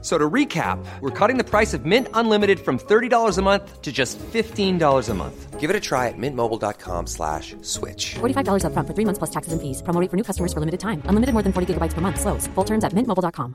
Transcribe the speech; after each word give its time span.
So 0.00 0.16
to 0.16 0.30
recap, 0.30 0.78
we're 1.00 1.10
cutting 1.10 1.38
the 1.38 1.44
price 1.44 1.74
of 1.74 1.84
Mint 1.84 2.06
Unlimited 2.14 2.60
from 2.60 2.78
$30 2.78 3.36
a 3.36 3.42
month 3.42 3.82
to 3.82 3.90
just 3.90 4.16
$15 4.32 5.08
a 5.08 5.14
month. 5.14 5.58
Give 5.58 5.70
it 5.70 5.74
a 5.74 5.80
try 5.80 6.06
at 6.06 6.14
mintmobile.com 6.16 7.08
slash 7.08 7.56
switch. 7.62 8.14
$45 8.20 8.62
upfront 8.62 8.86
for 8.86 8.94
three 8.94 9.04
months 9.04 9.18
plus 9.18 9.30
taxes 9.30 9.52
and 9.52 9.60
fees. 9.60 9.82
Promo 9.82 10.00
rate 10.00 10.08
for 10.08 10.16
new 10.16 10.22
customers 10.22 10.52
for 10.52 10.60
limited 10.60 10.78
time. 10.78 11.02
Unlimited 11.10 11.32
more 11.34 11.42
than 11.42 11.52
40 11.52 11.74
gigabytes 11.74 11.94
per 11.94 12.00
month. 12.00 12.20
Slows. 12.20 12.46
Full 12.54 12.64
terms 12.64 12.84
at 12.84 12.92
mintmobile.com. 12.94 13.54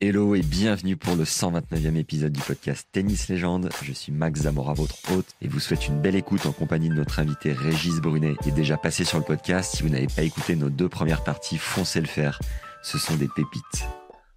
Hello 0.00 0.34
et 0.34 0.42
bienvenue 0.42 0.96
pour 0.96 1.14
le 1.14 1.22
129e 1.22 1.94
épisode 1.96 2.32
du 2.32 2.40
podcast 2.40 2.88
Tennis 2.90 3.28
Légende. 3.28 3.68
Je 3.82 3.92
suis 3.92 4.10
Max 4.10 4.40
Zamora, 4.40 4.72
votre 4.72 4.96
hôte, 5.12 5.28
et 5.40 5.46
vous 5.46 5.60
souhaite 5.60 5.86
une 5.86 6.00
belle 6.00 6.16
écoute 6.16 6.44
en 6.46 6.50
compagnie 6.52 6.88
de 6.88 6.94
notre 6.94 7.20
invité 7.20 7.52
Régis 7.52 8.00
Brunet, 8.00 8.34
qui 8.42 8.48
est 8.48 8.52
déjà 8.52 8.76
passé 8.76 9.04
sur 9.04 9.18
le 9.18 9.24
podcast. 9.24 9.76
Si 9.76 9.84
vous 9.84 9.90
n'avez 9.90 10.08
pas 10.08 10.22
écouté 10.22 10.56
nos 10.56 10.70
deux 10.70 10.88
premières 10.88 11.22
parties, 11.22 11.56
foncez 11.56 12.00
le 12.00 12.08
faire. 12.08 12.40
Ce 12.82 12.98
sont 12.98 13.14
des 13.16 13.28
pépites. 13.28 13.86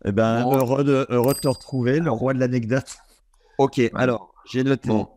Eh 0.06 0.12
ben, 0.12 0.42
heureux, 0.52 0.84
de, 0.84 1.06
heureux 1.10 1.34
de 1.34 1.40
te 1.40 1.48
retrouver, 1.48 2.00
le 2.00 2.12
roi 2.12 2.34
de 2.34 2.40
l'anecdote. 2.40 2.98
Ok, 3.58 3.82
alors, 3.96 4.34
j'ai 4.52 4.64
noté 4.64 4.90
Bon. 4.90 5.08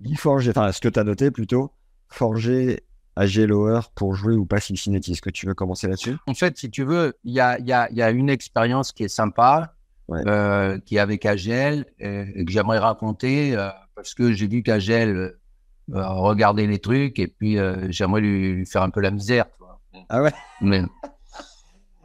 Guy 0.00 0.14
Forger, 0.14 0.50
enfin, 0.50 0.72
ce 0.72 0.80
que 0.80 0.88
tu 0.88 0.98
as 0.98 1.04
noté 1.04 1.30
plutôt, 1.30 1.72
Forger 2.08 2.84
à 3.16 3.26
Lower 3.26 3.80
pour 3.96 4.14
jouer 4.14 4.36
ou 4.36 4.46
pas 4.46 4.60
Cincinnati. 4.60 5.12
Est-ce 5.12 5.20
que 5.22 5.30
tu 5.30 5.46
veux 5.46 5.54
commencer 5.54 5.88
là-dessus? 5.88 6.16
En 6.28 6.34
fait, 6.34 6.56
si 6.56 6.70
tu 6.70 6.84
veux, 6.84 7.18
il 7.24 7.32
y 7.34 7.40
a, 7.40 7.58
il 7.58 7.66
y 7.66 7.72
a- 7.72 7.90
il 7.90 7.96
y 7.96 8.02
a 8.02 8.10
une 8.10 8.30
expérience 8.30 8.92
qui 8.92 9.02
est 9.04 9.08
sympa, 9.08 9.74
Ouais. 10.06 10.22
euh, 10.26 10.78
qui 10.78 10.96
est 10.96 11.00
avec 11.00 11.26
Agel, 11.26 11.84
euh, 12.00 12.24
et 12.34 12.44
que 12.44 12.50
j'aimerais 12.52 12.78
raconter, 12.78 13.54
euh, 13.56 13.68
parce 13.96 14.14
que 14.14 14.32
j'ai 14.32 14.46
vu 14.46 14.62
qu'Agel 14.62 15.16
euh, 15.16 15.40
euh, 15.94 16.08
regardait 16.08 16.66
les 16.66 16.78
trucs, 16.78 17.18
et 17.18 17.26
puis 17.26 17.58
euh, 17.58 17.88
j'aimerais 17.90 18.20
lui, 18.22 18.52
lui 18.54 18.66
faire 18.66 18.82
un 18.82 18.90
peu 18.90 19.00
la 19.00 19.10
misère. 19.10 19.46
Tu 19.50 19.58
vois. 19.58 19.80
Ah 20.08 20.22
ouais? 20.22 20.32
Mais, 20.62 20.82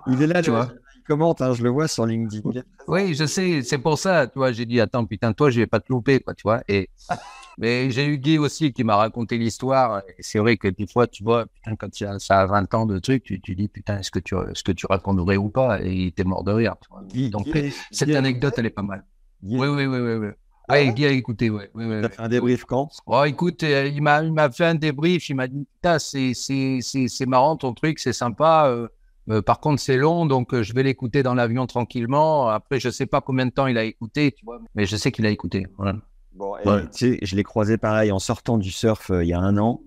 Il 0.07 0.21
est 0.21 0.27
là, 0.27 0.41
Tu 0.41 0.49
vois. 0.49 0.69
il 0.95 1.01
commente, 1.03 1.41
hein, 1.41 1.53
je 1.53 1.63
le 1.63 1.69
vois 1.69 1.87
sur 1.87 2.05
LinkedIn. 2.05 2.61
oui, 2.87 3.13
je 3.13 3.25
sais, 3.25 3.61
c'est 3.61 3.77
pour 3.77 3.97
ça, 3.97 4.27
tu 4.27 4.39
vois, 4.39 4.51
j'ai 4.51 4.65
dit, 4.65 4.79
attends, 4.79 5.05
putain, 5.05 5.33
toi, 5.33 5.49
je 5.49 5.59
vais 5.59 5.67
pas 5.67 5.79
te 5.79 5.91
louper, 5.91 6.19
quoi, 6.19 6.33
tu 6.33 6.43
vois. 6.43 6.61
Et, 6.67 6.89
mais 7.57 7.91
j'ai 7.91 8.05
eu 8.07 8.17
Guy 8.17 8.37
aussi 8.37 8.73
qui 8.73 8.83
m'a 8.83 8.95
raconté 8.95 9.37
l'histoire, 9.37 9.99
et 10.07 10.15
c'est 10.21 10.39
vrai 10.39 10.57
que 10.57 10.67
des 10.67 10.87
fois, 10.87 11.07
tu 11.07 11.23
vois, 11.23 11.45
putain, 11.45 11.75
quand 11.75 11.99
il 11.99 12.05
a- 12.05 12.19
ça 12.19 12.41
a 12.41 12.45
20 12.45 12.73
ans 12.73 12.85
de 12.85 12.99
trucs, 12.99 13.23
tu, 13.23 13.39
tu 13.41 13.55
dis, 13.55 13.67
putain, 13.67 13.99
est-ce 13.99 14.11
que 14.11 14.19
tu, 14.19 14.35
est-ce 14.35 14.63
que 14.63 14.71
tu 14.71 14.85
raconterais 14.85 15.37
ou 15.37 15.49
pas 15.49 15.81
Et 15.81 15.93
il 15.93 16.07
était 16.07 16.23
mort 16.23 16.43
de 16.43 16.51
rire, 16.51 16.75
tu 16.81 16.87
vois. 16.89 17.03
Guy- 17.07 17.29
Donc, 17.29 17.45
Guy- 17.47 17.73
cette 17.91 18.09
Guy- 18.09 18.15
anecdote, 18.17 18.53
elle 18.57 18.65
est 18.65 18.69
pas 18.69 18.81
mal. 18.83 19.05
Oui, 19.41 19.67
oui, 19.67 19.85
oui, 19.85 19.99
oui. 19.99 20.13
oui. 20.15 20.27
Ah 20.69 20.75
Ouais, 20.75 20.93
Guy 20.93 21.05
a 21.05 21.09
écouté, 21.11 21.49
ouais. 21.49 21.69
ouais, 21.73 21.85
ouais, 21.85 22.01
fait 22.09 22.21
un 22.21 22.29
débrief 22.29 22.63
quand? 22.63 22.89
Oh, 23.05 23.23
écoute, 23.25 23.63
euh, 23.63 23.87
il 23.87 24.01
m'a, 24.01 24.23
il 24.23 24.31
m'a 24.31 24.49
fait 24.49 24.65
un 24.65 24.75
débrief, 24.75 25.27
il 25.29 25.35
m'a 25.35 25.47
dit, 25.47 25.65
putain, 25.75 25.99
c'est, 25.99 26.33
c'est, 26.33 26.79
c'est, 26.81 27.09
c'est 27.09 27.25
marrant 27.25 27.57
ton 27.57 27.73
truc, 27.73 27.99
c'est 27.99 28.13
sympa. 28.13 28.67
euh, 28.69 28.87
euh, 29.29 29.41
par 29.41 29.59
contre, 29.59 29.81
c'est 29.81 29.97
long, 29.97 30.25
donc 30.25 30.53
euh, 30.53 30.63
je 30.63 30.73
vais 30.73 30.83
l'écouter 30.83 31.23
dans 31.23 31.33
l'avion 31.33 31.65
tranquillement. 31.67 32.47
Après, 32.49 32.79
je 32.79 32.89
sais 32.89 33.05
pas 33.05 33.21
combien 33.21 33.45
de 33.45 33.51
temps 33.51 33.67
il 33.67 33.77
a 33.77 33.83
écouté, 33.83 34.31
tu 34.31 34.43
vois, 34.45 34.59
mais 34.75 34.85
je 34.85 34.95
sais 34.97 35.11
qu'il 35.11 35.25
a 35.25 35.29
écouté. 35.29 35.65
Voilà. 35.77 35.95
Bon, 36.33 36.57
et 36.57 36.67
Ouais. 36.67 36.81
tu 36.91 37.13
sais, 37.13 37.19
je 37.21 37.35
l'ai 37.35 37.43
croisé 37.43 37.77
pareil 37.77 38.11
en 38.11 38.19
sortant 38.19 38.57
du 38.57 38.71
surf 38.71 39.11
euh, 39.11 39.23
il 39.23 39.29
y 39.29 39.33
a 39.33 39.39
un 39.39 39.57
an. 39.57 39.81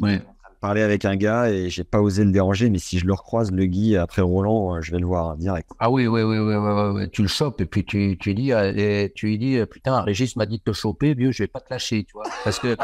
Ouais. 0.00 0.20
Parler 0.60 0.80
avec 0.80 1.04
un 1.04 1.14
gars 1.16 1.50
et 1.50 1.68
j'ai 1.68 1.84
pas 1.84 2.00
osé 2.00 2.24
le 2.24 2.32
déranger, 2.32 2.70
mais 2.70 2.78
si 2.78 2.98
je 2.98 3.06
le 3.06 3.12
recroise, 3.12 3.52
le 3.52 3.66
Guy, 3.66 3.96
après 3.96 4.22
Roland, 4.22 4.76
euh, 4.76 4.80
je 4.80 4.92
vais 4.92 4.98
le 4.98 5.04
voir 5.06 5.30
hein, 5.30 5.36
direct. 5.36 5.68
Ah 5.78 5.90
oui, 5.90 6.06
oui, 6.06 6.22
oui, 6.22 6.38
oui, 6.38 6.54
oui, 6.54 6.56
oui, 6.56 6.90
oui. 7.02 7.10
tu 7.10 7.20
le 7.20 7.28
chopes 7.28 7.60
et 7.60 7.66
puis 7.66 7.84
tu, 7.84 8.16
tu 8.18 8.32
dis, 8.34 8.50
et 8.50 9.12
tu 9.14 9.26
lui 9.26 9.38
dis, 9.38 9.58
putain, 9.70 10.00
Régis 10.00 10.36
m'a 10.36 10.46
dit 10.46 10.58
de 10.58 10.62
te 10.62 10.72
choper, 10.72 11.12
vieux, 11.14 11.32
je 11.32 11.42
vais 11.42 11.48
pas 11.48 11.60
te 11.60 11.68
lâcher, 11.70 12.04
tu 12.04 12.12
vois, 12.14 12.24
parce 12.44 12.58
que 12.58 12.76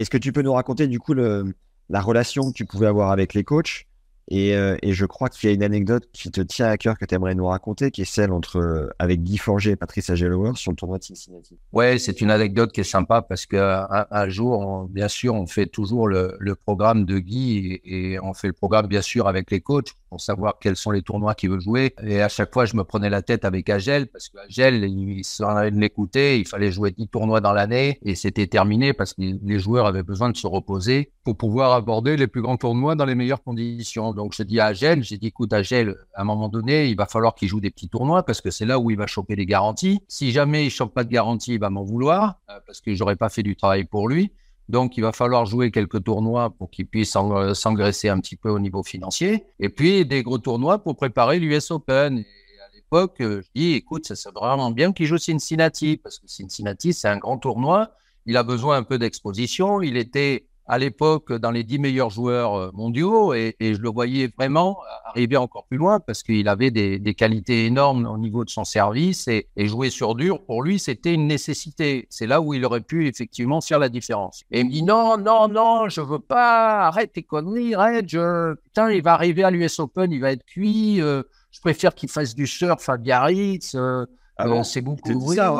Est-ce 0.00 0.10
que 0.10 0.18
tu 0.18 0.32
peux 0.32 0.42
nous 0.42 0.52
raconter 0.52 0.88
du 0.88 0.98
coup 0.98 1.14
le, 1.14 1.54
la 1.90 2.00
relation 2.00 2.50
que 2.50 2.56
tu 2.56 2.64
pouvais 2.64 2.86
avoir 2.88 3.10
avec 3.12 3.34
les 3.34 3.44
coachs? 3.44 3.84
Et, 4.28 4.54
euh, 4.54 4.76
et 4.82 4.92
je 4.92 5.06
crois 5.06 5.28
qu'il 5.28 5.48
y 5.48 5.52
a 5.52 5.54
une 5.54 5.62
anecdote 5.62 6.08
qui 6.12 6.30
te 6.30 6.40
tient 6.40 6.66
à 6.66 6.76
cœur 6.76 6.98
que 6.98 7.04
tu 7.04 7.14
aimerais 7.14 7.34
nous 7.34 7.46
raconter, 7.46 7.90
qui 7.90 8.02
est 8.02 8.10
celle 8.10 8.32
entre 8.32 8.58
euh, 8.58 8.88
avec 8.98 9.22
Guy 9.22 9.38
Forger 9.38 9.72
et 9.72 9.76
Patrice 9.76 10.10
Agelower 10.10 10.52
sur 10.54 10.72
le 10.72 10.76
tournoi 10.76 10.98
de 10.98 11.04
Cincinnati. 11.04 11.58
Ouais, 11.72 11.98
c'est 11.98 12.20
une 12.20 12.30
anecdote 12.30 12.72
qui 12.72 12.80
est 12.80 12.84
sympa 12.84 13.22
parce 13.22 13.46
que 13.46 13.56
un, 13.56 14.28
jour, 14.28 14.86
bien 14.88 15.08
sûr, 15.08 15.34
on 15.34 15.46
fait 15.46 15.66
toujours 15.66 16.08
le, 16.08 16.38
programme 16.64 17.04
de 17.04 17.18
Guy 17.18 17.80
et, 17.84 18.12
et 18.12 18.20
on 18.20 18.34
fait 18.34 18.48
le 18.48 18.52
programme 18.52 18.86
bien 18.86 19.02
sûr 19.02 19.26
avec 19.26 19.50
les 19.50 19.60
coachs 19.60 19.94
pour 20.10 20.20
savoir 20.20 20.58
quels 20.60 20.76
sont 20.76 20.90
les 20.90 21.02
tournois 21.02 21.34
qu'il 21.34 21.50
veut 21.50 21.60
jouer. 21.60 21.94
Et 22.02 22.20
à 22.20 22.28
chaque 22.28 22.52
fois, 22.52 22.66
je 22.66 22.76
me 22.76 22.82
prenais 22.82 23.08
la 23.08 23.22
tête 23.22 23.44
avec 23.44 23.70
Agel 23.70 24.08
parce 24.08 24.28
que 24.28 24.38
Agel, 24.38 24.84
il 24.84 25.24
s'en 25.24 25.48
allait 25.48 25.70
de 25.70 25.78
l'écouter, 25.78 26.38
il 26.38 26.46
fallait 26.46 26.72
jouer 26.72 26.90
10 26.90 27.08
tournois 27.08 27.40
dans 27.40 27.52
l'année 27.52 27.98
et 28.02 28.16
c'était 28.16 28.48
terminé 28.48 28.92
parce 28.92 29.14
que 29.14 29.22
les 29.22 29.58
joueurs 29.60 29.86
avaient 29.86 30.02
besoin 30.02 30.30
de 30.30 30.36
se 30.36 30.48
reposer 30.48 31.12
pour 31.22 31.36
pouvoir 31.36 31.72
aborder 31.72 32.16
les 32.16 32.26
plus 32.26 32.42
grands 32.42 32.56
tournois 32.56 32.96
dans 32.96 33.04
les 33.04 33.14
meilleures 33.14 33.42
conditions. 33.42 34.09
Donc, 34.14 34.34
je 34.34 34.42
dis 34.42 34.60
à 34.60 34.66
Agel, 34.66 35.02
j'ai 35.02 35.18
dit, 35.18 35.28
écoute, 35.28 35.52
Agel, 35.52 35.96
à 36.14 36.22
un 36.22 36.24
moment 36.24 36.48
donné, 36.48 36.88
il 36.88 36.96
va 36.96 37.06
falloir 37.06 37.34
qu'il 37.34 37.48
joue 37.48 37.60
des 37.60 37.70
petits 37.70 37.88
tournois 37.88 38.22
parce 38.22 38.40
que 38.40 38.50
c'est 38.50 38.66
là 38.66 38.78
où 38.78 38.90
il 38.90 38.96
va 38.96 39.06
choper 39.06 39.36
les 39.36 39.46
garanties. 39.46 40.00
Si 40.08 40.32
jamais 40.32 40.66
il 40.66 40.70
chope 40.70 40.94
pas 40.94 41.04
de 41.04 41.10
garantie, 41.10 41.54
il 41.54 41.60
va 41.60 41.70
m'en 41.70 41.84
vouloir 41.84 42.40
euh, 42.48 42.58
parce 42.66 42.80
que 42.80 42.94
j'aurais 42.94 43.16
pas 43.16 43.28
fait 43.28 43.42
du 43.42 43.56
travail 43.56 43.84
pour 43.84 44.08
lui. 44.08 44.32
Donc, 44.68 44.96
il 44.96 45.00
va 45.00 45.12
falloir 45.12 45.46
jouer 45.46 45.72
quelques 45.72 46.04
tournois 46.04 46.50
pour 46.50 46.70
qu'il 46.70 46.86
puisse 46.86 47.16
euh, 47.16 47.54
s'engraisser 47.54 48.08
un 48.08 48.20
petit 48.20 48.36
peu 48.36 48.50
au 48.50 48.60
niveau 48.60 48.84
financier. 48.84 49.44
Et 49.58 49.68
puis, 49.68 50.06
des 50.06 50.22
gros 50.22 50.38
tournois 50.38 50.78
pour 50.78 50.96
préparer 50.96 51.40
l'US 51.40 51.70
Open. 51.72 52.18
Et 52.18 52.20
à 52.22 52.74
l'époque, 52.74 53.20
euh, 53.20 53.42
je 53.42 53.48
dis, 53.60 53.72
écoute, 53.72 54.06
ça 54.06 54.14
serait 54.14 54.32
vraiment 54.32 54.70
bien 54.70 54.92
qu'il 54.92 55.06
joue 55.06 55.18
Cincinnati 55.18 55.96
parce 55.96 56.20
que 56.20 56.28
Cincinnati, 56.28 56.92
c'est 56.92 57.08
un 57.08 57.18
grand 57.18 57.38
tournoi. 57.38 57.90
Il 58.26 58.36
a 58.36 58.44
besoin 58.44 58.76
un 58.76 58.84
peu 58.84 58.98
d'exposition. 58.98 59.82
Il 59.82 59.96
était 59.96 60.46
à 60.70 60.78
l'époque 60.78 61.32
dans 61.32 61.50
les 61.50 61.64
dix 61.64 61.80
meilleurs 61.80 62.10
joueurs 62.10 62.54
euh, 62.54 62.70
mondiaux 62.74 63.34
et, 63.34 63.56
je 63.60 63.80
le 63.80 63.88
voyais 63.88 64.32
vraiment 64.38 64.78
arriver 65.04 65.36
encore 65.36 65.66
plus 65.66 65.78
loin 65.78 65.98
parce 65.98 66.22
qu'il 66.22 66.46
avait 66.46 66.70
des, 66.70 67.14
qualités 67.14 67.66
énormes 67.66 68.06
au 68.06 68.16
niveau 68.16 68.44
de 68.44 68.50
son 68.50 68.64
service 68.64 69.26
et, 69.26 69.48
et 69.56 69.66
jouer 69.66 69.90
sur 69.90 70.14
dur 70.14 70.44
pour 70.44 70.62
lui 70.62 70.78
c'était 70.78 71.12
une 71.12 71.26
nécessité. 71.26 72.06
C'est 72.08 72.28
là 72.28 72.40
où 72.40 72.54
il 72.54 72.64
aurait 72.64 72.82
pu 72.82 73.08
effectivement 73.08 73.60
faire 73.60 73.80
la 73.80 73.88
différence. 73.88 74.44
Et 74.52 74.60
il 74.60 74.66
me 74.66 74.70
dit 74.70 74.84
non 74.84 75.18
non 75.18 75.48
non 75.48 75.88
je 75.88 76.00
veux 76.00 76.20
pas 76.20 76.86
arrête 76.86 77.12
tes 77.14 77.24
conneries 77.24 77.74
arrête 77.74 78.08
je 78.08 78.54
putain 78.54 78.92
il 78.92 79.02
va 79.02 79.14
arriver 79.14 79.42
à 79.42 79.50
l'US 79.50 79.80
Open 79.80 80.12
il 80.12 80.20
va 80.20 80.30
être 80.30 80.44
cuit 80.46 81.02
euh, 81.02 81.24
je 81.50 81.60
préfère 81.60 81.96
qu'il 81.96 82.08
fasse 82.08 82.36
du 82.36 82.46
surf 82.46 82.88
à 82.88 82.96
Biarritz 82.96 83.74
euh, 83.74 84.06
Ah 84.42 84.48
euh, 84.48 84.80
beaucoup. 84.80 85.08
Oui, 85.28 85.36
ça, 85.36 85.52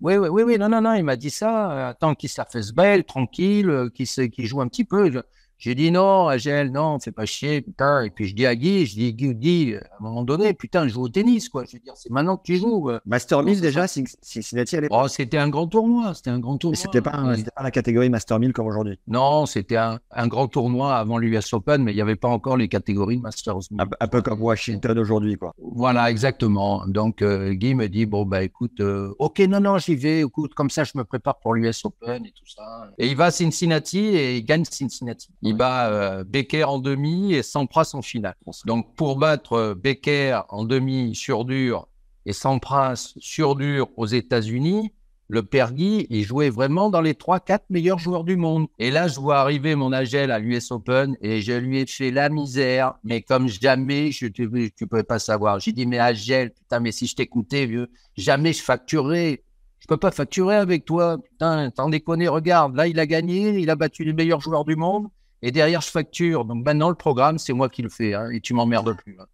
oui, 0.00 0.16
oui, 0.28 0.42
oui, 0.44 0.58
non, 0.58 0.68
non, 0.68 0.80
non, 0.80 0.94
il 0.94 1.04
m'a 1.04 1.16
dit 1.16 1.30
ça. 1.30 1.70
euh, 1.70 1.90
Attends, 1.90 2.14
qu'il 2.14 2.28
s'affaisse 2.28 2.72
belle, 2.72 3.04
tranquille, 3.04 3.68
euh, 3.70 3.88
qu'il 3.90 4.06
se- 4.06 4.22
qu'il 4.22 4.46
joue 4.46 4.60
un 4.60 4.68
petit 4.68 4.84
peu. 4.84 5.10
J'ai 5.58 5.74
dit 5.74 5.90
non, 5.90 6.28
Agel, 6.28 6.70
non, 6.70 6.98
fais 7.00 7.10
pas 7.10 7.26
chier, 7.26 7.60
putain. 7.62 8.02
Et 8.02 8.10
puis 8.10 8.26
je 8.28 8.34
dis 8.34 8.46
à 8.46 8.54
Guy, 8.54 8.86
je 8.86 8.94
dis, 8.94 9.12
Guy, 9.12 9.34
Guy, 9.34 9.74
à 9.74 9.80
un 9.98 10.02
moment 10.04 10.22
donné, 10.22 10.54
putain, 10.54 10.86
je 10.86 10.92
joue 10.94 11.02
au 11.02 11.08
tennis, 11.08 11.48
quoi. 11.48 11.64
Je 11.64 11.76
veux 11.76 11.82
dire, 11.82 11.94
c'est 11.96 12.10
maintenant 12.10 12.36
que 12.36 12.44
tu 12.44 12.56
joues. 12.58 12.90
Master 13.06 13.38
Non, 13.38 13.44
1000 13.46 13.56
c'est 13.56 13.60
déjà, 13.62 13.84
Cin- 13.86 14.14
Cincinnati 14.22 14.76
à 14.76 14.80
l'époque. 14.82 15.00
Oh, 15.02 15.08
c'était 15.08 15.36
un 15.38 15.48
grand 15.48 15.66
tournoi, 15.66 16.14
c'était 16.14 16.30
un 16.30 16.38
grand 16.38 16.58
tournoi. 16.58 16.76
C'était 16.76 17.00
pas, 17.00 17.10
un- 17.16 17.34
pas 17.42 17.62
la 17.64 17.70
catégorie 17.72 18.08
Master 18.08 18.38
1000 18.38 18.52
comme 18.52 18.66
aujourd'hui. 18.68 18.98
Non, 19.08 19.46
c'était 19.46 19.76
un, 19.76 19.98
un 20.12 20.28
grand 20.28 20.46
tournoi 20.46 20.94
avant 20.94 21.18
l'US 21.18 21.52
Open, 21.52 21.82
mais 21.82 21.92
il 21.92 21.96
n'y 21.96 22.02
avait 22.02 22.14
pas 22.16 22.28
encore 22.28 22.56
les 22.56 22.68
catégories 22.68 23.18
Masters. 23.18 23.58
Un, 23.78 23.86
un 23.98 24.06
peu 24.08 24.22
comme 24.22 24.40
Washington 24.40 24.96
aujourd'hui, 24.98 25.36
quoi. 25.36 25.54
Voilà, 25.58 26.08
exactement. 26.10 26.84
Donc, 26.86 27.20
euh, 27.20 27.52
Guy 27.52 27.74
me 27.74 27.88
dit, 27.88 28.06
bon, 28.06 28.24
bah 28.24 28.42
écoute, 28.44 28.78
euh, 28.80 29.12
ok, 29.18 29.40
non, 29.40 29.58
non, 29.60 29.78
j'y 29.78 29.96
vais, 29.96 30.20
écoute, 30.20 30.54
comme 30.54 30.70
ça, 30.70 30.84
je 30.84 30.92
me 30.94 31.02
prépare 31.02 31.40
pour 31.40 31.54
l'US 31.54 31.84
Open 31.84 32.24
et 32.24 32.30
tout 32.30 32.46
ça. 32.46 32.90
Et 32.96 33.08
il 33.08 33.16
va 33.16 33.26
à 33.26 33.30
Cincinnati 33.32 33.98
et 33.98 34.36
il 34.36 34.44
gagne 34.44 34.64
Cincinnati. 34.64 35.28
Il 35.48 35.54
bat 35.54 35.88
euh, 35.88 36.24
Becker 36.24 36.64
en 36.64 36.78
demi 36.78 37.32
et 37.32 37.42
Sampras 37.42 37.92
en 37.94 38.02
finale. 38.02 38.36
Donc, 38.66 38.94
pour 38.96 39.16
battre 39.16 39.54
euh, 39.54 39.74
Becker 39.74 40.42
en 40.50 40.64
demi 40.64 41.14
sur 41.14 41.46
dur 41.46 41.88
et 42.26 42.34
Sampras 42.34 43.14
sur 43.16 43.56
dur 43.56 43.88
aux 43.96 44.04
États-Unis, 44.04 44.92
le 45.26 45.42
père 45.42 45.72
Guy, 45.72 46.06
il 46.10 46.22
jouait 46.22 46.50
vraiment 46.50 46.90
dans 46.90 47.00
les 47.00 47.14
3-4 47.14 47.60
meilleurs 47.70 47.98
joueurs 47.98 48.24
du 48.24 48.36
monde. 48.36 48.66
Et 48.78 48.90
là, 48.90 49.08
je 49.08 49.18
vois 49.18 49.38
arriver 49.38 49.74
mon 49.74 49.90
Agel 49.90 50.30
à 50.30 50.38
l'US 50.38 50.70
Open 50.70 51.16
et 51.22 51.40
je 51.40 51.52
lui 51.52 51.78
ai 51.78 51.86
fait 51.86 52.10
la 52.10 52.28
misère, 52.28 52.94
mais 53.02 53.22
comme 53.22 53.48
jamais, 53.48 54.12
je, 54.12 54.26
tu 54.26 54.42
ne 54.42 54.86
pouvais 54.86 55.02
pas 55.02 55.18
savoir. 55.18 55.60
J'ai 55.60 55.72
dit, 55.72 55.86
mais 55.86 55.98
Agel, 55.98 56.50
putain, 56.50 56.80
mais 56.80 56.92
si 56.92 57.06
je 57.06 57.14
t'écoutais, 57.16 57.64
vieux, 57.64 57.90
jamais 58.18 58.52
je 58.52 58.62
facturerais. 58.62 59.42
Je 59.80 59.86
peux 59.86 59.96
pas 59.96 60.10
facturer 60.10 60.56
avec 60.56 60.84
toi. 60.84 61.16
Putain, 61.22 61.70
t'en 61.70 61.88
déconnes, 61.88 62.28
regarde. 62.28 62.76
Là, 62.76 62.86
il 62.86 63.00
a 63.00 63.06
gagné, 63.06 63.60
il 63.60 63.70
a 63.70 63.76
battu 63.76 64.04
les 64.04 64.12
meilleurs 64.12 64.42
joueurs 64.42 64.66
du 64.66 64.76
monde. 64.76 65.08
Et 65.42 65.50
derrière, 65.52 65.80
je 65.80 65.88
facture. 65.90 66.44
Donc 66.44 66.64
maintenant, 66.64 66.88
le 66.88 66.94
programme, 66.94 67.38
c'est 67.38 67.52
moi 67.52 67.68
qui 67.68 67.82
le 67.82 67.88
fais. 67.88 68.14
hein, 68.14 68.30
et 68.30 68.40
tu 68.40 68.54
m'emmerdes 68.54 68.94
plus. 68.96 69.16
hein. 69.20 69.26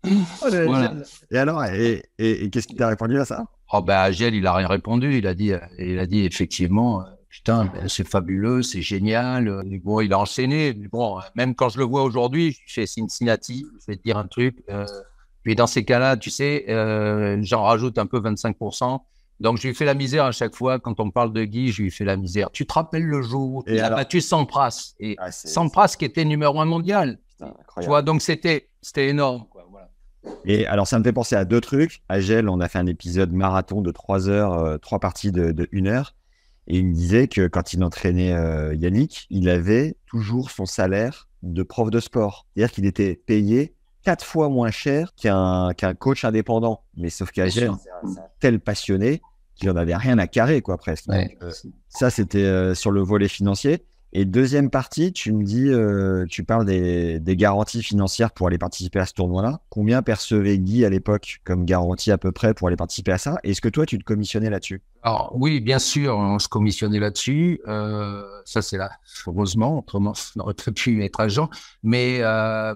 Voilà. 0.66 0.94
Et 1.30 1.38
alors, 1.38 1.64
et, 1.64 2.02
et- 2.18 2.44
et 2.44 2.50
qu'est-ce 2.50 2.66
qu'il 2.68 2.76
t'a 2.76 2.88
répondu 2.88 3.18
à 3.18 3.24
ça? 3.24 3.44
Oh 3.72 3.80
ben 3.82 3.96
Agel, 3.96 4.34
il 4.34 4.46
a 4.46 4.52
rien 4.54 4.68
répondu. 4.68 5.16
Il 5.16 5.26
a 5.26 5.34
dit, 5.34 5.52
euh, 5.52 5.58
il 5.78 5.98
a 5.98 6.06
dit 6.06 6.24
effectivement, 6.24 7.00
euh, 7.00 7.04
putain, 7.30 7.64
ben, 7.64 7.88
c'est 7.88 8.06
fabuleux, 8.06 8.62
c'est 8.62 8.82
génial. 8.82 9.62
Et 9.70 9.78
Bon, 9.78 10.00
il 10.00 10.12
a 10.12 10.18
enchaîné. 10.18 10.74
Mais 10.74 10.88
bon, 10.88 11.18
euh, 11.18 11.22
même 11.34 11.54
quand 11.54 11.70
je 11.70 11.78
le 11.78 11.84
vois 11.84 12.02
aujourd'hui, 12.02 12.58
chez 12.66 12.86
Cincinnati. 12.86 13.64
Je 13.80 13.92
vais 13.92 13.96
te 13.96 14.02
dire 14.02 14.18
un 14.18 14.26
truc. 14.26 14.62
euh, 14.70 14.84
Puis 15.42 15.54
dans 15.56 15.66
ces 15.66 15.84
cas-là, 15.84 16.16
tu 16.18 16.30
sais, 16.30 16.66
euh, 16.68 17.38
j'en 17.42 17.62
rajoute 17.64 17.98
un 17.98 18.06
peu 18.06 18.18
25%. 18.20 19.00
Donc, 19.40 19.58
je 19.58 19.66
lui 19.68 19.74
fais 19.74 19.84
la 19.84 19.94
misère 19.94 20.24
à 20.24 20.32
chaque 20.32 20.54
fois. 20.54 20.78
Quand 20.78 21.00
on 21.00 21.10
parle 21.10 21.32
de 21.32 21.44
Guy, 21.44 21.72
je 21.72 21.82
lui 21.82 21.90
fais 21.90 22.04
la 22.04 22.16
misère. 22.16 22.50
Tu 22.52 22.66
te 22.66 22.72
rappelles 22.72 23.04
le 23.04 23.20
jour 23.22 23.56
où 23.56 23.64
il 23.66 23.80
a 23.80 23.86
alors 23.86 23.98
battu 23.98 24.20
Sampras 24.20 24.94
Et 25.00 25.16
Ah, 25.18 25.32
Sampras 25.32 25.96
qui 25.98 26.04
était 26.04 26.24
numéro 26.24 26.60
un 26.60 26.64
mondial. 26.64 27.18
Putain, 27.30 27.54
Tu 27.80 27.86
vois, 27.86 28.02
donc 28.02 28.22
c'était 28.22 28.68
c'était 28.80 29.08
énorme. 29.08 29.44
Quoi, 29.50 29.66
voilà. 29.70 29.90
Et 30.44 30.66
alors, 30.66 30.86
ça 30.86 30.98
me 30.98 31.04
fait 31.04 31.12
penser 31.12 31.34
à 31.36 31.44
deux 31.44 31.60
trucs. 31.60 32.02
À 32.08 32.20
Gel, 32.20 32.48
on 32.48 32.60
a 32.60 32.68
fait 32.68 32.78
un 32.78 32.86
épisode 32.86 33.32
marathon 33.32 33.80
de 33.82 33.90
trois 33.90 34.28
heures, 34.28 34.54
euh, 34.54 34.78
trois 34.78 35.00
parties 35.00 35.32
de, 35.32 35.50
de 35.52 35.68
une 35.72 35.88
heure. 35.88 36.14
Et 36.66 36.78
il 36.78 36.86
me 36.86 36.94
disait 36.94 37.28
que 37.28 37.46
quand 37.46 37.72
il 37.74 37.82
entraînait 37.84 38.32
euh, 38.32 38.74
Yannick, 38.74 39.26
il 39.30 39.48
avait 39.50 39.96
toujours 40.06 40.50
son 40.50 40.64
salaire 40.64 41.28
de 41.42 41.62
prof 41.62 41.90
de 41.90 42.00
sport. 42.00 42.46
C'est-à-dire 42.54 42.72
qu'il 42.72 42.86
était 42.86 43.16
payé 43.16 43.74
quatre 44.04 44.24
fois 44.24 44.48
moins 44.48 44.70
cher 44.70 45.14
qu'un 45.16 45.72
qu'un 45.74 45.94
coach 45.94 46.24
indépendant. 46.24 46.82
Mais 46.96 47.10
sauf 47.10 47.32
qu'à 47.32 47.44
Bien 47.44 47.50
Gel, 47.50 47.64
sûr. 47.64 47.78
c'est 47.82 48.18
un, 48.20 48.22
tel 48.40 48.60
passionné 48.60 49.22
qu'il 49.56 49.70
en 49.70 49.76
avait 49.76 49.96
rien 49.96 50.18
à 50.18 50.26
carrer, 50.26 50.62
quoi, 50.62 50.76
presque. 50.78 51.08
Ouais. 51.08 51.28
Donc, 51.28 51.42
euh, 51.42 51.52
ça, 51.88 52.10
c'était 52.10 52.44
euh, 52.44 52.74
sur 52.74 52.90
le 52.90 53.02
volet 53.02 53.28
financier. 53.28 53.84
Et 54.16 54.24
deuxième 54.24 54.70
partie, 54.70 55.12
tu 55.12 55.32
me 55.32 55.42
dis, 55.42 55.68
euh, 55.68 56.24
tu 56.28 56.44
parles 56.44 56.64
des, 56.64 57.18
des 57.18 57.36
garanties 57.36 57.82
financières 57.82 58.30
pour 58.30 58.46
aller 58.46 58.58
participer 58.58 59.00
à 59.00 59.06
ce 59.06 59.12
tournoi-là. 59.12 59.60
Combien 59.70 60.02
percevait 60.02 60.56
Guy 60.56 60.84
à 60.84 60.88
l'époque 60.88 61.40
comme 61.42 61.64
garantie 61.64 62.12
à 62.12 62.18
peu 62.18 62.30
près 62.30 62.54
pour 62.54 62.68
aller 62.68 62.76
participer 62.76 63.10
à 63.10 63.18
ça? 63.18 63.38
Est-ce 63.42 63.60
que 63.60 63.68
toi, 63.68 63.86
tu 63.86 63.98
te 63.98 64.04
commissionnais 64.04 64.50
là-dessus? 64.50 64.82
Alors 65.02 65.32
oui, 65.34 65.60
bien 65.60 65.80
sûr, 65.80 66.16
on 66.16 66.38
se 66.38 66.46
commissionnait 66.46 67.00
là-dessus. 67.00 67.60
Euh, 67.66 68.22
ça, 68.44 68.62
c'est 68.62 68.76
là, 68.78 68.90
heureusement, 69.26 69.78
autrement, 69.78 70.12
on 70.36 70.38
n'aurait 70.38 70.54
pas 70.54 70.70
pu 70.70 71.02
être 71.04 71.18
agent. 71.18 71.50
Mais 71.82 72.18
euh, 72.20 72.72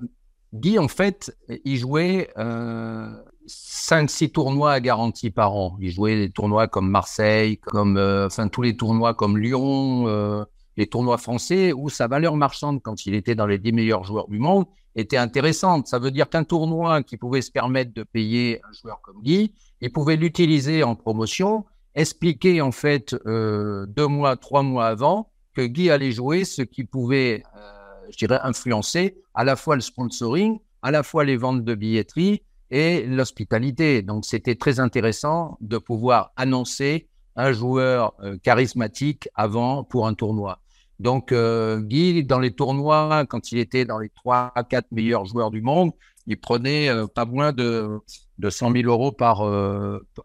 Guy, 0.54 0.78
en 0.78 0.88
fait, 0.88 1.36
il 1.64 1.76
jouait 1.76 2.30
euh, 2.38 3.10
5-6 3.46 4.32
tournois 4.32 4.72
à 4.72 4.80
garantie 4.80 5.30
par 5.30 5.54
an. 5.54 5.76
Il 5.80 5.90
jouait 5.90 6.16
des 6.16 6.30
tournois 6.30 6.68
comme 6.68 6.90
Marseille, 6.90 7.58
comme, 7.58 7.96
euh, 7.96 8.26
enfin, 8.26 8.48
tous 8.48 8.62
les 8.62 8.76
tournois 8.76 9.14
comme 9.14 9.38
Lyon, 9.38 10.08
euh, 10.08 10.44
les 10.76 10.86
tournois 10.86 11.18
français, 11.18 11.72
où 11.72 11.88
sa 11.88 12.06
valeur 12.06 12.36
marchande, 12.36 12.82
quand 12.82 13.06
il 13.06 13.14
était 13.14 13.34
dans 13.34 13.46
les 13.46 13.58
10 13.58 13.72
meilleurs 13.72 14.04
joueurs 14.04 14.28
du 14.28 14.38
monde, 14.38 14.64
était 14.96 15.16
intéressante. 15.16 15.86
Ça 15.86 15.98
veut 15.98 16.10
dire 16.10 16.28
qu'un 16.28 16.44
tournoi 16.44 17.02
qui 17.02 17.16
pouvait 17.16 17.42
se 17.42 17.50
permettre 17.50 17.92
de 17.92 18.02
payer 18.02 18.60
un 18.68 18.72
joueur 18.72 19.00
comme 19.02 19.22
Guy, 19.22 19.52
il 19.80 19.92
pouvait 19.92 20.16
l'utiliser 20.16 20.82
en 20.82 20.94
promotion 20.94 21.64
expliquer 21.98 22.60
en 22.60 22.72
fait 22.72 23.14
euh, 23.26 23.86
deux 23.86 24.06
mois, 24.06 24.36
trois 24.36 24.62
mois 24.62 24.86
avant 24.86 25.30
que 25.54 25.62
Guy 25.62 25.90
allait 25.90 26.12
jouer, 26.12 26.44
ce 26.44 26.62
qui 26.62 26.84
pouvait, 26.84 27.42
euh, 27.56 27.77
je 28.10 28.16
dirais, 28.16 28.38
influencer 28.42 29.16
à 29.34 29.44
la 29.44 29.56
fois 29.56 29.74
le 29.74 29.80
sponsoring, 29.80 30.58
à 30.82 30.90
la 30.90 31.02
fois 31.02 31.24
les 31.24 31.36
ventes 31.36 31.64
de 31.64 31.74
billetterie 31.74 32.42
et 32.70 33.06
l'hospitalité. 33.06 34.02
Donc 34.02 34.24
c'était 34.24 34.54
très 34.54 34.80
intéressant 34.80 35.58
de 35.60 35.78
pouvoir 35.78 36.32
annoncer 36.36 37.08
un 37.36 37.52
joueur 37.52 38.14
euh, 38.22 38.36
charismatique 38.42 39.28
avant 39.34 39.84
pour 39.84 40.06
un 40.06 40.14
tournoi. 40.14 40.60
Donc 40.98 41.30
euh, 41.30 41.80
Guy, 41.80 42.24
dans 42.24 42.40
les 42.40 42.50
tournois, 42.50 43.24
quand 43.28 43.52
il 43.52 43.58
était 43.58 43.84
dans 43.84 43.98
les 43.98 44.08
trois 44.08 44.52
à 44.54 44.64
quatre 44.64 44.90
meilleurs 44.90 45.24
joueurs 45.24 45.50
du 45.50 45.62
monde, 45.62 45.92
il 46.26 46.38
prenait 46.38 46.88
euh, 46.88 47.06
pas 47.06 47.24
moins 47.24 47.52
de, 47.52 48.00
de 48.38 48.50
100 48.50 48.72
000 48.72 48.88
euros 48.90 49.12
par, 49.12 49.48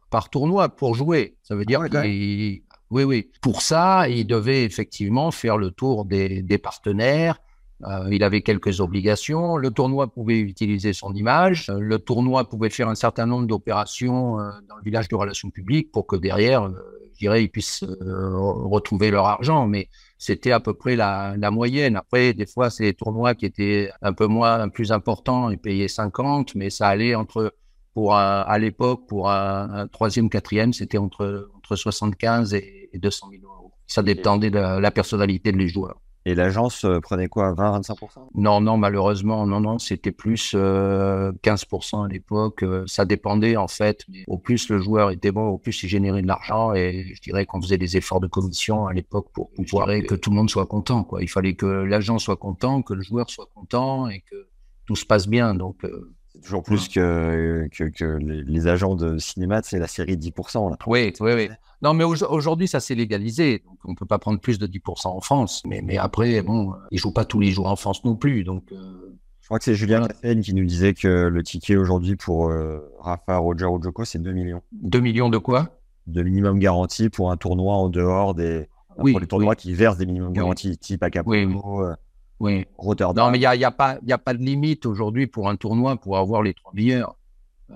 par 0.10 0.30
tournoi 0.30 0.70
pour 0.70 0.96
jouer. 0.96 1.38
Ça 1.44 1.56
veut 1.56 1.66
dire 1.66 1.82
ouais, 1.82 1.90
quand 1.90 2.02
qu'il... 2.02 2.64
Oui, 2.94 3.04
oui. 3.04 3.32
Pour 3.42 3.64
ça, 3.64 4.08
il 4.08 4.28
devait 4.28 4.64
effectivement 4.66 5.32
faire 5.32 5.58
le 5.58 5.72
tour 5.72 6.06
des, 6.06 6.44
des 6.44 6.60
partenaires. 6.60 7.40
Euh, 7.86 8.08
il 8.12 8.24
avait 8.24 8.42
quelques 8.42 8.80
obligations. 8.80 9.58
Le 9.58 9.72
tournoi 9.72 10.08
pouvait 10.08 10.40
utiliser 10.40 10.94
son 10.94 11.14
image. 11.14 11.70
Euh, 11.70 11.80
le 11.80 12.00
tournoi 12.00 12.48
pouvait 12.48 12.70
faire 12.70 12.88
un 12.88 12.96
certain 12.96 13.26
nombre 13.26 13.48
d'opérations 13.48 14.40
euh, 14.40 14.52
dans 14.70 14.78
le 14.78 14.84
village 14.84 15.08
de 15.08 15.16
relations 15.16 15.50
publiques 15.50 15.92
pour 15.92 16.08
que 16.08 16.16
derrière, 16.16 16.70
je 17.14 17.18
dirais, 17.18 17.44
ils 17.44 17.50
puissent 17.50 17.84
retrouver 17.84 19.12
leur 19.12 19.26
argent. 19.26 19.68
Mais 19.68 19.90
c'était 20.18 20.52
à 20.52 20.60
peu 20.60 20.74
près 20.74 20.96
la, 20.96 21.36
la 21.38 21.52
moyenne. 21.52 21.96
Après, 21.96 22.34
des 22.34 22.46
fois, 22.46 22.70
c'est 22.70 22.84
des 22.84 22.94
tournois 22.94 23.36
qui 23.36 23.46
étaient 23.46 23.92
un 24.02 24.14
peu 24.14 24.28
moins, 24.28 24.70
plus 24.70 24.92
importants. 24.92 25.50
Ils 25.50 25.58
payaient 25.58 25.88
50, 25.88 26.56
mais 26.56 26.70
ça 26.70 26.88
allait 26.88 27.16
entre, 27.16 27.54
pour 27.94 28.16
un, 28.16 28.42
à 28.42 28.58
l'époque, 28.60 29.08
pour 29.08 29.30
un, 29.30 29.70
un, 29.74 29.88
troisième, 29.88 30.30
quatrième, 30.30 30.74
c'était 30.74 30.98
entre, 30.98 31.50
entre 31.58 31.76
75 31.76 32.54
et, 32.54 32.90
et 32.94 32.98
200 32.98 33.28
000 33.32 33.44
euros. 33.44 33.74
Ça 33.88 34.02
dépendait 34.02 34.50
de 34.50 34.58
la, 34.58 34.80
la 34.80 34.92
personnalité 34.92 35.52
des 35.52 35.68
joueurs. 35.68 36.00
Et 36.26 36.36
l'agence 36.36 36.86
euh, 36.86 37.00
prenait 37.00 37.28
quoi 37.28 37.54
20-25% 37.54 38.30
Non, 38.36 38.62
non, 38.62 38.78
malheureusement, 38.78 39.46
non, 39.46 39.60
non, 39.60 39.78
c'était 39.78 40.12
plus 40.14 40.54
euh, 40.56 41.34
15% 41.44 42.06
à 42.06 42.08
l'époque. 42.08 42.64
Euh, 42.64 42.86
ça 42.88 43.04
dépendait 43.04 43.58
en 43.58 43.68
fait. 43.68 44.06
Au 44.28 44.38
plus 44.38 44.70
le 44.70 44.80
joueur 44.80 45.12
était 45.12 45.32
bon, 45.32 45.48
au 45.48 45.58
plus 45.58 45.84
il 45.84 45.90
générait 45.90 46.22
de 46.22 46.28
l'argent. 46.28 46.74
Et 46.74 47.12
je 47.14 47.22
dirais 47.22 47.46
qu'on 47.46 47.62
faisait 47.62 47.78
des 47.78 47.98
efforts 47.98 48.22
de 48.22 48.28
commission 48.28 48.88
à 48.88 48.94
l'époque 48.94 49.28
pour 49.34 49.52
pouvoir 49.52 49.88
que 50.08 50.16
tout 50.16 50.30
le 50.30 50.38
monde 50.38 50.50
soit 50.50 50.66
content. 50.66 51.04
Quoi. 51.04 51.22
Il 51.22 51.30
fallait 51.30 51.56
que 51.56 51.66
l'agent 51.66 52.20
soit 52.20 52.38
content, 52.38 52.82
que 52.82 52.94
le 52.94 53.02
joueur 53.02 53.30
soit 53.30 53.50
content 53.54 54.08
et 54.08 54.22
que 54.22 54.48
tout 54.86 54.96
se 54.96 55.06
passe 55.06 55.28
bien. 55.28 55.56
Donc, 55.56 55.84
euh, 55.84 56.14
c'est 56.34 56.42
toujours 56.42 56.64
plus 56.64 56.88
que, 56.88 57.68
que, 57.72 57.84
que 57.84 58.06
les, 58.06 58.68
agents 58.68 58.96
de 58.96 59.18
cinéma, 59.20 59.62
c'est 59.64 59.78
la 59.78 59.88
série 59.88 60.16
10%. 60.16 60.72
Là. 60.72 60.78
Oui, 60.88 61.14
oui, 61.20 61.32
oui. 61.34 61.50
Non, 61.84 61.94
mais 61.94 62.04
aujourd'hui, 62.04 62.68
ça 62.68 62.80
s'est 62.80 62.96
légalisé. 62.96 63.62
Donc, 63.66 63.78
on 63.86 63.92
ne 63.92 63.96
peut 63.96 64.06
pas 64.06 64.18
prendre 64.18 64.40
plus 64.40 64.58
de 64.58 64.66
10% 64.66 65.08
en 65.08 65.22
France. 65.22 65.62
Mais, 65.66 65.82
mais 65.82 65.98
après, 65.98 66.42
bon, 66.42 66.74
ils 66.92 66.96
ne 66.96 67.00
jouent 67.00 67.14
pas 67.14 67.26
tous 67.26 67.40
les 67.40 67.52
jours 67.52 67.68
en 67.68 67.76
France 67.76 68.04
non 68.04 68.16
plus. 68.16 68.44
Donc, 68.44 68.72
euh... 68.72 69.18
Je 69.42 69.48
crois 69.48 69.60
que 69.60 69.66
c'est 69.66 69.76
Julien 69.76 70.08
voilà. 70.22 70.42
qui 70.42 70.54
nous 70.54 70.64
disait 70.64 70.94
que 70.94 71.28
le 71.28 71.44
ticket 71.44 71.76
aujourd'hui 71.76 72.16
pour 72.16 72.50
euh, 72.50 72.80
Rafa, 73.00 73.38
Roger 73.38 73.66
ou 73.66 73.84
Joko, 73.84 74.06
c'est 74.06 74.20
2 74.20 74.32
millions. 74.32 74.62
2 74.72 75.02
millions 75.02 75.30
de 75.30 75.38
quoi? 75.38 75.78
De 76.08 76.24
minimum 76.24 76.58
garantie 76.60 77.10
pour 77.10 77.30
un 77.30 77.36
tournoi 77.36 77.76
en 77.76 77.90
dehors 77.90 78.34
des. 78.34 78.70
Oui, 78.98 79.12
pour 79.12 79.20
les 79.20 79.28
tournois 79.28 79.50
oui. 79.50 79.56
qui 79.58 79.74
versent 79.74 79.98
des 79.98 80.06
minimums 80.06 80.32
garanties, 80.32 80.70
oui. 80.70 80.78
type 80.78 81.04
Acapulco, 81.04 81.84
oui. 81.84 81.94
Euh, 82.44 82.48
oui. 82.48 82.66
Rotterdam. 82.78 83.26
Non, 83.26 83.32
mais 83.32 83.38
il 83.38 83.42
n'y 83.42 83.46
a, 83.46 83.56
y 83.56 83.64
a, 83.64 83.72
pas, 83.72 83.98
y 84.06 84.14
a 84.14 84.18
pas 84.18 84.34
de 84.34 84.40
limite 84.40 84.86
aujourd'hui 84.86 85.28
pour 85.28 85.50
un 85.50 85.56
tournoi 85.56 85.98
pour 85.98 86.18
avoir 86.18 86.42
les 86.42 86.54
trois 86.54 86.72
meilleurs. 86.74 87.16
Euh, 87.70 87.76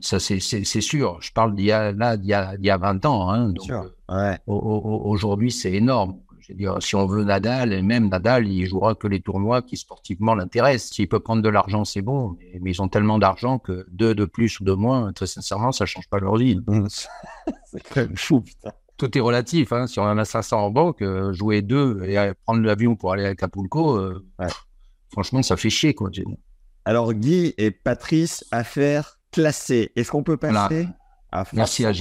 ça, 0.00 0.20
c'est 0.20 0.40
sûr. 0.40 1.18
Je 1.20 1.32
parle 1.32 1.54
d'il 1.54 1.66
y, 1.66 1.72
a, 1.72 1.92
là, 1.92 2.16
y, 2.22 2.32
a, 2.32 2.54
y 2.60 2.70
a 2.70 2.76
20 2.76 3.04
ans. 3.06 3.30
Hein, 3.30 3.48
donc, 3.50 3.64
sûr. 3.64 3.90
Ouais. 4.08 4.38
Aujourd'hui, 4.46 5.50
c'est 5.50 5.72
énorme. 5.72 6.18
Je 6.38 6.52
veux 6.52 6.58
dire, 6.58 6.76
si 6.80 6.94
on 6.94 7.06
veut 7.06 7.24
Nadal, 7.24 7.72
et 7.72 7.82
même 7.82 8.08
Nadal, 8.08 8.46
il 8.46 8.66
jouera 8.66 8.94
que 8.94 9.08
les 9.08 9.20
tournois 9.20 9.62
qui 9.62 9.76
sportivement 9.76 10.36
l'intéressent. 10.36 10.92
S'il 10.92 11.08
peut 11.08 11.18
prendre 11.18 11.42
de 11.42 11.48
l'argent, 11.48 11.84
c'est 11.84 12.02
bon. 12.02 12.36
Mais, 12.38 12.60
mais, 12.62 12.70
ils 12.70 12.80
ont 12.80 12.88
tellement 12.88 13.18
d'argent 13.18 13.58
que 13.58 13.84
deux 13.90 14.14
de 14.14 14.26
plus 14.26 14.60
ou 14.60 14.64
de 14.64 14.72
moins, 14.72 15.12
très 15.12 15.26
sincèrement, 15.26 15.72
ça 15.72 15.84
ne 15.84 15.88
change 15.88 16.08
pas 16.08 16.20
leur 16.20 16.36
vie. 16.36 16.60
c'est 17.64 17.82
quand 17.92 18.02
même 18.02 18.16
fou, 18.16 18.42
putain 18.42 18.70
tout 18.96 19.16
est 19.16 19.20
relatif. 19.20 19.72
Hein. 19.72 19.86
Si 19.86 19.98
on 19.98 20.04
en 20.04 20.18
a 20.18 20.24
500 20.24 20.58
en 20.58 20.70
banque, 20.70 21.02
euh, 21.02 21.32
jouer 21.32 21.62
deux 21.62 22.02
et 22.04 22.18
euh, 22.18 22.32
prendre 22.44 22.62
l'avion 22.62 22.96
pour 22.96 23.12
aller 23.12 23.24
à 23.24 23.28
Acapulco, 23.28 23.96
euh, 23.96 24.24
ouais. 24.38 24.46
franchement, 25.12 25.42
ça 25.42 25.56
fait 25.56 25.70
chier. 25.70 25.94
Quoi. 25.94 26.10
Alors, 26.84 27.12
Guy 27.14 27.54
et 27.58 27.70
Patrice, 27.70 28.44
affaire 28.50 29.18
classée. 29.32 29.92
Est-ce 29.96 30.10
qu'on 30.10 30.22
peut 30.22 30.36
passer? 30.36 30.52
Voilà. 30.52 30.88
à 31.32 31.44
Merci 31.52 31.84
à. 31.84 31.92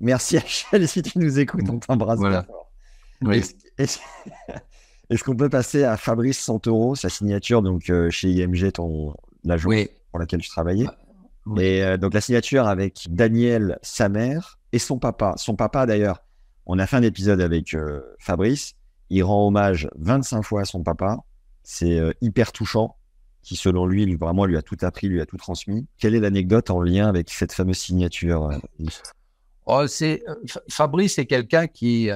Merci 0.00 0.36
à. 0.36 0.42
Si 0.86 1.02
tu 1.02 1.18
nous 1.18 1.38
écoutes, 1.38 1.68
on 1.68 1.78
t'embrasse. 1.78 2.18
Voilà. 2.18 2.46
Oui. 3.22 3.42
Est-ce 3.78 3.98
est 5.10 5.18
qu'on 5.24 5.36
peut 5.36 5.48
passer 5.48 5.84
à 5.84 5.96
Fabrice 5.96 6.38
Santoro, 6.38 6.94
sa 6.94 7.08
signature 7.08 7.62
donc 7.62 7.90
euh, 7.90 8.10
chez 8.10 8.28
IMG, 8.28 8.72
ton 8.72 9.14
l'agence 9.44 9.70
oui. 9.70 9.88
pour 10.10 10.20
laquelle 10.20 10.40
tu 10.40 10.48
travaillais? 10.48 10.86
Oui. 11.46 11.62
Et 11.62 11.82
euh, 11.82 11.96
donc 11.96 12.14
la 12.14 12.20
signature 12.20 12.66
avec 12.66 13.06
Daniel, 13.10 13.78
sa 13.82 14.08
mère, 14.08 14.58
et 14.72 14.78
son 14.78 14.98
papa. 14.98 15.34
Son 15.36 15.56
papa, 15.56 15.86
d'ailleurs, 15.86 16.22
on 16.68 16.78
a 16.78 16.86
fait 16.86 16.96
un 16.96 17.02
épisode 17.02 17.40
avec 17.40 17.74
euh, 17.74 18.02
Fabrice. 18.18 18.74
Il 19.10 19.24
rend 19.24 19.48
hommage 19.48 19.88
25 19.96 20.42
fois 20.42 20.60
à 20.60 20.64
son 20.66 20.82
papa. 20.82 21.18
C'est 21.62 21.98
euh, 21.98 22.12
hyper 22.20 22.52
touchant, 22.52 22.96
qui 23.42 23.56
selon 23.56 23.86
lui, 23.86 24.04
lui, 24.04 24.16
vraiment, 24.16 24.44
lui 24.44 24.56
a 24.56 24.62
tout 24.62 24.76
appris, 24.82 25.08
lui 25.08 25.20
a 25.20 25.26
tout 25.26 25.38
transmis. 25.38 25.86
Quelle 25.98 26.14
est 26.14 26.20
l'anecdote 26.20 26.70
en 26.70 26.80
lien 26.80 27.08
avec 27.08 27.30
cette 27.30 27.52
fameuse 27.52 27.78
signature 27.78 28.50
oh, 29.66 29.86
c'est 29.86 30.22
Fabrice 30.70 31.18
est 31.18 31.26
quelqu'un 31.26 31.66
qui 31.66 32.10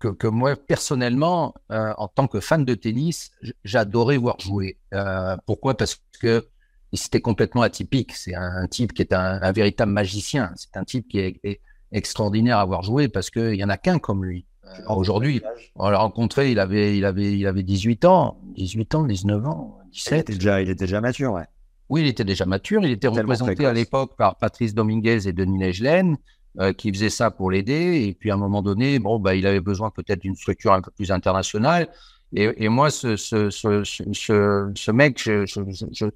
que, 0.00 0.08
que, 0.08 0.26
moi 0.26 0.56
personnellement, 0.56 1.54
en 1.68 2.08
tant 2.08 2.26
que 2.26 2.40
fan 2.40 2.64
de 2.64 2.74
tennis, 2.74 3.30
j'adorais 3.64 4.16
voir 4.16 4.40
jouer. 4.40 4.76
Euh, 4.92 5.36
pourquoi? 5.46 5.76
Parce 5.76 6.00
que 6.20 6.48
c'était 6.92 7.20
complètement 7.20 7.62
atypique. 7.62 8.12
C'est 8.14 8.34
un, 8.34 8.66
type 8.66 8.92
qui 8.92 9.02
est 9.02 9.12
un, 9.12 9.52
véritable 9.52 9.92
magicien. 9.92 10.52
C'est 10.56 10.76
un 10.76 10.84
type 10.84 11.08
qui 11.08 11.18
est, 11.18 11.60
extraordinaire 11.92 12.58
à 12.58 12.62
avoir 12.62 12.82
joué 12.82 13.08
parce 13.08 13.30
qu'il 13.30 13.52
n'y 13.52 13.64
en 13.64 13.68
a 13.68 13.76
qu'un 13.76 13.98
comme 13.98 14.24
lui. 14.24 14.46
Euh, 14.64 14.94
Aujourd'hui, 14.94 15.42
on 15.76 15.88
l'a 15.88 15.98
rencontré, 15.98 16.50
il 16.50 16.58
avait, 16.58 16.96
il, 16.96 17.04
avait, 17.04 17.38
il 17.38 17.46
avait 17.46 17.62
18 17.62 18.04
ans, 18.04 18.38
18 18.56 18.94
ans, 18.94 19.02
19 19.04 19.46
ans, 19.46 19.78
17. 19.92 20.12
Il 20.12 20.20
était 20.20 20.32
déjà, 20.34 20.62
il 20.62 20.70
était 20.70 20.84
déjà 20.84 21.00
mature, 21.00 21.32
ouais. 21.32 21.46
Oui, 21.88 22.02
il 22.02 22.06
était 22.06 22.24
déjà 22.24 22.44
mature. 22.44 22.84
Il 22.84 22.90
était 22.90 23.08
représenté 23.08 23.64
à 23.64 23.72
l'époque 23.72 24.16
par 24.16 24.36
Patrice 24.36 24.74
Dominguez 24.74 25.26
et 25.26 25.32
Denis 25.32 25.58
Negelen, 25.58 26.18
euh, 26.60 26.72
qui 26.72 26.92
faisaient 26.92 27.08
ça 27.08 27.30
pour 27.30 27.50
l'aider. 27.50 28.04
Et 28.06 28.14
puis 28.14 28.30
à 28.30 28.34
un 28.34 28.38
moment 28.38 28.62
donné, 28.62 28.98
bon, 28.98 29.18
bah, 29.18 29.34
il 29.34 29.46
avait 29.46 29.60
besoin 29.60 29.90
peut-être 29.90 30.20
d'une 30.20 30.36
structure 30.36 30.72
un 30.74 30.82
peu 30.82 30.90
plus 30.90 31.10
internationale. 31.10 31.88
Et, 32.34 32.64
et 32.64 32.68
moi, 32.68 32.90
ce, 32.90 33.16
ce, 33.16 33.48
ce, 33.48 33.84
ce, 33.84 34.70
ce 34.74 34.90
mec, 34.90 35.22
je, 35.22 35.46
je, 35.46 35.60
je 35.92 36.06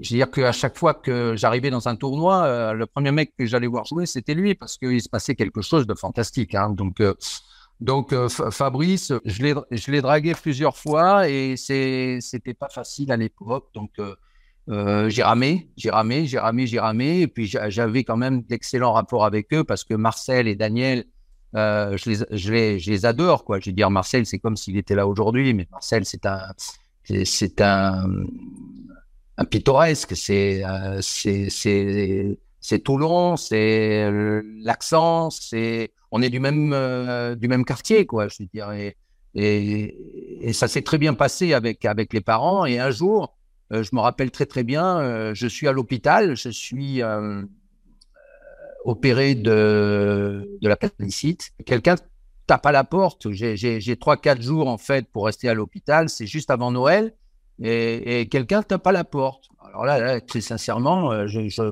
je 0.00 0.14
veux 0.14 0.16
dire 0.16 0.30
qu'à 0.30 0.52
chaque 0.52 0.78
fois 0.78 0.94
que 0.94 1.34
j'arrivais 1.36 1.70
dans 1.70 1.86
un 1.86 1.94
tournoi, 1.94 2.44
euh, 2.44 2.72
le 2.72 2.86
premier 2.86 3.12
mec 3.12 3.34
que 3.38 3.44
j'allais 3.44 3.66
voir 3.66 3.84
jouer, 3.84 4.06
c'était 4.06 4.34
lui 4.34 4.54
parce 4.54 4.78
qu'il 4.78 5.00
se 5.00 5.08
passait 5.08 5.34
quelque 5.34 5.60
chose 5.60 5.86
de 5.86 5.94
fantastique. 5.94 6.54
Hein. 6.54 6.70
Donc, 6.70 7.00
euh, 7.00 7.14
donc 7.80 8.12
euh, 8.14 8.28
Fabrice, 8.28 9.12
je 9.26 9.90
l'ai, 9.90 10.00
dragué 10.00 10.34
plusieurs 10.34 10.76
fois 10.78 11.28
et 11.28 11.56
c'était 11.56 12.54
pas 12.58 12.70
facile 12.70 13.12
à 13.12 13.16
l'époque. 13.18 13.68
Donc, 13.74 13.90
j'ai 14.66 15.22
ramé, 15.22 15.68
j'ai 15.76 15.90
ramé, 15.90 16.26
j'ai 16.26 16.38
ramé, 16.38 16.66
j'ai 16.66 16.80
ramé. 16.80 17.20
Et 17.20 17.28
puis, 17.28 17.46
j'avais 17.46 18.04
quand 18.04 18.16
même 18.16 18.40
d'excellents 18.42 18.94
rapports 18.94 19.26
avec 19.26 19.52
eux 19.52 19.64
parce 19.64 19.84
que 19.84 19.94
Marcel 19.94 20.48
et 20.48 20.56
Daniel, 20.56 21.04
je 21.52 22.08
les, 22.08 22.38
je, 22.38 22.52
les, 22.52 22.78
je, 22.78 22.90
les, 22.90 23.04
adore. 23.04 23.44
Quoi. 23.44 23.60
Je 23.60 23.68
veux 23.68 23.74
dire, 23.74 23.90
Marcel, 23.90 24.24
c'est 24.24 24.38
comme 24.38 24.56
s'il 24.56 24.78
était 24.78 24.94
là 24.94 25.06
aujourd'hui, 25.06 25.52
mais 25.52 25.66
Marcel, 25.70 26.06
c'est 26.06 26.24
un, 26.24 26.40
c'est 27.24 27.60
un 27.60 28.06
pittoresque. 29.44 30.16
C'est 30.16 30.62
euh, 30.64 31.00
c'est 31.02 32.78
Toulon, 32.80 33.36
c'est 33.36 34.04
euh, 34.04 34.42
l'accent, 34.62 35.30
c'est 35.30 35.92
on 36.10 36.22
est 36.22 36.30
du 36.30 36.40
même 36.40 36.72
euh, 36.72 37.34
du 37.34 37.48
même 37.48 37.64
quartier 37.64 38.06
quoi. 38.06 38.28
Je 38.28 38.36
veux 38.40 38.48
dire 38.52 38.70
et, 38.72 38.96
et, 39.34 40.52
ça 40.52 40.66
s'est 40.66 40.82
très 40.82 40.98
bien 40.98 41.14
passé 41.14 41.54
avec 41.54 41.84
avec 41.84 42.12
les 42.12 42.20
parents. 42.20 42.66
Et 42.66 42.78
un 42.78 42.90
jour, 42.90 43.36
je 43.70 43.88
me 43.92 44.00
rappelle 44.00 44.30
très 44.30 44.46
très 44.46 44.64
bien, 44.64 45.32
je 45.34 45.46
suis 45.46 45.68
à 45.68 45.72
l'hôpital, 45.72 46.34
je 46.34 46.48
suis 46.48 47.00
opéré 48.84 49.34
de 49.36 50.58
de 50.60 50.68
l'appendicite. 50.68 51.52
Quelqu'un 51.64 51.94
tape 52.46 52.66
à 52.66 52.72
la 52.72 52.82
porte. 52.82 53.30
J'ai 53.30 53.96
trois 53.96 54.16
quatre 54.16 54.42
jours 54.42 54.66
en 54.66 54.78
fait 54.78 55.06
pour 55.08 55.26
rester 55.26 55.48
à 55.48 55.54
l'hôpital. 55.54 56.08
C'est 56.08 56.26
juste 56.26 56.50
avant 56.50 56.72
Noël 56.72 57.14
et, 57.62 58.20
et 58.20 58.28
quelqu'un 58.28 58.62
tape 58.62 58.86
à 58.86 58.92
la 58.92 59.04
porte. 59.04 59.44
Alors 59.68 59.84
là, 59.84 60.20
très 60.20 60.40
sincèrement, 60.40 61.12
euh, 61.12 61.26
je, 61.26 61.48
je, 61.48 61.62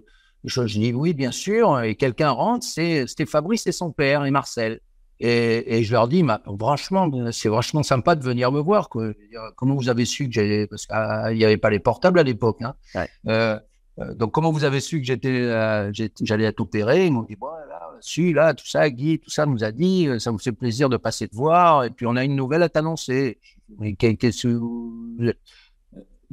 je, 0.44 0.78
dis 0.78 0.92
oui, 0.92 1.14
bien 1.14 1.32
sûr. 1.32 1.80
Et 1.80 1.94
quelqu'un 1.94 2.30
rentre, 2.30 2.66
c'est 2.66 3.06
Fabrice 3.26 3.66
et 3.66 3.72
son 3.72 3.90
père 3.90 4.24
et 4.24 4.30
Marcel. 4.30 4.80
Et, 5.20 5.78
et 5.78 5.82
je 5.82 5.92
leur 5.92 6.06
dis, 6.06 6.24
franchement, 6.58 7.10
c'est 7.32 7.48
vachement 7.48 7.82
sympa 7.82 8.14
de 8.14 8.22
venir 8.22 8.52
me 8.52 8.60
voir. 8.60 8.88
Quoi. 8.88 9.08
Comment 9.56 9.74
vous 9.74 9.88
avez 9.88 10.04
su 10.04 10.26
que 10.28 10.32
j'allais, 10.32 10.66
parce 10.68 10.86
qu'il 10.86 10.94
ah, 10.96 11.32
n'y 11.32 11.44
avait 11.44 11.56
pas 11.56 11.70
les 11.70 11.80
portables 11.80 12.20
à 12.20 12.22
l'époque. 12.22 12.62
Hein. 12.62 12.74
Ouais. 12.94 13.08
Euh, 13.26 13.58
euh 13.98 14.14
donc, 14.14 14.30
comment 14.30 14.52
vous 14.52 14.62
avez 14.62 14.78
su 14.78 15.00
que 15.00 15.06
j'étais, 15.06 15.28
euh, 15.28 15.90
j'allais 16.20 16.44
être 16.44 16.60
opéré? 16.60 17.06
Ils 17.06 17.12
m'ont 17.12 17.22
dit, 17.22 17.34
bon, 17.34 17.48
là, 17.48 17.90
su, 18.00 18.32
là, 18.32 18.54
tout 18.54 18.66
ça, 18.66 18.88
Guy, 18.90 19.18
tout 19.18 19.30
ça 19.30 19.44
nous 19.44 19.64
a 19.64 19.72
dit, 19.72 20.08
ça 20.20 20.30
vous 20.30 20.38
fait 20.38 20.52
plaisir 20.52 20.88
de 20.88 20.96
passer 20.96 21.26
te 21.26 21.34
voir, 21.34 21.82
et 21.82 21.90
puis 21.90 22.06
on 22.06 22.14
a 22.14 22.22
une 22.22 22.36
nouvelle 22.36 22.62
à 22.62 22.68
t'annoncer. 22.68 23.40
Mais 23.80 23.94
qu'est-ce 23.94 24.46
que 24.46 25.36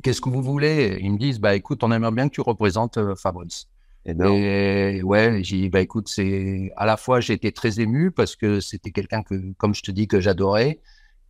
qu'est-ce 0.04 0.22
que 0.22 0.30
vous 0.30 0.42
voulez? 0.42 0.98
Ils 1.02 1.12
me 1.12 1.18
disent, 1.18 1.40
bah 1.40 1.56
écoute, 1.56 1.84
on 1.84 1.92
aimerait 1.92 2.12
bien 2.12 2.28
que 2.28 2.34
tu 2.34 2.42
représentes 2.42 2.98
euh, 2.98 3.16
Fabrice. 3.16 3.68
Et, 4.06 4.12
et 4.12 5.04
ouais, 5.04 5.44
j'ai 5.44 5.58
dit, 5.58 5.70
bah 5.70 5.82
écoute, 5.82 6.08
c'est 6.08 6.72
à 6.75 6.86
la 6.86 6.96
fois 6.96 7.20
j'ai 7.22 7.34
été 7.34 7.52
très 7.52 7.80
ému 7.80 8.12
parce 8.12 8.36
que 8.36 8.60
c'était 8.60 8.92
quelqu'un 8.92 9.24
que, 9.24 9.54
comme 9.58 9.74
je 9.74 9.82
te 9.82 9.92
dis, 9.92 10.08
que 10.08 10.20
j'adorais, 10.20 10.80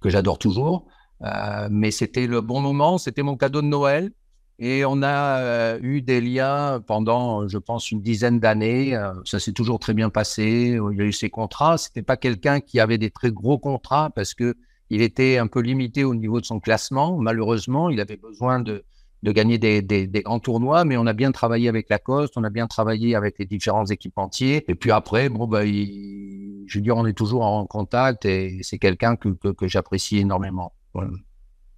que 0.01 0.10
j'adore 0.10 0.38
toujours, 0.38 0.86
euh, 1.24 1.67
mais 1.72 1.91
c'était 1.91 2.27
le 2.27 2.41
bon 2.41 2.62
moment, 2.62 2.98
c'était 2.98 3.24
mon 3.24 3.38
cadeau 3.38 3.62
de 3.62 3.67
Noël. 3.67 4.12
Et 4.57 4.86
on 4.86 5.03
a 5.03 5.39
euh, 5.39 5.79
eu 5.81 6.01
des 6.01 6.22
liens 6.22 6.81
pendant, 6.88 7.48
je 7.48 7.57
pense, 7.57 7.91
une 7.91 8.01
dizaine 8.01 8.39
d'années. 8.39 8.95
Euh, 8.95 9.13
ça 9.25 9.39
s'est 9.39 9.51
toujours 9.51 9.79
très 9.79 9.93
bien 9.93 10.10
passé. 10.10 10.77
Il 10.91 10.98
y 10.98 11.01
a 11.01 11.05
eu 11.05 11.12
ses 11.12 11.29
contrats. 11.29 11.77
C'était 11.77 12.01
pas 12.01 12.15
quelqu'un 12.15 12.62
qui 12.62 12.79
avait 12.79 12.98
des 12.98 13.12
très 13.12 13.31
gros 13.31 13.57
contrats 13.60 14.12
parce 14.15 14.34
que 14.34 14.55
il 14.89 15.01
était 15.01 15.37
un 15.37 15.47
peu 15.47 15.59
limité 15.59 16.03
au 16.03 16.15
niveau 16.15 16.39
de 16.39 16.45
son 16.45 16.59
classement. 16.59 17.17
Malheureusement, 17.17 17.89
il 17.89 17.99
avait 17.99 18.17
besoin 18.17 18.59
de, 18.59 18.83
de 19.23 19.31
gagner 19.31 19.57
des, 19.57 19.81
des, 19.81 20.07
des, 20.07 20.21
grands 20.21 20.39
tournois, 20.39 20.85
mais 20.85 20.97
on 20.97 21.07
a 21.07 21.13
bien 21.13 21.31
travaillé 21.31 21.67
avec 21.69 21.89
Lacoste, 21.89 22.33
on 22.37 22.43
a 22.43 22.49
bien 22.49 22.67
travaillé 22.67 23.15
avec 23.15 23.39
les 23.39 23.45
différents 23.45 23.85
équipementiers. 23.85 24.63
Et 24.67 24.75
puis 24.75 24.91
après, 24.91 25.29
bon, 25.29 25.47
bah, 25.47 25.65
il, 25.65 26.63
je 26.67 26.77
veux 26.77 26.83
dire, 26.83 26.97
on 26.97 27.05
est 27.05 27.13
toujours 27.13 27.43
en 27.43 27.65
contact 27.65 28.25
et 28.25 28.59
c'est 28.61 28.77
quelqu'un 28.77 29.15
que, 29.15 29.29
que, 29.29 29.49
que 29.49 29.67
j'apprécie 29.67 30.19
énormément. 30.19 30.73
Voilà. 30.93 31.11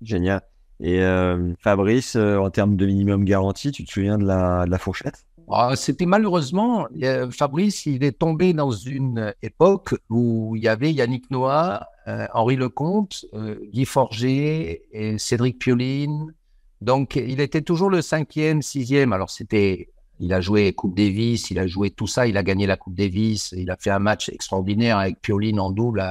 Génial. 0.01 0.41
Et 0.79 1.01
euh, 1.01 1.53
Fabrice, 1.59 2.15
euh, 2.15 2.37
en 2.37 2.49
termes 2.49 2.75
de 2.75 2.85
minimum 2.85 3.25
garanti, 3.25 3.71
tu 3.71 3.83
te 3.83 3.91
souviens 3.91 4.17
de 4.17 4.25
la, 4.25 4.65
de 4.65 4.71
la 4.71 4.77
fourchette? 4.77 5.25
Ah, 5.49 5.75
C'était 5.75 6.05
malheureusement, 6.05 6.87
euh, 7.01 7.31
Fabrice, 7.31 7.85
il 7.85 8.03
est 8.03 8.19
tombé 8.19 8.53
dans 8.53 8.71
une 8.71 9.33
époque 9.41 9.95
où 10.09 10.55
il 10.55 10.63
y 10.63 10.67
avait 10.67 10.91
Yannick 10.91 11.31
Noah, 11.31 11.87
Henri 12.33 12.55
Lecomte, 12.55 13.25
euh, 13.33 13.55
Guy 13.71 13.85
Forger 13.85 14.83
et 14.91 15.17
Cédric 15.17 15.59
Pioline. 15.59 16.33
Donc, 16.79 17.15
il 17.15 17.41
était 17.41 17.61
toujours 17.61 17.89
le 17.89 18.01
cinquième, 18.01 18.61
sixième. 18.61 19.11
Alors, 19.11 19.29
c'était, 19.29 19.89
il 20.19 20.31
a 20.33 20.39
joué 20.39 20.71
Coupe 20.73 20.95
Davis, 20.95 21.51
il 21.51 21.59
a 21.59 21.67
joué 21.67 21.89
tout 21.89 22.07
ça, 22.07 22.27
il 22.27 22.37
a 22.37 22.43
gagné 22.43 22.65
la 22.65 22.77
Coupe 22.77 22.95
Davis, 22.95 23.53
il 23.57 23.69
a 23.71 23.75
fait 23.77 23.89
un 23.89 23.99
match 23.99 24.29
extraordinaire 24.29 24.97
avec 24.97 25.21
Pioline 25.21 25.59
en 25.59 25.71
double 25.71 26.01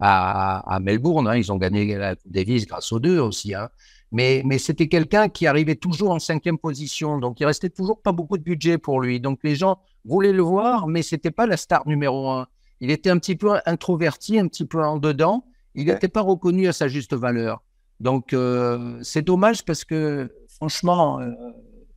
à 0.00 0.78
Melbourne. 0.80 1.28
Hein. 1.28 1.36
Ils 1.36 1.52
ont 1.52 1.58
gagné 1.58 1.96
la 1.96 2.16
Coupe 2.16 2.32
Davis 2.32 2.66
grâce 2.66 2.90
aux 2.92 3.00
deux 3.00 3.18
aussi. 3.18 3.54
Hein. 3.54 3.68
Mais, 4.10 4.42
mais 4.44 4.58
c'était 4.58 4.88
quelqu'un 4.88 5.28
qui 5.28 5.46
arrivait 5.46 5.74
toujours 5.74 6.10
en 6.10 6.18
cinquième 6.18 6.58
position. 6.58 7.18
Donc, 7.18 7.40
il 7.40 7.46
restait 7.46 7.70
toujours 7.70 8.00
pas 8.00 8.12
beaucoup 8.12 8.38
de 8.38 8.42
budget 8.42 8.78
pour 8.78 9.00
lui. 9.00 9.20
Donc, 9.20 9.40
les 9.42 9.56
gens 9.56 9.78
voulaient 10.04 10.32
le 10.32 10.42
voir, 10.42 10.86
mais 10.86 11.02
c'était 11.02 11.30
pas 11.30 11.46
la 11.46 11.56
star 11.56 11.86
numéro 11.86 12.30
un. 12.30 12.46
Il 12.82 12.90
était 12.90 13.10
un 13.10 13.18
petit 13.18 13.36
peu 13.36 13.60
introverti, 13.64 14.40
un 14.40 14.48
petit 14.48 14.66
peu 14.66 14.82
en 14.82 14.98
dedans. 14.98 15.44
Il 15.76 15.86
n'était 15.86 16.08
pas 16.08 16.20
reconnu 16.20 16.66
à 16.66 16.72
sa 16.72 16.88
juste 16.88 17.14
valeur. 17.14 17.62
Donc, 18.00 18.32
euh, 18.32 18.98
c'est 19.02 19.22
dommage 19.22 19.64
parce 19.64 19.84
que, 19.84 20.28
franchement, 20.48 21.20
euh, 21.20 21.30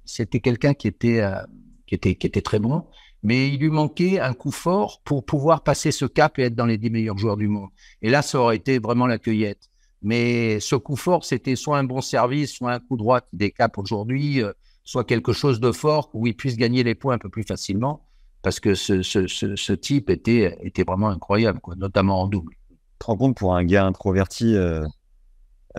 c'était 0.05 0.41
quelqu'un 0.41 0.75
qui 0.75 0.87
était, 0.87 1.21
euh, 1.21 1.41
qui 1.87 1.95
était, 1.95 2.13
qui 2.13 2.27
était 2.27 2.43
très 2.43 2.59
bon. 2.59 2.85
Mais 3.23 3.49
il 3.49 3.61
lui 3.61 3.71
manquait 3.71 4.19
un 4.19 4.35
coup 4.35 4.51
fort 4.51 5.01
pour 5.03 5.25
pouvoir 5.25 5.63
passer 5.63 5.89
ce 5.91 6.05
cap 6.05 6.37
et 6.37 6.43
être 6.43 6.55
dans 6.55 6.67
les 6.67 6.77
dix 6.77 6.91
meilleurs 6.91 7.17
joueurs 7.17 7.37
du 7.37 7.47
monde. 7.47 7.69
Et 8.03 8.11
là, 8.11 8.21
ça 8.21 8.39
aurait 8.39 8.57
été 8.57 8.77
vraiment 8.77 9.07
la 9.07 9.17
cueillette. 9.17 9.71
Mais 10.03 10.59
ce 10.59 10.75
coup 10.75 10.95
fort, 10.95 11.25
c'était 11.25 11.55
soit 11.55 11.79
un 11.79 11.83
bon 11.83 12.01
service, 12.01 12.53
soit 12.53 12.73
un 12.73 12.79
coup 12.79 12.95
droit 12.95 13.21
qui 13.21 13.35
décape 13.37 13.79
aujourd'hui, 13.79 14.43
soit 14.83 15.03
quelque 15.03 15.33
chose 15.33 15.59
de 15.59 15.71
fort 15.71 16.11
où 16.13 16.27
il 16.27 16.35
puisse 16.35 16.57
gagner 16.57 16.83
les 16.83 16.93
points 16.93 17.15
un 17.15 17.17
peu 17.17 17.29
plus 17.29 17.41
facilement, 17.43 18.05
parce 18.45 18.59
que 18.59 18.75
ce, 18.75 19.01
ce, 19.01 19.25
ce, 19.25 19.55
ce 19.55 19.73
type 19.73 20.11
était, 20.11 20.55
était 20.61 20.83
vraiment 20.83 21.09
incroyable, 21.09 21.59
quoi, 21.61 21.73
notamment 21.75 22.21
en 22.21 22.27
double. 22.27 22.53
Tu 22.69 22.77
te 22.99 23.05
rends 23.07 23.17
compte 23.17 23.35
pour 23.35 23.55
un 23.55 23.63
gars 23.63 23.87
introverti, 23.87 24.55
euh, 24.55 24.85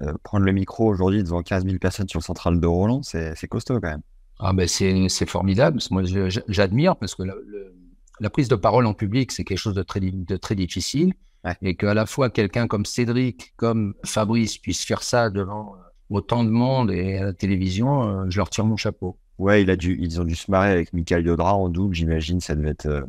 euh, 0.02 0.12
prendre 0.24 0.44
le 0.44 0.50
micro 0.50 0.88
aujourd'hui 0.88 1.22
devant 1.22 1.44
15 1.44 1.64
000 1.64 1.78
personnes 1.78 2.08
sur 2.08 2.18
le 2.18 2.24
central 2.24 2.58
de 2.58 2.66
Roland, 2.66 3.04
c'est 3.04 3.46
costaud 3.46 3.80
quand 3.80 3.90
même. 3.90 4.02
Ah 4.40 4.52
ben 4.52 4.66
c'est 4.66 5.26
formidable. 5.26 5.78
Moi, 5.92 6.02
j'admire 6.48 6.96
parce 6.96 7.14
que 7.14 7.22
la, 7.22 7.34
le, 7.34 7.72
la, 8.18 8.30
prise 8.30 8.48
de 8.48 8.56
parole 8.56 8.84
en 8.86 8.94
public, 8.94 9.30
c'est 9.30 9.44
quelque 9.44 9.58
chose 9.58 9.74
de 9.74 9.84
très, 9.84 10.00
de 10.00 10.36
très 10.36 10.56
difficile. 10.56 11.14
Ouais. 11.44 11.56
Et 11.62 11.76
qu'à 11.76 11.94
la 11.94 12.04
fois 12.04 12.30
quelqu'un 12.30 12.66
comme 12.66 12.84
Cédric, 12.84 13.54
comme 13.54 13.94
Fabrice 14.04 14.58
puisse 14.58 14.84
faire 14.84 15.04
ça 15.04 15.30
devant 15.30 15.76
autant 16.10 16.42
de 16.42 16.50
monde 16.50 16.90
et 16.90 17.18
à 17.18 17.26
la 17.26 17.32
télévision, 17.32 18.02
euh, 18.02 18.24
je 18.28 18.38
leur 18.38 18.50
tire 18.50 18.64
mon 18.64 18.76
chapeau. 18.76 19.16
Ouais, 19.38 19.62
il 19.62 19.70
a 19.70 19.76
dû, 19.76 19.96
ils 20.00 20.20
ont 20.20 20.24
dû 20.24 20.34
se 20.34 20.50
marrer 20.50 20.70
avec 20.70 20.92
Michael 20.92 21.26
Yodra 21.26 21.54
en 21.54 21.68
double, 21.68 21.94
j'imagine, 21.94 22.40
ça 22.40 22.54
devait 22.54 22.70
être, 22.70 22.86
euh, 22.86 23.02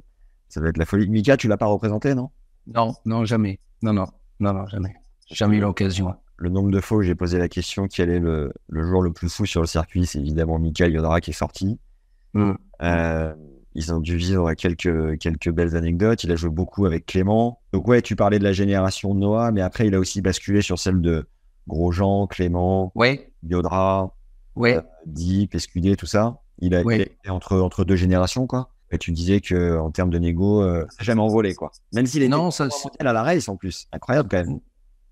ça 0.50 0.60
devait 0.60 0.72
être 0.72 0.78
la 0.78 0.86
folie. 0.86 1.08
Mika, 1.08 1.38
tu 1.38 1.48
l'as 1.48 1.58
pas 1.58 1.68
représenté, 1.68 2.16
non? 2.16 2.30
Non, 2.74 2.94
non, 3.06 3.24
jamais. 3.24 3.60
Non, 3.82 3.94
non, 3.94 4.08
non, 4.40 4.54
non, 4.54 4.68
jamais. 4.68 4.94
Jamais 5.30 5.58
eu 5.58 5.62
l'occasion. 5.62 6.14
Le 6.38 6.50
nombre 6.50 6.70
de 6.70 6.80
fois 6.80 7.00
où 7.00 7.02
j'ai 7.02 7.16
posé 7.16 7.38
la 7.38 7.48
question 7.48 7.88
quel 7.88 8.10
est 8.10 8.20
le, 8.20 8.54
le 8.70 8.84
joueur 8.84 9.02
le 9.02 9.12
plus 9.12 9.34
fou 9.34 9.46
sur 9.46 9.62
le 9.62 9.68
circuit, 9.68 10.06
c'est 10.06 10.20
évidemment 10.20 10.60
Michael 10.60 10.94
Yodra 10.94 11.22
qui 11.22 11.32
est 11.32 11.34
sorti. 11.34 11.80
Mm. 12.34 12.54
Euh, 12.82 13.34
ils 13.74 13.94
ont 13.94 14.00
dû 14.00 14.18
vivre 14.18 14.54
quelques, 14.54 15.20
quelques 15.20 15.52
belles 15.52 15.76
anecdotes. 15.76 16.24
Il 16.24 16.32
a 16.32 16.36
joué 16.36 16.50
beaucoup 16.50 16.86
avec 16.86 17.06
Clément. 17.06 17.62
Donc 17.74 17.88
ouais, 17.88 18.02
tu 18.02 18.16
parlais 18.16 18.40
de 18.40 18.44
la 18.44 18.54
génération 18.54 19.14
de 19.14 19.20
Noah, 19.20 19.52
mais 19.52 19.62
après, 19.62 19.88
il 19.88 19.96
a 19.96 20.00
aussi 20.00 20.22
basculé 20.22 20.62
sur 20.62 20.80
celle 20.80 21.00
de 21.00 21.28
Grosjean, 21.68 22.28
Clément, 22.28 22.92
ouais. 22.96 23.32
Yodra, 23.44 24.16
ouais. 24.58 24.78
euh, 24.78 24.82
Deep, 25.06 25.56
Escudé, 25.56 25.96
tout 25.96 26.06
ça. 26.06 26.38
Il 26.60 26.74
a 26.76 26.82
Ouais. 26.82 27.02
été 27.02 27.30
entre, 27.30 27.58
entre 27.60 27.84
deux 27.86 27.96
générations, 27.96 28.48
quoi. 28.48 28.72
Et 28.92 28.98
tu 28.98 29.12
disais 29.12 29.42
que 29.42 29.78
en 29.78 29.92
termes 29.92 30.10
de 30.10 30.18
négo, 30.18 30.62
euh, 30.64 30.86
ça 30.90 30.98
n'a 31.00 31.04
jamais 31.06 31.22
envolé, 31.22 31.54
quoi. 31.56 31.72
Même 31.94 32.06
s'il 32.08 32.22
était 32.24 32.30
Non, 32.30 32.52
ça, 32.52 32.66
mondial 32.66 33.08
à 33.08 33.14
la 33.14 33.22
race 33.24 33.50
en 33.50 33.58
plus. 33.58 33.88
Incroyable 33.92 34.30
quand 34.30 34.38
même. 34.38 34.60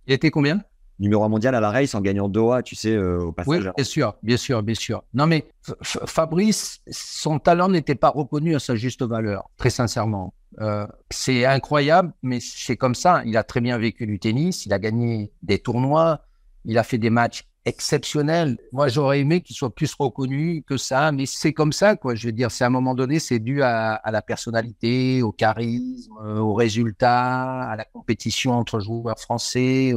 il 0.08 0.14
était 0.14 0.32
combien? 0.32 0.62
Numéro 0.98 1.26
un 1.26 1.28
mondial 1.30 1.54
à 1.56 1.60
la 1.60 1.72
race 1.72 1.94
en 1.94 2.00
gagnant 2.00 2.30
Doha, 2.30 2.64
tu 2.64 2.74
sais, 2.76 2.94
euh, 2.96 3.20
au 3.20 3.28
Oui, 3.28 3.58
passage. 3.60 3.72
bien 3.76 3.84
sûr, 3.84 4.16
bien 4.24 4.38
sûr, 4.38 4.64
bien 4.64 4.76
sûr. 4.76 5.04
Non, 5.14 5.28
mais 5.28 5.46
F- 5.68 6.08
Fabrice, 6.08 6.80
son 6.90 7.38
talent 7.38 7.68
n'était 7.68 7.96
pas 7.96 8.10
reconnu 8.12 8.56
à 8.56 8.60
sa 8.60 8.76
juste 8.76 9.02
valeur, 9.04 9.50
très 9.58 9.70
sincèrement. 9.70 10.34
Euh, 10.62 10.88
c'est 11.12 11.44
incroyable, 11.46 12.14
mais 12.24 12.40
c'est 12.40 12.78
comme 12.78 12.96
ça. 12.96 13.24
Il 13.26 13.36
a 13.36 13.44
très 13.44 13.60
bien 13.60 13.78
vécu 13.78 14.08
du 14.08 14.20
tennis, 14.20 14.66
il 14.66 14.72
a 14.72 14.80
gagné 14.80 15.34
des 15.44 15.60
tournois, 15.60 16.22
il 16.64 16.78
a 16.78 16.84
fait 16.84 16.98
des 16.98 17.10
matchs 17.10 17.44
exceptionnels. 17.66 18.58
Moi, 18.72 18.88
j'aurais 18.88 19.20
aimé 19.20 19.42
qu'il 19.42 19.56
soit 19.56 19.74
plus 19.74 19.94
reconnu 19.96 20.64
que 20.68 20.78
ça, 20.78 21.12
mais 21.12 21.26
c'est 21.26 21.54
comme 21.54 21.74
ça, 21.74 21.96
quoi. 21.96 22.16
Je 22.16 22.28
veux 22.28 22.32
dire, 22.32 22.52
c'est 22.52 22.64
à 22.64 22.68
un 22.68 22.70
moment 22.70 22.94
donné, 22.96 23.20
c'est 23.20 23.40
dû 23.40 23.64
à, 23.64 24.02
la 24.06 24.22
personnalité, 24.22 25.22
au 25.24 25.32
charisme, 25.32 26.14
euh, 26.24 26.40
aux 26.40 26.54
résultats, 26.54 27.64
à 27.64 27.76
la 27.76 27.86
compétition 27.86 28.54
entre 28.54 28.80
joueurs 28.80 29.20
français. 29.20 29.94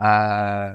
Euh, 0.00 0.72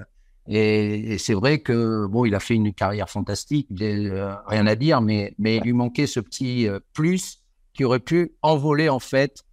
Et, 0.47 1.17
c'est 1.19 1.35
vrai 1.35 1.59
que 1.59 2.07
bon, 2.07 2.25
il 2.25 2.33
a 2.35 2.39
fait 2.39 2.55
une 2.55 2.73
carrière 2.73 3.09
fantastique, 3.09 3.67
euh, 3.79 4.35
rien 4.47 4.65
à 4.67 4.75
dire, 4.75 4.99
mais 5.01 5.35
mais 5.37 5.57
il 5.57 5.63
lui 5.63 5.73
manquait 5.73 6.07
ce 6.07 6.19
petit 6.19 6.67
euh, 6.67 6.79
plus 6.93 7.43
qui 7.73 7.85
aurait 7.85 7.99
pu 7.99 8.33
envoler 8.41 8.89
en 8.89 8.99
fait 8.99 9.43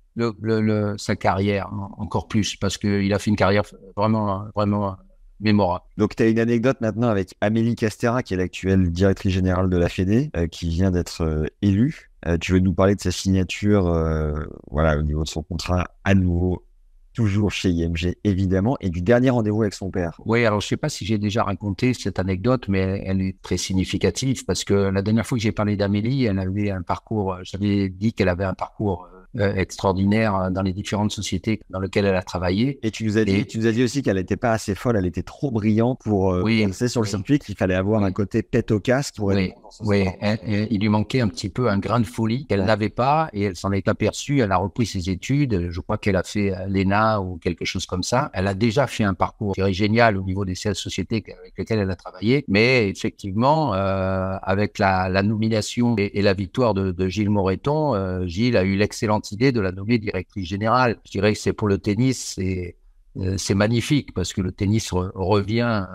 sa 0.97 1.15
carrière 1.15 1.71
encore 1.97 2.27
plus 2.27 2.57
parce 2.57 2.77
qu'il 2.77 3.13
a 3.15 3.19
fait 3.21 3.31
une 3.31 3.37
carrière 3.37 3.63
vraiment 3.97 4.47
vraiment 4.57 4.97
mémorable. 5.41 5.85
Donc, 5.97 6.17
tu 6.17 6.23
as 6.23 6.29
une 6.29 6.39
anecdote 6.39 6.81
maintenant 6.81 7.09
avec 7.09 7.35
Amélie 7.41 7.75
Castera, 7.75 8.23
qui 8.23 8.35
est 8.35 8.37
l'actuelle 8.37 8.91
directrice 8.91 9.33
générale 9.33 9.71
de 9.71 9.77
la 9.77 9.89
Fédé, 9.89 10.31
euh, 10.37 10.47
qui 10.47 10.69
vient 10.69 10.91
d'être 10.91 11.23
euh, 11.23 11.47
élue. 11.63 12.11
Euh, 12.27 12.37
tu 12.39 12.53
veux 12.53 12.59
nous 12.59 12.75
parler 12.75 12.95
de 12.95 13.01
sa 13.01 13.13
signature, 13.13 13.87
euh, 13.87 14.45
voilà, 14.71 14.99
au 14.99 15.03
niveau 15.03 15.23
de 15.23 15.29
son 15.29 15.43
contrat 15.43 15.89
à 16.05 16.15
nouveau, 16.15 16.65
toujours 17.13 17.53
chez 17.53 17.71
IMG, 17.71 18.17
évidemment, 18.25 18.77
et 18.81 18.91
du 18.91 19.03
dernier 19.03 19.31
rendez-vous 19.31 19.63
avec 19.63 19.75
son 19.75 19.91
père. 19.91 20.21
Oui, 20.25 20.45
alors 20.45 20.61
je 20.61 20.67
sais 20.67 20.77
pas 20.77 20.89
si 20.89 21.05
j'ai 21.05 21.19
déjà 21.19 21.45
raconté 21.45 21.95
cette 21.95 22.19
anecdote, 22.19 22.67
mais 22.69 23.03
elle 23.07 23.21
est 23.21 23.41
très 23.43 23.57
significative 23.57 24.45
parce 24.45 24.65
que 24.65 24.75
la 24.75 25.03
dernière 25.03 25.27
fois 25.27 25.39
que 25.39 25.43
j'ai 25.43 25.53
parlé 25.53 25.77
d'Amélie, 25.77 26.25
elle 26.25 26.39
avait 26.39 26.71
un 26.71 26.83
parcours, 26.83 27.39
j'avais 27.43 27.89
dit 27.89 28.13
qu'elle 28.13 28.29
avait 28.29 28.45
un 28.45 28.55
parcours 28.55 29.09
extraordinaire 29.39 30.51
dans 30.51 30.63
les 30.63 30.73
différentes 30.73 31.13
sociétés 31.13 31.61
dans 31.71 31.81
lesquelles 31.81 32.07
elle 32.07 32.17
a 32.17 32.23
travaillé. 32.23 32.79
Et 32.83 32.91
tu 32.91 33.05
nous 33.05 33.19
as 33.19 33.25
dit, 33.25 33.37
Et- 33.37 33.45
tu 33.47 33.59
nous 33.59 33.67
as 33.67 33.73
dit 33.73 33.83
aussi 33.83 34.03
qu'elle 34.03 34.17
n'était 34.17 34.37
pas 34.37 34.53
assez 34.53 34.75
folle, 34.75 34.97
elle 34.97 35.07
était 35.07 35.23
trop 35.23 35.51
brillante 35.51 36.01
pour 36.05 36.33
euh, 36.33 36.43
Oui, 36.43 36.67
passer 36.67 36.89
sur 36.89 37.01
le 37.01 37.07
oui. 37.07 37.11
circuit, 37.11 37.39
qu'il 37.39 37.55
fallait 37.57 37.75
avoir 37.75 38.03
un 38.03 38.13
côté 38.13 38.43
tête 38.43 38.71
au 38.71 38.81
casque 38.81 39.17
pour 39.17 39.29
Oui, 39.29 39.53
oui, 39.85 40.05
sport. 40.05 40.17
elle- 40.21 40.39
elle- 40.47 40.69
il 40.71 40.81
lui 40.81 40.89
manquait 40.89 41.21
un 41.21 41.29
petit 41.29 41.49
peu 41.49 41.69
un 41.69 41.79
grain 41.79 42.01
de 42.01 42.07
folie 42.07 42.47
qu'elle 42.47 42.65
n'avait 42.65 42.89
pas 42.89 43.29
et 43.33 43.43
elle 43.43 43.57
s'en 43.57 43.73
est 43.73 43.89
aperçue. 43.89 44.41
Elle 44.41 44.53
a 44.53 44.57
repris 44.57 44.87
ses 44.87 45.11
études. 45.11 45.69
Je 45.71 45.81
crois 45.81 45.99
qu'elle 45.99 46.17
a 46.17 46.23
fait 46.23 46.53
euh, 46.55 46.67
l'ENA 46.69 47.21
ou 47.21 47.37
quelque 47.39 47.65
chose 47.65 47.87
comme 47.87 48.03
ça. 48.03 48.31
Elle 48.35 48.47
a 48.47 48.55
déjà 48.55 48.87
fait 48.87 49.05
un 49.05 49.15
parcours 49.15 49.55
je 49.57 49.61
dirais, 49.63 49.73
génial 49.73 50.17
au 50.17 50.23
niveau 50.23 50.45
des 50.45 50.55
16 50.55 50.77
sociétés 50.77 51.25
avec 51.41 51.55
lesquelles 51.57 51.79
elle 51.81 51.91
a 51.91 51.97
travaillé. 51.97 52.45
Mais 52.49 52.89
effectivement, 52.89 53.75
euh, 53.75 54.37
avec 54.43 54.79
la, 54.79 55.09
la 55.09 55.23
nomination 55.23 55.95
et, 55.99 56.19
et 56.19 56.23
la 56.23 56.35
victoire 56.35 56.75
de, 56.75 56.91
de 56.93 57.09
Gilles 57.09 57.31
Moreton, 57.31 57.95
euh, 57.95 58.27
Gilles 58.27 58.57
a 58.57 58.65
eu 58.65 58.77
l'excellente 58.77 59.28
idée 59.33 59.53
de 59.53 59.61
la 59.61 59.73
nommer 59.73 59.99
directrice 59.99 60.49
générale. 60.49 60.99
Je 61.05 61.11
dirais 61.13 61.33
que 61.33 61.39
c'est 61.39 61.53
pour 61.53 61.69
le 61.69 61.79
tennis, 61.79 62.35
c'est 62.37 62.77
euh, 63.17 63.37
c'est 63.37 63.55
magnifique 63.55 64.13
parce 64.15 64.33
que 64.33 64.41
le 64.41 64.53
tennis 64.53 64.93
re- 64.93 65.11
revient 65.15 65.87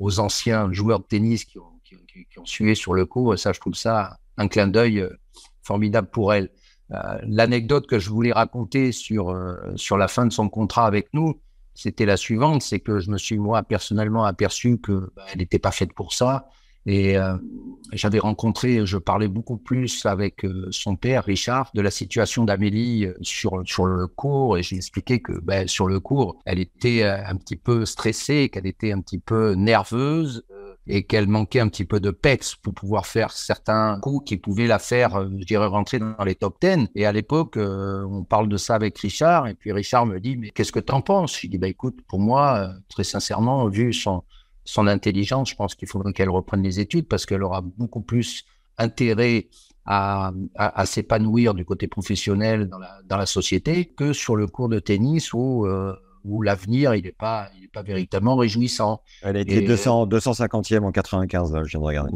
aux, 0.00 0.18
anciens 0.18 0.72
joueurs 0.72 1.00
de 1.00 1.04
tennis 1.04 1.44
qui 1.44 1.58
ont, 1.58 1.64
sué 2.44 2.74
sur 2.74 2.94
le. 2.94 3.08
Et 3.32 3.36
ça, 3.36 3.52
je 3.52 3.60
trouve 3.60 3.74
ça 3.74 4.18
un 4.36 4.48
clin 4.48 4.66
d'œil 4.66 5.00
euh, 5.00 5.10
formidable 5.62 6.08
pour 6.10 6.32
elle. 6.32 6.50
Euh, 6.92 7.18
L'anecdote 7.22 7.86
que 7.86 7.98
je 7.98 8.10
voulais 8.10 8.32
raconter 8.32 8.92
sur, 8.92 9.36
sur 9.76 9.96
la 9.96 10.08
fin 10.08 10.26
de 10.26 10.32
son 10.32 10.48
contrat 10.48 10.86
avec 10.86 11.08
nous, 11.12 11.40
c'était 11.74 12.06
la 12.06 12.16
suivante, 12.16 12.62
c'est 12.62 12.80
que 12.80 13.00
je 13.00 13.10
me 13.10 13.18
suis 13.18 13.38
moi 13.38 13.62
personnellement 13.62 14.24
aperçu 14.24 14.78
que 14.78 15.10
bah, 15.14 15.24
n'était 15.36 15.58
pas 15.58 15.72
faite 15.72 15.92
pour 15.92 16.14
ça. 16.14 16.48
Et 16.86 17.18
euh, 17.18 17.36
j'avais 17.92 18.20
rencontré, 18.20 18.86
je 18.86 18.96
parlais 18.96 19.26
beaucoup 19.26 19.56
plus 19.56 20.06
avec 20.06 20.44
euh, 20.44 20.68
son 20.70 20.94
père, 20.94 21.24
Richard, 21.24 21.70
de 21.74 21.80
la 21.80 21.90
situation 21.90 22.44
d'Amélie 22.44 23.06
euh, 23.06 23.14
sur, 23.22 23.62
sur 23.64 23.86
le 23.86 24.06
cours. 24.06 24.56
Et 24.56 24.62
j'ai 24.62 24.76
expliqué 24.76 25.20
que 25.20 25.32
ben, 25.32 25.66
sur 25.66 25.88
le 25.88 25.98
cours, 25.98 26.38
elle 26.44 26.60
était 26.60 27.02
un 27.02 27.34
petit 27.36 27.56
peu 27.56 27.84
stressée, 27.84 28.48
qu'elle 28.50 28.66
était 28.66 28.92
un 28.92 29.00
petit 29.00 29.18
peu 29.18 29.54
nerveuse 29.54 30.44
et 30.86 31.02
qu'elle 31.02 31.26
manquait 31.26 31.58
un 31.58 31.68
petit 31.68 31.84
peu 31.84 31.98
de 31.98 32.12
pex 32.12 32.54
pour 32.54 32.72
pouvoir 32.72 33.06
faire 33.06 33.32
certains 33.32 33.98
coups 34.00 34.24
qui 34.24 34.36
pouvaient 34.36 34.68
la 34.68 34.78
faire, 34.78 35.28
je 35.36 35.44
dirais, 35.44 35.66
rentrer 35.66 35.98
dans 35.98 36.22
les 36.24 36.36
top 36.36 36.58
10. 36.60 36.86
Et 36.94 37.04
à 37.06 37.10
l'époque, 37.10 37.56
on 37.58 38.22
parle 38.22 38.48
de 38.48 38.56
ça 38.56 38.76
avec 38.76 38.96
Richard. 38.98 39.48
Et 39.48 39.54
puis 39.54 39.72
Richard 39.72 40.06
me 40.06 40.20
dit, 40.20 40.36
mais 40.36 40.50
qu'est-ce 40.50 40.70
que 40.70 40.78
t'en 40.78 41.00
penses? 41.00 41.40
Je 41.40 41.48
dis, 41.48 41.58
bah, 41.58 41.66
écoute, 41.66 41.98
pour 42.06 42.20
moi, 42.20 42.70
très 42.88 43.02
sincèrement, 43.02 43.68
vu 43.68 43.92
son, 43.92 44.22
son 44.66 44.86
intelligence, 44.86 45.50
je 45.50 45.54
pense 45.56 45.74
qu'il 45.74 45.88
faudrait 45.88 46.12
qu'elle 46.12 46.28
reprenne 46.30 46.62
les 46.62 46.80
études 46.80 47.08
parce 47.08 47.24
qu'elle 47.24 47.42
aura 47.42 47.62
beaucoup 47.62 48.02
plus 48.02 48.44
intérêt 48.78 49.48
à, 49.86 50.32
à, 50.56 50.80
à 50.80 50.84
s'épanouir 50.86 51.54
du 51.54 51.64
côté 51.64 51.86
professionnel 51.86 52.68
dans 52.68 52.78
la, 52.78 53.00
dans 53.08 53.16
la 53.16 53.26
société 53.26 53.86
que 53.86 54.12
sur 54.12 54.36
le 54.36 54.46
cours 54.48 54.68
de 54.68 54.78
tennis 54.80 55.32
où, 55.32 55.64
euh, 55.66 55.94
où 56.24 56.42
l'avenir 56.42 56.94
il 56.94 57.04
n'est 57.04 57.12
pas, 57.12 57.48
il 57.56 57.64
est 57.64 57.72
pas 57.72 57.82
véritablement 57.82 58.36
réjouissant. 58.36 59.00
Elle 59.22 59.36
a 59.36 59.40
été 59.40 59.58
Et- 59.64 59.66
200, 59.66 60.06
250e 60.06 60.82
en 60.84 60.92
95, 60.92 61.52
là, 61.54 61.62
je 61.64 61.70
viens 61.70 61.80
de 61.80 61.84
regarder. 61.86 62.12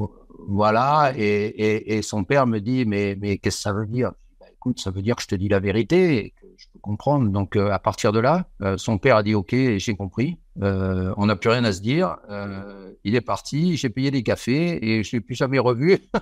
Voilà, 0.49 1.13
et, 1.17 1.23
et, 1.47 1.97
et 1.99 2.03
son 2.03 2.25
père 2.25 2.47
me 2.47 2.59
dit, 2.61 2.85
mais, 2.87 3.17
mais 3.21 3.39
qu'est-ce 3.39 3.59
que 3.59 3.63
ça 3.63 3.73
veut 3.73 3.87
dire? 3.87 4.13
Bah, 4.41 4.47
Écoute, 4.53 4.81
ça 4.81 4.91
veut 4.91 5.03
dire 5.03 5.17
que 5.17 5.23
je 5.23 5.29
te 5.29 5.35
dis 5.35 5.49
la 5.49 5.61
vérité 5.61 6.35
je 6.61 6.67
peux 6.73 6.79
comprendre. 6.79 7.31
Donc, 7.31 7.57
euh, 7.57 7.71
à 7.71 7.79
partir 7.79 8.13
de 8.13 8.21
là, 8.21 8.47
euh, 8.63 8.77
son 8.77 8.99
père 8.99 9.17
a 9.17 9.23
dit, 9.23 9.35
OK, 9.35 9.55
j'ai 9.55 9.97
compris. 9.97 10.39
Euh, 10.63 11.13
on 11.17 11.27
n'a 11.27 11.37
plus 11.37 11.49
rien 11.51 11.65
à 11.65 11.73
se 11.73 11.81
dire. 11.81 12.17
Il 13.05 13.15
est 13.15 13.21
parti, 13.23 13.77
j'ai 13.77 13.89
payé 13.89 14.11
des 14.11 14.23
cafés 14.23 14.79
et 14.85 15.03
je 15.03 15.17
ne 15.17 15.21
l'ai 15.21 15.25
plus 15.25 15.35
jamais 15.35 15.59
revu. 15.59 15.99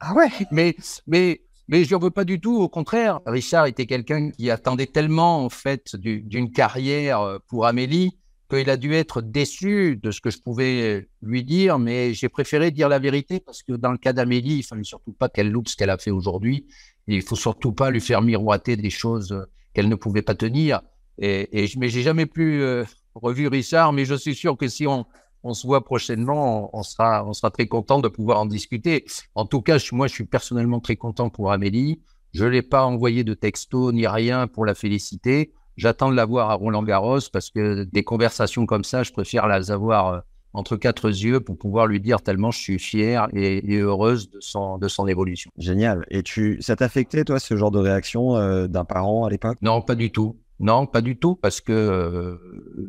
Ah 0.00 0.12
ouais 0.12 0.28
mais, 0.50 0.76
mais, 1.06 1.40
mais 1.66 1.84
je 1.84 1.94
n'en 1.94 1.98
veux 1.98 2.10
pas 2.10 2.24
du 2.24 2.40
tout. 2.40 2.56
Au 2.60 2.68
contraire, 2.68 3.20
Richard 3.24 3.64
était 3.64 3.86
quelqu'un 3.86 4.30
qui 4.30 4.50
attendait 4.50 4.84
tellement, 4.84 5.42
en 5.42 5.48
fait, 5.48 5.96
du- 5.96 6.20
d'une 6.20 6.52
carrière 6.52 7.38
pour 7.48 7.64
Amélie 7.64 8.18
qu'il 8.50 8.68
a 8.68 8.76
dû 8.76 8.92
être 8.92 9.22
déçu 9.22 9.96
de 10.02 10.10
ce 10.10 10.20
que 10.20 10.28
je 10.28 10.38
pouvais 10.40 11.08
lui 11.22 11.42
dire, 11.42 11.78
mais 11.78 12.12
j'ai 12.12 12.28
préféré 12.28 12.70
dire 12.70 12.90
la 12.90 12.98
vérité 12.98 13.40
parce 13.40 13.62
que 13.62 13.72
dans 13.72 13.92
le 13.92 13.96
cas 13.98 14.12
d'Amélie, 14.12 14.58
il 14.58 14.62
fallait 14.62 14.84
surtout 14.84 15.12
pas 15.12 15.30
qu'elle 15.30 15.50
loupe 15.50 15.68
ce 15.68 15.76
qu'elle 15.76 15.90
a 15.90 15.96
fait 15.98 16.10
aujourd'hui. 16.10 16.66
Il 17.08 17.22
faut 17.22 17.36
surtout 17.36 17.72
pas 17.72 17.90
lui 17.90 18.00
faire 18.00 18.22
miroiter 18.22 18.76
des 18.76 18.90
choses 18.90 19.32
euh, 19.32 19.44
qu'elle 19.74 19.88
ne 19.88 19.94
pouvait 19.94 20.22
pas 20.22 20.34
tenir. 20.34 20.82
Et, 21.18 21.64
et 21.64 21.70
mais 21.78 21.88
j'ai 21.88 22.02
jamais 22.02 22.26
plus 22.26 22.62
euh, 22.62 22.84
revu 23.14 23.48
Richard, 23.48 23.92
mais 23.92 24.04
je 24.04 24.14
suis 24.14 24.34
sûr 24.34 24.56
que 24.56 24.68
si 24.68 24.86
on, 24.86 25.06
on 25.42 25.54
se 25.54 25.66
voit 25.66 25.84
prochainement, 25.84 26.70
on, 26.76 26.82
sera, 26.82 27.24
on 27.26 27.32
sera 27.32 27.50
très 27.50 27.66
content 27.66 28.00
de 28.00 28.08
pouvoir 28.08 28.40
en 28.40 28.46
discuter. 28.46 29.04
En 29.34 29.46
tout 29.46 29.62
cas, 29.62 29.78
moi, 29.92 30.06
je 30.06 30.14
suis 30.14 30.24
personnellement 30.24 30.80
très 30.80 30.96
content 30.96 31.30
pour 31.30 31.52
Amélie. 31.52 32.00
Je 32.34 32.44
l'ai 32.44 32.62
pas 32.62 32.84
envoyé 32.84 33.24
de 33.24 33.34
texto 33.34 33.90
ni 33.92 34.06
rien 34.06 34.46
pour 34.46 34.64
la 34.66 34.74
féliciter. 34.74 35.52
J'attends 35.76 36.10
de 36.10 36.16
la 36.16 36.24
voir 36.24 36.50
à 36.50 36.54
Roland 36.54 36.82
Garros 36.82 37.20
parce 37.32 37.50
que 37.50 37.84
des 37.84 38.04
conversations 38.04 38.66
comme 38.66 38.84
ça, 38.84 39.02
je 39.02 39.12
préfère 39.12 39.46
les 39.48 39.70
avoir 39.70 40.08
euh, 40.08 40.20
entre 40.52 40.76
quatre 40.76 41.08
yeux 41.08 41.40
pour 41.40 41.58
pouvoir 41.58 41.86
lui 41.86 42.00
dire 42.00 42.22
tellement 42.22 42.50
je 42.50 42.58
suis 42.58 42.78
fier 42.78 43.28
et, 43.32 43.72
et 43.72 43.78
heureuse 43.78 44.30
de 44.30 44.38
son, 44.40 44.78
de 44.78 44.88
son 44.88 45.06
évolution. 45.06 45.50
Génial. 45.56 46.04
Et 46.10 46.22
tu, 46.22 46.58
ça 46.60 46.76
t'affectait, 46.76 47.24
toi, 47.24 47.38
ce 47.38 47.56
genre 47.56 47.70
de 47.70 47.78
réaction 47.78 48.36
euh, 48.36 48.66
d'un 48.66 48.84
parent 48.84 49.24
à 49.24 49.30
l'époque? 49.30 49.58
Non, 49.62 49.82
pas 49.82 49.94
du 49.94 50.10
tout. 50.10 50.36
Non, 50.60 50.86
pas 50.86 51.02
du 51.02 51.16
tout, 51.16 51.36
parce 51.36 51.60
que 51.60 51.72
euh, 51.72 52.36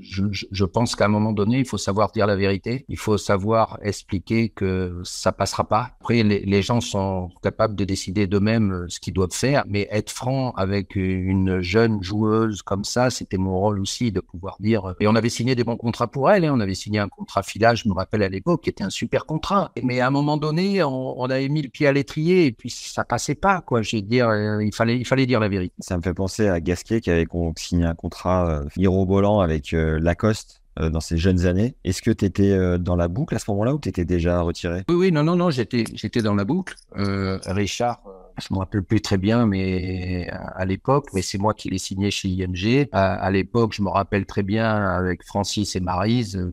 je, 0.02 0.24
je- 0.32 0.66
pense 0.66 0.96
qu'à 0.96 1.06
un 1.06 1.10
moment 1.10 1.34
donné, 1.34 1.60
il 1.60 1.66
faut 1.66 1.78
savoir 1.78 2.12
dire 2.12 2.26
la 2.26 2.36
vérité. 2.36 2.84
Il 2.90 2.98
faut 2.98 3.18
savoir 3.20 3.78
expliquer 3.84 4.50
que 4.50 5.00
ça 5.04 5.32
passera 5.32 5.68
pas. 5.68 5.92
Après, 6.00 6.24
les, 6.24 6.40
les 6.40 6.62
gens 6.64 6.82
sont 6.82 7.30
capables 7.44 7.76
de 7.76 7.86
décider 7.86 8.26
d'eux-mêmes 8.26 8.72
euh, 8.74 8.86
ce 8.90 9.00
qu'ils 9.00 9.14
doivent 9.14 9.34
faire, 9.34 9.64
mais 9.68 9.88
être 9.92 10.10
franc 10.10 10.52
avec 10.52 10.96
une 10.96 11.62
jeune 11.62 12.02
joueuse 12.02 12.64
comme 12.64 12.84
ça, 12.84 13.12
c'était 13.12 13.38
mon 13.38 13.60
rôle 13.60 13.80
aussi 13.80 14.12
de 14.12 14.20
pouvoir 14.20 14.58
dire. 14.60 14.96
Et 15.00 15.08
on 15.08 15.14
avait 15.16 15.30
signé 15.30 15.54
des 15.56 15.64
bons 15.64 15.78
contrats 15.78 16.08
pour 16.10 16.32
elle. 16.32 16.46
Hein. 16.46 16.54
On 16.56 16.60
avait 16.60 16.74
signé 16.76 17.00
un 17.00 17.08
contrat 17.10 17.44
filage, 17.44 17.84
je 17.84 17.90
me 17.90 17.94
rappelle 17.94 18.24
à 18.24 18.30
l'époque, 18.30 18.64
qui 18.64 18.70
était 18.72 18.84
un 18.84 18.90
super 18.90 19.26
contrat. 19.28 19.72
Mais 19.84 20.00
à 20.00 20.08
un 20.08 20.12
moment 20.12 20.38
donné, 20.38 20.84
on, 20.84 21.20
on 21.20 21.26
avait 21.30 21.50
mis 21.50 21.62
le 21.62 21.70
pied 21.70 21.86
à 21.88 21.92
l'étrier 21.92 22.48
et 22.48 22.52
puis 22.52 22.70
ça 22.72 23.04
passait 23.06 23.36
pas, 23.36 23.62
quoi. 23.62 23.82
Je 23.84 23.96
veux 23.98 24.02
dire, 24.02 24.28
euh, 24.30 24.64
il 24.64 24.74
fallait, 24.74 24.98
il 24.98 25.06
fallait 25.06 25.26
dire 25.28 25.40
la 25.40 25.50
vérité. 25.50 25.74
Ça 25.80 25.98
me 25.98 26.02
fait 26.02 26.14
penser 26.16 26.48
à 26.48 26.60
Gasquet 26.60 27.02
qui 27.02 27.12
avait 27.12 27.26
signé 27.60 27.86
un 27.86 27.96
contrat 27.96 28.50
euh, 28.50 28.66
mirobolant 28.78 29.40
avec 29.40 29.74
euh, 29.74 30.00
Lacoste 30.00 30.62
euh, 30.80 30.90
dans 30.90 31.00
ses 31.00 31.18
jeunes 31.18 31.46
années. 31.46 31.76
Est-ce 31.84 32.02
que 32.02 32.12
tu 32.12 32.26
étais 32.26 32.80
dans 32.80 32.96
la 32.96 33.08
boucle 33.08 33.36
à 33.36 33.40
ce 33.40 33.50
moment-là 33.52 33.74
ou 33.74 33.80
tu 33.80 33.90
étais 33.90 34.06
déjà 34.06 34.42
retiré? 34.42 34.84
Oui, 34.90 35.12
non, 35.12 35.24
non, 35.24 35.36
non, 35.36 35.50
j'étais, 35.50 35.84
dans 36.22 36.36
la 36.36 36.46
boucle. 36.46 36.76
Richard, 36.96 38.02
je 38.40 38.54
me 38.54 38.60
rappelle 38.60 38.84
plus 38.84 39.02
très 39.02 39.18
bien, 39.18 39.46
mais 39.46 40.30
à, 40.32 40.66
l'époque, 40.66 41.08
mais 41.14 41.22
c'est 41.22 41.38
moi 41.38 41.54
qui 41.54 41.70
l'ai 41.70 41.78
signé 41.78 42.12
chez 42.12 42.30
IMG. 42.30 42.88
À, 42.92 43.14
à 43.16 43.32
l'époque, 43.32 43.74
je 43.74 43.82
me 43.82 43.90
rappelle 43.90 44.26
très 44.26 44.44
bien 44.44 44.66
avec 44.66 45.24
Francis 45.26 45.76
et 45.76 45.80
Marise 45.80 46.52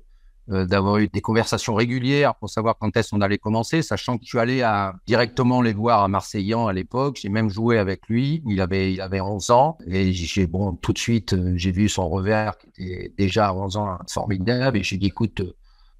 d'avoir 0.49 0.99
eu 0.99 1.09
des 1.09 1.21
conversations 1.21 1.75
régulières 1.75 2.35
pour 2.37 2.49
savoir 2.49 2.77
quand 2.79 2.97
est-ce 2.97 3.11
qu'on 3.11 3.21
allait 3.21 3.39
commencer, 3.39 3.83
sachant 3.83 4.17
que 4.17 4.25
je 4.25 4.29
suis 4.29 4.39
allé 4.39 4.63
à, 4.63 4.95
directement 5.07 5.61
les 5.61 5.73
voir 5.73 6.03
à 6.03 6.09
Marseillan 6.09 6.67
à 6.67 6.73
l'époque. 6.73 7.19
J'ai 7.21 7.29
même 7.29 7.51
joué 7.51 7.79
avec 7.79 8.09
lui. 8.09 8.43
Il 8.47 8.61
avait, 8.61 8.93
il 8.93 9.01
avait 9.01 9.21
11 9.21 9.51
ans 9.51 9.79
et 9.87 10.13
j'ai, 10.13 10.47
bon, 10.47 10.73
tout 10.75 10.93
de 10.93 10.99
suite, 10.99 11.33
euh, 11.33 11.55
j'ai 11.57 11.73
vu 11.73 11.89
son 11.89 12.09
revers 12.09 12.57
qui 12.59 12.93
était 12.93 13.13
déjà 13.19 13.49
à 13.49 13.55
11 13.55 13.77
ans 13.77 13.99
formidable 14.09 14.79
et 14.79 14.83
j'ai 14.83 14.97
dit, 14.97 15.07
écoute, 15.07 15.43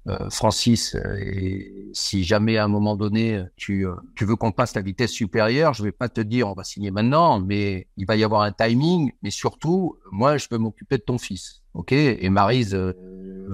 euh, 0.07 0.29
Francis, 0.29 0.95
euh, 0.95 1.17
et 1.17 1.89
si 1.91 2.23
jamais 2.23 2.57
à 2.57 2.63
un 2.63 2.69
moment 2.69 2.95
donné 2.95 3.43
tu, 3.57 3.85
euh, 3.85 3.95
tu 4.15 4.23
veux 4.23 4.37
qu'on 4.37 4.53
passe 4.53 4.73
la 4.73 4.81
vitesse 4.81 5.11
supérieure, 5.11 5.73
je 5.73 5.83
vais 5.83 5.91
pas 5.91 6.07
te 6.07 6.21
dire 6.21 6.47
on 6.47 6.53
va 6.53 6.63
signer 6.63 6.91
maintenant, 6.91 7.41
mais 7.41 7.87
il 7.97 8.05
va 8.05 8.15
y 8.15 8.23
avoir 8.23 8.43
un 8.43 8.53
timing, 8.53 9.11
mais 9.21 9.31
surtout, 9.31 9.97
moi 10.11 10.37
je 10.37 10.47
peux 10.47 10.57
m'occuper 10.57 10.97
de 10.97 11.03
ton 11.03 11.17
fils. 11.17 11.61
Ok? 11.73 11.91
Et 11.91 12.29
Marise, 12.29 12.73
euh, 12.73 12.93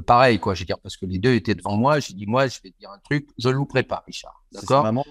pareil 0.01 0.39
quoi, 0.39 0.53
je 0.53 0.61
veux 0.61 0.65
dire 0.65 0.79
parce 0.79 0.97
que 0.97 1.05
les 1.05 1.19
deux 1.19 1.33
étaient 1.33 1.55
devant 1.55 1.77
moi, 1.77 1.99
j'ai 1.99 2.13
dit 2.13 2.25
moi 2.25 2.47
je 2.47 2.59
vais 2.63 2.71
te 2.71 2.79
dire 2.79 2.89
un 2.91 2.99
truc, 2.99 3.27
je 3.37 3.49
louperai 3.49 3.83
pas, 3.83 4.03
Richard. 4.05 4.42
D'accord 4.53 4.83
maman, 4.83 5.05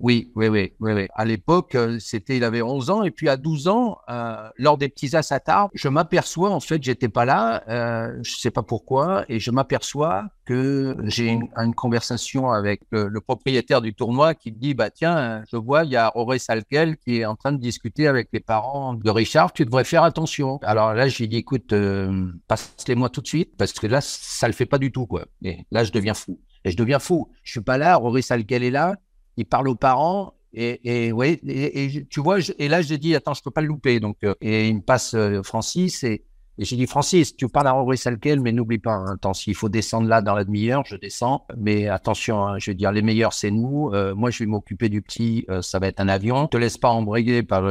Oui, 0.00 0.30
oui, 0.34 0.48
oui, 0.48 0.72
oui, 0.80 0.92
oui. 0.92 1.06
À 1.14 1.24
l'époque, 1.24 1.74
euh, 1.74 1.98
c'était, 1.98 2.36
il 2.36 2.44
avait 2.44 2.62
11 2.62 2.90
ans, 2.90 3.02
et 3.02 3.10
puis 3.10 3.28
à 3.28 3.36
12 3.36 3.68
ans, 3.68 3.98
euh, 4.08 4.48
lors 4.56 4.78
des 4.78 4.88
petits 4.88 5.16
as 5.16 5.32
à 5.32 5.40
table, 5.40 5.70
je 5.74 5.88
m'aperçois, 5.88 6.50
en 6.50 6.60
fait, 6.60 6.82
j'étais 6.82 7.08
pas 7.08 7.24
là, 7.24 7.62
euh, 7.68 8.18
je 8.22 8.36
sais 8.36 8.50
pas 8.50 8.62
pourquoi, 8.62 9.24
et 9.28 9.38
je 9.38 9.50
m'aperçois 9.50 10.24
que 10.44 10.96
j'ai 11.04 11.28
une, 11.28 11.48
une 11.56 11.74
conversation 11.74 12.50
avec 12.50 12.82
le, 12.90 13.08
le 13.08 13.20
propriétaire 13.20 13.80
du 13.80 13.94
tournoi 13.94 14.34
qui 14.34 14.52
me 14.52 14.58
dit, 14.58 14.74
bah 14.74 14.90
tiens, 14.90 15.42
je 15.50 15.56
vois, 15.56 15.84
il 15.84 15.90
y 15.90 15.96
a 15.96 16.14
Auré 16.16 16.38
Salkel 16.38 16.96
qui 16.98 17.20
est 17.20 17.24
en 17.24 17.36
train 17.36 17.52
de 17.52 17.58
discuter 17.58 18.06
avec 18.06 18.28
les 18.32 18.40
parents 18.40 18.94
de 18.94 19.10
Richard, 19.10 19.52
tu 19.52 19.64
devrais 19.64 19.84
faire 19.84 20.02
attention. 20.02 20.58
Alors 20.62 20.94
là, 20.94 21.08
j'ai 21.08 21.26
dit, 21.26 21.38
écoute, 21.38 21.72
euh, 21.72 22.30
passe-les-moi 22.48 23.08
tout 23.08 23.20
de 23.20 23.26
suite, 23.26 23.56
parce 23.56 23.72
que 23.72 23.86
là, 23.86 24.00
ça 24.00 24.46
le 24.46 24.52
fait 24.52 24.66
pas 24.66 24.78
du 24.78 24.92
tout, 24.92 25.06
quoi. 25.06 25.24
Et 25.42 25.64
là, 25.70 25.84
je 25.84 25.92
deviens 25.92 26.14
fou. 26.14 26.38
Et 26.64 26.70
je 26.70 26.76
deviens 26.76 26.98
fou. 26.98 27.30
Je 27.42 27.52
suis 27.52 27.60
pas 27.60 27.76
là, 27.78 28.00
Auré 28.00 28.22
Salkel 28.22 28.62
est 28.64 28.70
là, 28.70 28.96
il 29.36 29.46
parle 29.46 29.68
aux 29.68 29.74
parents 29.74 30.34
et, 30.52 31.06
et 31.08 31.12
ouais 31.12 31.40
et, 31.46 32.06
tu 32.08 32.20
vois 32.20 32.38
je- 32.38 32.52
et 32.60 32.68
là 32.68 32.80
j'ai 32.80 32.96
dit 32.96 33.14
attends 33.16 33.34
je 33.34 33.42
peux 33.42 33.50
pas 33.50 33.60
le 33.60 33.66
louper. 33.66 34.00
Donc 34.00 34.18
euh, 34.24 34.34
et 34.40 34.68
il 34.68 34.76
me 34.76 34.80
passe 34.80 35.14
euh, 35.14 35.42
Francis 35.42 36.04
et, 36.04 36.24
et 36.58 36.64
j'ai 36.64 36.76
dit 36.76 36.86
Francis 36.86 37.34
tu 37.36 37.48
parles 37.48 37.66
à 37.66 37.74
Henri 37.74 37.98
Salkel 37.98 38.38
mais 38.40 38.52
n'oublie 38.52 38.78
pas 38.78 38.92
hein, 38.92 39.14
attends 39.16 39.34
s'il 39.34 39.56
faut 39.56 39.68
descendre 39.68 40.06
là 40.08 40.22
dans 40.22 40.34
la 40.36 40.44
demi-heure 40.44 40.84
je 40.86 40.94
descends. 40.96 41.44
Mais 41.56 41.88
attention 41.88 42.46
hein, 42.46 42.58
je 42.60 42.70
veux 42.70 42.76
dire 42.76 42.92
les 42.92 43.02
meilleurs 43.02 43.32
c'est 43.32 43.50
nous. 43.50 43.90
Euh, 43.92 44.14
moi 44.14 44.30
je 44.30 44.38
vais 44.38 44.46
m'occuper 44.46 44.88
du 44.88 45.02
petit 45.02 45.44
ça 45.60 45.80
va 45.80 45.88
être 45.88 45.98
un 46.00 46.08
avion. 46.08 46.46
Te 46.46 46.56
laisse 46.56 46.78
pas 46.78 46.90
embrayer 46.90 47.42
par 47.42 47.62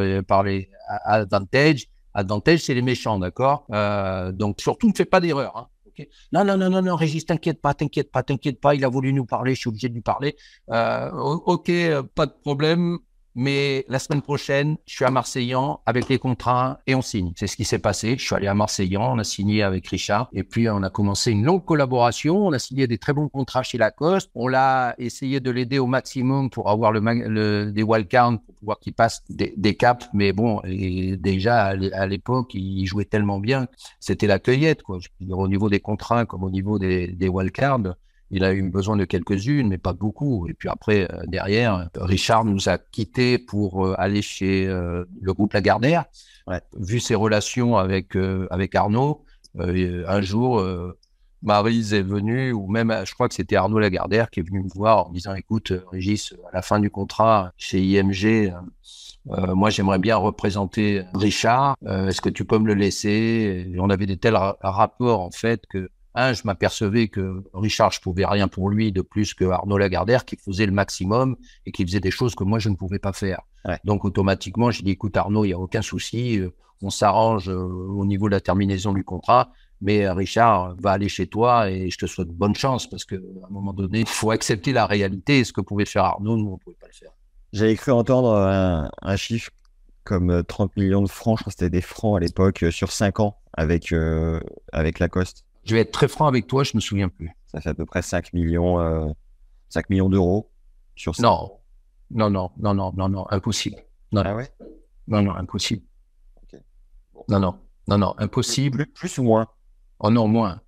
les- 0.43 0.69
advantage. 1.05 1.85
Advantage 2.13 2.59
c'est 2.59 2.73
les 2.73 2.81
méchants 2.81 3.17
d'accord? 3.17 3.65
Donc 4.33 4.59
surtout 4.59 4.87
ne 4.89 4.93
fais 4.93 5.05
pas 5.05 5.21
d'erreur 5.21 5.55
hein. 5.57 5.67
Non, 6.31 6.43
non, 6.45 6.57
non, 6.57 6.69
non, 6.69 6.81
non, 6.81 6.95
Régis, 6.95 7.25
t'inquiète 7.25 7.61
pas, 7.61 7.73
t'inquiète 7.73 8.11
pas, 8.11 8.23
t'inquiète 8.23 8.59
pas. 8.59 8.75
Il 8.75 8.85
a 8.85 8.89
voulu 8.89 9.13
nous 9.13 9.25
parler, 9.25 9.55
je 9.55 9.61
suis 9.61 9.67
obligé 9.69 9.89
de 9.89 9.93
lui 9.93 10.01
parler. 10.01 10.35
Euh, 10.69 11.09
ok, 11.11 11.69
euh, 11.69 12.03
pas 12.03 12.25
de 12.25 12.33
problème. 12.41 12.99
Mais 13.35 13.85
la 13.87 13.99
semaine 13.99 14.21
prochaine, 14.21 14.77
je 14.85 14.95
suis 14.95 15.05
à 15.05 15.09
Marseillan 15.11 15.81
avec 15.85 16.07
les 16.07 16.19
contrats 16.19 16.79
et 16.85 16.93
on 16.93 17.01
signe. 17.01 17.33
C'est 17.35 17.47
ce 17.47 17.55
qui 17.55 17.65
s'est 17.65 17.79
passé. 17.79 18.15
Je 18.17 18.23
suis 18.23 18.35
allé 18.35 18.47
à 18.47 18.53
Marseillan, 18.53 19.13
on 19.13 19.19
a 19.19 19.23
signé 19.23 19.63
avec 19.63 19.87
Richard 19.87 20.29
et 20.33 20.43
puis 20.43 20.69
on 20.69 20.83
a 20.83 20.89
commencé 20.89 21.31
une 21.31 21.43
longue 21.43 21.65
collaboration. 21.65 22.47
On 22.47 22.53
a 22.53 22.59
signé 22.59 22.85
des 22.87 22.97
très 22.97 23.13
bons 23.13 23.29
contrats 23.29 23.63
chez 23.63 23.77
Lacoste. 23.77 24.29
On 24.35 24.47
l'a 24.47 24.93
essayé 24.97 25.39
de 25.39 25.49
l'aider 25.49 25.79
au 25.79 25.87
maximum 25.87 26.49
pour 26.49 26.69
avoir 26.69 26.91
le, 26.91 27.71
des 27.71 27.83
wildcards 27.83 28.39
pour 28.45 28.55
pouvoir 28.55 28.79
qu'il 28.79 28.93
passe 28.93 29.23
des, 29.29 29.53
des 29.57 29.75
caps. 29.75 30.07
Mais 30.13 30.31
bon, 30.31 30.61
déjà 30.63 31.65
à 31.65 32.05
l'époque, 32.05 32.53
il 32.53 32.85
jouait 32.85 33.05
tellement 33.05 33.39
bien, 33.39 33.67
c'était 33.99 34.27
la 34.27 34.39
cueillette. 34.39 34.83
Quoi. 34.83 34.99
Je 34.99 35.09
veux 35.19 35.25
dire, 35.25 35.37
au 35.37 35.47
niveau 35.47 35.69
des 35.69 35.79
contrats 35.79 36.25
comme 36.25 36.43
au 36.43 36.51
niveau 36.51 36.77
des, 36.77 37.07
des 37.07 37.27
wildcards, 37.27 37.95
il 38.33 38.43
a 38.43 38.53
eu 38.53 38.61
besoin 38.69 38.97
de 38.97 39.05
quelques-unes, 39.05 39.69
mais 39.69 39.77
pas 39.77 39.93
beaucoup. 39.93 40.47
Et 40.49 40.53
puis 40.53 40.67
après, 40.67 41.07
euh, 41.11 41.21
derrière, 41.27 41.89
Richard 41.95 42.43
nous 42.43 42.67
a 42.67 42.77
quittés 42.77 43.37
pour 43.37 43.85
euh, 43.85 43.95
aller 43.97 44.21
chez 44.21 44.67
euh, 44.67 45.05
le 45.21 45.33
groupe 45.33 45.53
Lagardère. 45.53 46.05
Ouais. 46.47 46.59
Vu 46.77 46.99
ses 46.99 47.15
relations 47.15 47.77
avec, 47.77 48.17
avec 48.49 48.75
Arnaud, 48.75 49.23
un 49.57 50.21
jour, 50.21 50.61
Maryse 51.41 51.93
est 51.93 52.01
venue, 52.01 52.51
ou 52.51 52.67
même, 52.67 52.93
je 53.05 53.13
crois 53.13 53.29
que 53.29 53.35
c'était 53.35 53.55
Arnaud 53.55 53.79
Lagardère 53.79 54.29
qui 54.29 54.39
est 54.41 54.43
venu 54.43 54.61
me 54.63 54.69
voir 54.73 55.05
en 55.05 55.09
me 55.09 55.15
disant, 55.15 55.35
écoute, 55.35 55.71
Régis, 55.91 56.33
à 56.51 56.55
la 56.55 56.61
fin 56.61 56.79
du 56.79 56.89
contrat 56.89 57.53
chez 57.57 57.81
IMG, 57.81 58.51
euh, 59.29 59.55
moi, 59.55 59.69
j'aimerais 59.69 59.99
bien 59.99 60.17
représenter 60.17 61.03
Richard. 61.13 61.77
Euh, 61.85 62.07
Est-ce 62.07 62.19
que 62.19 62.29
tu 62.29 62.43
peux 62.43 62.59
me 62.59 62.67
le 62.67 62.73
laisser? 62.73 63.67
Et 63.73 63.79
On 63.79 63.89
avait 63.89 64.05
des 64.05 64.17
tels 64.17 64.35
ra- 64.35 64.57
rapports, 64.61 65.21
en 65.21 65.31
fait, 65.31 65.63
que 65.69 65.89
un, 66.15 66.33
je 66.33 66.41
m'apercevais 66.45 67.07
que 67.07 67.43
Richard, 67.53 67.91
je 67.91 67.99
pouvais 68.01 68.25
rien 68.25 68.47
pour 68.47 68.69
lui 68.69 68.91
de 68.91 69.01
plus 69.01 69.33
que 69.33 69.45
Arnaud 69.45 69.77
Lagardère 69.77 70.25
qui 70.25 70.37
faisait 70.37 70.65
le 70.65 70.71
maximum 70.71 71.35
et 71.65 71.71
qui 71.71 71.85
faisait 71.85 71.99
des 71.99 72.11
choses 72.11 72.35
que 72.35 72.43
moi, 72.43 72.59
je 72.59 72.69
ne 72.69 72.75
pouvais 72.75 72.99
pas 72.99 73.13
faire. 73.13 73.41
Ouais. 73.65 73.79
Donc, 73.83 74.05
automatiquement, 74.05 74.71
j'ai 74.71 74.83
dit, 74.83 74.91
écoute, 74.91 75.15
Arnaud, 75.17 75.43
il 75.45 75.49
n'y 75.49 75.53
a 75.53 75.59
aucun 75.59 75.81
souci. 75.81 76.39
euh, 76.39 76.49
On 76.81 76.89
s'arrange 76.89 77.49
euh, 77.49 77.55
au 77.55 78.05
niveau 78.05 78.27
de 78.27 78.33
la 78.33 78.41
terminaison 78.41 78.93
du 78.93 79.03
contrat. 79.03 79.51
Mais 79.81 80.05
euh, 80.05 80.13
Richard 80.13 80.75
va 80.79 80.91
aller 80.91 81.09
chez 81.09 81.27
toi 81.27 81.69
et 81.69 81.89
je 81.89 81.97
te 81.97 82.05
souhaite 82.05 82.29
bonne 82.29 82.55
chance 82.55 82.89
parce 82.89 83.03
que 83.05 83.15
à 83.15 83.47
un 83.47 83.49
moment 83.49 83.73
donné, 83.73 84.01
il 84.01 84.07
faut 84.07 84.31
accepter 84.31 84.71
la 84.71 84.85
réalité. 84.85 85.39
Et 85.39 85.43
ce 85.43 85.51
que 85.51 85.61
pouvait 85.61 85.85
faire 85.85 86.05
Arnaud, 86.05 86.37
nous, 86.37 86.47
on 86.49 86.53
ne 86.53 86.57
pouvait 86.57 86.77
pas 86.79 86.87
le 86.87 86.93
faire. 86.93 87.11
J'avais 87.51 87.75
cru 87.75 87.91
entendre 87.91 88.33
un, 88.35 88.89
un 89.01 89.15
chiffre 89.15 89.51
comme 90.03 90.29
euh, 90.29 90.43
30 90.43 90.75
millions 90.77 91.01
de 91.01 91.09
francs, 91.09 91.37
je 91.39 91.43
crois 91.43 91.51
que 91.51 91.57
c'était 91.57 91.69
des 91.69 91.81
francs 91.81 92.17
à 92.17 92.19
l'époque, 92.19 92.65
sur 92.71 92.91
5 92.91 93.19
ans 93.21 93.37
avec, 93.53 93.91
euh, 93.93 94.39
avec 94.71 94.99
Lacoste. 94.99 95.45
Je 95.65 95.75
vais 95.75 95.81
être 95.81 95.91
très 95.91 96.07
franc 96.07 96.27
avec 96.27 96.47
toi, 96.47 96.63
je 96.63 96.71
me 96.75 96.81
souviens 96.81 97.09
plus. 97.09 97.31
Ça 97.47 97.61
fait 97.61 97.69
à 97.69 97.73
peu 97.73 97.85
près 97.85 98.01
5 98.01 98.33
millions, 98.33 98.79
euh, 98.79 99.07
5 99.69 99.89
millions 99.89 100.09
d'euros 100.09 100.51
sur 100.95 101.15
cinq 101.15 101.23
Non, 101.23 101.49
non, 102.11 102.29
non, 102.29 102.51
non, 102.57 102.73
non, 102.73 102.91
non, 102.95 103.09
non, 103.09 103.25
impossible. 103.29 103.77
Non, 104.11 104.23
Ah 104.25 104.35
ouais? 104.35 104.49
non, 105.07 105.21
non, 105.21 105.35
impossible. 105.35 105.83
Ok. 106.43 106.59
Bon. 107.13 107.23
Non, 107.29 107.39
non, 107.39 107.59
non, 107.87 107.97
non, 107.97 108.15
impossible. 108.17 108.85
Plus, 108.87 108.93
plus 108.93 109.17
ou 109.19 109.23
moins? 109.23 109.47
Oh 109.99 110.09
non, 110.09 110.27
moins, 110.27 110.59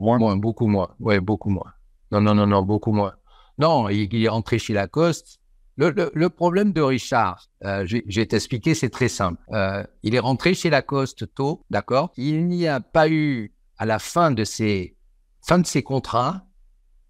Moins? 0.00 0.18
Moins, 0.18 0.36
beaucoup 0.36 0.66
moins. 0.66 0.94
Ouais, 0.98 1.20
beaucoup 1.20 1.50
moins. 1.50 1.72
Non, 2.10 2.20
non, 2.20 2.34
non, 2.34 2.46
non, 2.48 2.62
beaucoup 2.62 2.92
moins. 2.92 3.14
Non, 3.58 3.88
il, 3.88 4.12
il 4.12 4.24
est 4.24 4.28
rentré 4.28 4.58
chez 4.58 4.74
Lacoste. 4.74 5.38
Le, 5.76 5.90
le, 5.90 6.10
le 6.14 6.28
problème 6.30 6.72
de 6.72 6.80
Richard, 6.82 7.48
euh, 7.64 7.86
je, 7.86 7.96
vais- 7.98 8.04
je 8.08 8.20
vais 8.20 8.26
t'expliquer, 8.26 8.74
c'est 8.74 8.90
très 8.90 9.08
simple. 9.08 9.40
Euh, 9.52 9.84
il 10.02 10.14
est 10.16 10.20
rentré 10.20 10.54
chez 10.54 10.68
Lacoste 10.70 11.32
tôt, 11.34 11.64
d'accord? 11.70 12.10
Il 12.16 12.48
n'y 12.48 12.66
a 12.66 12.80
pas 12.80 13.08
eu, 13.08 13.53
à 13.78 13.86
la 13.86 13.98
fin 13.98 14.30
de 14.30 14.44
ses, 14.44 14.96
fin 15.42 15.58
de 15.58 15.66
ses 15.66 15.82
contrats, 15.82 16.46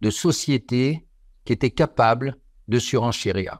de 0.00 0.10
société 0.10 1.06
qui 1.44 1.52
était 1.52 1.70
capable 1.70 2.36
de 2.68 2.78
surenchérir. 2.78 3.58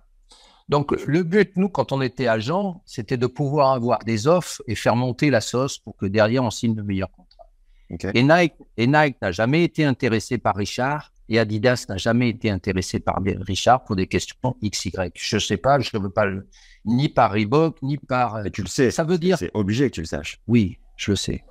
Donc, 0.69 0.93
le 1.07 1.23
but, 1.23 1.57
nous, 1.57 1.69
quand 1.69 1.93
on 1.93 2.01
était 2.01 2.27
agent, 2.27 2.83
c'était 2.87 3.19
de 3.19 3.27
pouvoir 3.27 3.73
avoir 3.73 3.99
des 3.99 4.27
offres 4.27 4.63
et 4.67 4.75
faire 4.75 4.97
monter 4.97 5.29
la 5.29 5.43
sauce 5.43 5.79
pour 5.79 5.97
que 5.97 6.07
derrière, 6.07 6.43
on 6.43 6.51
signe 6.51 6.75
de 6.75 6.83
meilleurs 6.83 7.11
contrats. 7.11 7.45
Ok. 7.91 8.07
Et 8.15 8.23
Nike, 8.23 8.55
et 8.79 8.87
Nike 8.87 9.21
n'a 9.21 9.31
jamais 9.31 9.63
été 9.63 9.85
intéressé 9.85 10.39
par 10.39 10.57
Richard 10.57 11.13
et 11.29 11.39
Adidas 11.39 11.87
n'a 11.89 11.97
jamais 11.97 12.29
été 12.29 12.51
intéressé 12.51 13.01
par 13.01 13.19
Richard 13.41 13.85
pour 13.85 13.97
des 13.97 14.07
questions 14.07 14.57
XY. 14.63 14.93
Je 15.15 15.39
sais 15.39 15.57
pas, 15.57 15.79
je 15.81 15.97
ne 15.97 16.03
veux 16.03 16.11
pas 16.11 16.27
le, 16.27 16.49
ni 16.85 17.09
par 17.09 17.33
Reebok, 17.33 17.81
ni 17.83 17.97
par. 17.97 18.43
Mais 18.43 18.51
tu 18.51 18.63
le 18.63 18.69
sais. 18.69 18.91
Ça 18.91 19.05
veut 19.05 19.19
dire, 19.19 19.39
C'est 19.39 19.51
obligé 19.55 19.89
que 19.89 19.95
tu 19.95 20.01
le 20.01 20.07
saches. 20.07 20.41
oui, 20.47 20.79
je 20.97 21.13
le 21.13 21.17
sais. 21.17 21.45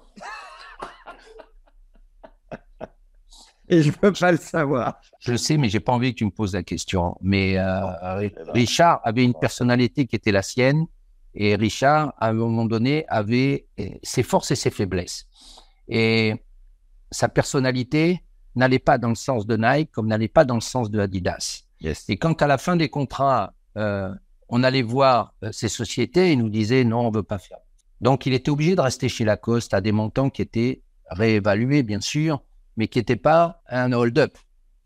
Et 3.73 3.81
je 3.81 3.91
peux 3.91 4.13
pas 4.13 4.31
le 4.31 4.37
savoir. 4.37 5.01
Je 5.19 5.31
le 5.31 5.37
sais, 5.37 5.57
mais 5.57 5.67
j'ai 5.67 5.79
pas 5.79 5.93
envie 5.93 6.13
que 6.13 6.19
tu 6.19 6.25
me 6.25 6.29
poses 6.29 6.53
la 6.53 6.61
question. 6.61 7.15
Mais 7.21 7.57
euh, 7.57 8.29
Richard 8.49 9.01
avait 9.03 9.23
une 9.23 9.33
personnalité 9.33 10.05
qui 10.05 10.15
était 10.15 10.31
la 10.31 10.43
sienne, 10.43 10.85
et 11.33 11.55
Richard, 11.55 12.13
à 12.19 12.29
un 12.29 12.33
moment 12.33 12.65
donné, 12.65 13.05
avait 13.07 13.65
euh, 13.79 13.85
ses 14.03 14.21
forces 14.21 14.51
et 14.51 14.55
ses 14.55 14.69
faiblesses. 14.69 15.25
Et 15.87 16.35
sa 17.09 17.29
personnalité 17.29 18.21
n'allait 18.55 18.77
pas 18.77 18.99
dans 18.99 19.09
le 19.09 19.15
sens 19.15 19.47
de 19.47 19.57
Nike, 19.57 19.91
comme 19.91 20.05
n'allait 20.05 20.27
pas 20.27 20.45
dans 20.45 20.55
le 20.55 20.61
sens 20.61 20.91
de 20.91 20.99
Adidas. 20.99 21.63
Yes. 21.81 22.05
Et 22.09 22.17
quand 22.17 22.39
à 22.43 22.47
la 22.47 22.59
fin 22.59 22.75
des 22.75 22.89
contrats, 22.89 23.53
euh, 23.77 24.13
on 24.49 24.61
allait 24.61 24.83
voir 24.83 25.33
ces 25.51 25.67
sociétés, 25.67 26.33
ils 26.33 26.37
nous 26.37 26.49
disaient 26.49 26.83
non, 26.83 27.07
on 27.07 27.11
veut 27.11 27.23
pas 27.23 27.39
faire. 27.39 27.57
Donc, 28.01 28.27
il 28.27 28.33
était 28.33 28.51
obligé 28.51 28.75
de 28.75 28.81
rester 28.81 29.09
chez 29.09 29.25
Lacoste 29.25 29.73
à 29.73 29.81
des 29.81 29.91
montants 29.91 30.29
qui 30.29 30.43
étaient 30.43 30.83
réévalués, 31.09 31.81
bien 31.81 32.01
sûr, 32.01 32.43
mais 32.77 32.87
qui 32.87 32.99
n'étaient 32.99 33.15
pas 33.15 33.61
un 33.69 33.91
hold-up, 33.93 34.37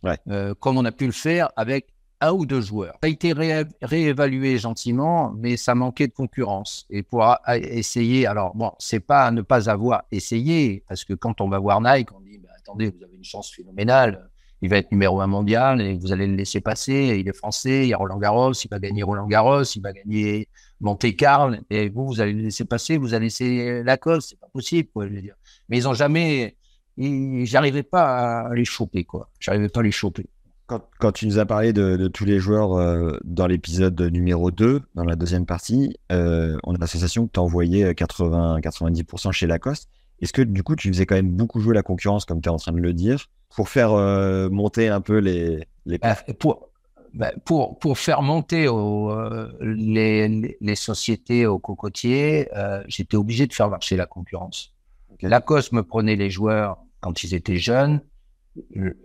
Ouais. 0.04 0.17
Euh, 0.30 0.54
comme 0.54 0.78
on 0.78 0.86
a 0.86 0.91
pu 0.91 1.08
le 1.08 1.12
faire 1.12 1.50
avec 1.56 1.88
un 2.21 2.32
ou 2.32 2.45
deux 2.45 2.62
joueurs. 2.62 2.93
Ça 3.02 3.08
a 3.08 3.10
été 3.10 3.34
ré- 3.34 3.65
réévalué 3.82 4.58
gentiment, 4.58 5.34
mais 5.38 5.58
ça 5.58 5.76
manquait 5.76 6.08
de 6.08 6.13
concurrence. 6.13 6.86
Et 6.89 7.04
pour 7.04 7.26
essayer, 7.47 8.26
alors 8.28 8.56
bon, 8.56 8.71
c'est 8.80 9.00
pas 9.00 9.30
ne 9.32 9.41
pas 9.41 9.69
avoir 9.69 10.04
essayé, 10.12 10.84
parce 10.88 11.04
que 11.04 11.13
quand 11.13 11.41
on 11.41 11.50
va 11.50 11.60
voir 11.60 11.82
Nike, 11.82 12.12
on 12.15 12.19
dit, 12.21 12.38
bah, 12.39 12.50
attendez, 12.58 12.89
vous 12.91 13.04
avez 13.04 13.15
une 13.15 13.23
chance 13.23 13.52
phénoménale, 13.52 14.30
il 14.63 14.69
va 14.69 14.78
être 14.78 14.91
numéro 14.91 15.21
un 15.21 15.28
mondial 15.28 15.82
et 15.82 15.93
vous 15.95 16.12
allez 16.12 16.26
le 16.26 16.36
laisser 16.36 16.62
passer. 16.62 17.17
Il 17.19 17.28
est 17.28 17.36
français, 17.36 17.84
il 17.86 17.89
y 17.89 17.93
a 17.93 17.97
Roland 17.97 18.17
Garros, 18.17 18.54
il 18.54 18.67
va 18.69 18.80
gagner 18.80 19.04
Roland 19.04 19.28
Garros, 19.28 19.63
il 19.63 19.82
va 19.84 19.93
gagner 19.93 20.47
Monte 20.80 21.15
Carlo 21.15 21.56
et 21.69 21.89
vous, 21.89 22.08
vous 22.08 22.21
allez 22.21 22.34
le 22.34 22.41
laisser 22.41 22.65
passer, 22.65 22.97
vous 22.97 23.13
allez 23.13 23.26
laisser 23.28 23.84
Lacoste, 23.84 24.30
c'est 24.30 24.39
pas 24.39 24.50
possible, 24.52 24.89
quoi, 24.91 25.08
je 25.08 25.13
veux 25.13 25.21
dire. 25.21 25.36
Mais 25.69 25.78
ils 25.78 25.88
ont 25.88 25.93
jamais, 25.93 26.56
ils- 26.97 27.45
j'arrivais 27.45 27.83
pas 27.83 28.39
à 28.47 28.53
les 28.53 28.65
choper, 28.65 29.03
quoi. 29.03 29.29
J'arrivais 29.39 29.69
pas 29.69 29.79
à 29.81 29.83
les 29.83 29.91
choper. 29.91 30.25
Quand, 30.65 30.81
quand 30.99 31.13
tu 31.13 31.27
nous 31.27 31.39
as 31.39 31.45
parlé 31.45 31.71
de, 31.71 31.95
de 31.95 32.07
tous 32.10 32.25
les 32.25 32.39
joueurs 32.39 32.73
euh, 32.73 33.17
dans 33.23 33.47
l'épisode 33.47 33.99
numéro 34.01 34.51
2, 34.51 34.81
dans 34.95 35.03
la 35.05 35.15
deuxième 35.15 35.45
partie, 35.45 35.95
euh, 36.12 36.57
on 36.63 36.75
a 36.75 36.77
la 36.77 36.88
sensation 36.88 37.25
que 37.27 37.31
tu 37.31 37.39
envoyais 37.39 37.93
80-90% 37.93 39.31
chez 39.31 39.47
Lacoste. 39.47 39.89
Est-ce 40.21 40.33
que 40.33 40.41
du 40.41 40.63
coup, 40.63 40.75
tu 40.75 40.89
faisais 40.89 41.05
quand 41.05 41.15
même 41.15 41.29
beaucoup 41.31 41.60
jouer 41.60 41.73
la 41.75 41.83
concurrence, 41.83 42.25
comme 42.25 42.41
tu 42.41 42.49
es 42.49 42.51
en 42.51 42.57
train 42.57 42.71
de 42.73 42.79
le 42.79 42.93
dire, 42.93 43.27
pour 43.55 43.69
faire 43.69 43.93
euh, 43.93 44.49
monter 44.49 44.88
un 44.89 44.99
peu 44.99 45.19
les, 45.19 45.67
les 45.86 45.99
Euh, 46.03 46.33
pour, 46.39 46.69
ben, 47.13 47.31
pour, 47.45 47.77
pour 47.79 47.97
faire 47.97 48.21
monter 48.21 48.67
au, 48.67 49.15
les, 49.62 50.27
les- 50.27 50.57
les 50.60 50.75
sociétés 50.75 51.45
au 51.45 51.60
cocotier, 51.60 52.49
euh, 52.57 52.83
j'étais 52.88 53.15
obligé 53.15 53.47
de 53.47 53.53
faire 53.53 53.69
marcher 53.69 53.95
la 53.95 54.05
concurrence. 54.05 54.73
Lacoste 55.21 55.71
me 55.71 55.83
prenait 55.83 56.15
les 56.15 56.29
joueurs 56.29 56.77
quand 56.99 57.23
ils 57.23 57.33
étaient 57.33 57.57
jeunes. 57.57 58.01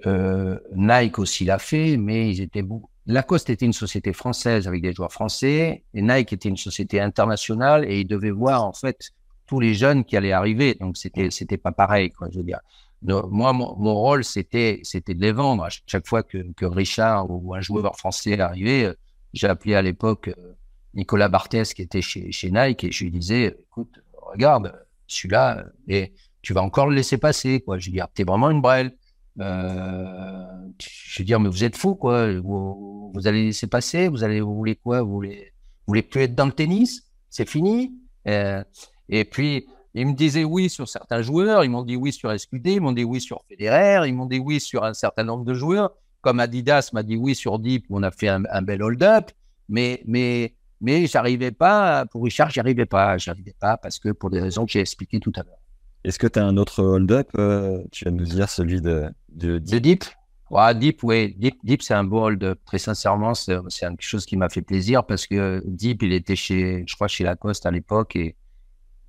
Euh, 0.06 0.58
Nike 0.74 1.18
aussi 1.18 1.44
l'a 1.44 1.58
fait, 1.58 1.96
mais 1.96 2.30
ils 2.30 2.40
étaient 2.40 2.62
beaucoup, 2.62 2.88
Lacoste 3.06 3.50
était 3.50 3.66
une 3.66 3.72
société 3.72 4.12
française 4.12 4.68
avec 4.68 4.80
des 4.80 4.92
joueurs 4.92 5.12
français 5.12 5.82
et 5.92 6.02
Nike 6.02 6.34
était 6.34 6.48
une 6.48 6.56
société 6.56 7.00
internationale 7.00 7.84
et 7.90 8.00
ils 8.00 8.06
devaient 8.06 8.30
voir 8.30 8.64
en 8.64 8.72
fait 8.72 9.10
tous 9.46 9.58
les 9.58 9.74
jeunes 9.74 10.04
qui 10.04 10.16
allaient 10.16 10.32
arriver. 10.32 10.74
Donc 10.74 10.96
c'était 10.96 11.30
c'était 11.30 11.56
pas 11.56 11.72
pareil 11.72 12.12
quoi. 12.12 12.28
Je 12.30 12.38
veux 12.38 12.44
dire. 12.44 12.60
moi 13.02 13.52
mon, 13.52 13.94
rôle 13.94 14.22
c'était 14.22 14.80
c'était 14.84 15.14
de 15.14 15.20
les 15.20 15.32
vendre. 15.32 15.64
À 15.64 15.68
chaque 15.86 16.06
fois 16.06 16.22
que, 16.22 16.52
que 16.52 16.64
Richard 16.64 17.28
ou 17.28 17.54
un 17.54 17.60
joueur 17.60 17.96
français 17.96 18.38
arrivait, 18.38 18.84
euh, 18.84 18.94
j'ai 19.32 19.48
appelé 19.48 19.74
à 19.74 19.82
l'époque 19.82 20.28
euh, 20.28 20.54
Nicolas 20.94 21.28
Barthès 21.28 21.74
qui 21.74 21.82
était 21.82 22.02
chez, 22.02 22.30
chez 22.30 22.52
Nike 22.52 22.84
et 22.84 22.92
je 22.92 23.04
lui 23.04 23.10
disais 23.10 23.56
écoute 23.66 24.00
regarde 24.12 24.72
celui-là 25.08 25.64
et 25.88 26.12
tu 26.42 26.52
vas 26.52 26.62
encore 26.62 26.88
le 26.88 26.94
laisser 26.96 27.18
passer 27.18 27.60
quoi. 27.60 27.78
Je 27.78 27.86
veux 27.86 27.92
dire 27.92 28.08
t'es 28.14 28.24
vraiment 28.24 28.50
une 28.50 28.60
brêle. 28.60 28.92
Euh, 29.40 30.44
je 30.78 31.18
veux 31.18 31.24
dire, 31.24 31.40
mais 31.40 31.48
vous 31.48 31.64
êtes 31.64 31.76
fou, 31.76 31.94
quoi. 31.94 32.32
Vous, 32.40 33.12
vous, 33.14 33.26
allez 33.26 33.46
laisser 33.46 33.66
passer, 33.66 34.08
vous 34.08 34.24
allez, 34.24 34.40
vous 34.40 34.54
voulez 34.54 34.76
quoi? 34.76 35.02
Vous 35.02 35.12
voulez, 35.12 35.52
vous 35.86 35.92
voulez 35.92 36.02
plus 36.02 36.22
être 36.22 36.34
dans 36.34 36.46
le 36.46 36.52
tennis? 36.52 37.04
C'est 37.30 37.48
fini. 37.48 37.94
Euh, 38.28 38.62
et 39.08 39.24
puis, 39.24 39.66
ils 39.94 40.06
me 40.06 40.14
disaient 40.14 40.44
oui 40.44 40.70
sur 40.70 40.88
certains 40.88 41.22
joueurs, 41.22 41.64
ils 41.64 41.70
m'ont 41.70 41.82
dit 41.82 41.96
oui 41.96 42.12
sur 42.12 42.38
SQD, 42.38 42.66
ils 42.66 42.80
m'ont 42.80 42.92
dit 42.92 43.04
oui 43.04 43.20
sur 43.20 43.42
Federer, 43.48 44.08
ils 44.08 44.14
m'ont 44.14 44.26
dit 44.26 44.38
oui 44.38 44.60
sur 44.60 44.84
un 44.84 44.94
certain 44.94 45.24
nombre 45.24 45.44
de 45.44 45.54
joueurs. 45.54 45.92
Comme 46.20 46.40
Adidas 46.40 46.90
m'a 46.92 47.02
dit 47.02 47.16
oui 47.16 47.34
sur 47.34 47.58
Deep, 47.58 47.86
où 47.88 47.98
on 47.98 48.02
a 48.02 48.10
fait 48.10 48.28
un, 48.28 48.62
bel 48.62 48.82
hold-up. 48.82 49.30
Mais, 49.68 50.02
mais, 50.06 50.54
mais 50.80 51.06
j'arrivais 51.06 51.50
pas, 51.50 52.06
pour 52.06 52.24
Richard, 52.24 52.50
j'y 52.50 52.60
arrivais 52.60 52.86
pas. 52.86 53.18
J'arrivais 53.18 53.54
pas 53.58 53.76
parce 53.76 53.98
que 53.98 54.10
pour 54.10 54.30
des 54.30 54.40
raisons 54.40 54.66
que 54.66 54.72
j'ai 54.72 54.80
expliquées 54.80 55.20
tout 55.20 55.32
à 55.36 55.42
l'heure. 55.42 55.61
Est-ce 56.04 56.18
que 56.18 56.26
tu 56.26 56.38
as 56.38 56.44
un 56.44 56.56
autre 56.56 56.82
hold-up 56.82 57.28
euh, 57.38 57.82
Tu 57.92 58.04
vas 58.04 58.10
nous 58.10 58.24
dire 58.24 58.48
celui 58.48 58.80
de, 58.80 59.08
de 59.30 59.58
Deep? 59.58 60.04
Ouais, 60.50 60.74
Deep, 60.74 61.02
oui. 61.02 61.34
Deep, 61.38 61.56
Deep 61.64 61.82
c'est 61.82 61.94
un 61.94 62.04
beau 62.04 62.24
hold-up. 62.26 62.58
Très 62.66 62.78
sincèrement, 62.78 63.34
c'est 63.34 63.56
quelque 63.78 64.02
chose 64.02 64.26
qui 64.26 64.36
m'a 64.36 64.48
fait 64.48 64.62
plaisir 64.62 65.04
parce 65.04 65.26
que 65.26 65.62
Deep, 65.64 66.02
il 66.02 66.12
était 66.12 66.36
chez, 66.36 66.84
je 66.86 66.94
crois, 66.94 67.08
chez 67.08 67.24
Lacoste 67.24 67.64
à 67.66 67.70
l'époque 67.70 68.16
et, 68.16 68.36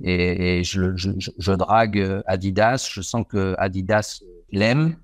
et, 0.02 0.64
je, 0.64 0.96
je, 0.96 1.12
je, 1.18 1.52
drague 1.52 2.24
Adidas. 2.28 2.90
Je 2.94 3.02
sens 3.02 3.26
que 3.28 3.56
Adidas 3.58 4.22
l'aime. 4.52 4.96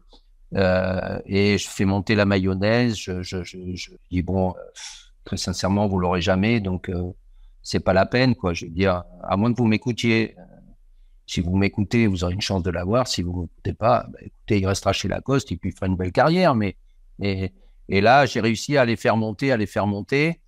Euh, 0.56 1.20
et 1.26 1.58
je 1.58 1.68
fais 1.68 1.86
monter 1.86 2.16
la 2.16 2.26
mayonnaise. 2.26 2.96
Je, 2.98 3.22
je, 3.22 3.44
je 3.44 3.92
dis, 4.12 4.22
bon, 4.22 4.54
très 5.26 5.38
sincèrement, 5.38 5.88
vous 5.88 6.00
l'aurez 6.00 6.22
jamais. 6.22 6.60
Donc, 6.60 6.90
euh, 6.90 7.12
c'est 7.62 7.80
pas 7.80 7.94
la 7.94 8.06
peine, 8.06 8.36
quoi. 8.36 8.54
Je 8.54 8.66
veux 8.66 8.72
dire, 8.72 9.04
à 9.24 9.38
moins 9.38 9.52
que 9.52 9.58
vous 9.58 9.68
m'écoutiez 9.68 10.36
si 11.30 11.42
vous 11.42 11.56
m'écoutez, 11.56 12.08
vous 12.08 12.24
aurez 12.24 12.34
une 12.34 12.42
chance 12.42 12.64
de 12.64 12.72
l'avoir. 12.72 13.08
Si 13.08 13.22
vous 13.22 13.34
ne 13.34 13.42
m'écoutez 13.44 13.74
pas, 13.74 14.08
bah, 14.12 14.18
écoutez, 14.20 14.62
il 14.62 14.66
restera 14.66 14.94
chez 14.94 15.08
Lacoste 15.08 15.52
et 15.52 15.58
puis 15.58 15.70
il 15.70 15.74
fera 15.74 15.86
une 15.86 15.96
belle 15.96 16.12
carrière. 16.12 16.56
Mais, 16.56 16.76
et, 17.22 17.54
et 17.88 18.02
là, 18.02 18.26
j'ai 18.26 18.42
réussi 18.42 18.78
à 18.78 18.86
les 18.86 18.96
faire 18.96 19.16
monter, 19.16 19.52
à 19.52 19.58
les 19.58 19.68
faire 19.68 19.86
monter. 19.86 20.42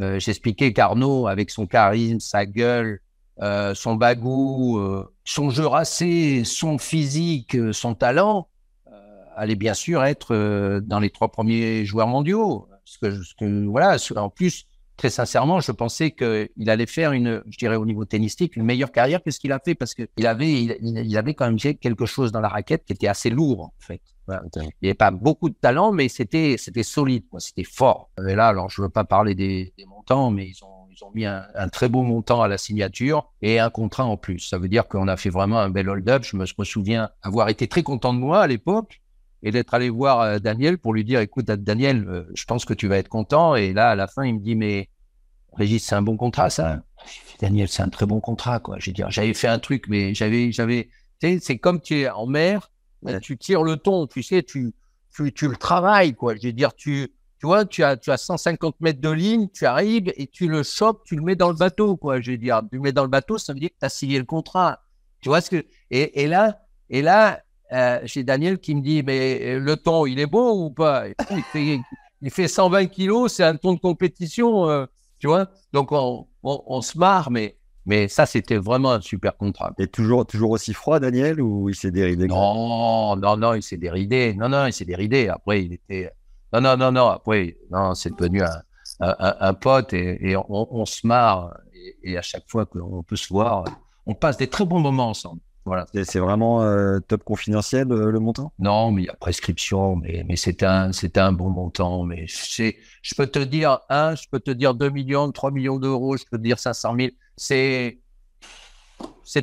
Euh, 0.00 0.18
J'expliquais 0.18 0.72
qu'Arnaud, 0.72 1.28
avec 1.28 1.50
son 1.50 1.68
charisme, 1.68 2.18
sa 2.18 2.46
gueule, 2.46 3.00
euh, 3.42 3.76
son 3.76 3.94
bagou, 3.94 4.78
euh, 4.80 5.08
son 5.22 5.50
jeu 5.50 5.68
racé, 5.68 6.42
son 6.42 6.78
physique, 6.78 7.56
son 7.72 7.94
talent, 7.94 8.48
allait 9.36 9.54
bien 9.54 9.74
sûr 9.74 10.02
être 10.02 10.80
dans 10.80 10.98
les 10.98 11.10
trois 11.10 11.30
premiers 11.30 11.84
joueurs 11.84 12.08
mondiaux. 12.08 12.68
Parce 13.00 13.34
que 13.34 13.66
voilà, 13.66 13.98
en 14.16 14.30
plus, 14.30 14.66
très 14.96 15.10
sincèrement, 15.10 15.60
je 15.60 15.72
pensais 15.72 16.12
qu'il 16.12 16.70
allait 16.70 16.86
faire 16.86 17.12
une, 17.12 17.42
je 17.48 17.58
dirais 17.58 17.76
au 17.76 17.86
niveau 17.86 18.04
tennistique, 18.04 18.56
une 18.56 18.64
meilleure 18.64 18.92
carrière 18.92 19.22
que 19.22 19.30
ce 19.30 19.40
qu'il 19.40 19.52
a 19.52 19.58
fait 19.58 19.74
parce 19.74 19.94
qu'il 19.94 20.26
avait, 20.26 20.52
il, 20.52 20.76
il, 20.80 21.16
avait 21.16 21.34
quand 21.34 21.46
même 21.46 21.58
quelque 21.58 22.06
chose 22.06 22.32
dans 22.32 22.40
la 22.40 22.48
raquette 22.48 22.84
qui 22.84 22.92
était 22.92 23.08
assez 23.08 23.30
lourd 23.30 23.62
en 23.62 23.74
fait. 23.78 24.00
Il 24.28 24.70
n'y 24.82 24.88
avait 24.88 24.94
pas 24.94 25.10
beaucoup 25.10 25.50
de 25.50 25.54
talent, 25.54 25.92
mais 25.92 26.08
c'était, 26.08 26.56
c'était 26.58 26.82
solide, 26.82 27.24
quoi. 27.30 27.40
C'était 27.40 27.64
fort. 27.64 28.10
Et 28.26 28.34
là, 28.34 28.48
alors 28.48 28.70
je 28.70 28.80
veux 28.80 28.88
pas 28.88 29.04
parler 29.04 29.34
des, 29.34 29.74
des 29.76 29.84
montants, 29.84 30.30
mais 30.30 30.48
ils 30.48 30.64
ont, 30.64 30.86
ils 30.90 31.04
ont 31.04 31.10
mis 31.14 31.26
un, 31.26 31.44
un, 31.54 31.68
très 31.68 31.88
beau 31.88 32.02
montant 32.02 32.40
à 32.40 32.48
la 32.48 32.56
signature 32.56 33.30
et 33.42 33.58
un 33.58 33.70
contrat 33.70 34.04
en 34.04 34.16
plus. 34.16 34.40
Ça 34.40 34.58
veut 34.58 34.68
dire 34.68 34.88
qu'on 34.88 35.08
a 35.08 35.16
fait 35.16 35.30
vraiment 35.30 35.58
un 35.58 35.68
bel 35.68 35.88
hold-up. 35.88 36.24
Je 36.24 36.36
me, 36.36 36.46
je 36.46 36.54
me 36.58 36.64
souviens 36.64 37.10
avoir 37.22 37.48
été 37.48 37.68
très 37.68 37.82
content 37.82 38.14
de 38.14 38.18
moi 38.18 38.40
à 38.40 38.46
l'époque 38.46 39.02
et 39.44 39.50
d'être 39.50 39.74
allé 39.74 39.90
voir 39.90 40.20
euh, 40.22 40.38
Daniel 40.38 40.78
pour 40.78 40.94
lui 40.94 41.04
dire 41.04 41.20
écoute 41.20 41.44
Daniel 41.44 42.08
euh, 42.08 42.24
je 42.34 42.44
pense 42.46 42.64
que 42.64 42.72
tu 42.72 42.88
vas 42.88 42.96
être 42.96 43.08
content. 43.08 43.54
Et 43.54 43.72
là 43.72 43.90
à 43.90 43.94
la 43.94 44.08
fin 44.08 44.24
il 44.24 44.34
me 44.34 44.40
dit 44.40 44.56
mais 44.56 44.88
Régis 45.52 45.84
c'est 45.84 45.94
un 45.94 46.02
bon 46.02 46.16
contrat 46.16 46.50
ça. 46.50 46.82
Daniel 47.40 47.68
c'est 47.68 47.82
un 47.82 47.90
très 47.90 48.06
bon 48.06 48.20
contrat 48.20 48.58
quoi. 48.58 48.78
J'ai 48.80 48.92
dire 48.92 49.10
j'avais 49.10 49.34
fait 49.34 49.46
un 49.46 49.58
truc 49.58 49.84
mais 49.88 50.14
j'avais 50.14 50.50
j'avais 50.50 50.88
c'est 51.20 51.58
comme 51.58 51.80
tu 51.80 52.00
es 52.00 52.08
en 52.08 52.26
mer 52.26 52.70
tu 53.20 53.36
tires 53.36 53.62
le 53.62 53.76
ton 53.76 54.06
tu 54.06 54.22
sais 54.22 54.42
tu 54.42 54.72
tu, 55.14 55.32
tu 55.32 55.46
le 55.46 55.56
travailles 55.56 56.14
quoi. 56.14 56.34
Je 56.36 56.46
veux 56.46 56.52
dire 56.52 56.74
tu 56.74 57.12
tu 57.38 57.46
vois 57.46 57.66
tu 57.66 57.84
as 57.84 57.98
tu 57.98 58.10
as 58.10 58.16
150 58.16 58.80
mètres 58.80 59.02
de 59.02 59.10
ligne 59.10 59.48
tu 59.52 59.66
arrives 59.66 60.10
et 60.16 60.26
tu 60.26 60.48
le 60.48 60.62
chopes 60.62 61.02
tu 61.04 61.16
le 61.16 61.22
mets 61.22 61.36
dans 61.36 61.50
le 61.50 61.56
bateau 61.56 61.98
quoi 61.98 62.22
je 62.22 62.30
veux 62.30 62.38
dire. 62.38 62.62
Tu 62.70 62.76
le 62.76 62.80
mets 62.82 62.92
dans 62.92 63.04
le 63.04 63.10
bateau 63.10 63.36
ça 63.36 63.52
veut 63.52 63.60
dire 63.60 63.68
que 63.68 63.78
tu 63.78 63.84
as 63.84 63.90
signé 63.90 64.18
le 64.18 64.24
contrat. 64.24 64.80
Tu 65.20 65.28
vois 65.28 65.42
ce 65.42 65.50
que 65.50 65.66
et, 65.90 66.22
et 66.22 66.28
là 66.28 66.62
et 66.88 67.02
là 67.02 67.42
euh, 67.72 68.00
j'ai 68.04 68.24
Daniel 68.24 68.58
qui 68.58 68.74
me 68.74 68.82
dit 68.82 69.02
mais 69.02 69.40
euh, 69.42 69.58
le 69.58 69.76
ton 69.76 70.06
il 70.06 70.18
est 70.20 70.26
bon 70.26 70.66
ou 70.66 70.70
pas? 70.70 71.06
Il 71.30 71.42
fait, 71.52 71.80
il 72.20 72.30
fait 72.30 72.48
120 72.48 72.86
kilos, 72.86 73.32
c'est 73.32 73.44
un 73.44 73.56
ton 73.56 73.74
de 73.74 73.80
compétition, 73.80 74.68
euh, 74.68 74.86
tu 75.18 75.26
vois? 75.26 75.48
Donc 75.72 75.92
on, 75.92 76.26
on, 76.42 76.62
on, 76.66 76.82
se 76.82 76.98
marre, 76.98 77.30
mais 77.30 77.56
mais 77.86 78.08
ça 78.08 78.26
c'était 78.26 78.56
vraiment 78.56 78.92
un 78.92 79.00
super 79.00 79.36
contrat. 79.36 79.72
Et 79.78 79.86
toujours 79.86 80.26
toujours 80.26 80.50
aussi 80.50 80.74
froid 80.74 81.00
Daniel 81.00 81.40
ou 81.40 81.68
il 81.68 81.74
s'est 81.74 81.90
déridé? 81.90 82.26
Non 82.26 83.16
non 83.16 83.36
non 83.36 83.54
il 83.54 83.62
s'est 83.62 83.78
déridé 83.78 84.34
non 84.34 84.48
non 84.48 84.66
il 84.66 84.72
s'est 84.72 84.84
déridé 84.84 85.28
après 85.28 85.64
il 85.64 85.72
était 85.72 86.10
non 86.52 86.60
non 86.60 86.76
non 86.76 86.92
non 86.92 87.08
après 87.08 87.56
non 87.70 87.94
c'est 87.94 88.14
devenu 88.14 88.42
un, 88.42 88.62
un, 89.00 89.36
un, 89.40 89.54
pote 89.54 89.92
et, 89.92 90.30
et 90.30 90.36
on, 90.36 90.44
on, 90.48 90.84
se 90.86 91.06
marre 91.06 91.56
et, 91.74 92.12
et 92.12 92.18
à 92.18 92.22
chaque 92.22 92.44
fois 92.48 92.66
qu'on 92.66 93.02
peut 93.02 93.16
se 93.16 93.28
voir 93.28 93.64
on 94.06 94.14
passe 94.14 94.36
des 94.36 94.48
très 94.48 94.64
bons 94.64 94.80
moments 94.80 95.08
ensemble. 95.08 95.40
Voilà. 95.64 95.86
C'est 95.92 96.18
vraiment 96.18 96.62
euh, 96.62 96.98
top 97.00 97.24
confidentiel 97.24 97.90
euh, 97.90 98.10
le 98.10 98.20
montant? 98.20 98.52
Non, 98.58 98.90
mais 98.90 99.02
il 99.02 99.04
y 99.06 99.08
a 99.08 99.14
prescription, 99.14 99.96
mais, 99.96 100.22
mais 100.28 100.36
c'est 100.36 100.62
un, 100.62 100.90
un 101.16 101.32
bon 101.32 101.48
montant. 101.48 102.04
Mais 102.04 102.26
je 102.26 103.14
peux 103.16 103.26
te 103.26 103.38
dire 103.38 103.80
un, 103.88 104.14
je 104.14 104.28
peux 104.30 104.40
te 104.40 104.50
dire 104.50 104.74
2 104.74 104.90
millions, 104.90 105.32
3 105.32 105.50
millions 105.50 105.78
d'euros, 105.78 106.16
je 106.18 106.24
peux 106.30 106.36
te 106.36 106.42
dire 106.42 106.58
500 106.58 106.96
000. 106.96 107.08
C'est, 107.36 107.98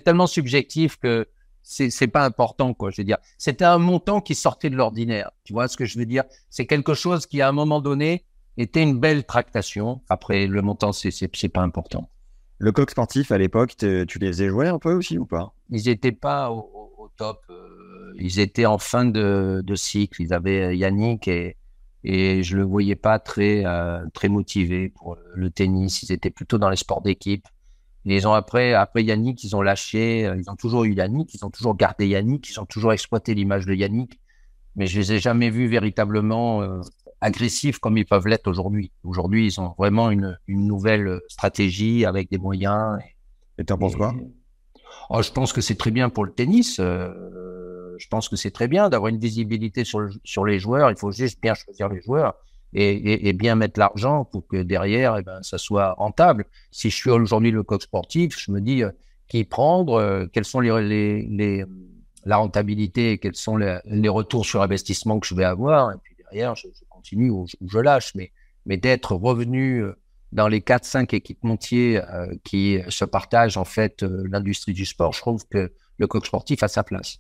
tellement 0.04 0.28
subjectif 0.28 0.98
que 0.98 1.28
c'est, 1.64 2.08
pas 2.08 2.24
important, 2.24 2.76
quoi. 2.76 2.92
Je 2.92 3.02
veux 3.02 3.06
dire, 3.06 3.18
c'était 3.40 3.66
un 3.66 3.80
montant 3.80 4.22
qui 4.22 4.36
sortait 4.36 4.70
de 4.70 4.76
l'ordinaire. 4.76 5.32
Tu 5.44 5.54
vois 5.54 5.68
ce 5.68 5.76
que 5.76 5.86
je 5.86 5.98
veux 5.98 6.06
dire? 6.06 6.24
C'est 6.52 6.68
quelque 6.68 6.94
chose 6.94 7.26
qui, 7.26 7.42
à 7.42 7.50
un 7.50 7.52
moment 7.54 7.82
donné, 7.82 8.26
était 8.58 8.84
une 8.84 9.00
belle 9.00 9.24
tractation. 9.26 10.02
Après, 10.08 10.46
le 10.46 10.62
montant, 10.62 10.92
c'est 10.92 11.50
pas 11.50 11.62
important. 11.62 12.10
Le 12.64 12.72
coq 12.72 12.92
sportif, 12.92 13.32
à 13.32 13.40
l'époque, 13.40 13.76
tu 13.76 14.20
les 14.20 14.28
faisais 14.28 14.48
jouer 14.48 14.68
un 14.68 14.78
peu 14.78 14.94
aussi 14.94 15.18
ou 15.18 15.26
pas? 15.26 15.52
Ils 15.72 15.86
n'étaient 15.88 16.12
pas 16.12 16.52
au, 16.52 17.10
top. 17.18 17.42
Euh, 17.50 18.14
ils 18.20 18.40
étaient 18.40 18.68
en 18.68 18.78
fin 18.78 19.04
de, 19.04 19.64
cycle. 19.74 20.22
Ils 20.22 20.32
avaient 20.32 20.78
Yannick 20.78 21.28
et, 21.28 21.58
et 22.04 22.44
je 22.44 22.56
le 22.56 22.62
voyais 22.62 22.96
pas 22.96 23.18
très, 23.18 23.66
euh, 23.66 24.06
très 24.14 24.30
motivé 24.30 24.90
pour 24.90 25.18
le 25.34 25.50
tennis. 25.50 26.04
Ils 26.04 26.12
étaient 26.12 26.30
plutôt 26.30 26.60
dans 26.60 26.70
les 26.70 26.76
sports 26.76 27.02
d'équipe. 27.02 27.48
Ils 28.06 28.28
ont 28.28 28.34
après, 28.34 28.76
après 28.76 29.04
Yannick, 29.04 29.44
ils 29.44 29.56
ont 29.56 29.64
lâché. 29.64 30.28
Euh, 30.28 30.36
ils 30.38 30.48
ont 30.48 30.56
toujours 30.56 30.84
eu 30.84 30.94
Yannick. 30.94 31.34
Ils 31.34 31.44
ont 31.44 31.50
toujours 31.50 31.76
gardé 31.76 32.08
Yannick. 32.08 32.48
Ils 32.48 32.60
ont 32.60 32.68
toujours 32.68 32.94
exploité 32.94 33.34
l'image 33.34 33.66
de 33.66 33.74
Yannick. 33.74 34.20
Mais 34.76 34.86
je 34.86 35.00
les 35.00 35.14
ai 35.14 35.20
jamais 35.20 35.50
vus 35.50 35.68
véritablement 35.68 36.62
euh, 36.62 36.82
agressifs 37.22 37.80
comme 37.80 37.98
ils 37.98 38.06
peuvent 38.06 38.28
l'être 38.28 38.48
aujourd'hui. 38.48 38.92
Aujourd'hui, 39.04 39.46
ils 39.48 39.62
ont 39.62 39.74
vraiment 39.78 40.10
une, 40.10 40.38
une, 40.48 40.66
nouvelle 40.66 41.22
stratégie 41.30 42.06
avec 42.06 42.30
des 42.30 42.38
moyens. 42.38 43.00
Et 43.58 43.64
tu 43.64 43.72
en 43.72 43.78
penses 43.78 43.96
quoi? 43.96 44.14
Oh, 45.10 45.22
Je 45.22 45.32
pense 45.32 45.54
que 45.54 45.62
c'est 45.62 45.76
très 45.76 45.92
bien 45.92 46.10
pour 46.10 46.26
le 46.26 46.32
tennis. 46.32 46.80
Euh, 46.80 47.96
je 47.98 48.08
pense 48.08 48.28
que 48.28 48.36
c'est 48.36 48.52
très 48.52 48.68
bien 48.68 48.90
d'avoir 48.90 49.10
une 49.10 49.20
visibilité 49.20 49.84
sur, 49.84 50.00
le, 50.00 50.12
sur 50.24 50.46
les 50.46 50.60
joueurs. 50.60 50.90
Il 50.90 50.98
faut 50.98 51.12
juste 51.12 51.40
bien 51.42 51.54
choisir 51.54 51.90
les 51.90 52.02
joueurs 52.02 52.34
et, 52.74 52.90
et, 52.90 53.30
et 53.30 53.34
bien 53.34 53.56
mettre 53.56 53.80
l'argent 53.80 54.26
pour 54.26 54.48
que 54.48 54.64
derrière, 54.64 55.18
eh 55.18 55.22
ben, 55.22 55.42
ça 55.44 55.58
soit 55.58 55.94
rentable. 55.94 56.46
Si 56.72 56.90
je 56.90 56.96
suis 56.96 57.10
aujourd'hui 57.10 57.52
le 57.52 57.64
coach 57.64 57.84
sportif, 57.84 58.40
je 58.40 58.52
me 58.52 58.62
dis 58.62 58.84
euh, 58.84 58.92
qui 59.28 59.44
prendre, 59.44 59.94
euh, 59.94 60.26
quels 60.32 60.46
sont 60.46 60.60
les, 60.60 60.82
les, 60.82 61.22
les, 61.30 61.66
la 62.26 62.38
rentabilité, 62.38 63.18
quels 63.18 63.36
sont 63.36 63.58
les, 63.58 63.80
les, 63.86 64.10
retours 64.10 64.46
sur 64.46 64.62
investissement 64.62 65.20
que 65.20 65.28
je 65.28 65.36
vais 65.36 65.46
avoir. 65.46 65.92
Et 65.92 65.96
puis 66.04 66.16
derrière, 66.18 66.56
je, 66.56 66.68
je 66.68 66.84
continue 67.02 67.30
ou 67.30 67.48
je, 67.48 67.56
ou 67.62 67.70
je, 67.70 67.80
lâche. 67.80 68.14
Mais, 68.16 68.32
mais 68.66 68.78
d'être 68.78 69.16
revenu 69.16 69.84
euh, 69.84 69.96
dans 70.32 70.48
les 70.48 70.62
4-5 70.62 71.14
équipementiers 71.16 72.02
euh, 72.02 72.34
qui 72.44 72.80
se 72.90 73.06
partagent 73.06 73.58
en 73.58 73.66
fait 73.66 74.04
euh, 74.04 74.24
l'industrie 74.30 74.74
du 74.74 74.86
sport, 74.86 75.14
je 75.14 75.20
trouve 75.20 75.46
que 75.48 75.72
le 75.98 76.08
coach 76.08 76.28
sportif 76.28 76.64
a 76.64 76.68
sa 76.68 76.84
place. 76.84 77.20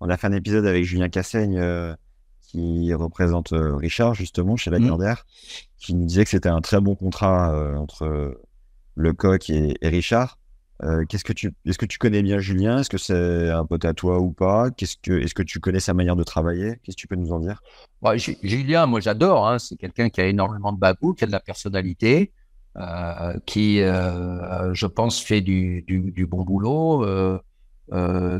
On 0.00 0.08
a 0.08 0.16
fait 0.16 0.26
un 0.26 0.32
épisode 0.32 0.66
avec 0.66 0.84
Julien 0.84 1.08
Cassaigne 1.08 1.58
euh, 1.58 1.94
qui 2.40 2.92
représente 2.92 3.52
Richard 3.52 4.14
justement 4.14 4.56
chez 4.56 4.70
Lagardère, 4.70 5.24
mmh. 5.24 5.66
qui 5.78 5.94
nous 5.94 6.04
disait 6.04 6.24
que 6.24 6.30
c'était 6.30 6.50
un 6.50 6.60
très 6.60 6.80
bon 6.80 6.94
contrat 6.94 7.78
entre 7.78 8.38
le 8.94 9.12
coq 9.14 9.48
et, 9.48 9.74
et 9.80 9.88
Richard. 9.88 10.38
Euh, 10.84 11.04
qu'est-ce 11.08 11.24
que 11.24 11.32
tu, 11.32 11.52
est-ce 11.64 11.78
que 11.78 11.86
tu 11.86 11.98
connais 11.98 12.22
bien 12.22 12.38
Julien? 12.38 12.78
Est-ce 12.78 12.90
que 12.90 12.98
c'est 12.98 13.50
un 13.50 13.64
pote 13.64 13.84
à 13.84 13.94
toi 13.94 14.18
ou 14.18 14.32
pas? 14.32 14.70
Qu'est-ce 14.70 14.96
que, 15.00 15.12
est-ce 15.12 15.34
que 15.34 15.42
tu 15.42 15.60
connais 15.60 15.80
sa 15.80 15.94
manière 15.94 16.16
de 16.16 16.24
travailler? 16.24 16.80
Qu'est-ce 16.82 16.96
que 16.96 17.00
tu 17.00 17.06
peux 17.06 17.16
nous 17.16 17.32
en 17.32 17.38
dire? 17.38 17.62
Julien, 18.42 18.86
moi 18.86 19.00
j'adore. 19.00 19.48
Hein, 19.48 19.58
c'est 19.58 19.76
quelqu'un 19.76 20.08
qui 20.08 20.20
a 20.20 20.26
énormément 20.26 20.72
de 20.72 20.78
babou, 20.78 21.14
qui 21.14 21.24
a 21.24 21.26
de 21.28 21.32
la 21.32 21.40
personnalité, 21.40 22.32
euh, 22.78 23.38
qui, 23.46 23.80
euh, 23.80 24.74
je 24.74 24.86
pense, 24.86 25.20
fait 25.20 25.40
du, 25.40 25.82
du, 25.82 26.26
bon 26.26 26.42
boulot, 26.42 27.06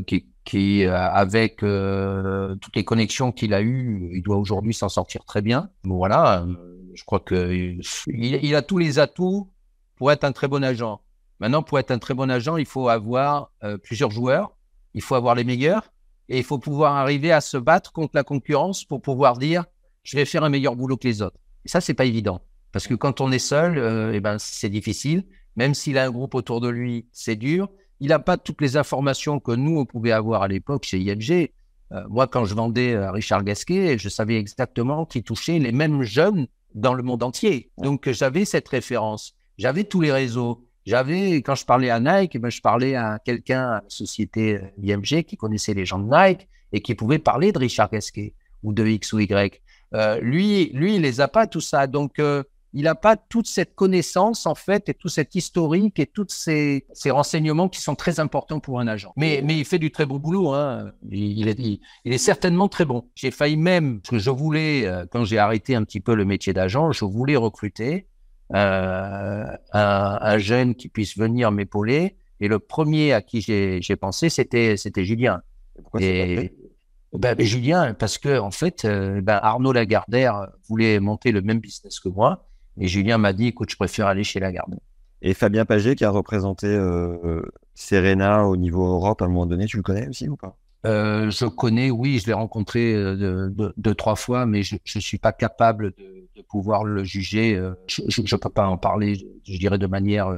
qui, 0.05 0.25
qui 0.43 0.83
avec 0.85 1.57
toutes 1.57 2.75
les 2.75 2.83
connexions 2.83 3.31
qu'il 3.31 3.53
a 3.53 3.61
eues, 3.61 4.09
il 4.13 4.21
doit 4.21 4.37
aujourd'hui 4.37 4.73
s'en 4.73 4.89
sortir 4.89 5.23
très 5.23 5.41
bien. 5.41 5.69
Voilà, 5.85 6.45
je 6.93 7.03
crois 7.05 7.21
que 7.21 7.53
il, 7.53 7.79
il 8.07 8.55
a 8.55 8.61
tous 8.61 8.79
les 8.79 8.99
atouts 8.99 9.49
pour 9.95 10.11
être 10.11 10.25
un 10.25 10.33
très 10.33 10.49
bon 10.49 10.61
agent. 10.61 10.99
Maintenant, 11.39 11.63
pour 11.63 11.79
être 11.79 11.91
un 11.91 11.99
très 11.99 12.13
bon 12.13 12.29
agent, 12.29 12.57
il 12.57 12.65
faut 12.65 12.89
avoir 12.89 13.51
euh, 13.63 13.77
plusieurs 13.77 14.11
joueurs, 14.11 14.55
il 14.93 15.01
faut 15.01 15.15
avoir 15.15 15.35
les 15.35 15.43
meilleurs 15.43 15.91
et 16.29 16.37
il 16.37 16.43
faut 16.43 16.59
pouvoir 16.59 16.95
arriver 16.95 17.31
à 17.31 17.41
se 17.41 17.57
battre 17.57 17.91
contre 17.91 18.11
la 18.15 18.23
concurrence 18.23 18.85
pour 18.85 19.01
pouvoir 19.01 19.37
dire 19.37 19.65
je 20.03 20.17
vais 20.17 20.25
faire 20.25 20.43
un 20.43 20.49
meilleur 20.49 20.75
boulot 20.75 20.97
que 20.97 21.07
les 21.07 21.21
autres. 21.21 21.37
Et 21.65 21.69
ça, 21.69 21.81
c'est 21.81 21.93
pas 21.93 22.05
évident 22.05 22.41
parce 22.73 22.87
que 22.87 22.95
quand 22.95 23.21
on 23.21 23.31
est 23.31 23.39
seul, 23.39 23.77
euh, 23.77 24.11
eh 24.13 24.19
ben 24.19 24.37
c'est 24.39 24.69
difficile. 24.69 25.25
Même 25.55 25.75
s'il 25.75 25.97
a 25.97 26.05
un 26.05 26.09
groupe 26.09 26.33
autour 26.33 26.59
de 26.59 26.67
lui, 26.67 27.07
c'est 27.11 27.35
dur. 27.35 27.69
Il 27.99 28.09
n'a 28.09 28.19
pas 28.19 28.37
toutes 28.37 28.59
les 28.59 28.75
informations 28.75 29.39
que 29.39 29.51
nous 29.51 29.77
on 29.77 29.85
pouvait 29.85 30.11
avoir 30.11 30.41
à 30.41 30.47
l'époque 30.47 30.83
chez 30.83 30.99
IMG. 30.99 31.51
Euh, 31.91 32.03
moi, 32.09 32.27
quand 32.27 32.45
je 32.45 32.55
vendais 32.55 32.95
à 32.95 33.11
Richard 33.11 33.43
Gasquet, 33.43 33.97
je 33.99 34.09
savais 34.09 34.37
exactement 34.37 35.05
qui 35.05 35.23
touchait 35.23 35.59
les 35.59 35.71
mêmes 35.71 36.01
jeunes 36.01 36.47
dans 36.73 36.95
le 36.95 37.03
monde 37.03 37.21
entier. 37.21 37.71
Donc 37.77 38.09
j'avais 38.09 38.45
cette 38.45 38.67
référence. 38.67 39.35
J'avais 39.59 39.83
tous 39.83 40.01
les 40.01 40.11
réseaux. 40.11 40.65
J'avais, 40.85 41.37
quand 41.37 41.55
je 41.55 41.65
parlais 41.65 41.89
à 41.89 41.99
Nike, 41.99 42.37
ben, 42.37 42.49
je 42.49 42.61
parlais 42.61 42.95
à 42.95 43.19
quelqu'un 43.23 43.61
à 43.61 43.73
la 43.75 43.83
société 43.87 44.55
euh, 44.55 44.81
IMG 44.81 45.23
qui 45.23 45.37
connaissait 45.37 45.73
les 45.73 45.85
gens 45.85 45.99
de 45.99 46.09
Nike 46.09 46.47
et 46.73 46.81
qui 46.81 46.93
pouvait 46.93 47.19
parler 47.19 47.51
de 47.51 47.59
Richard 47.59 47.89
Gasquet 47.89 48.33
ou 48.63 48.73
de 48.73 48.85
X 48.85 49.13
ou 49.13 49.19
Y. 49.19 49.61
Euh, 49.93 50.19
lui, 50.19 50.71
lui, 50.73 50.95
il 50.95 51.01
les 51.01 51.21
a 51.21 51.27
pas 51.27 51.47
tout 51.47 51.61
ça. 51.61 51.87
Donc, 51.87 52.19
euh, 52.19 52.43
il 52.73 52.83
n'a 52.83 52.95
pas 52.95 53.15
toute 53.15 53.47
cette 53.47 53.75
connaissance 53.75 54.47
en 54.47 54.55
fait 54.55 54.89
et 54.89 54.95
tout 54.95 55.07
cet 55.07 55.35
historique 55.35 55.99
et 55.99 56.07
tous 56.07 56.25
ces, 56.29 56.87
ces 56.91 57.11
renseignements 57.11 57.69
qui 57.69 57.79
sont 57.79 57.93
très 57.93 58.19
importants 58.19 58.59
pour 58.59 58.79
un 58.79 58.87
agent. 58.87 59.13
Mais, 59.15 59.41
mais 59.43 59.59
il 59.59 59.63
fait 59.63 59.77
du 59.77 59.91
très 59.91 60.07
bon 60.07 60.17
boulot. 60.17 60.53
Hein. 60.53 60.91
Il, 61.09 61.47
est, 61.47 61.59
il, 61.59 61.79
est 62.03 62.17
certainement 62.17 62.67
très 62.67 62.83
bon. 62.83 63.07
J'ai 63.13 63.29
failli 63.29 63.57
même, 63.57 64.01
parce 64.01 64.09
que 64.09 64.17
je 64.17 64.31
voulais, 64.31 64.91
quand 65.11 65.23
j'ai 65.23 65.37
arrêté 65.37 65.75
un 65.75 65.83
petit 65.83 65.99
peu 65.99 66.15
le 66.15 66.25
métier 66.25 66.51
d'agent, 66.51 66.91
je 66.91 67.05
voulais 67.05 67.35
recruter 67.35 68.07
un, 68.53 69.57
un 69.73 70.37
jeune 70.37 70.75
qui 70.75 70.87
puisse 70.87 71.17
venir 71.17 71.51
m'épauler. 71.51 72.15
Et 72.39 72.47
le 72.47 72.59
premier 72.59 73.13
à 73.13 73.21
qui 73.21 73.41
j'ai 73.41 73.95
pensé, 73.95 74.29
c'était 74.29 74.77
Julien. 75.03 75.41
Pourquoi 75.75 76.01
Et 76.01 76.53
ben, 77.13 77.35
ben, 77.35 77.45
Julien, 77.45 77.93
parce 77.93 78.17
que 78.17 78.39
en 78.39 78.51
fait, 78.51 78.85
euh, 78.85 79.21
ben, 79.21 79.39
Arnaud 79.41 79.71
Lagardère 79.71 80.47
voulait 80.67 80.99
monter 80.99 81.31
le 81.31 81.41
même 81.41 81.59
business 81.59 81.99
que 81.99 82.09
moi, 82.09 82.47
et 82.79 82.87
Julien 82.87 83.19
m'a 83.19 83.33
dit, 83.33 83.47
écoute, 83.47 83.69
je 83.69 83.75
préfère 83.75 84.07
aller 84.07 84.23
chez 84.23 84.39
Lagardère. 84.39 84.79
Et 85.21 85.33
Fabien 85.33 85.63
Paget 85.63 85.95
qui 85.95 86.05
a 86.05 86.09
représenté 86.09 86.67
euh, 86.67 87.41
Serena 87.75 88.45
au 88.45 88.57
niveau 88.57 88.85
Europe 88.85 89.21
à 89.21 89.25
un 89.25 89.27
moment 89.29 89.45
donné, 89.45 89.67
tu 89.67 89.77
le 89.77 89.83
connais 89.83 90.07
aussi 90.07 90.27
ou 90.27 90.35
pas? 90.35 90.57
Euh, 90.85 91.29
je 91.31 91.45
connais, 91.45 91.91
oui, 91.91 92.19
je 92.19 92.27
l'ai 92.27 92.33
rencontré 92.33 92.93
euh, 92.93 93.49
deux- 93.49 93.73
deux, 93.77 93.95
trois 93.95 94.15
fois, 94.15 94.45
mais 94.45 94.63
je 94.63 94.75
ne 94.75 94.99
suis 94.99 95.17
pas 95.17 95.31
capable 95.31 95.91
de, 95.91 96.22
de 96.35 96.41
pouvoir 96.41 96.83
le 96.83 97.03
juger. 97.03 97.55
euh, 97.55 97.73
Je 97.87 98.01
ne 98.21 98.37
peux 98.37 98.49
pas 98.49 98.67
en 98.67 98.77
parler, 98.77 99.15
je, 99.15 99.25
je 99.43 99.57
dirais, 99.59 99.77
de 99.77 99.87
manière 99.87 100.27
euh, 100.27 100.37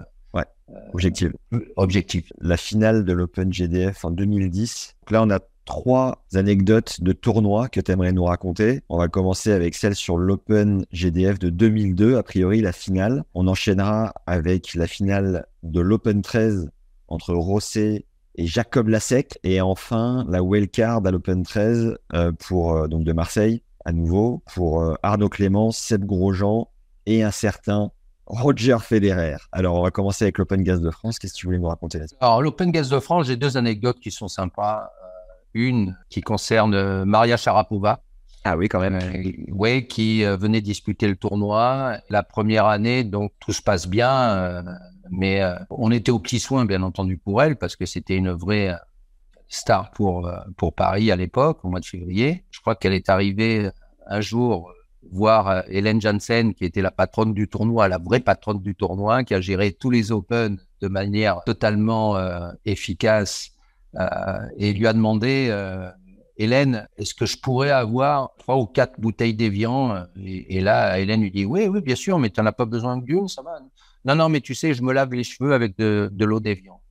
Objective. 0.94 1.32
objective. 1.76 2.24
La 2.42 2.58
finale 2.58 3.06
de 3.06 3.14
l'Open 3.14 3.54
GDF 3.54 4.04
en 4.04 4.10
2010. 4.10 4.96
Donc 5.04 5.12
là, 5.12 5.22
on 5.22 5.30
a 5.30 5.40
trois 5.66 6.26
anecdotes 6.34 7.02
de 7.02 7.12
tournois 7.12 7.70
que 7.70 7.80
tu 7.80 7.92
aimerais 7.92 8.12
nous 8.14 8.24
raconter. 8.24 8.82
On 8.90 8.98
va 8.98 9.08
commencer 9.08 9.52
avec 9.52 9.76
celle 9.76 9.94
sur 9.96 10.18
l'Open 10.18 10.86
GDF 10.92 11.38
de 11.38 11.50
2002, 11.50 12.18
a 12.18 12.24
priori 12.24 12.62
la 12.62 12.72
finale. 12.72 13.24
On 13.36 13.48
enchaînera 13.48 14.12
avec 14.26 14.74
la 14.74 14.88
finale 14.88 15.46
de 15.62 15.82
l'Open 15.82 16.24
13 16.24 16.70
entre 17.10 17.34
Rosset 17.36 18.06
et 18.36 18.48
Jacob 18.48 18.88
Lasek. 18.88 19.38
Et 19.44 19.62
enfin, 19.62 20.26
la 20.30 20.42
wildcard 20.42 21.06
à 21.06 21.12
l'Open 21.12 21.44
13 21.44 21.96
euh, 22.14 22.32
pour, 22.32 22.74
euh, 22.76 22.88
donc 22.88 23.04
de 23.04 23.14
Marseille, 23.14 23.62
à 23.86 23.94
nouveau, 23.94 24.44
pour 24.54 24.82
euh, 24.82 24.96
Arnaud 25.04 25.30
Clément, 25.30 25.72
Seb 25.72 26.06
Grosjean 26.06 26.68
et 27.06 27.24
un 27.24 27.32
certain 27.32 27.92
Roger 28.26 28.78
Federer. 28.82 29.38
Alors, 29.52 29.80
on 29.80 29.84
va 29.84 29.92
commencer 29.92 30.26
avec 30.26 30.40
l'Open 30.40 30.64
Gaz 30.64 30.82
de 30.82 30.90
France. 30.90 31.20
Qu'est-ce 31.20 31.34
que 31.34 31.38
tu 31.38 31.46
voulais 31.46 31.60
nous 31.60 31.68
raconter 31.68 32.00
là-dessus? 32.00 32.16
Alors, 32.20 32.42
l'Open 32.42 32.72
Gaz 32.72 32.90
de 32.90 33.00
France, 33.00 33.28
j'ai 33.28 33.38
deux 33.38 33.58
anecdotes 33.58 34.00
qui 34.00 34.12
sont 34.12 34.28
sympas. 34.28 34.82
Euh, 34.84 35.08
une 35.54 35.98
qui 36.10 36.22
concerne 36.22 36.74
euh, 36.74 37.06
Maria 37.06 37.38
Sharapova. 37.38 38.02
Ah 38.44 38.58
oui, 38.58 38.68
quand 38.68 38.80
même. 38.80 38.96
Euh, 38.96 39.54
ouais, 39.54 39.88
qui 39.88 40.24
venait 40.24 40.62
disputer 40.62 41.08
le 41.08 41.16
tournoi. 41.16 41.98
La 42.10 42.24
première 42.24 42.66
année, 42.66 43.04
donc 43.04 43.32
tout 43.40 43.54
se 43.54 43.62
passe 43.62 43.88
bien, 43.88 44.12
euh, 44.12 44.64
mais 45.10 45.42
euh, 45.42 45.56
on 45.70 45.92
était 45.92 46.12
aux 46.12 46.20
petits 46.20 46.40
soins, 46.40 46.66
bien 46.66 46.84
entendu, 46.84 47.18
pour 47.18 47.42
elle, 47.42 47.56
parce 47.56 47.76
que 47.76 47.86
c'était 47.86 48.16
une 48.16 48.32
vraie 48.32 48.76
star 49.48 49.92
pour, 49.92 50.28
euh, 50.28 50.38
pour 50.58 50.74
Paris 50.74 51.12
à 51.12 51.16
l'époque, 51.16 51.64
au 51.64 51.70
mois 51.70 51.80
de 51.80 51.86
février. 51.86 52.46
Je 52.52 52.60
crois 52.60 52.76
qu'elle 52.76 52.94
est 52.94 53.10
arrivée 53.10 53.70
un 54.08 54.22
jour 54.22 54.70
euh, 54.70 54.74
voir 55.12 55.48
euh, 55.48 55.62
Hélène 55.68 56.02
Janssen, 56.02 56.54
qui 56.54 56.66
était 56.66 56.82
la 56.82 56.92
patronne 56.92 57.34
du 57.34 57.48
tournoi, 57.48 57.88
la 57.88 57.98
vraie 57.98 58.20
patronne 58.20 58.60
du 58.60 58.76
tournoi, 58.76 59.24
qui 59.24 59.34
a 59.34 59.42
géré 59.42 59.72
tous 59.72 59.90
les 59.90 60.12
Open 60.12 60.58
de 60.82 60.88
manière 60.88 61.42
totalement 61.46 62.18
euh, 62.18 62.52
efficace, 62.66 63.52
euh, 63.96 64.08
et 64.58 64.74
lui 64.74 64.88
a 64.88 64.94
demandé... 64.94 65.48
euh, 65.50 65.90
Hélène, 66.38 66.86
est-ce 66.98 67.14
que 67.14 67.26
je 67.26 67.38
pourrais 67.38 67.72
avoir 67.72 68.32
trois 68.38 68.58
ou 68.58 68.66
quatre 68.66 69.00
bouteilles 69.00 69.36
d'évian 69.36 70.04
et, 70.22 70.58
et 70.58 70.60
là, 70.60 71.00
Hélène 71.00 71.22
lui 71.22 71.32
dit, 71.32 71.46
oui, 71.46 71.70
oui, 71.70 71.80
bien 71.80 71.96
sûr, 71.96 72.20
mais 72.20 72.30
tu 72.30 72.42
n'en 72.42 72.46
as 72.48 72.52
pas 72.52 72.66
besoin 72.66 72.98
d'une, 72.98 73.30
ça 73.30 73.42
va. 73.42 73.60
Non, 74.04 74.16
non, 74.16 74.28
mais 74.28 74.42
tu 74.42 74.54
sais, 74.54 74.74
je 74.74 74.84
me 74.84 74.92
lave 74.92 75.14
les 75.14 75.24
cheveux 75.24 75.54
avec 75.54 75.78
de, 75.78 76.10
de 76.12 76.26
l'eau 76.26 76.42
d'évian. 76.42 76.82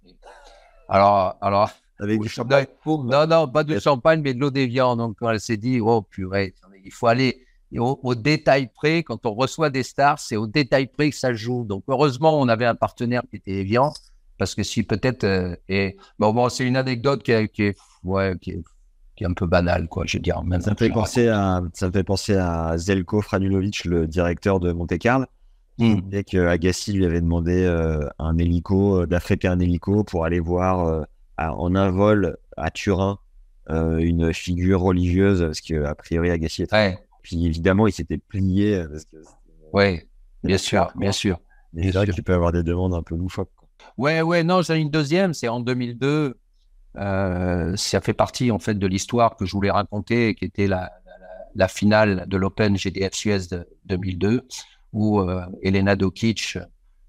Alors, 0.88 1.36
alors, 1.42 1.72
Avec 2.00 2.20
du 2.20 2.28
champagne. 2.28 2.66
non, 2.86 3.26
non, 3.26 3.48
pas 3.48 3.64
de 3.64 3.78
champagne, 3.78 4.20
mais 4.22 4.34
de 4.34 4.40
l'eau 4.40 4.50
d'évian. 4.50 4.96
Donc, 4.96 5.16
elle 5.22 5.40
s'est 5.40 5.56
dit, 5.56 5.80
oh 5.80 6.02
purée, 6.02 6.54
il 6.84 6.92
faut 6.92 7.06
aller 7.06 7.44
au, 7.76 7.98
au 8.02 8.14
détail 8.14 8.68
près. 8.74 9.02
Quand 9.02 9.24
on 9.26 9.34
reçoit 9.34 9.70
des 9.70 9.82
stars, 9.82 10.18
c'est 10.18 10.36
au 10.36 10.46
détail 10.46 10.86
près 10.88 11.10
que 11.10 11.16
ça 11.16 11.32
joue. 11.34 11.64
Donc, 11.64 11.84
heureusement, 11.88 12.38
on 12.40 12.48
avait 12.48 12.66
un 12.66 12.74
partenaire 12.74 13.22
qui 13.30 13.36
était 13.36 13.52
Evian, 13.52 13.92
parce 14.38 14.54
que 14.54 14.62
si 14.62 14.82
peut-être, 14.82 15.24
euh, 15.24 15.54
et 15.68 15.96
bon, 16.18 16.32
bon, 16.32 16.48
c'est 16.48 16.66
une 16.66 16.76
anecdote 16.76 17.22
qui, 17.22 17.32
est- 17.32 17.48
qui 17.48 17.62
est, 17.64 17.78
ouais, 18.02 18.34
qui 18.40 18.50
est, 18.50 18.62
qui 19.16 19.22
est 19.22 19.26
un 19.28 19.32
peu 19.32 19.46
banale, 19.46 19.86
quoi. 19.88 20.04
Je 20.06 20.16
veux 20.16 20.22
dire, 20.22 20.42
même 20.42 20.60
Ça 20.60 20.72
me 20.72 20.76
fait 20.76 20.90
penser 20.90 21.28
à, 21.28 21.62
ça 21.72 21.86
me 21.86 21.92
fait 21.92 22.02
penser 22.02 22.34
à 22.34 22.76
Zelko 22.76 23.22
Franulovic, 23.22 23.84
le 23.84 24.08
directeur 24.08 24.58
de 24.58 24.72
Monte 24.72 24.98
Carlo. 24.98 25.26
Hmm. 25.78 26.00
Dès 26.04 26.22
que 26.24 26.38
Agassi 26.46 26.92
lui 26.92 27.04
avait 27.04 27.20
demandé 27.20 27.64
euh, 27.64 28.08
un 28.20 28.36
hélico, 28.38 29.02
euh, 29.02 29.06
d'affréter 29.06 29.48
un 29.48 29.58
hélico 29.58 30.04
pour 30.04 30.24
aller 30.24 30.38
voir 30.40 31.04
à- 31.36 31.54
en 31.54 31.74
un 31.74 31.90
vol 31.90 32.36
à 32.56 32.70
Turin 32.70 33.18
euh, 33.70 33.96
une 33.98 34.32
figure 34.34 34.80
religieuse, 34.80 35.40
parce 35.40 35.60
que 35.62 35.84
a 35.84 35.94
priori 35.94 36.30
Agassi 36.30 36.62
était. 36.64 36.76
Ouais, 36.76 36.98
Puis 37.22 37.46
évidemment, 37.46 37.86
il 37.86 37.92
s'était 37.92 38.18
plié. 38.18 38.74
euh, 38.76 38.88
Parce 38.88 39.04
que 39.06 39.16
ouais, 39.72 40.06
bien 40.42 40.58
sûr, 40.58 40.92
bien 40.96 41.12
sûr. 41.12 41.38
c'est 41.74 41.90
vrai 41.90 42.06
qu'il 42.06 42.22
peut 42.22 42.34
avoir 42.34 42.52
des 42.52 42.62
demandes 42.62 42.92
un 42.94 43.02
peu 43.02 43.16
loufoques. 43.16 43.50
quoi. 43.56 43.68
Ouais, 43.96 44.20
ouais, 44.22 44.44
non, 44.44 44.60
j'ai 44.62 44.76
une 44.76 44.90
deuxième, 44.90 45.32
c'est 45.34 45.48
en 45.48 45.60
2002. 45.60 46.36
Euh, 46.96 47.74
ça 47.76 48.00
fait 48.00 48.12
partie 48.12 48.50
en 48.50 48.58
fait 48.58 48.74
de 48.74 48.86
l'histoire 48.86 49.36
que 49.36 49.46
je 49.46 49.52
voulais 49.52 49.70
raconter, 49.70 50.34
qui 50.34 50.44
était 50.44 50.66
la, 50.68 50.92
la, 51.06 51.16
la 51.54 51.68
finale 51.68 52.24
de 52.28 52.36
l'Open 52.36 52.76
GDF 52.76 53.14
Suez 53.14 53.46
de 53.50 53.66
2002, 53.86 54.42
où 54.92 55.20
euh, 55.20 55.40
Elena 55.62 55.96
Dokic 55.96 56.58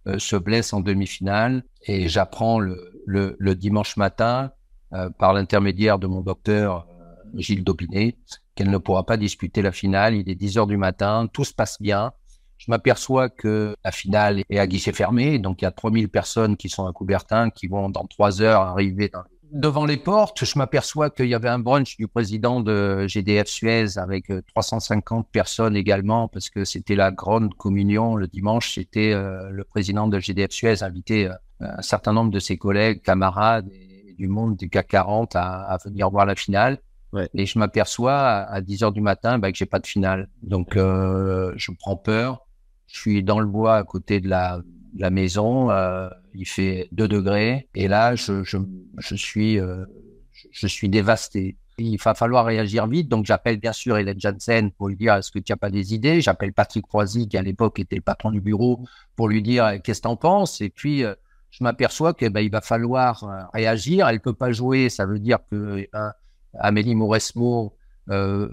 euh, 0.08 0.18
se 0.18 0.36
blesse 0.38 0.74
en 0.74 0.80
demi-finale 0.80 1.64
et 1.86 2.08
j'apprends 2.08 2.60
le, 2.60 2.94
le, 3.06 3.54
dimanche 3.54 3.98
matin 3.98 4.52
euh, 4.94 5.10
par 5.10 5.34
l'intermédiaire 5.34 6.00
de 6.00 6.08
mon 6.08 6.22
docteur 6.22 6.88
euh, 6.89 7.39
Gilles 7.39 7.63
Daubinet 7.63 8.18
qu'elle 8.56 8.70
ne 8.70 8.78
pourra 8.78 9.06
pas 9.06 9.18
disputer 9.18 9.62
la 9.62 9.72
finale. 9.72 10.15
Il 10.15 10.30
est 10.30 10.36
10 10.36 10.58
heures 10.58 10.68
du 10.68 10.78
matin, 10.78 11.28
tout 11.32 11.44
se 11.44 11.54
passe 11.54 11.82
bien. 11.82 12.13
Je 12.58 12.72
m'aperçois 12.72 13.30
que 13.30 13.76
la 13.84 13.91
finale 13.91 14.44
est 14.50 14.60
à 14.60 14.65
guichet 14.65 14.94
fermé, 14.94 15.39
donc 15.39 15.62
il 15.62 15.65
y 15.65 15.68
a 15.68 15.72
3000 15.72 16.08
personnes 16.08 16.56
qui 16.56 16.70
sont 16.70 16.88
à 16.88 16.94
Coubertin, 16.94 17.50
qui 17.50 17.68
vont 17.68 17.89
dans 17.89 18.06
trois 18.06 18.41
heures 18.41 18.62
arriver 18.62 19.12
devant 19.52 19.86
les 19.86 19.98
portes. 19.98 20.46
Je 20.46 20.58
m'aperçois 20.58 21.10
qu'il 21.10 21.28
y 21.28 21.34
avait 21.34 21.50
un 21.50 21.60
brunch 21.60 21.98
du 21.98 22.08
président 22.08 22.62
de 22.62 23.06
GDF 23.08 23.48
Suez 23.48 23.98
avec 23.98 24.30
euh, 24.32 24.42
350 24.54 25.27
personnes 25.32 25.75
également, 25.75 26.27
parce 26.27 26.50
que 26.50 26.65
c'était 26.65 26.96
la 26.96 27.12
grande 27.12 27.54
communion 27.56 28.15
le 28.15 28.27
dimanche. 28.27 28.73
C'était 28.73 29.12
euh, 29.12 29.50
le 29.50 29.63
président 29.63 30.08
de 30.08 30.19
GDF 30.19 30.52
Suez 30.52 30.82
invité 30.82 31.27
euh, 31.27 31.34
un 31.60 31.81
certain 31.81 32.13
nombre 32.13 32.31
de 32.31 32.39
ses 32.39 32.58
collègues, 32.58 33.01
camarades 33.01 33.69
et, 33.71 34.13
du 34.17 34.27
monde 34.29 34.56
du 34.56 34.69
CAC 34.69 34.87
40 34.87 35.35
à, 35.35 35.63
à 35.63 35.77
venir 35.77 36.10
voir 36.10 36.25
la 36.25 36.35
finale. 36.35 36.79
Ouais. 37.12 37.29
Et 37.33 37.45
je 37.45 37.60
m'aperçois 37.60 38.13
à, 38.17 38.43
à 38.53 38.62
10 38.62 38.83
heures 38.83 38.91
du 38.93 39.01
matin 39.01 39.39
bah, 39.39 39.51
que 39.51 39.58
j'ai 39.58 39.65
pas 39.65 39.79
de 39.79 39.87
finale. 39.87 40.29
Donc 40.41 40.77
euh, 40.77 41.51
je 41.58 41.71
prends 41.77 41.97
peur. 41.97 42.45
Je 42.87 42.97
suis 42.99 43.23
dans 43.23 43.39
le 43.39 43.45
bois 43.45 43.75
à 43.77 43.83
côté 43.83 44.21
de 44.21 44.29
la 44.29 44.60
de 44.93 45.01
la 45.01 45.10
maison. 45.10 45.69
euh, 45.71 46.08
il 46.33 46.45
fait 46.47 46.87
2 46.93 47.08
degrés. 47.10 47.67
Et 47.75 47.87
là, 47.89 48.15
je, 48.15 48.43
je, 48.43 48.58
je 48.99 49.15
suis, 49.15 49.60
euh, 49.60 49.85
je- 50.31 50.47
je 50.51 50.67
suis 50.67 50.87
dévasté. 50.89 51.58
Il 51.77 51.97
va 52.01 52.13
falloir 52.13 52.45
réagir 52.45 52.87
vite. 52.87 53.10
Donc, 53.10 53.25
j'appelle 53.25 53.58
bien 53.58 53.73
sûr 53.73 53.97
Hélène 53.97 54.19
Janssen 54.19 54.71
pour 54.71 54.87
lui 54.87 54.95
dire 54.95 55.13
est-ce 55.15 55.31
que 55.31 55.39
tu 55.39 55.51
n'as 55.51 55.58
pas 55.58 55.69
des 55.69 55.93
idées? 55.93 56.21
J'appelle 56.21 56.53
Patrick 56.53 56.85
Croisy, 56.87 57.27
qui 57.27 57.37
à 57.37 57.41
l'époque 57.41 57.79
était 57.79 57.97
le 57.97 58.01
patron 58.01 58.31
du 58.31 58.39
bureau, 58.39 58.85
pour 59.17 59.27
lui 59.27 59.41
dire 59.41 59.81
qu'est-ce 59.83 59.99
que 60.01 60.08
tu 60.08 60.12
en 60.12 60.15
penses? 60.17 60.62
Et 60.62 60.69
puis, 60.69 61.03
euh, 61.03 61.13
je 61.58 61.63
m'aperçois 61.63 62.13
que 62.13 62.27
ben, 62.27 62.41
il 62.41 62.51
va 62.51 62.60
falloir 62.60 63.23
euh, 63.23 63.43
réagir. 63.53 64.10
Elle 64.10 64.19
peut 64.19 64.33
pas 64.33 64.51
jouer. 64.51 64.89
Ça 64.89 65.06
veut 65.06 65.19
dire 65.19 65.39
que 65.49 65.87
ben, 65.93 66.12
Amélie 66.60 66.95
Mauresmo, 66.95 67.77
euh, 68.10 68.49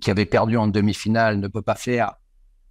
qui 0.00 0.10
avait 0.10 0.26
perdu 0.26 0.56
en 0.56 0.66
demi-finale, 0.66 1.38
ne 1.38 1.46
peut 1.46 1.62
pas 1.62 1.76
faire 1.76 2.16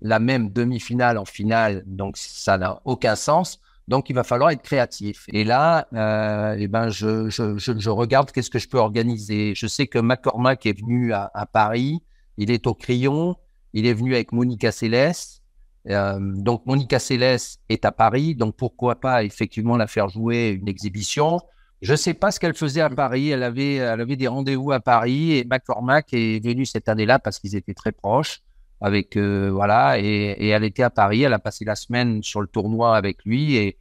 la 0.02 0.20
même 0.20 0.52
demi-finale 0.52 1.18
en 1.18 1.24
finale, 1.24 1.84
donc 1.86 2.18
ça 2.18 2.58
n'a 2.58 2.82
aucun 2.84 3.16
sens. 3.16 3.62
Donc 3.88 4.10
il 4.10 4.14
va 4.14 4.26
falloir 4.26 4.50
être 4.50 4.62
créatif. 4.62 5.26
Et 5.32 5.46
là, 5.46 5.88
euh, 5.94 6.58
eh 6.60 6.68
ben 6.68 6.90
je, 6.90 7.90
regarde 7.90 8.32
qu'est-ce 8.32 8.50
que 8.50 8.60
je 8.60 8.68
peux 8.68 8.78
organiser. 8.78 9.54
Je 9.56 9.68
sais 9.68 9.88
que 9.88 10.00
McCormack 10.00 10.66
est 10.66 10.78
venu 10.78 11.14
à, 11.14 11.32
à 11.34 11.46
Paris, 11.46 12.04
il 12.38 12.52
est 12.52 12.68
au 12.68 12.74
Crayon, 12.74 13.38
il 13.74 13.86
est 13.86 13.94
venu 13.94 14.16
avec 14.16 14.34
Monica 14.34 14.72
Céleste. 14.72 15.42
Euh, 15.90 16.20
donc 16.20 16.66
Monica 16.66 17.00
Céleste 17.00 17.62
est 17.70 17.86
à 17.86 17.92
Paris, 17.92 18.36
donc 18.36 18.56
pourquoi 18.56 18.96
pas 18.96 19.24
effectivement 19.24 19.78
la 19.78 19.88
faire 19.88 20.10
jouer 20.10 20.50
une 20.50 20.68
exhibition. 20.68 21.40
Je 21.82 21.92
ne 21.92 21.98
sais 21.98 22.14
pas 22.14 22.32
ce 22.32 22.40
qu'elle 22.40 22.56
faisait 22.56 22.82
à 22.82 22.90
Paris. 22.90 23.30
Elle 23.30 23.44
avait, 23.44 23.76
elle 23.76 24.02
avait 24.02 24.16
des 24.16 24.28
rendez-vous 24.28 24.72
à 24.72 24.80
Paris 24.80 25.34
et 25.34 25.44
McCormack 25.46 26.14
est 26.14 26.44
venu 26.44 26.66
cette 26.66 26.90
année-là 26.90 27.20
parce 27.20 27.40
qu'ils 27.40 27.56
étaient 27.56 27.74
très 27.74 27.92
proches 27.92 28.42
avec 28.82 29.16
euh, 29.16 29.50
voilà 29.52 30.00
et, 30.00 30.48
elle 30.50 30.64
était 30.64 30.84
à 30.84 30.90
Paris 30.90 31.24
elle 31.24 31.34
a 31.34 31.40
passé 31.40 31.64
la 31.64 31.76
semaine 31.76 32.22
sur 32.22 32.42
le 32.42 32.48
tournoi 32.48 32.98
avec 32.98 33.24
lui 33.24 33.56
et, 33.56 33.78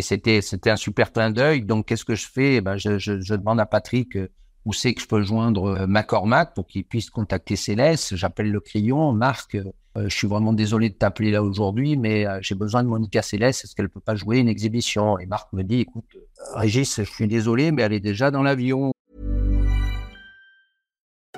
c'était 0.00 0.40
c'était 0.42 0.70
un 0.70 0.76
super 0.76 1.12
clin 1.12 1.30
d'œil 1.30 1.62
donc 1.62 1.86
qu'est-ce 1.86 2.04
que 2.04 2.14
je 2.14 2.26
fais? 2.26 2.56
Eh 2.56 2.60
ben 2.60 2.76
je 2.76 3.34
demande 3.34 3.60
à 3.60 3.66
Patrick 3.66 4.16
euh, 4.16 4.28
où 4.68 4.74
c'est 4.74 4.92
que 4.92 5.00
je 5.00 5.06
peux 5.06 5.22
joindre 5.22 5.64
euh, 5.64 5.86
McCormack 5.86 6.52
pour 6.54 6.66
qu'il 6.66 6.84
puisse 6.84 7.08
contacter 7.08 7.56
Céleste 7.56 8.14
j'appelle 8.16 8.52
le 8.52 8.60
crayon 8.60 9.12
Marc 9.12 9.54
euh, 9.54 9.64
je 10.08 10.14
suis 10.14 10.28
vraiment 10.28 10.52
désolé 10.52 10.90
de 10.90 10.94
t'appeler 10.94 11.30
là 11.30 11.42
aujourd'hui 11.42 11.96
mais 11.96 12.26
euh, 12.26 12.38
j'ai 12.42 12.54
besoin 12.54 12.82
de 12.84 12.88
Monica 12.88 13.22
Céleste 13.22 13.64
est-ce 13.64 13.74
qu'elle 13.74 13.88
peut 13.88 13.98
pas 14.00 14.14
jouer 14.14 14.38
une 14.38 14.48
exhibition 14.48 15.18
et 15.18 15.24
Marc 15.24 15.50
me 15.54 15.62
dit 15.62 15.80
écoute 15.80 16.04
euh, 16.14 16.58
Régis 16.58 16.96
je 16.98 17.10
suis 17.10 17.26
désolé 17.26 17.72
mais 17.72 17.80
elle 17.82 17.94
est 17.94 18.00
déjà 18.00 18.30
dans 18.30 18.42
l'avion 18.42 18.92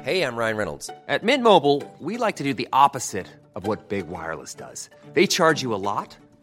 Hey, 0.03 0.22
I'm 0.22 0.35
Ryan 0.35 0.57
Reynolds. 0.57 0.91
At 1.09 1.22
Mint 1.22 1.45
we 2.01 2.16
like 2.16 2.35
to 2.37 2.43
do 2.43 2.55
the 2.55 2.66
opposite 2.72 3.26
of 3.55 3.66
what 3.66 3.89
Big 3.91 4.09
Wireless 4.09 4.55
does. 4.55 4.89
They 5.12 5.26
charge 5.26 5.62
you 5.62 5.74
a 5.74 5.76
lot, 5.76 6.16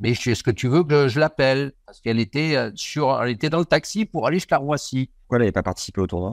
Mais 0.00 0.10
est-ce 0.12 0.42
que 0.42 0.50
tu 0.50 0.66
veux 0.68 0.82
que 0.82 1.08
je 1.08 1.20
l'appelle 1.20 1.72
Parce 1.86 2.00
qu'elle 2.00 2.18
était 2.18 2.56
euh, 2.56 2.70
sur, 2.74 3.22
elle 3.22 3.30
était 3.30 3.50
dans 3.50 3.58
le 3.58 3.64
taxi 3.66 4.06
pour 4.06 4.26
aller 4.26 4.36
jusqu'à 4.38 4.56
Roissy. 4.56 5.10
Pourquoi 5.22 5.36
elle 5.36 5.42
n'avait 5.42 5.52
pas 5.52 5.62
participé 5.62 6.00
au 6.00 6.06
tournoi? 6.06 6.32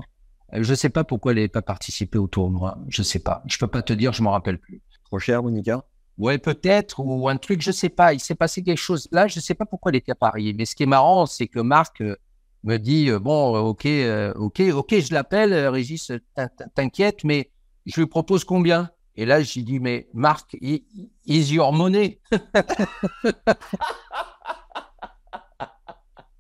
Euh, 0.54 0.64
Je 0.64 0.74
sais 0.74 0.90
pas 0.90 1.04
pourquoi 1.04 1.32
elle 1.34 1.38
n'avait 1.38 1.48
pas 1.50 1.62
participé 1.62 2.18
au 2.18 2.28
tournoi. 2.28 2.78
Je 2.88 3.04
sais 3.04 3.20
pas. 3.20 3.44
Je 3.46 3.58
peux 3.58 3.68
pas 3.68 3.82
te 3.82 3.94
dire, 3.94 4.14
je 4.14 4.24
m'en 4.24 4.32
rappelle 4.32 4.58
plus. 4.58 4.82
Trop 5.06 5.20
cher, 5.20 5.44
Monica? 5.44 5.84
Ouais, 6.18 6.38
peut-être, 6.38 7.00
ou 7.02 7.30
un 7.30 7.38
truc, 7.38 7.62
je 7.62 7.72
sais 7.72 7.90
pas. 7.90 8.14
Il 8.14 8.20
s'est 8.20 8.36
passé 8.36 8.64
quelque 8.64 8.78
chose 8.80 9.08
là, 9.12 9.28
je 9.28 9.40
sais 9.40 9.54
pas 9.54 9.66
pourquoi 9.66 9.92
elle 9.92 9.98
était 9.98 10.14
à 10.14 10.16
Paris. 10.16 10.54
Mais 10.58 10.66
ce 10.66 10.74
qui 10.76 10.84
est 10.84 10.88
marrant, 10.88 11.26
c'est 11.26 11.48
que 11.48 11.60
Marc 11.60 12.02
euh, 12.02 12.16
me 12.64 12.78
dit 12.78 13.12
bon, 13.22 13.56
ok, 13.58 13.86
ok, 14.36 14.62
ok, 14.74 15.00
je 15.00 15.14
l'appelle, 15.14 15.54
Régis, 15.68 16.08
t'in- 16.36 16.48
t'in- 16.48 16.68
t'inquiète, 16.74 17.24
mais 17.24 17.52
je 17.86 18.00
lui 18.00 18.08
propose 18.08 18.44
combien? 18.46 18.90
Et 19.18 19.26
là, 19.26 19.42
j'ai 19.42 19.64
dit 19.64 19.80
mais 19.80 20.08
Marc, 20.14 20.56
is 20.62 20.82
your 21.54 21.74
money? 21.74 22.22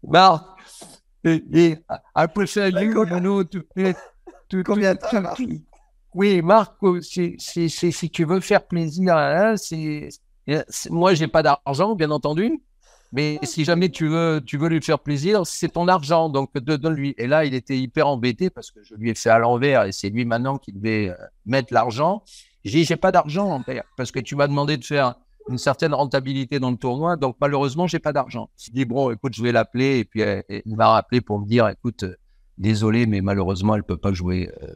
Marc, 0.03 0.45
et, 1.25 1.43
know, 3.19 3.43
to, 3.43 3.59
to, 4.49 4.63
Combien 4.63 4.95
to- 4.95 5.07
to- 5.35 5.43
oui, 6.13 6.41
Marc, 6.41 6.75
c'est- 7.01 7.35
si 7.69 8.09
tu 8.09 8.23
veux 8.25 8.39
faire 8.39 8.65
plaisir, 8.65 9.15
hein, 9.17 9.55
c'est, 9.57 10.09
moi, 10.89 11.13
j'ai 11.13 11.27
pas 11.27 11.43
d'argent, 11.43 11.95
bien 11.95 12.11
entendu, 12.11 12.61
mais 13.11 13.39
si 13.43 13.65
jamais 13.65 13.89
tu 13.89 14.07
veux, 14.07 14.41
tu 14.45 14.57
veux 14.57 14.69
lui 14.69 14.81
faire 14.81 14.99
plaisir, 14.99 15.45
c'est 15.45 15.69
ton 15.69 15.87
argent, 15.87 16.29
donc 16.29 16.53
de- 16.57 16.75
donne-lui. 16.77 17.13
Et 17.17 17.27
là, 17.27 17.43
il 17.45 17.53
était 17.53 17.77
hyper 17.77 18.07
embêté 18.07 18.49
parce 18.49 18.71
que 18.71 18.81
je 18.83 18.95
lui 18.95 19.09
ai 19.09 19.15
fait 19.15 19.29
à 19.29 19.39
l'envers 19.39 19.83
et 19.83 19.91
c'est 19.91 20.09
lui 20.09 20.25
maintenant 20.25 20.57
qui 20.57 20.71
devait 20.73 21.09
euh, 21.09 21.15
mettre 21.45 21.73
l'argent. 21.73 22.23
J'ai 22.67 22.83
j'ai 22.83 22.95
pas 22.95 23.11
d'argent, 23.11 23.63
parce 23.95 24.11
que 24.11 24.19
tu 24.19 24.35
m'as 24.35 24.47
demandé 24.47 24.77
de 24.77 24.85
faire 24.85 25.15
une 25.49 25.57
certaine 25.57 25.93
rentabilité 25.93 26.59
dans 26.59 26.71
le 26.71 26.77
tournoi, 26.77 27.15
donc 27.15 27.37
malheureusement, 27.39 27.87
j'ai 27.87 27.99
pas 27.99 28.11
d'argent. 28.13 28.49
Il 28.67 28.73
dit, 28.73 28.85
bon, 28.85 29.11
écoute, 29.11 29.33
je 29.35 29.41
vais 29.41 29.51
l'appeler, 29.53 29.99
et 29.99 30.05
puis 30.05 30.21
euh, 30.21 30.41
et 30.49 30.61
il 30.65 30.75
m'a 30.75 30.89
rappelé 30.89 31.21
pour 31.21 31.39
me 31.39 31.45
dire, 31.47 31.67
écoute, 31.69 32.03
euh, 32.03 32.17
désolé, 32.57 33.05
mais 33.05 33.21
malheureusement, 33.21 33.75
elle 33.75 33.83
peut 33.83 33.97
pas 33.97 34.11
jouer. 34.13 34.51
euh, 34.61 34.73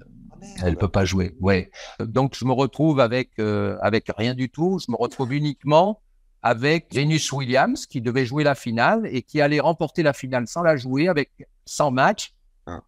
elle 0.64 0.76
peut 0.78 0.88
pas 0.88 1.06
jouer. 1.06 1.36
Ouais. 1.39 1.70
Donc 2.00 2.36
je 2.36 2.46
me 2.46 2.52
retrouve 2.52 3.00
avec 3.00 3.32
euh, 3.39 3.78
avec 3.82 4.12
rien 4.18 4.34
du 4.34 4.50
tout. 4.50 4.80
Je 4.80 4.92
me 4.92 4.98
retrouve 4.98 5.34
uniquement 5.34 6.02
avec 6.42 6.94
Venus 6.96 7.32
Williams 7.32 7.86
qui 7.86 8.02
devait 8.02 8.26
jouer 8.26 8.44
la 8.44 8.56
finale 8.56 9.08
et 9.12 9.22
qui 9.22 9.39
allait 9.42 9.60
remporter 9.60 10.02
la 10.02 10.14
finale 10.14 10.48
sans 10.48 10.64
la 10.64 10.76
jouer 10.78 11.08
avec 11.08 11.30
100 11.66 11.92
matchs. 11.92 12.34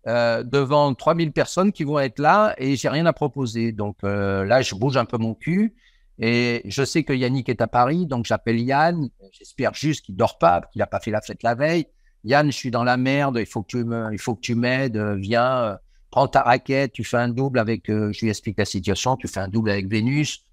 Euh, 0.08 0.44
devant 0.44 0.94
3000 0.94 1.32
personnes 1.32 1.72
qui 1.72 1.84
vont 1.84 2.00
être 2.00 2.20
là 2.20 2.56
et 2.58 2.76
j'ai 2.76 2.90
rien 2.90 3.06
à 3.06 3.14
proposer. 3.14 3.72
Donc 3.72 3.98
euh, 4.04 4.44
là, 4.46 4.62
je 4.62 4.76
bouge 4.76 4.98
un 4.98 5.06
peu 5.06 5.18
mon 5.18 5.34
cul 5.34 5.76
et 6.20 6.62
je 6.66 6.84
sais 6.84 7.04
que 7.04 7.14
Yannick 7.14 7.50
est 7.50 7.62
à 7.62 7.68
Paris, 7.68 8.06
donc 8.06 8.26
j'appelle 8.26 8.60
Yann. 8.60 9.10
J'espère 9.32 9.74
juste 9.74 10.06
qu'il 10.06 10.16
dort 10.16 10.38
pas, 10.38 10.62
qu'il 10.72 10.82
a 10.82 10.88
pas 10.88 11.00
fait 11.00 11.12
la 11.12 11.22
fête 11.22 11.44
la 11.44 11.56
veille. 11.56 11.88
Yann, 12.24 12.52
je 12.52 12.58
suis 12.58 12.72
dans 12.72 12.84
la 12.84 12.98
merde. 12.98 13.38
Il 13.40 13.46
faut 13.46 13.64
que 13.64 13.68
tu 13.68 13.84
me, 13.84 14.12
il 14.14 14.20
faut 14.20 14.36
que 14.36 14.42
tu 14.42 14.56
m'aides. 14.56 14.98
euh, 14.98 15.16
Viens. 15.16 15.78
prends 16.12 16.28
ta 16.28 16.42
raquette, 16.42 16.94
tu 16.94 17.04
fais 17.04 17.18
un 17.18 17.30
double 17.30 17.60
avec, 17.60 17.86
je 17.88 18.20
lui 18.22 18.30
explique 18.30 18.58
la 18.60 18.66
situation, 18.66 19.18
tu 19.18 19.28
fais 19.28 19.40
un 19.40 19.48
double 19.48 19.72
avec 19.72 19.88
Vénus, 19.88 20.44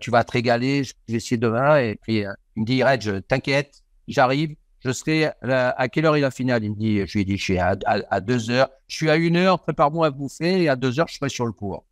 tu 0.00 0.10
vas 0.10 0.24
te 0.24 0.32
régaler, 0.32 0.82
je 0.82 0.94
vais 1.08 1.14
essayer 1.18 1.36
demain, 1.36 1.78
et 1.78 1.96
puis 2.02 2.24
il 2.56 2.60
me 2.62 2.64
dit, 2.64 2.82
t'inquiète, 3.28 3.82
j'arrive, 4.08 4.56
je 4.84 4.92
serai, 4.92 5.30
à, 5.42 5.88
quelle 5.88 6.06
heure 6.06 6.16
est 6.16 6.20
la 6.20 6.30
finale? 6.30 6.64
Il 6.64 6.70
me 6.70 6.76
dit, 6.76 7.06
je 7.06 7.12
lui 7.12 7.20
ai 7.20 7.24
dit, 7.24 7.36
je 7.36 7.42
suis 7.42 7.58
à, 7.58 7.76
à, 7.86 7.98
à 8.10 8.20
deux 8.20 8.50
heures, 8.50 8.68
je 8.88 8.96
suis 8.96 9.10
à 9.10 9.16
une 9.16 9.36
heure, 9.36 9.60
prépare-moi 9.60 10.06
à 10.08 10.10
bouffer, 10.10 10.62
et 10.62 10.68
à 10.68 10.76
deux 10.76 10.98
heures, 10.98 11.08
je 11.08 11.14
serai 11.14 11.28
sur 11.28 11.46
le 11.46 11.52
cours. 11.52 11.84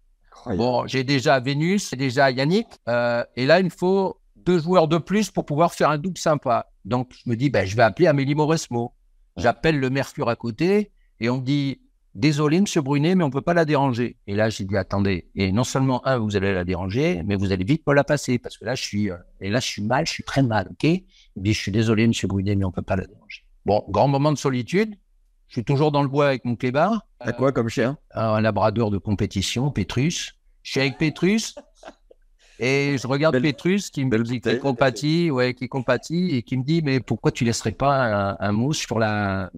Bon, 0.46 0.86
j'ai 0.86 1.04
déjà 1.04 1.38
Vénus, 1.38 1.90
j'ai 1.90 1.96
déjà 1.96 2.30
Yannick, 2.30 2.66
euh, 2.88 3.24
et 3.36 3.46
là, 3.46 3.60
il 3.60 3.66
me 3.66 3.70
faut 3.70 4.18
deux 4.36 4.58
joueurs 4.58 4.88
de 4.88 4.98
plus 4.98 5.30
pour 5.30 5.44
pouvoir 5.44 5.74
faire 5.74 5.90
un 5.90 5.98
double 5.98 6.18
sympa. 6.18 6.70
Donc, 6.84 7.12
je 7.12 7.28
me 7.28 7.36
dis, 7.36 7.50
ben, 7.50 7.66
je 7.66 7.76
vais 7.76 7.82
appeler 7.82 8.08
Amélie 8.08 8.34
Mauresmo. 8.34 8.94
J'appelle 9.36 9.78
le 9.78 9.90
Mercure 9.90 10.28
à 10.28 10.36
côté, 10.36 10.90
et 11.20 11.28
on 11.28 11.38
me 11.38 11.42
dit, 11.42 11.80
Désolé, 12.14 12.60
monsieur 12.60 12.82
Brunet, 12.82 13.14
mais 13.14 13.22
on 13.22 13.30
peut 13.30 13.40
pas 13.40 13.54
la 13.54 13.64
déranger. 13.64 14.16
Et 14.26 14.34
là, 14.34 14.50
j'ai 14.50 14.64
dit, 14.64 14.76
attendez. 14.76 15.28
Et 15.36 15.52
non 15.52 15.62
seulement, 15.62 16.04
un, 16.06 16.18
vous 16.18 16.36
allez 16.36 16.52
la 16.52 16.64
déranger, 16.64 17.22
mais 17.24 17.36
vous 17.36 17.52
allez 17.52 17.64
vite 17.64 17.84
pas 17.84 17.94
la 17.94 18.02
passer, 18.02 18.38
parce 18.38 18.58
que 18.58 18.64
là, 18.64 18.74
je 18.74 18.82
suis, 18.82 19.10
euh, 19.10 19.16
et 19.40 19.48
là, 19.48 19.60
je 19.60 19.66
suis 19.66 19.82
mal, 19.82 20.06
je 20.06 20.12
suis 20.12 20.24
très 20.24 20.42
mal, 20.42 20.68
ok? 20.72 20.84
Me 20.84 21.42
dit, 21.42 21.52
je 21.52 21.60
suis 21.60 21.70
désolé, 21.72 22.08
monsieur 22.08 22.26
Brunet, 22.26 22.56
mais 22.56 22.64
on 22.64 22.72
peut 22.72 22.82
pas 22.82 22.96
la 22.96 23.06
déranger. 23.06 23.44
Bon, 23.64 23.84
grand 23.88 24.08
moment 24.08 24.32
de 24.32 24.38
solitude. 24.38 24.96
Je 25.46 25.54
suis 25.54 25.64
toujours 25.64 25.92
dans 25.92 26.02
le 26.02 26.08
bois 26.08 26.28
avec 26.28 26.44
mon 26.44 26.56
clébard. 26.56 27.06
T'as 27.24 27.32
quoi 27.32 27.52
comme 27.52 27.68
chien? 27.68 27.96
Un 28.12 28.40
labrador 28.40 28.90
de 28.90 28.98
compétition, 28.98 29.70
Pétrus. 29.70 30.34
Je 30.62 30.70
suis 30.72 30.80
avec 30.80 30.98
Pétrus. 30.98 31.54
Et 32.58 32.96
je 32.98 33.06
regarde 33.06 33.34
Belle- 33.34 33.42
Pétrus 33.42 33.90
qui 33.90 34.04
me 34.04 34.22
dit, 34.22 34.40
qui 34.40 34.58
compatit, 34.58 35.30
ouais, 35.30 35.54
qui 35.54 35.68
compatit, 35.68 36.36
et 36.36 36.42
qui 36.42 36.56
me 36.56 36.62
dit, 36.62 36.82
mais 36.82 37.00
pourquoi 37.00 37.32
tu 37.32 37.44
laisserais 37.44 37.72
pas 37.72 38.32
un, 38.32 38.36
un 38.38 38.52
mot 38.52 38.72
sur 38.72 38.98
la, 38.98 39.50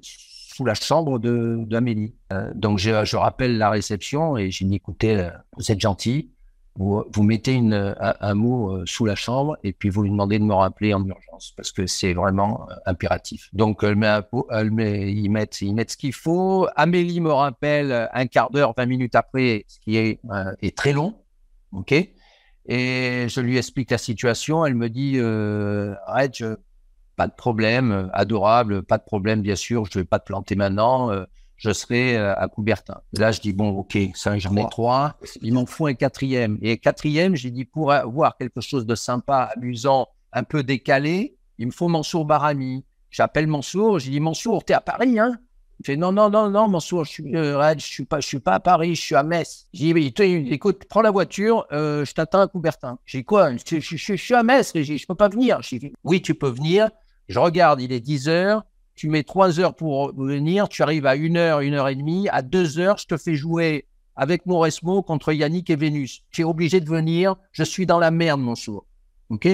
sous 0.52 0.64
la 0.64 0.74
chambre 0.74 1.18
d'Amélie 1.18 2.14
Euh, 2.32 2.50
Donc 2.54 2.78
je, 2.78 3.04
je 3.04 3.16
rappelle 3.16 3.58
la 3.58 3.70
réception 3.70 4.36
et 4.36 4.50
j'ai 4.50 4.64
dit, 4.64 4.76
écoutez, 4.76 5.16
euh, 5.18 5.30
vous 5.56 5.70
êtes 5.70 5.80
gentil, 5.80 6.30
vous, 6.76 7.22
mettez 7.22 7.52
une, 7.52 7.94
un, 7.98 8.34
mot 8.34 8.76
euh, 8.76 8.84
sous 8.86 9.04
la 9.04 9.14
chambre 9.14 9.58
et 9.62 9.72
puis 9.72 9.90
vous 9.90 10.02
lui 10.02 10.10
demandez 10.10 10.38
de 10.38 10.44
me 10.44 10.54
rappeler 10.54 10.94
en 10.94 11.04
urgence 11.04 11.52
parce 11.56 11.70
que 11.70 11.86
c'est 11.86 12.14
vraiment 12.14 12.66
euh, 12.70 12.74
impératif. 12.86 13.50
Donc 13.52 13.82
ils 13.82 15.28
mettent, 15.30 15.54
ce 15.54 15.96
qu'il 15.96 16.14
faut. 16.14 16.66
Amélie 16.76 17.20
me 17.20 17.30
rappelle 17.32 17.92
euh, 17.92 18.06
un 18.14 18.26
quart 18.26 18.50
d'heure, 18.50 18.72
20 18.76 18.86
minutes 18.86 19.14
après, 19.14 19.64
ce 19.68 19.80
qui 19.80 19.96
est, 19.96 20.20
euh, 20.30 20.54
très 20.74 20.92
long, 20.92 21.14
ok. 21.72 21.92
Et 22.64 23.26
je 23.28 23.40
lui 23.40 23.58
explique 23.58 23.90
la 23.90 23.98
situation. 23.98 24.64
Elle 24.64 24.76
me 24.76 24.88
dit, 24.88 25.14
euh, 25.16 25.94
Reg, 26.06 26.44
pas 27.16 27.26
de 27.26 27.34
problème, 27.34 28.10
adorable, 28.12 28.82
pas 28.82 28.98
de 28.98 29.04
problème, 29.04 29.42
bien 29.42 29.56
sûr, 29.56 29.84
je 29.90 29.98
vais 29.98 30.04
pas 30.04 30.18
te 30.18 30.26
planter 30.26 30.56
maintenant, 30.56 31.10
je 31.56 31.72
serai 31.72 32.16
à 32.16 32.48
Coubertin. 32.48 33.00
là, 33.12 33.32
je 33.32 33.40
dis, 33.40 33.52
bon, 33.52 33.70
ok, 33.70 33.98
ça, 34.14 34.38
j'en 34.38 34.56
ai 34.56 34.66
trois, 34.70 35.16
il 35.40 35.54
m'en 35.54 35.66
faut 35.66 35.86
un 35.86 35.94
quatrième. 35.94 36.58
Et 36.62 36.78
quatrième, 36.78 37.36
j'ai 37.36 37.50
dit, 37.50 37.64
pour 37.64 37.92
avoir 37.92 38.36
quelque 38.36 38.60
chose 38.60 38.86
de 38.86 38.94
sympa, 38.94 39.50
amusant, 39.56 40.08
un 40.32 40.42
peu 40.42 40.62
décalé, 40.62 41.36
il 41.58 41.66
me 41.66 41.72
faut 41.72 41.88
Mansour 41.88 42.24
Barami. 42.24 42.84
J'appelle 43.10 43.46
Mansour, 43.46 43.98
j'ai 43.98 44.10
dit, 44.10 44.20
Mansour, 44.20 44.64
t'es 44.64 44.74
à 44.74 44.80
Paris, 44.80 45.18
hein? 45.18 45.38
Il 45.80 45.86
fait 45.86 45.96
non, 45.96 46.12
non, 46.12 46.30
non, 46.30 46.48
non, 46.48 46.68
Mansour, 46.68 47.04
je 47.04 47.10
suis, 47.10 47.36
euh, 47.36 47.74
je 47.76 47.84
suis 47.84 48.04
pas, 48.04 48.20
je 48.20 48.26
suis 48.26 48.38
pas 48.38 48.54
à 48.54 48.60
Paris, 48.60 48.94
je 48.94 49.00
suis 49.00 49.14
à 49.14 49.22
Metz. 49.22 49.66
J'ai 49.72 49.92
dit, 49.92 50.14
écoute, 50.50 50.84
prends 50.88 51.02
la 51.02 51.10
voiture, 51.10 51.66
euh, 51.72 52.04
je 52.04 52.12
t'attends 52.14 52.40
à 52.40 52.46
Coubertin. 52.46 52.98
J'ai 53.04 53.18
dit 53.18 53.24
quoi? 53.24 53.50
Je, 53.56 53.80
je, 53.80 54.14
suis 54.14 54.34
à 54.34 54.42
Metz, 54.42 54.72
je 54.74 54.82
je 54.82 55.06
peux 55.06 55.14
pas 55.14 55.28
venir. 55.28 55.60
J'ai 55.62 55.78
dit, 55.78 55.92
oui, 56.04 56.22
tu 56.22 56.34
peux 56.34 56.48
venir. 56.48 56.88
Je 57.32 57.38
regarde, 57.38 57.80
il 57.80 57.92
est 57.92 58.00
10 58.00 58.28
heures. 58.28 58.62
Tu 58.94 59.08
mets 59.08 59.22
3 59.22 59.58
heures 59.58 59.74
pour 59.74 60.14
venir, 60.14 60.68
tu 60.68 60.82
arrives 60.82 61.06
à 61.06 61.12
1 61.12 61.34
heure, 61.36 61.60
1 61.60 61.72
heure 61.72 61.88
et 61.88 61.94
demie. 61.94 62.28
À 62.28 62.42
2 62.42 62.78
heures, 62.78 62.98
je 62.98 63.06
te 63.06 63.16
fais 63.16 63.36
jouer 63.36 63.86
avec 64.16 64.44
Mauresmo 64.44 65.02
contre 65.02 65.32
Yannick 65.32 65.70
et 65.70 65.76
Vénus. 65.76 66.24
Tu 66.30 66.42
es 66.42 66.44
obligé 66.44 66.80
de 66.80 66.88
venir, 66.90 67.36
je 67.52 67.62
suis 67.62 67.86
dans 67.86 67.98
la 67.98 68.10
merde, 68.10 68.42
Mansour. 68.42 68.84
OK? 69.30 69.48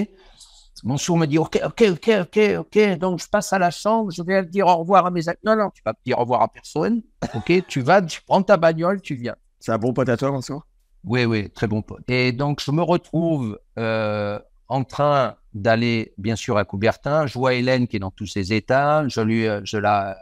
Mansour 0.83 1.19
me 1.19 1.27
dit 1.27 1.39
Ok, 1.39 1.61
ok, 1.65 1.85
ok, 1.93 2.11
ok, 2.23 2.39
ok. 2.59 2.99
Donc, 2.99 3.21
je 3.21 3.29
passe 3.29 3.53
à 3.53 3.61
la 3.61 3.71
chambre, 3.71 4.11
je 4.11 4.25
vais 4.25 4.45
dire 4.45 4.67
au 4.67 4.79
revoir 4.79 5.07
à 5.07 5.13
mes 5.13 5.29
amis. 5.29 5.39
Non, 5.45 5.55
non, 5.55 5.71
tu 5.73 5.81
vas 5.85 5.95
dire 6.05 6.19
au 6.19 6.23
revoir 6.23 6.43
à 6.43 6.49
personne. 6.49 7.03
Ok, 7.33 7.65
tu 7.69 7.81
vas, 7.81 8.03
tu 8.03 8.21
prends 8.27 8.43
ta 8.43 8.57
bagnole, 8.57 9.01
tu 9.01 9.15
viens. 9.15 9.37
C'est 9.61 9.71
un 9.71 9.79
bon 9.79 9.93
pote 9.93 10.09
à 10.09 10.17
toi, 10.17 10.33
Mansour? 10.33 10.67
Oui, 11.05 11.25
oui, 11.27 11.49
très 11.51 11.69
bon 11.69 11.83
pote. 11.83 12.11
Et 12.11 12.33
donc, 12.33 12.61
je 12.61 12.73
me 12.73 12.83
retrouve 12.83 13.57
euh, 13.79 14.41
en 14.69 14.85
train 14.85 15.37
d'aller, 15.55 16.13
bien 16.19 16.37
sûr, 16.37 16.59
à 16.59 16.65
Coubertin. 16.65 17.27
Je 17.27 17.39
vois 17.39 17.55
Hélène 17.55 17.89
qui 17.89 17.97
est 17.97 18.01
dans 18.01 18.11
tous 18.11 18.27
ses 18.27 18.53
états. 18.53 19.07
Je 19.09 19.21
lui, 19.21 19.47
euh, 19.47 19.61
je 19.65 19.79
la. 19.79 20.17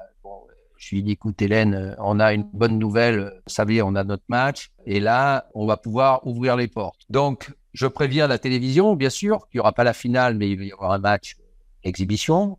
je 0.76 0.94
lui 0.94 1.02
dis 1.02 1.12
Écoute, 1.12 1.40
Hélène, 1.42 1.74
euh, 1.74 1.94
on 1.98 2.20
a 2.20 2.32
une 2.32 2.44
bonne 2.52 2.78
nouvelle. 2.78 3.32
Vous 3.46 3.52
savez, 3.52 3.82
on 3.82 3.94
a 3.94 4.04
notre 4.04 4.24
match. 4.28 4.70
Et 4.86 5.00
là, 5.00 5.46
on 5.54 5.66
va 5.66 5.76
pouvoir 5.76 6.26
ouvrir 6.26 6.56
les 6.56 6.68
portes. 6.68 7.02
Donc, 7.10 7.52
je 7.72 7.86
préviens 7.86 8.26
la 8.26 8.38
télévision, 8.38 8.94
bien 8.94 9.10
sûr, 9.10 9.48
qu'il 9.48 9.58
n'y 9.58 9.60
aura 9.60 9.72
pas 9.72 9.84
la 9.84 9.92
finale, 9.92 10.36
mais 10.36 10.48
il 10.50 10.58
va 10.58 10.64
y 10.64 10.72
avoir 10.72 10.92
un 10.92 10.98
match 10.98 11.36
exhibition. 11.82 12.58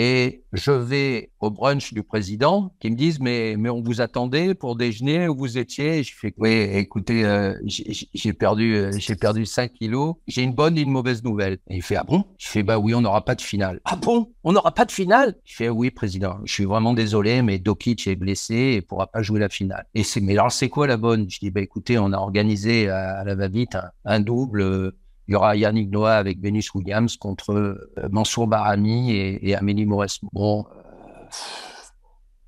Et 0.00 0.44
je 0.52 0.70
vais 0.70 1.32
au 1.40 1.50
brunch 1.50 1.92
du 1.92 2.04
président 2.04 2.72
qui 2.78 2.88
me 2.88 2.94
disent 2.94 3.18
mais 3.18 3.56
mais 3.58 3.68
on 3.68 3.82
vous 3.82 4.00
attendait 4.00 4.54
pour 4.54 4.76
déjeuner 4.76 5.26
où 5.26 5.36
vous 5.36 5.58
étiez. 5.58 6.04
Je 6.04 6.14
fais 6.14 6.32
oui 6.38 6.50
écoutez 6.52 7.24
euh, 7.24 7.54
j'ai 7.66 8.32
perdu 8.32 8.76
euh, 8.76 8.92
j'ai 8.96 9.16
perdu 9.16 9.44
5 9.44 9.72
kilos. 9.72 10.14
J'ai 10.28 10.42
une 10.42 10.54
bonne 10.54 10.78
et 10.78 10.82
une 10.82 10.92
mauvaise 10.92 11.24
nouvelle. 11.24 11.58
Et 11.68 11.76
il 11.78 11.82
fait 11.82 11.96
ah 11.96 12.04
bon? 12.04 12.24
Je 12.38 12.46
fais 12.46 12.62
bah 12.62 12.78
oui 12.78 12.94
on 12.94 13.00
n'aura 13.00 13.24
pas 13.24 13.34
de 13.34 13.40
finale. 13.40 13.80
Ah 13.84 13.96
bon? 13.96 14.32
On 14.44 14.52
n'aura 14.52 14.72
pas 14.72 14.84
de 14.84 14.92
finale? 14.92 15.34
Je 15.44 15.56
fais 15.56 15.68
oui 15.68 15.90
président. 15.90 16.38
Je 16.44 16.52
suis 16.52 16.64
vraiment 16.64 16.94
désolé 16.94 17.42
mais 17.42 17.58
Dokic 17.58 18.06
est 18.06 18.14
blessé 18.14 18.76
et 18.76 18.82
pourra 18.82 19.08
pas 19.08 19.22
jouer 19.22 19.40
la 19.40 19.48
finale. 19.48 19.84
Et 19.96 20.04
c'est 20.04 20.20
mais 20.20 20.34
alors 20.34 20.52
c'est 20.52 20.68
quoi 20.68 20.86
la 20.86 20.96
bonne? 20.96 21.28
Je 21.28 21.40
dis 21.40 21.50
bah 21.50 21.60
écoutez 21.60 21.98
on 21.98 22.12
a 22.12 22.18
organisé 22.18 22.88
à, 22.88 23.24
la 23.24 23.34
va-vite 23.34 23.76
un, 24.04 24.20
double. 24.20 24.60
Euh, 24.60 24.96
il 25.28 25.32
y 25.32 25.34
aura 25.34 25.54
Yannick 25.56 25.90
Noah 25.90 26.16
avec 26.16 26.40
Venus 26.40 26.74
Williams 26.74 27.16
contre 27.18 27.52
euh, 27.52 28.08
Mansour 28.10 28.46
Barami 28.46 29.12
et, 29.12 29.54
Amélie 29.54 29.84
Mauresmo. 29.84 30.30
Bon, 30.32 30.64
euh, 30.64 31.24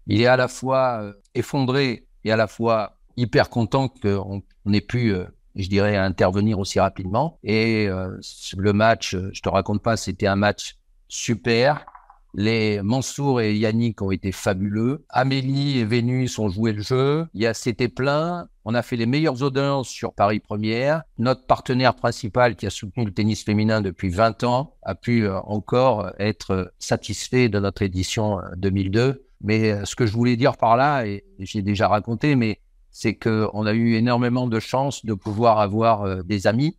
il 0.07 0.23
est 0.23 0.27
à 0.27 0.39
la 0.39 0.49
fois 0.49 1.03
euh, 1.03 1.13
effondré 1.35 2.07
et 2.25 2.33
à 2.33 2.37
la 2.37 2.47
fois 2.47 2.97
hyper 3.19 3.51
content 3.51 3.89
qu'on 3.89 4.43
ait 4.73 4.81
pu, 4.81 5.15
je 5.57 5.69
dirais, 5.69 5.97
intervenir 5.97 6.59
aussi 6.59 6.81
rapidement. 6.81 7.39
Et 7.43 7.89
le 7.89 8.73
match, 8.73 9.15
je 9.15 9.41
te 9.43 9.49
raconte 9.49 9.83
pas, 9.83 9.97
c'était 9.97 10.27
un 10.27 10.37
match 10.37 10.77
super. 11.09 11.85
Les 12.35 12.81
Mansour 12.83 13.41
et 13.41 13.57
Yannick 13.57 14.03
ont 14.03 14.11
été 14.11 14.33
fabuleux. 14.33 15.05
Amélie 15.09 15.79
et 15.79 15.85
Vénus 15.85 16.39
ont 16.39 16.49
joué 16.49 16.73
le 16.73 16.83
jeu. 16.83 17.27
Il 17.35 17.43
y 17.43 17.47
a, 17.47 17.55
c'était 17.55 17.89
plein. 17.89 18.49
On 18.65 18.75
a 18.75 18.83
fait 18.83 18.97
les 18.97 19.07
meilleures 19.07 19.43
audiences 19.43 19.89
sur 19.89 20.15
Paris 20.15 20.39
Première. 20.39 21.03
Notre 21.19 21.47
partenaire 21.47 21.95
principal 21.95 22.57
qui 22.57 22.67
a 22.67 22.71
soutenu 22.71 23.05
le 23.05 23.13
tennis 23.13 23.43
féminin 23.43 23.81
depuis 23.81 24.11
20 24.11 24.45
ans 24.45 24.75
a 24.83 24.95
pu 24.95 25.25
euh, 25.25 25.41
encore 25.41 26.13
être 26.19 26.73
satisfait 26.79 27.49
de 27.49 27.59
notre 27.59 27.83
édition 27.83 28.39
2002. 28.57 29.01
Euh, 29.01 29.27
mais 29.43 29.73
euh, 29.73 29.85
ce 29.85 29.97
que 29.97 30.07
je 30.07 30.13
voulais 30.13 30.37
dire 30.37 30.57
par 30.57 30.77
là, 30.77 31.07
et 31.07 31.25
j'ai 31.39 31.63
déjà 31.63 31.89
raconté, 31.89 32.37
mais 32.37 32.61
c'est 32.93 33.15
qu'on 33.15 33.67
a 33.67 33.73
eu 33.73 33.95
énormément 33.95 34.47
de 34.47 34.61
chance 34.61 35.05
de 35.05 35.15
pouvoir 35.15 35.61
avoir 35.61 36.25
des 36.25 36.49
amis 36.49 36.77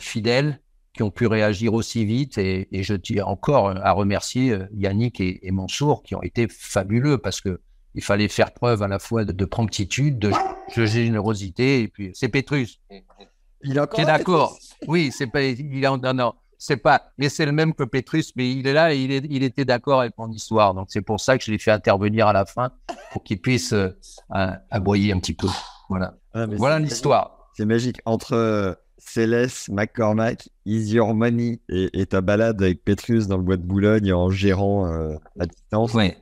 fidèles 0.00 0.60
qui 0.98 1.04
ont 1.04 1.12
pu 1.12 1.28
réagir 1.28 1.74
aussi 1.74 2.04
vite. 2.04 2.38
Et, 2.38 2.66
je 2.72 2.94
tiens 2.94 3.24
encore 3.24 3.68
à 3.68 3.92
remercier 3.92 4.50
euh, 4.50 4.66
Yannick 4.74 5.20
et, 5.20 5.48
Mansour 5.52 6.02
qui 6.02 6.16
ont 6.16 6.22
été 6.22 6.48
fabuleux 6.48 7.18
parce 7.18 7.40
que 7.40 7.60
il 7.94 8.02
fallait 8.02 8.26
faire 8.26 8.52
preuve 8.52 8.82
à 8.82 8.88
la 8.88 8.98
fois 8.98 9.24
de, 9.24 9.44
promptitude, 9.44 10.18
de, 10.18 10.32
générosité. 10.74 11.82
Et 11.82 11.88
puis, 11.88 12.10
c'est 12.14 12.28
Pétrus. 12.28 12.80
Il 13.62 13.76
est 13.76 13.80
encore 13.80 14.04
d'accord. 14.04 14.58
Oui, 14.88 15.10
c'est 15.16 15.28
pas. 15.28 15.42
Il 15.42 15.84
est, 15.84 15.88
non, 15.88 16.14
non, 16.14 16.34
c'est 16.58 16.76
pas. 16.76 17.12
Mais 17.16 17.28
c'est 17.28 17.46
le 17.46 17.52
même 17.52 17.74
que 17.74 17.84
Pétrus, 17.84 18.32
mais 18.34 18.50
il 18.50 18.66
est 18.66 18.72
là 18.72 18.92
et 18.92 18.98
il, 18.98 19.12
est, 19.12 19.24
il 19.30 19.44
était 19.44 19.64
d'accord 19.64 20.00
avec 20.00 20.18
mon 20.18 20.30
histoire. 20.32 20.74
Donc, 20.74 20.88
c'est 20.90 21.02
pour 21.02 21.20
ça 21.20 21.38
que 21.38 21.44
je 21.44 21.52
l'ai 21.52 21.58
fait 21.58 21.70
intervenir 21.70 22.26
à 22.26 22.32
la 22.32 22.44
fin 22.44 22.72
pour 23.12 23.22
qu'il 23.22 23.40
puisse 23.40 23.72
euh, 23.72 23.90
aboyer 24.70 25.12
un 25.12 25.20
petit 25.20 25.34
peu. 25.34 25.48
Voilà. 25.88 26.14
Ah, 26.34 26.46
voilà 26.46 26.80
l'histoire. 26.80 27.50
C'est 27.56 27.66
magique. 27.66 28.00
Entre 28.04 28.34
euh, 28.34 28.74
Céleste, 28.98 29.68
McCormack, 29.68 30.48
Easy 30.66 30.96
Your 30.96 31.14
Money 31.14 31.60
et, 31.68 32.06
ta 32.06 32.20
balade 32.20 32.62
avec 32.62 32.84
Petrus 32.84 33.28
dans 33.28 33.36
le 33.36 33.42
bois 33.42 33.56
de 33.56 33.62
Boulogne 33.62 34.12
en 34.12 34.30
gérant 34.30 34.86
euh, 34.86 35.14
à 35.38 35.46
distance. 35.46 35.94
Oui. 35.94 36.12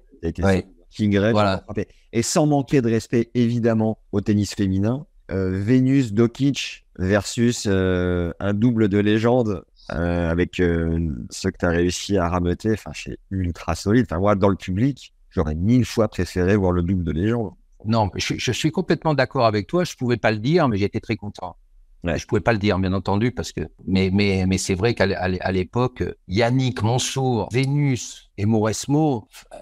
King 0.91 1.19
voilà. 1.19 1.65
Et 2.13 2.23
sans 2.23 2.47
manquer 2.47 2.81
de 2.81 2.91
respect, 2.91 3.31
évidemment, 3.35 3.99
au 4.13 4.21
tennis 4.21 4.55
féminin. 4.55 5.07
Euh, 5.31 5.61
Vénus 5.61 6.13
Dokic 6.13 6.87
versus 6.99 7.67
euh, 7.67 8.33
un 8.41 8.55
double 8.55 8.89
de 8.89 8.99
légende 8.99 9.65
avec 9.89 10.57
ce 10.57 11.49
que 11.49 11.59
tu 11.59 11.65
as 11.65 11.71
réussi 11.71 12.17
à 12.17 12.29
rameuter. 12.29 12.73
Enfin, 12.73 12.91
c'est 12.93 13.19
ultra 13.31 13.75
solide. 13.75 14.07
Enfin, 14.11 14.19
moi, 14.19 14.35
dans 14.35 14.49
le 14.49 14.57
public, 14.57 15.13
j'aurais 15.31 15.55
mille 15.55 15.85
fois 15.85 16.09
préféré 16.09 16.57
voir 16.57 16.73
le 16.73 16.83
double 16.83 17.05
de 17.05 17.13
légende. 17.13 17.53
Non, 17.85 18.11
je, 18.17 18.35
je 18.37 18.53
suis 18.53 18.73
complètement 18.73 19.15
d'accord 19.15 19.47
avec 19.47 19.69
toi. 19.69 19.85
Je 19.85 19.93
ne 19.93 19.97
pouvais 19.97 20.17
pas 20.17 20.33
le 20.33 20.39
dire, 20.39 20.69
mais 20.69 20.77
j'étais 20.77 20.99
très 20.99 21.15
content. 21.15 21.57
Je 22.05 22.17
Je 22.17 22.27
pouvais 22.27 22.41
pas 22.41 22.53
le 22.53 22.59
dire, 22.59 22.79
bien 22.79 22.93
entendu, 22.93 23.33
parce 23.33 23.53
que, 23.53 23.63
mais, 23.87 24.11
mais, 24.13 24.45
mais 24.47 24.59
c'est 24.59 24.75
vrai 24.75 24.95
qu'à 24.95 25.53
l'époque, 25.53 26.05
Yannick, 26.29 26.83
Mansour, 26.83 27.49
Vénus 27.53 28.31
et 28.39 28.47
Mauresmo, 28.47 29.29
euh, 29.53 29.57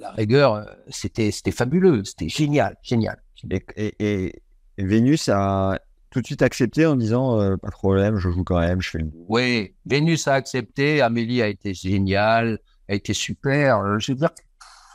la 0.00 0.10
rigueur, 0.10 0.54
euh, 0.54 0.64
c'était, 0.88 1.30
c'était 1.30 1.52
fabuleux, 1.52 2.04
c'était 2.04 2.28
génial, 2.28 2.76
génial. 2.82 3.22
Et, 3.50 3.94
et, 3.98 4.42
Vénus 4.78 5.28
a 5.28 5.78
tout 6.10 6.20
de 6.20 6.26
suite 6.26 6.42
accepté 6.42 6.86
en 6.86 6.96
disant 6.96 7.40
euh, 7.40 7.56
pas 7.56 7.68
de 7.68 7.72
problème, 7.72 8.16
je 8.16 8.30
joue 8.30 8.44
quand 8.44 8.58
même, 8.58 8.80
je 8.80 8.90
fais 8.90 8.98
le. 8.98 9.10
Oui, 9.28 9.74
Vénus 9.86 10.26
a 10.26 10.34
accepté, 10.34 11.00
Amélie 11.00 11.42
a 11.42 11.48
été 11.48 11.74
géniale, 11.74 12.58
a 12.88 12.94
été 12.94 13.14
super. 13.14 14.00
Je 14.00 14.12
veux 14.12 14.18
dire, 14.18 14.30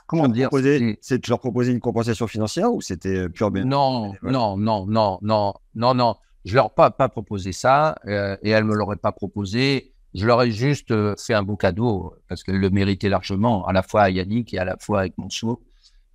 comment 0.07 0.27
dire 0.27 0.49
C'est 1.01 1.19
tu 1.19 1.29
leur 1.29 1.39
proposais 1.39 1.71
une 1.71 1.79
compensation 1.79 2.27
financière 2.27 2.73
ou 2.73 2.81
c'était 2.81 3.29
pure 3.29 3.51
Non, 3.51 4.13
non, 4.23 4.57
non, 4.57 4.85
non, 4.87 5.19
non, 5.21 5.53
non, 5.75 5.93
non. 5.93 6.15
Je 6.45 6.55
leur 6.55 6.67
ai 6.67 6.73
pas, 6.75 6.91
pas 6.91 7.09
proposé 7.09 7.51
ça 7.51 7.95
euh, 8.05 8.37
et 8.41 8.49
elle 8.51 8.63
me 8.63 8.75
l'aurait 8.75 8.95
pas 8.95 9.11
proposé. 9.11 9.93
Je 10.13 10.25
leur 10.25 10.41
ai 10.41 10.51
juste 10.51 10.91
euh, 10.91 11.15
fait 11.17 11.33
un 11.33 11.43
beau 11.43 11.55
cadeau 11.55 12.15
parce 12.27 12.43
qu'elle 12.43 12.59
le 12.59 12.69
méritait 12.69 13.09
largement, 13.09 13.65
à 13.67 13.73
la 13.73 13.83
fois 13.83 14.03
à 14.03 14.09
Yannick 14.09 14.53
et 14.53 14.59
à 14.59 14.65
la 14.65 14.77
fois 14.77 15.01
avec 15.01 15.17
Monceau, 15.17 15.61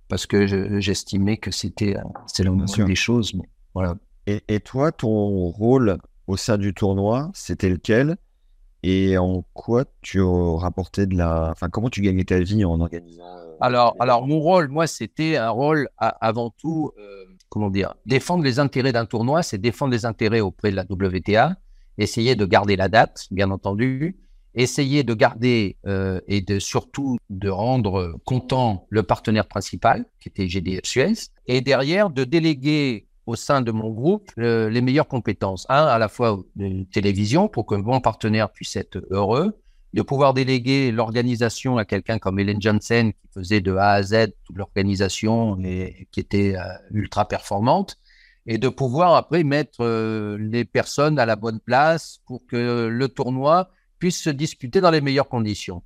parce 0.09 0.25
que 0.25 0.79
j'estimais 0.79 1.37
que 1.37 1.51
c'était 1.51 1.95
c'est 2.27 2.43
la 2.43 2.51
des 2.85 2.95
choses. 2.95 3.33
Mais 3.33 3.47
voilà. 3.73 3.95
Et, 4.27 4.43
et, 4.47 4.59
toi, 4.59 4.91
ton 4.91 5.49
rôle 5.49 5.97
au 6.27 6.35
sein 6.35 6.57
du 6.57 6.73
tournoi, 6.73 7.29
c'était 7.33 7.69
lequel? 7.69 8.17
Et 8.81 9.17
en 9.17 9.43
quoi 9.53 9.85
tu 10.01 10.21
rapportais 10.21 11.05
de 11.05 11.15
la. 11.15 11.51
Enfin, 11.51 11.69
comment 11.69 11.89
tu 11.89 12.01
gagnais 12.01 12.23
ta 12.23 12.39
vie 12.39 12.65
en 12.65 12.79
organisant 12.79 13.23
euh, 13.23 13.55
Alors, 13.61 13.95
alors 13.99 14.27
mon 14.27 14.39
rôle, 14.39 14.67
moi, 14.67 14.87
c'était 14.87 15.37
un 15.37 15.49
rôle 15.49 15.89
avant 15.97 16.49
tout 16.51 16.91
comment 17.55 17.69
dire, 17.69 17.95
défendre 18.05 18.43
les 18.43 18.59
intérêts 18.59 18.91
d'un 18.91 19.05
tournoi, 19.05 19.41
c'est 19.41 19.57
défendre 19.57 19.93
les 19.93 20.05
intérêts 20.05 20.41
auprès 20.41 20.71
de 20.71 20.75
la 20.75 20.83
WTA, 20.83 21.55
essayer 21.97 22.35
de 22.35 22.45
garder 22.45 22.75
la 22.75 22.89
date, 22.89 23.27
bien 23.31 23.49
entendu, 23.49 24.17
essayer 24.55 25.03
de 25.03 25.13
garder 25.13 25.77
euh, 25.87 26.19
et 26.27 26.41
de 26.41 26.59
surtout 26.59 27.17
de 27.29 27.47
rendre 27.47 28.19
content 28.25 28.85
le 28.89 29.03
partenaire 29.03 29.47
principal, 29.47 30.03
qui 30.19 30.27
était 30.27 30.49
GDF 30.49 30.81
Suez, 30.83 31.13
et 31.47 31.61
derrière 31.61 32.09
de 32.09 32.25
déléguer 32.25 33.07
au 33.25 33.37
sein 33.37 33.61
de 33.61 33.71
mon 33.71 33.89
groupe 33.89 34.29
euh, 34.37 34.69
les 34.69 34.81
meilleures 34.81 35.07
compétences. 35.07 35.65
À 35.69 35.97
la 35.97 36.09
fois 36.09 36.43
de 36.57 36.83
télévision 36.91 37.47
pour 37.47 37.65
que 37.65 37.75
mon 37.75 38.01
partenaire 38.01 38.51
puisse 38.51 38.75
être 38.75 39.01
heureux, 39.11 39.57
de 39.95 40.01
pouvoir 40.01 40.33
déléguer 40.33 40.91
l'organisation 40.91 41.77
à 41.77 41.85
quelqu'un 41.85 42.19
comme 42.19 42.37
Hélène 42.37 42.61
Janssen 42.61 43.13
qui 43.13 43.27
faisait 43.33 43.61
de 43.61 43.73
A 43.75 43.91
à 43.91 44.03
Z 44.03 44.33
toute 44.43 44.57
l'organisation 44.57 45.57
et 45.63 46.09
qui 46.11 46.19
était 46.19 46.57
euh, 46.57 46.63
ultra 46.91 47.25
performante 47.25 47.97
et 48.45 48.57
de 48.57 48.67
pouvoir 48.67 49.15
après 49.15 49.45
mettre 49.45 49.85
euh, 49.85 50.37
les 50.37 50.65
personnes 50.65 51.17
à 51.17 51.25
la 51.25 51.37
bonne 51.37 51.61
place 51.61 52.19
pour 52.25 52.45
que 52.45 52.87
le 52.87 53.07
tournoi 53.07 53.69
puisse 53.97 54.21
se 54.21 54.29
disputer 54.29 54.81
dans 54.81 54.91
les 54.91 54.99
meilleures 54.99 55.29
conditions. 55.29 55.81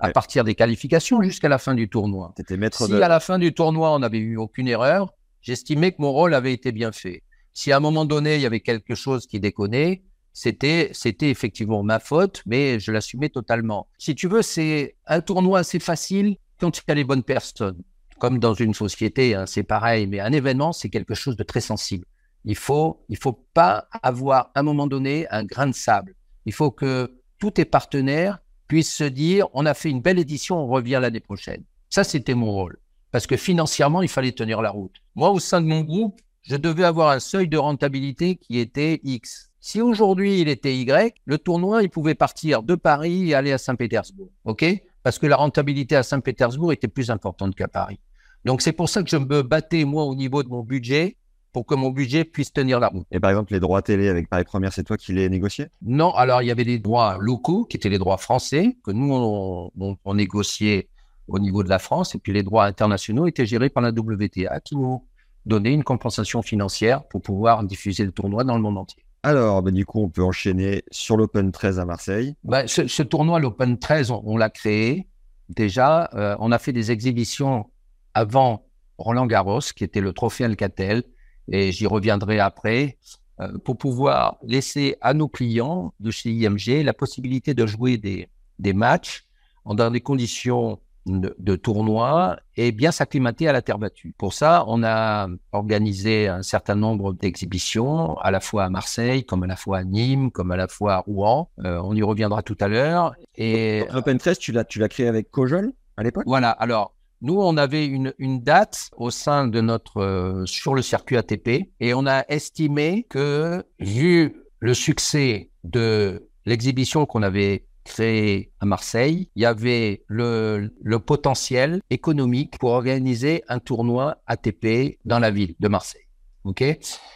à 0.00 0.10
partir 0.10 0.42
des 0.42 0.56
qualifications 0.56 1.22
jusqu'à 1.22 1.48
la 1.48 1.58
fin 1.58 1.76
du 1.76 1.88
tournoi. 1.88 2.34
Maître 2.56 2.86
Si 2.86 2.90
de. 2.90 3.00
à 3.00 3.06
la 3.06 3.20
fin 3.20 3.38
du 3.38 3.54
tournoi, 3.54 3.94
on 3.94 4.00
n'avait 4.00 4.18
eu 4.18 4.36
aucune 4.36 4.66
erreur, 4.66 5.14
j'estimais 5.42 5.92
que 5.92 6.02
mon 6.02 6.10
rôle 6.10 6.34
avait 6.34 6.52
été 6.52 6.72
bien 6.72 6.90
fait. 6.90 7.22
Si 7.52 7.70
à 7.70 7.76
un 7.76 7.80
moment 7.80 8.04
donné, 8.04 8.34
il 8.34 8.40
y 8.40 8.46
avait 8.46 8.58
quelque 8.58 8.96
chose 8.96 9.28
qui 9.28 9.38
déconnait, 9.38 10.02
c'était, 10.34 10.90
c'était 10.92 11.30
effectivement 11.30 11.82
ma 11.84 12.00
faute, 12.00 12.42
mais 12.44 12.80
je 12.80 12.90
l'assumais 12.90 13.28
totalement. 13.28 13.86
Si 13.98 14.16
tu 14.16 14.26
veux, 14.26 14.42
c'est 14.42 14.96
un 15.06 15.20
tournoi 15.20 15.60
assez 15.60 15.78
facile 15.78 16.36
quand 16.58 16.76
il 16.76 16.82
y 16.86 16.90
a 16.90 16.94
les 16.94 17.04
bonnes 17.04 17.22
personnes. 17.22 17.80
Comme 18.18 18.40
dans 18.40 18.52
une 18.52 18.74
société, 18.74 19.34
hein, 19.34 19.46
c'est 19.46 19.62
pareil, 19.62 20.08
mais 20.08 20.18
un 20.18 20.32
événement, 20.32 20.72
c'est 20.72 20.90
quelque 20.90 21.14
chose 21.14 21.36
de 21.36 21.44
très 21.44 21.60
sensible. 21.60 22.04
Il 22.44 22.56
faut, 22.56 23.04
il 23.08 23.16
faut 23.16 23.44
pas 23.54 23.88
avoir 24.02 24.50
à 24.54 24.60
un 24.60 24.62
moment 24.64 24.88
donné 24.88 25.26
un 25.30 25.44
grain 25.44 25.68
de 25.68 25.72
sable. 25.72 26.14
Il 26.46 26.52
faut 26.52 26.72
que 26.72 27.14
tous 27.38 27.52
tes 27.52 27.64
partenaires 27.64 28.40
puissent 28.66 28.94
se 28.94 29.04
dire, 29.04 29.46
on 29.54 29.66
a 29.66 29.74
fait 29.74 29.90
une 29.90 30.02
belle 30.02 30.18
édition, 30.18 30.58
on 30.58 30.66
revient 30.66 30.98
l'année 31.00 31.20
prochaine. 31.20 31.62
Ça, 31.90 32.02
c'était 32.02 32.34
mon 32.34 32.50
rôle. 32.50 32.78
Parce 33.12 33.28
que 33.28 33.36
financièrement, 33.36 34.02
il 34.02 34.08
fallait 34.08 34.32
tenir 34.32 34.60
la 34.62 34.70
route. 34.70 34.96
Moi, 35.14 35.30
au 35.30 35.38
sein 35.38 35.60
de 35.60 35.66
mon 35.66 35.82
groupe, 35.82 36.20
je 36.42 36.56
devais 36.56 36.84
avoir 36.84 37.10
un 37.10 37.20
seuil 37.20 37.46
de 37.46 37.56
rentabilité 37.56 38.36
qui 38.36 38.58
était 38.58 39.00
X. 39.04 39.52
Si 39.66 39.80
aujourd'hui 39.80 40.42
il 40.42 40.48
était 40.48 40.76
Y, 40.76 41.14
le 41.24 41.38
tournoi, 41.38 41.82
il 41.82 41.88
pouvait 41.88 42.14
partir 42.14 42.62
de 42.62 42.74
Paris 42.74 43.30
et 43.30 43.34
aller 43.34 43.50
à 43.50 43.56
Saint-Pétersbourg. 43.56 44.28
OK? 44.44 44.62
Parce 45.02 45.18
que 45.18 45.26
la 45.26 45.36
rentabilité 45.36 45.96
à 45.96 46.02
Saint-Pétersbourg 46.02 46.70
était 46.74 46.86
plus 46.86 47.10
importante 47.10 47.54
qu'à 47.54 47.66
Paris. 47.66 47.98
Donc, 48.44 48.60
c'est 48.60 48.72
pour 48.72 48.90
ça 48.90 49.02
que 49.02 49.08
je 49.08 49.16
me 49.16 49.40
battais, 49.42 49.86
moi, 49.86 50.04
au 50.04 50.14
niveau 50.14 50.42
de 50.42 50.50
mon 50.50 50.60
budget, 50.60 51.16
pour 51.54 51.64
que 51.64 51.74
mon 51.74 51.88
budget 51.88 52.24
puisse 52.24 52.52
tenir 52.52 52.78
la 52.78 52.88
route. 52.88 53.06
Et 53.10 53.18
par 53.20 53.30
exemple, 53.30 53.54
les 53.54 53.58
droits 53.60 53.80
télé 53.80 54.10
avec 54.10 54.28
Paris 54.28 54.44
Première, 54.44 54.70
c'est 54.70 54.84
toi 54.84 54.98
qui 54.98 55.14
les 55.14 55.30
négociais? 55.30 55.70
Non, 55.80 56.12
alors 56.12 56.42
il 56.42 56.48
y 56.48 56.50
avait 56.50 56.66
des 56.66 56.78
droits 56.78 57.16
locaux 57.18 57.64
qui 57.64 57.78
étaient 57.78 57.88
les 57.88 57.96
droits 57.98 58.18
français 58.18 58.76
que 58.84 58.90
nous 58.90 59.14
on, 59.14 59.70
on- 59.80 59.96
on 60.04 60.14
négociait 60.14 60.88
au 61.26 61.38
niveau 61.38 61.62
de 61.62 61.70
la 61.70 61.78
France 61.78 62.14
et 62.14 62.18
puis 62.18 62.34
les 62.34 62.42
droits 62.42 62.66
internationaux 62.66 63.26
étaient 63.26 63.46
gérés 63.46 63.70
par 63.70 63.82
la 63.82 63.92
WTA 63.92 64.60
qui 64.60 64.76
nous 64.76 65.06
donnait 65.46 65.72
une 65.72 65.84
compensation 65.84 66.42
financière 66.42 67.02
pour 67.04 67.22
pouvoir 67.22 67.64
diffuser 67.64 68.04
le 68.04 68.12
tournoi 68.12 68.44
dans 68.44 68.56
le 68.56 68.60
monde 68.62 68.76
entier. 68.76 69.03
Alors, 69.24 69.62
bah, 69.62 69.70
du 69.70 69.86
coup, 69.86 70.02
on 70.02 70.10
peut 70.10 70.22
enchaîner 70.22 70.84
sur 70.90 71.16
l'Open 71.16 71.50
13 71.50 71.78
à 71.78 71.86
Marseille. 71.86 72.34
Ben, 72.44 72.66
ce, 72.66 73.02
tournoi, 73.02 73.40
l'Open 73.40 73.78
13, 73.78 74.10
on, 74.10 74.36
l'a 74.36 74.50
créé 74.50 75.08
déjà. 75.48 76.10
euh, 76.12 76.36
on 76.40 76.52
a 76.52 76.58
fait 76.58 76.72
des 76.72 76.90
exhibitions 76.90 77.70
avant 78.12 78.66
Roland 78.98 79.24
Garros, 79.26 79.60
qui 79.74 79.82
était 79.82 80.02
le 80.02 80.12
trophée 80.12 80.44
Alcatel, 80.44 81.04
et 81.50 81.72
j'y 81.72 81.86
reviendrai 81.86 82.38
après, 82.38 82.98
euh, 83.40 83.56
pour 83.64 83.78
pouvoir 83.78 84.36
laisser 84.42 84.96
à 85.00 85.14
nos 85.14 85.28
clients 85.28 85.94
de 86.00 86.10
chez 86.10 86.30
IMG 86.30 86.84
la 86.84 86.92
possibilité 86.92 87.54
de 87.54 87.66
jouer 87.66 87.96
des, 87.96 88.28
des 88.58 88.74
matchs 88.74 89.24
dans 89.64 89.90
des 89.90 90.02
conditions 90.02 90.78
de, 91.06 91.34
de 91.38 91.56
tournoi 91.56 92.38
et 92.56 92.72
bien 92.72 92.92
s'acclimater 92.92 93.48
à 93.48 93.52
la 93.52 93.62
terre 93.62 93.78
battue. 93.78 94.14
Pour 94.16 94.32
ça, 94.32 94.64
on 94.68 94.82
a 94.82 95.28
organisé 95.52 96.28
un 96.28 96.42
certain 96.42 96.74
nombre 96.74 97.12
d'exhibitions, 97.12 98.16
à 98.18 98.30
la 98.30 98.40
fois 98.40 98.64
à 98.64 98.70
Marseille, 98.70 99.24
comme 99.24 99.42
à 99.42 99.46
la 99.46 99.56
fois 99.56 99.78
à 99.78 99.84
Nîmes, 99.84 100.30
comme 100.30 100.50
à 100.50 100.56
la 100.56 100.68
fois 100.68 100.94
à 100.94 100.98
Rouen. 100.98 101.50
Euh, 101.64 101.80
on 101.82 101.94
y 101.94 102.02
reviendra 102.02 102.42
tout 102.42 102.56
à 102.60 102.68
l'heure. 102.68 103.14
Et 103.36 103.84
L'Open 103.92 104.18
13, 104.18 104.38
tu 104.38 104.52
l'as, 104.52 104.64
tu 104.64 104.78
l'as 104.78 104.88
créé 104.88 105.08
avec 105.08 105.30
Kojol 105.30 105.72
à 105.96 106.02
l'époque? 106.02 106.24
Voilà. 106.26 106.50
Alors, 106.50 106.94
nous, 107.20 107.40
on 107.40 107.56
avait 107.56 107.86
une, 107.86 108.12
une 108.18 108.40
date 108.40 108.90
au 108.96 109.10
sein 109.10 109.46
de 109.46 109.60
notre 109.60 110.00
euh, 110.00 110.46
sur 110.46 110.74
le 110.74 110.82
circuit 110.82 111.16
ATP 111.16 111.70
et 111.80 111.94
on 111.94 112.06
a 112.06 112.24
estimé 112.28 113.06
que 113.08 113.64
vu 113.78 114.42
le 114.58 114.74
succès 114.74 115.50
de 115.64 116.28
l'exhibition 116.46 117.06
qu'on 117.06 117.22
avait 117.22 117.64
créée 117.84 118.50
à 118.60 118.66
Marseille, 118.66 119.28
il 119.36 119.42
y 119.42 119.46
avait 119.46 120.04
le, 120.08 120.70
potentiel 121.06 121.80
économique 121.90 122.58
pour 122.58 122.70
organiser 122.70 123.44
un 123.48 123.58
tournoi 123.58 124.18
ATP 124.26 124.98
dans 125.04 125.18
la 125.18 125.30
ville 125.30 125.54
de 125.60 125.68
Marseille. 125.68 126.00
Ok, 126.44 126.62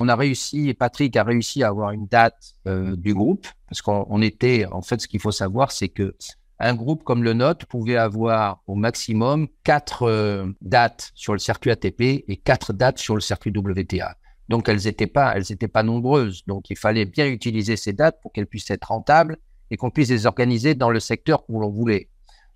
on 0.01 0.09
a 0.09 0.17
réussi, 0.17 0.73
Patrick 0.73 1.15
a 1.17 1.23
réussi 1.23 1.63
à 1.63 1.69
avoir 1.69 1.91
une 1.91 2.07
date 2.07 2.55
euh, 2.67 2.97
du 2.97 3.13
groupe 3.13 3.47
parce 3.69 3.83
qu'on 3.83 4.07
on 4.09 4.23
était, 4.23 4.65
en 4.73 4.81
fait, 4.81 5.03
ce 5.03 5.09
qu'il 5.09 5.21
faut 5.21 5.33
savoir, 5.33 5.71
c'est 5.71 5.91
que 5.91 6.15
un 6.61 6.75
groupe 6.75 7.05
comme 7.05 7.23
le 7.23 7.35
nôtre 7.35 7.67
pouvait 7.67 7.97
avoir 7.97 8.63
au 8.67 8.75
maximum 8.75 9.49
quatre 9.65 10.05
euh, 10.05 10.47
dates 10.61 11.13
sur 11.15 11.33
le 11.33 11.39
circuit 11.39 11.71
ATP 11.71 12.01
et 12.01 12.41
quatre 12.43 12.73
dates 12.73 12.99
sur 12.99 13.15
le 13.15 13.21
circuit 13.21 13.53
WTA. 13.55 14.17
Donc 14.49 14.69
elles 14.69 14.85
n'étaient 14.85 15.07
pas, 15.07 15.35
elles 15.37 15.53
étaient 15.53 15.69
pas 15.69 15.83
nombreuses. 15.83 16.45
Donc 16.47 16.71
il 16.71 16.77
fallait 16.77 17.05
bien 17.05 17.29
utiliser 17.29 17.77
ces 17.77 17.93
dates 17.93 18.21
pour 18.23 18.33
qu'elles 18.33 18.47
puissent 18.47 18.71
être 18.71 18.87
rentables 18.87 19.37
et 19.71 19.77
qu'on 19.77 19.91
puisse 19.91 20.09
les 20.09 20.27
organiser 20.27 20.75
dans 20.75 20.91
le 20.91 21.01
secteur 21.01 21.45
où 21.49 21.61
l'on 21.61 21.71
voulait. 21.71 22.09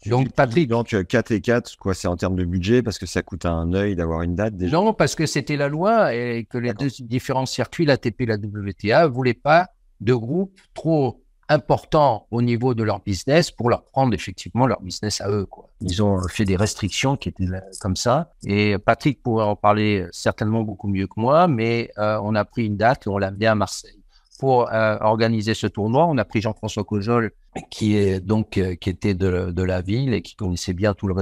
Donc 0.06 0.32
Patrick, 0.32 0.68
Donc, 0.68 0.94
euh, 0.94 1.04
4 1.04 1.30
et 1.30 1.40
4, 1.40 1.76
quoi, 1.76 1.94
c'est 1.94 2.08
en 2.08 2.16
termes 2.16 2.34
de 2.34 2.44
budget 2.44 2.82
parce 2.82 2.98
que 2.98 3.06
ça 3.06 3.22
coûte 3.22 3.46
un 3.46 3.72
œil 3.72 3.94
d'avoir 3.94 4.22
une 4.22 4.34
date 4.34 4.56
déjà. 4.56 4.76
non 4.76 4.92
parce 4.92 5.14
que 5.14 5.26
c'était 5.26 5.56
la 5.56 5.68
loi 5.68 6.14
et 6.14 6.44
que 6.44 6.58
les 6.58 6.74
deux 6.74 6.88
différents 7.00 7.46
circuits, 7.46 7.84
l'ATP 7.84 8.22
et 8.22 8.26
la 8.26 8.36
WTA, 8.36 9.06
voulaient 9.06 9.34
pas 9.34 9.68
de 10.00 10.14
groupes 10.14 10.60
trop 10.74 11.22
importants 11.48 12.26
au 12.30 12.40
niveau 12.40 12.74
de 12.74 12.82
leur 12.82 13.00
business 13.00 13.50
pour 13.50 13.68
leur 13.68 13.84
prendre 13.84 14.14
effectivement 14.14 14.66
leur 14.66 14.80
business 14.80 15.20
à 15.20 15.30
eux. 15.30 15.46
Quoi. 15.46 15.68
Ils 15.80 16.02
ont 16.02 16.20
fait 16.28 16.44
des 16.44 16.56
restrictions 16.56 17.16
qui 17.16 17.28
étaient 17.28 17.44
euh, 17.44 17.60
comme 17.80 17.96
ça. 17.96 18.30
Et 18.44 18.78
Patrick 18.78 19.22
pourrait 19.22 19.44
en 19.44 19.54
parler 19.54 20.06
certainement 20.12 20.62
beaucoup 20.62 20.88
mieux 20.88 21.06
que 21.06 21.20
moi, 21.20 21.46
mais 21.48 21.90
euh, 21.98 22.18
on 22.22 22.34
a 22.34 22.44
pris 22.44 22.66
une 22.66 22.76
date 22.76 23.06
et 23.06 23.10
on 23.10 23.18
l'a 23.18 23.28
amené 23.28 23.46
à 23.46 23.54
Marseille. 23.54 24.01
Pour 24.42 24.72
euh, 24.72 24.96
organiser 25.02 25.54
ce 25.54 25.68
tournoi, 25.68 26.04
on 26.04 26.18
a 26.18 26.24
pris 26.24 26.40
Jean-François 26.40 26.82
Cojol, 26.82 27.30
qui 27.70 27.96
est 27.96 28.18
donc 28.18 28.58
euh, 28.58 28.74
qui 28.74 28.90
était 28.90 29.14
de, 29.14 29.62
la 29.62 29.82
ville 29.82 30.12
et 30.14 30.20
qui 30.20 30.34
connaissait 30.34 30.72
bien 30.72 30.94
tout 30.94 31.06
le, 31.06 31.14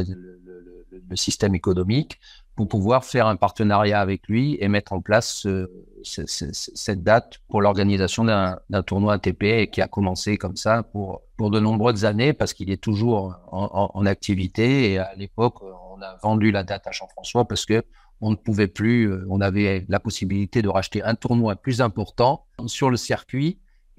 système 1.16 1.54
économique 1.54 2.18
pour 2.56 2.66
pouvoir 2.66 3.04
faire 3.04 3.26
un 3.26 3.36
partenariat 3.36 4.00
avec 4.00 4.26
lui 4.26 4.56
et 4.58 4.68
mettre 4.68 4.94
en 4.94 5.02
place 5.02 5.34
ce, 5.34 5.70
ce, 6.02 6.24
ce, 6.24 6.46
cette 6.50 7.02
date 7.02 7.40
pour 7.50 7.60
l'organisation 7.60 8.24
d'un 8.24 8.82
tournoi 8.86 9.12
ATP 9.12 9.70
qui 9.70 9.82
a 9.82 9.86
commencé 9.86 10.38
comme 10.38 10.56
ça 10.56 10.82
pour, 10.82 11.20
pour 11.36 11.50
de 11.50 11.60
nombreuses 11.60 12.06
années 12.06 12.32
parce 12.32 12.54
qu'il 12.54 12.70
est 12.70 12.82
toujours 12.82 13.34
en, 13.52 13.90
en, 13.92 14.06
activité. 14.06 14.92
Et 14.92 14.98
à 14.98 15.14
l'époque, 15.14 15.56
on 15.62 16.00
a 16.00 16.16
vendu 16.22 16.52
la 16.52 16.64
date 16.64 16.86
à 16.86 16.90
Jean-François 16.90 17.44
parce 17.44 17.66
que 17.66 17.84
on 18.20 18.30
ne 18.30 18.36
pouvait 18.36 18.68
plus, 18.68 19.12
on 19.28 19.40
avait 19.40 19.86
la 19.88 20.00
possibilité 20.00 20.62
de 20.62 20.68
racheter 20.68 21.02
un 21.02 21.14
tournoi 21.14 21.56
plus 21.56 21.80
important 21.80 22.46
sur 22.66 22.90
le 22.90 22.96
circuit 22.96 23.58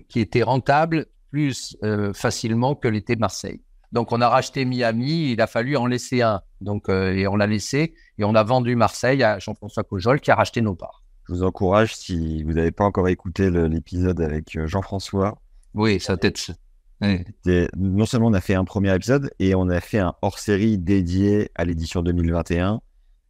qui 0.09 0.19
était 0.19 0.43
rentable 0.43 1.07
plus 1.32 1.78
euh, 1.84 2.13
facilement 2.13 2.76
que 2.76 2.88
l'était 2.88 3.15
Marseille. 3.15 3.61
Donc, 3.91 4.11
on 4.11 4.22
a 4.22 4.30
racheté 4.30 4.63
Miami, 4.63 5.32
il 5.32 5.41
a 5.41 5.47
fallu 5.47 5.76
en 5.76 5.86
laisser 5.86 6.22
un. 6.22 6.41
Donc, 6.61 6.88
euh, 6.88 7.13
et 7.13 7.28
on 7.28 7.36
l'a 7.36 7.47
laissé 7.47 7.93
et 8.17 8.24
on 8.24 8.36
a 8.36 8.43
vendu 8.43 8.76
Marseille 8.76 9.24
à 9.24 9.39
Jean-François 9.39 9.84
Cojol 9.84 10.22
qui 10.22 10.32
a 10.32 10.36
racheté 10.36 10.61
nos 10.61 10.76
parts. 10.76 11.03
Je 11.28 11.34
vous 11.34 11.43
encourage, 11.43 11.95
si 11.95 12.43
vous 12.43 12.53
n'avez 12.53 12.72
pas 12.72 12.84
encore 12.84 13.07
écouté 13.07 13.49
l'épisode 13.49 14.22
avec 14.22 14.55
euh, 14.55 14.67
Jean-François. 14.67 15.41
Oui, 15.74 15.99
ça. 15.99 16.15
Oui. 17.01 17.24
Non 17.76 18.05
seulement 18.05 18.28
on 18.28 18.34
a 18.34 18.41
fait 18.41 18.53
un 18.53 18.63
premier 18.63 18.93
épisode 18.93 19.32
et 19.39 19.55
on 19.55 19.69
a 19.69 19.80
fait 19.80 19.97
un 19.97 20.13
hors-série 20.22 20.78
dédié 20.78 21.49
à 21.55 21.65
l'édition 21.65 22.03
2021 22.03 22.82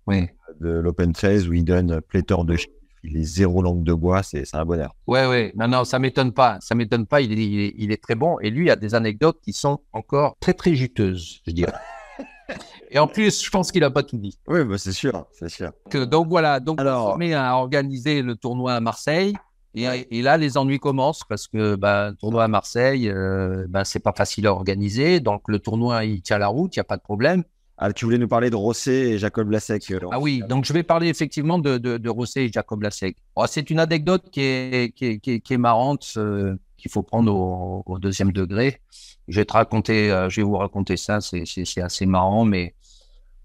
oui. 0.08 0.28
de 0.60 0.70
l'Open 0.70 1.14
13 1.14 1.48
où 1.48 1.54
il 1.54 1.64
donne 1.64 2.02
pléthore 2.02 2.46
de 2.46 2.56
chiffres. 2.56 2.72
Il 3.04 3.18
est 3.18 3.24
zéro 3.24 3.64
langue 3.64 3.84
de 3.84 3.94
bois, 3.94 4.22
c'est 4.22 4.44
un 4.54 4.64
bonheur. 4.64 4.96
Ouais, 5.08 5.26
ouais. 5.26 5.52
Non, 5.56 5.68
non, 5.68 5.84
ça 5.84 5.98
m'étonne 5.98 6.34
pas. 6.34 6.60
Ça 6.62 6.76
m'étonne 6.76 7.08
pas. 7.08 7.22
Il 7.22 7.32
est, 7.32 7.46
il, 7.46 7.60
est, 7.60 7.74
il 7.78 7.92
est, 7.92 8.02
très 8.02 8.14
bon. 8.14 8.38
Et 8.42 8.52
lui, 8.52 8.70
a 8.70 8.76
des 8.76 8.94
anecdotes 8.94 9.40
qui 9.42 9.54
sont 9.54 9.80
encore 9.92 10.38
très, 10.40 10.54
très 10.54 10.76
juteuses, 10.76 11.42
je 11.48 11.52
dirais. 11.52 11.74
Et 12.92 13.00
en 13.00 13.08
plus, 13.08 13.44
je 13.44 13.50
pense 13.50 13.72
qu'il 13.72 13.82
n'a 13.82 13.90
pas 13.90 14.04
tout 14.04 14.18
dit. 14.18 14.38
Oui, 14.48 14.66
bah 14.66 14.78
c'est 14.78 14.92
sûr, 14.92 15.26
c'est 15.32 15.50
sûr. 15.50 15.72
Que, 15.90 16.04
donc 16.04 16.28
voilà, 16.28 16.60
donc 16.60 16.80
Alors, 16.80 17.12
on 17.12 17.14
se 17.14 17.18
met 17.20 17.34
à 17.34 17.56
organiser 17.56 18.22
le 18.22 18.36
tournoi 18.36 18.74
à 18.74 18.82
Marseille. 18.82 19.34
Et, 19.74 19.86
et 19.86 20.22
là, 20.22 20.38
les 20.38 20.58
ennuis 20.58 20.80
commencent 20.80 21.24
parce 21.24 21.48
que 21.48 21.76
bah, 21.76 22.10
le 22.10 22.16
tournoi 22.18 22.44
à 22.44 22.48
Marseille, 22.50 23.10
euh, 23.10 23.66
bah, 23.70 23.86
c'est 23.86 24.02
pas 24.02 24.12
facile 24.12 24.46
à 24.46 24.52
organiser. 24.52 25.22
Donc 25.22 25.44
le 25.48 25.60
tournoi, 25.60 26.04
il 26.04 26.22
tient 26.22 26.38
la 26.38 26.48
route, 26.48 26.76
il 26.76 26.80
n'y 26.80 26.82
a 26.82 26.86
pas 26.86 26.98
de 26.98 27.02
problème. 27.02 27.44
Ah, 27.84 27.92
tu 27.92 28.06
voulais 28.06 28.20
nous 28.20 28.28
parler 28.28 28.52
de 28.52 28.56
Rosset 28.56 29.10
et 29.10 29.18
Jacob 29.18 29.50
Lasek. 29.50 29.90
Euh, 29.90 30.00
ah 30.12 30.20
oui, 30.20 30.44
donc 30.48 30.66
je 30.66 30.72
vais 30.72 30.84
parler 30.84 31.08
effectivement 31.08 31.58
de, 31.58 31.80
de, 31.80 32.10
Rosset 32.10 32.46
et 32.46 32.52
Jacob 32.52 32.84
Lasek. 32.84 33.18
Oh, 33.36 33.46
c'est 33.48 33.72
une 33.72 33.80
anecdote 33.80 34.30
qui 34.32 34.42
est, 34.42 34.94
qui 34.96 35.06
est, 35.06 35.40
qui 35.40 35.54
est, 35.54 35.58
marrante, 35.58 36.14
euh, 36.18 36.56
qu'il 36.78 36.92
faut 36.92 37.02
prendre 37.02 37.34
au, 37.34 37.98
deuxième 37.98 38.32
degré. 38.32 38.80
Je 39.28 39.40
vais 39.40 39.46
te 39.46 39.54
raconter, 39.54 40.12
euh, 40.12 40.30
je 40.30 40.42
vais 40.42 40.46
vous 40.46 40.58
raconter 40.58 40.96
ça, 40.96 41.22
c'est 41.22 41.82
assez 41.82 42.06
marrant, 42.06 42.46
mais 42.46 42.76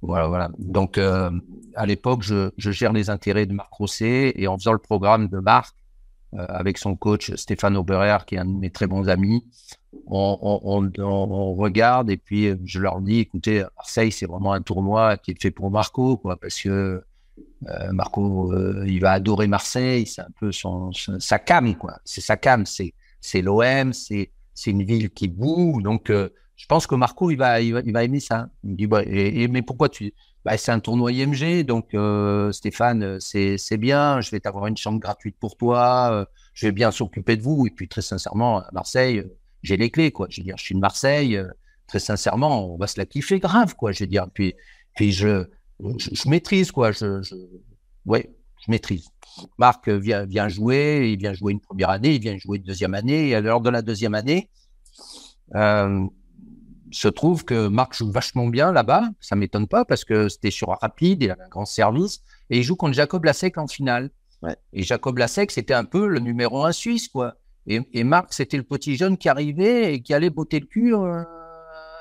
voilà, 0.03 0.27
voilà. 0.27 0.51
Donc 0.59 0.99
à 0.99 1.87
l'époque, 1.87 2.23
je, 2.23 2.51
je, 2.59 2.71
gère 2.71 2.93
les 2.93 3.09
intérêts 3.09 3.47
de 3.47 3.55
Marc 3.55 3.73
Rosset 3.73 4.35
et 4.37 4.49
en 4.49 4.59
faisant 4.59 4.73
le 4.75 4.79
programme 4.79 5.29
de 5.29 5.39
Marc 5.39 5.75
avec 6.37 6.77
son 6.77 6.95
coach 6.95 7.35
Stéphane 7.37 7.75
Auberer, 7.75 8.19
qui 8.27 8.35
est 8.35 8.39
un 8.39 8.45
de 8.45 8.59
mes 8.59 8.71
très 8.71 8.87
bons 8.87 9.09
amis, 9.09 9.47
on, 10.07 11.55
regarde 11.55 12.11
et 12.11 12.17
puis 12.17 12.55
je 12.65 12.81
leur 12.81 13.01
dis, 13.01 13.21
écoutez, 13.21 13.65
Marseille, 13.77 14.13
c'est 14.13 14.27
vraiment 14.27 14.53
un 14.53 14.63
tournoi 14.63 15.17
qui 15.17 15.33
est 15.33 15.43
fait 15.43 15.51
pour 15.51 15.71
Marco, 15.71 16.17
quoi, 16.17 16.37
parce 16.37 16.61
que 16.61 17.03
euh, 17.69 17.93
Marco, 17.93 18.53
euh, 18.53 18.85
il 18.87 19.01
va 19.01 19.13
adorer 19.13 19.47
Marseille, 19.47 20.07
c'est 20.07 20.23
un 20.23 20.31
peu 20.39 20.53
son, 20.53 20.91
sa 20.93 21.39
cam, 21.39 21.75
quoi. 21.77 21.99
C'est 22.05 22.21
sa 22.21 22.37
cam, 22.37 22.67
c'est 22.67 22.95
c'est 23.21 23.43
l'OM, 23.43 23.93
c'est 23.93 24.31
c'est 24.55 24.71
une 24.71 24.85
ville 24.85 25.11
qui 25.11 25.29
boue, 25.29 25.81
donc 25.83 26.11
euh, 26.11 26.31
je 26.57 26.67
pense 26.67 26.87
que 26.87 26.95
Marco, 26.95 27.31
il 27.31 27.37
va, 27.37 27.61
il 27.61 27.75
va, 27.75 27.81
il 27.85 27.93
va 27.93 28.03
aimer 28.05 28.21
ça. 28.21 28.49
Il 28.65 28.71
me 28.71 28.77
dit, 28.77 28.87
bah, 28.87 29.03
mais 29.05 29.63
pourquoi 29.63 29.89
tu. 29.89 30.15
Bah, 30.45 30.57
c'est 30.57 30.73
un 30.73 30.81
tournoi 30.81 31.13
IMG, 31.13 31.65
donc 31.65 31.93
euh, 31.95 32.53
Stéphane, 32.53 33.03
euh, 33.03 33.17
c'est 33.21 33.59
c'est 33.59 33.77
bien. 33.77 34.21
Je 34.21 34.31
vais 34.31 34.41
t'avoir 34.41 34.67
une 34.67 34.77
chambre 34.77 34.99
gratuite 35.01 35.37
pour 35.39 35.57
toi. 35.57 36.11
euh, 36.13 36.25
je 36.55 36.67
vais 36.67 36.73
bien 36.73 36.91
s'occuper 36.91 37.37
de 37.37 37.43
vous. 37.43 37.67
Et 37.67 37.71
puis, 37.71 37.89
très 37.89 38.01
sincèrement, 38.03 38.59
à 38.61 38.71
Marseille, 38.73 39.19
euh, 39.19 39.37
j'ai 39.67 39.77
les 39.77 39.91
clés, 39.91 40.13
quoi. 40.13 40.27
Je 40.31 40.41
veux 40.41 40.45
dire, 40.45 40.57
je 40.57 40.65
suis 40.65 40.75
de 40.75 40.81
Marseille. 40.81 41.37
euh, 41.37 41.49
très 41.87 41.99
sincèrement, 42.01 42.75
on 42.75 42.77
va 42.77 42.87
se 42.87 42.99
la 42.99 43.07
kiffer 43.07 43.39
grave, 43.39 43.75
quoi. 43.77 43.93
Je 43.93 44.05
veux 44.05 44.09
dire, 44.09 44.27
puis, 44.33 44.55
puis 44.97 45.13
je, 45.13 45.45
je, 45.99 46.09
je 46.13 46.29
maîtrise, 46.29 46.73
quoi. 46.73 46.93
Je, 46.93 47.23
je, 47.23 47.35
ouais, 48.07 48.31
je 48.65 48.71
maîtrise. 48.71 49.09
Marc 49.59 49.89
vient, 49.89 50.25
vient 50.25 50.49
jouer, 50.49 51.11
il 51.13 51.19
vient 51.19 51.35
jouer 51.35 51.53
une 51.53 51.61
première 51.61 51.91
année, 51.91 52.15
il 52.15 52.21
vient 52.21 52.37
jouer 52.39 52.59
une 52.59 52.65
deuxième 52.65 52.95
année. 52.95 53.29
Et 53.29 53.35
à 53.35 53.41
l'heure 53.41 53.61
de 53.61 53.71
la 53.71 53.83
deuxième 53.83 54.15
année, 54.15 54.49
euh, 55.55 56.07
se 56.91 57.09
trouve 57.09 57.45
que 57.45 57.69
Marc 57.69 57.95
joue 57.95 58.11
vachement 58.11 58.47
bien 58.49 58.73
là-bas. 58.73 59.11
Ça 59.21 59.37
m'étonne 59.37 59.67
pas 59.67 59.85
parce 59.85 60.05
que 60.05 60.29
c'était 60.29 60.51
sur 60.51 60.73
un 60.73 60.79
rapide, 60.81 61.23
il 61.23 61.31
avait 61.31 61.43
un 61.43 61.49
grand 61.49 61.67
service. 61.67 62.23
Et 62.51 62.59
il 62.59 62.63
joue 62.63 62.77
contre 62.77 62.95
Jacob 62.95 63.25
Lasek 63.25 63.59
en 63.59 63.67
finale. 63.67 64.11
Ouais. 64.43 64.57
Et 64.73 64.83
Jacob 64.83 65.19
Lasek, 65.19 65.51
c'était 65.51 65.75
un 65.75 65.85
peu 65.85 66.07
le 66.07 66.21
numéro 66.21 66.65
un 66.65 66.73
suisse, 66.73 67.09
quoi. 67.09 67.35
Et, 67.67 67.81
et 67.93 68.05
Marc, 68.05 68.33
c'était 68.33 68.57
le 68.57 68.63
petit 68.63 68.97
jeune 68.97 69.17
qui 69.19 69.29
arrivait 69.29 69.95
et 69.95 70.03
qui 70.03 70.15
allait 70.15 70.31
botter 70.31 70.61
le 70.61 70.67
cul 70.67 70.95
euh, 70.95 71.23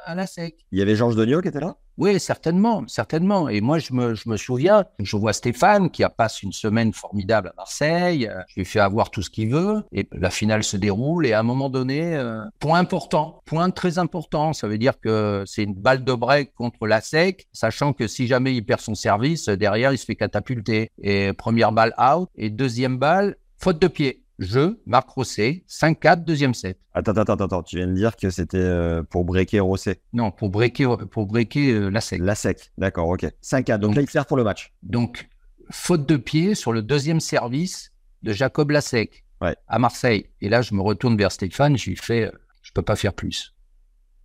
à 0.06 0.14
Lasek. 0.16 0.56
Il 0.72 0.80
y 0.80 0.82
avait 0.82 0.96
Georges 0.96 1.16
Degnaud 1.16 1.42
qui 1.42 1.48
était 1.48 1.60
là? 1.60 1.78
Oui, 1.98 2.20
certainement, 2.20 2.84
certainement. 2.88 3.48
Et 3.48 3.62
moi, 3.62 3.80
je 3.80 3.94
me, 3.94 4.16
je 4.16 4.28
me 4.28 4.36
souviens, 4.36 4.84
je 5.00 5.16
vois 5.16 5.32
Stéphane 5.32 5.90
qui 5.90 6.04
a 6.04 6.10
passé 6.10 6.42
une 6.44 6.52
semaine 6.52 6.92
formidable 6.92 7.48
à 7.48 7.54
Marseille. 7.56 8.28
euh, 8.28 8.42
Je 8.50 8.60
lui 8.60 8.66
fais 8.66 8.82
avoir 8.82 9.10
tout 9.12 9.22
ce 9.22 9.30
qu'il 9.30 9.50
veut. 9.50 9.82
Et 9.94 10.06
la 10.12 10.30
finale 10.30 10.64
se 10.66 10.76
déroule. 10.76 11.26
Et 11.26 11.32
à 11.32 11.40
un 11.40 11.44
moment 11.44 11.70
donné, 11.70 12.14
euh, 12.16 12.42
point 12.60 12.80
important, 12.80 13.42
point 13.46 13.70
très 13.72 13.98
important. 13.98 14.52
Ça 14.52 14.68
veut 14.68 14.78
dire 14.78 15.00
que 15.00 15.44
c'est 15.48 15.64
une 15.64 15.74
balle 15.74 16.04
de 16.04 16.14
break 16.14 16.54
contre 16.54 16.86
la 16.86 17.00
SEC, 17.00 17.48
sachant 17.54 17.94
que 17.94 18.08
si 18.08 18.28
jamais 18.28 18.54
il 18.54 18.66
perd 18.66 18.82
son 18.82 18.94
service, 18.94 19.48
derrière, 19.48 19.94
il 19.94 19.98
se 19.98 20.06
fait 20.06 20.16
catapulter. 20.18 20.92
Et 21.02 21.32
première 21.32 21.72
balle 21.72 21.96
out. 21.98 22.30
Et 22.36 22.50
deuxième 22.50 22.98
balle, 22.98 23.38
faute 23.58 23.80
de 23.82 23.88
pied. 23.88 24.25
Jeu, 24.40 24.82
Marc 24.86 25.10
Rosset, 25.10 25.64
5-4, 25.70 26.24
deuxième 26.26 26.54
set. 26.54 26.78
Attends, 26.94 27.14
attends, 27.14 27.34
attends, 27.34 27.46
attends, 27.46 27.64
tu 27.64 27.78
viens 27.78 27.88
de 27.88 27.94
dire 27.94 28.16
que 28.18 28.30
c'était 28.30 28.58
euh, 28.58 29.02
pour 29.04 29.24
breaker 29.24 29.62
Rosset. 29.62 30.02
Non, 30.14 30.32
pour 30.32 30.50
breaker, 30.50 30.98
pour 31.10 31.26
breaker 31.26 31.72
euh, 31.72 31.90
la 31.90 32.02
SEC. 32.02 32.20
La 32.22 32.36
sec, 32.36 32.72
d'accord, 32.78 33.08
ok. 33.08 33.26
5-4, 33.42 33.78
donc 33.80 33.96
là 33.96 34.02
il 34.02 34.10
sert 34.10 34.26
pour 34.26 34.36
le 34.38 34.44
match. 34.44 34.74
Donc, 34.84 35.30
faute 35.72 36.06
de 36.06 36.18
pied 36.18 36.54
sur 36.54 36.74
le 36.74 36.82
deuxième 36.82 37.20
service 37.22 37.92
de 38.24 38.34
Jacob 38.34 38.72
Lasek 38.72 39.24
Ouais. 39.42 39.56
à 39.68 39.80
Marseille. 39.80 40.30
Et 40.40 40.48
là, 40.48 40.62
je 40.62 40.74
me 40.74 40.82
retourne 40.82 41.18
vers 41.18 41.32
Stéphane, 41.32 41.78
je 41.78 41.90
lui 41.90 41.98
fais, 41.98 42.26
euh, 42.28 42.32
je 42.62 42.72
peux 42.72 42.82
pas 42.82 42.96
faire 42.96 43.14
plus. 43.14 43.54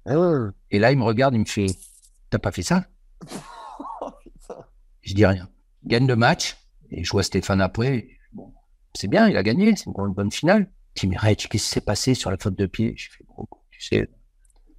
Ah. 0.06 0.50
Et 0.70 0.78
là, 0.78 0.92
il 0.92 0.98
me 0.98 1.04
regarde, 1.04 1.34
il 1.34 1.40
me 1.40 1.44
fait, 1.44 1.66
t'as 2.30 2.38
pas 2.38 2.52
fait 2.52 2.62
ça? 2.62 2.84
Je 5.02 5.14
dis 5.14 5.24
rien. 5.26 5.48
Gagne 5.84 6.06
le 6.06 6.14
match, 6.14 6.56
et 6.90 7.04
je 7.04 7.10
vois 7.10 7.22
Stéphane 7.22 7.60
après. 7.60 8.06
Bon, 8.92 8.98
c'est 8.98 9.08
bien, 9.08 9.28
il 9.28 9.36
a 9.36 9.42
gagné, 9.42 9.74
c'est 9.76 9.86
une 9.86 9.92
bonne 10.12 10.30
finale. 10.32 10.70
Mais 11.06 11.16
Reg, 11.16 11.36
qu'est-ce 11.36 11.48
qui 11.48 11.58
s'est 11.58 11.80
passé 11.80 12.14
sur 12.14 12.30
la 12.30 12.36
faute 12.36 12.58
de 12.58 12.66
pied? 12.66 12.94
Je 12.96 13.08
fais, 13.10 13.24
gros, 13.24 13.48
tu 13.70 13.80
sais, 13.80 14.08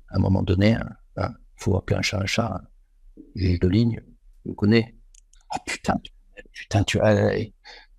à 0.10 0.18
un 0.18 0.20
moment 0.20 0.44
donné, 0.44 0.74
hein, 0.76 0.90
hein, 1.18 1.34
faut 1.56 1.76
appeler 1.78 1.98
un 1.98 2.02
chat 2.02 2.20
un 2.20 2.26
chat. 2.26 2.62
hein. 2.62 2.68
Juge 3.36 3.60
de 3.60 3.68
ligne, 3.68 4.02
je 4.46 4.50
le 4.50 4.56
connais. 4.56 4.96
Oh 5.54 5.58
putain, 5.66 5.96
tu- 6.04 6.12
putain, 6.52 6.84
tu 6.84 7.00
as. 7.00 7.34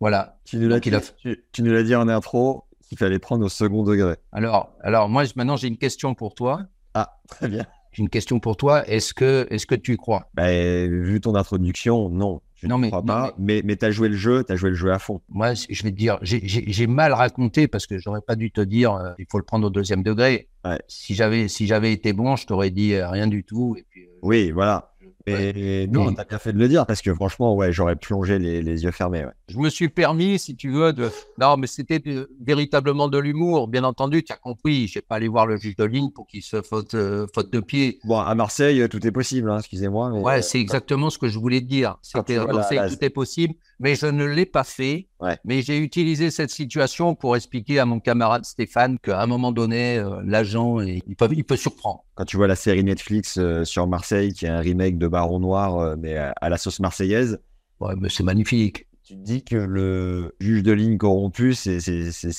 Voilà. 0.00 0.38
Tu 0.44 0.56
nous 0.58 0.68
l'as 0.68 0.80
dit, 0.80 0.90
il 0.90 1.00
tu, 1.18 1.44
tu 1.52 1.62
nous 1.62 1.72
l'as 1.72 1.82
dit 1.82 1.94
en 1.94 2.08
intro 2.08 2.64
qu'il 2.88 2.98
fallait 2.98 3.18
prendre 3.18 3.44
au 3.44 3.48
second 3.48 3.82
degré. 3.82 4.16
Alors, 4.32 4.74
alors 4.82 5.08
moi, 5.08 5.24
maintenant, 5.36 5.56
j'ai 5.56 5.68
une 5.68 5.78
question 5.78 6.14
pour 6.14 6.34
toi. 6.34 6.66
Ah, 6.94 7.18
très 7.28 7.48
bien. 7.48 7.64
J'ai 7.92 8.02
une 8.02 8.08
question 8.10 8.40
pour 8.40 8.56
toi. 8.56 8.86
Est-ce 8.88 9.14
que, 9.14 9.46
est-ce 9.50 9.66
que 9.66 9.74
tu 9.74 9.94
y 9.94 9.96
crois? 9.96 10.30
Bah, 10.34 10.50
vu 10.86 11.20
ton 11.20 11.34
introduction, 11.34 12.08
non. 12.10 12.40
Je 12.62 12.68
Non, 12.68 12.76
ne 12.76 12.82
mais- 12.82 12.88
crois 12.88 13.00
non, 13.00 13.06
pas. 13.06 13.34
Mais, 13.38 13.60
mais, 13.64 13.76
tu 13.76 13.84
as 13.84 13.90
joué 13.90 14.08
le 14.08 14.14
jeu, 14.16 14.44
tu 14.44 14.52
as 14.52 14.56
joué 14.56 14.70
le 14.70 14.76
jeu 14.76 14.92
à 14.92 14.98
fond. 15.00 15.20
Moi, 15.28 15.54
je 15.54 15.82
vais 15.82 15.90
te 15.90 15.96
dire, 15.96 16.18
j'ai- 16.22 16.86
mal 16.86 17.12
raconté 17.12 17.66
parce 17.66 17.86
que 17.88 17.98
j'aurais 17.98 18.20
pas 18.20 18.36
dû 18.36 18.52
te 18.52 18.60
dire, 18.60 18.92
euh, 18.94 19.12
il 19.18 19.26
faut 19.30 19.38
le 19.38 19.44
prendre 19.44 19.66
au 19.66 19.70
deuxième 19.70 20.02
degré. 20.04 20.48
Ouais. 20.64 20.78
Si 20.86 21.14
j'avais, 21.14 21.48
si 21.48 21.66
j'avais 21.66 21.92
été 21.92 22.12
bon, 22.12 22.36
je 22.36 22.46
t'aurais 22.46 22.70
dit 22.70 22.94
euh, 22.94 23.08
rien 23.10 23.26
du 23.26 23.42
tout. 23.42 23.74
Et 23.76 23.84
puis, 23.90 24.02
euh, 24.04 24.18
Oui, 24.22 24.52
voilà. 24.52 24.91
Mais 25.26 25.86
non, 25.90 26.10
Et- 26.10 26.14
t'as 26.14 26.24
bien 26.24 26.38
fait 26.38 26.52
de 26.52 26.58
le 26.58 26.68
dire 26.68 26.86
parce 26.86 27.00
que 27.02 27.14
franchement, 27.14 27.54
ouais, 27.54 27.72
j'aurais 27.72 27.96
plongé 27.96 28.38
les, 28.38 28.62
les 28.62 28.82
yeux 28.84 28.90
fermés. 28.90 29.24
ouais. 29.24 29.30
je 29.48 29.58
me 29.58 29.68
suis 29.70 29.88
permis, 29.88 30.38
si 30.38 30.56
tu 30.56 30.70
veux, 30.70 30.92
de. 30.92 31.10
Non, 31.38 31.56
mais 31.56 31.66
c'était 31.66 31.98
de- 31.98 32.30
véritablement 32.40 33.08
de 33.08 33.18
l'humour, 33.18 33.68
bien 33.68 33.84
entendu. 33.84 34.22
Tu 34.24 34.32
as 34.32 34.36
compris. 34.36 34.88
Je 34.88 34.94
vais 34.94 35.02
pas 35.02 35.16
aller 35.16 35.28
voir 35.28 35.46
le 35.46 35.56
juge 35.56 35.76
de 35.76 35.84
ligne 35.84 36.10
pour 36.10 36.26
qu'il 36.26 36.42
se 36.42 36.62
faute, 36.62 36.94
euh, 36.94 37.26
faute 37.34 37.52
de 37.52 37.60
pied. 37.60 37.98
Bon, 38.04 38.18
à 38.18 38.34
Marseille, 38.34 38.88
tout 38.88 39.06
est 39.06 39.10
possible, 39.12 39.50
hein, 39.50 39.58
excusez-moi. 39.58 40.10
mais, 40.10 40.20
Ouais, 40.20 40.38
euh, 40.38 40.42
c'est 40.42 40.58
exactement 40.60 41.10
ce 41.10 41.18
que 41.18 41.28
je 41.28 41.38
voulais 41.38 41.60
te 41.60 41.66
dire. 41.66 41.96
tu 42.02 42.10
C'était 42.18 42.36
la- 42.36 42.88
tout 42.88 43.04
est 43.04 43.10
possible, 43.10 43.54
mais 43.82 43.96
je 43.96 44.06
ne 44.06 44.24
l'ai 44.24 44.46
pas 44.46 44.64
fait. 44.64 45.08
Ouais. 45.20 45.36
Mais 45.44 45.60
j'ai 45.60 45.76
utilisé 45.78 46.30
cette 46.30 46.50
situation 46.50 47.14
pour 47.16 47.34
expliquer 47.36 47.80
à 47.80 47.84
mon 47.84 47.98
camarade 48.00 48.44
Stéphane 48.44 48.98
qu'à 49.00 49.20
un 49.20 49.26
moment 49.26 49.50
donné, 49.52 49.98
euh, 49.98 50.22
l'agent, 50.24 50.80
il 50.80 51.02
peut, 51.16 51.28
il 51.32 51.44
peut 51.44 51.56
surprendre. 51.56 52.04
Quand 52.14 52.24
tu 52.24 52.36
vois 52.36 52.46
la 52.46 52.54
série 52.56 52.84
Netflix 52.84 53.38
euh, 53.38 53.64
sur 53.64 53.86
Marseille, 53.88 54.32
qui 54.32 54.46
est 54.46 54.48
un 54.50 54.60
remake 54.60 54.98
de 54.98 55.08
Baron 55.08 55.40
Noir, 55.40 55.76
euh, 55.78 55.96
mais 55.98 56.16
à, 56.16 56.32
à 56.40 56.48
la 56.48 56.56
sauce 56.58 56.80
marseillaise, 56.80 57.38
Ouais, 57.80 57.94
mais 57.98 58.08
c'est 58.08 58.22
magnifique. 58.22 58.86
tu 59.02 59.14
te 59.14 59.20
dis 59.24 59.42
que 59.42 59.56
le 59.56 60.36
juge 60.38 60.62
de 60.62 60.70
ligne 60.70 60.96
corrompu, 60.98 61.52
c'est 61.52 61.78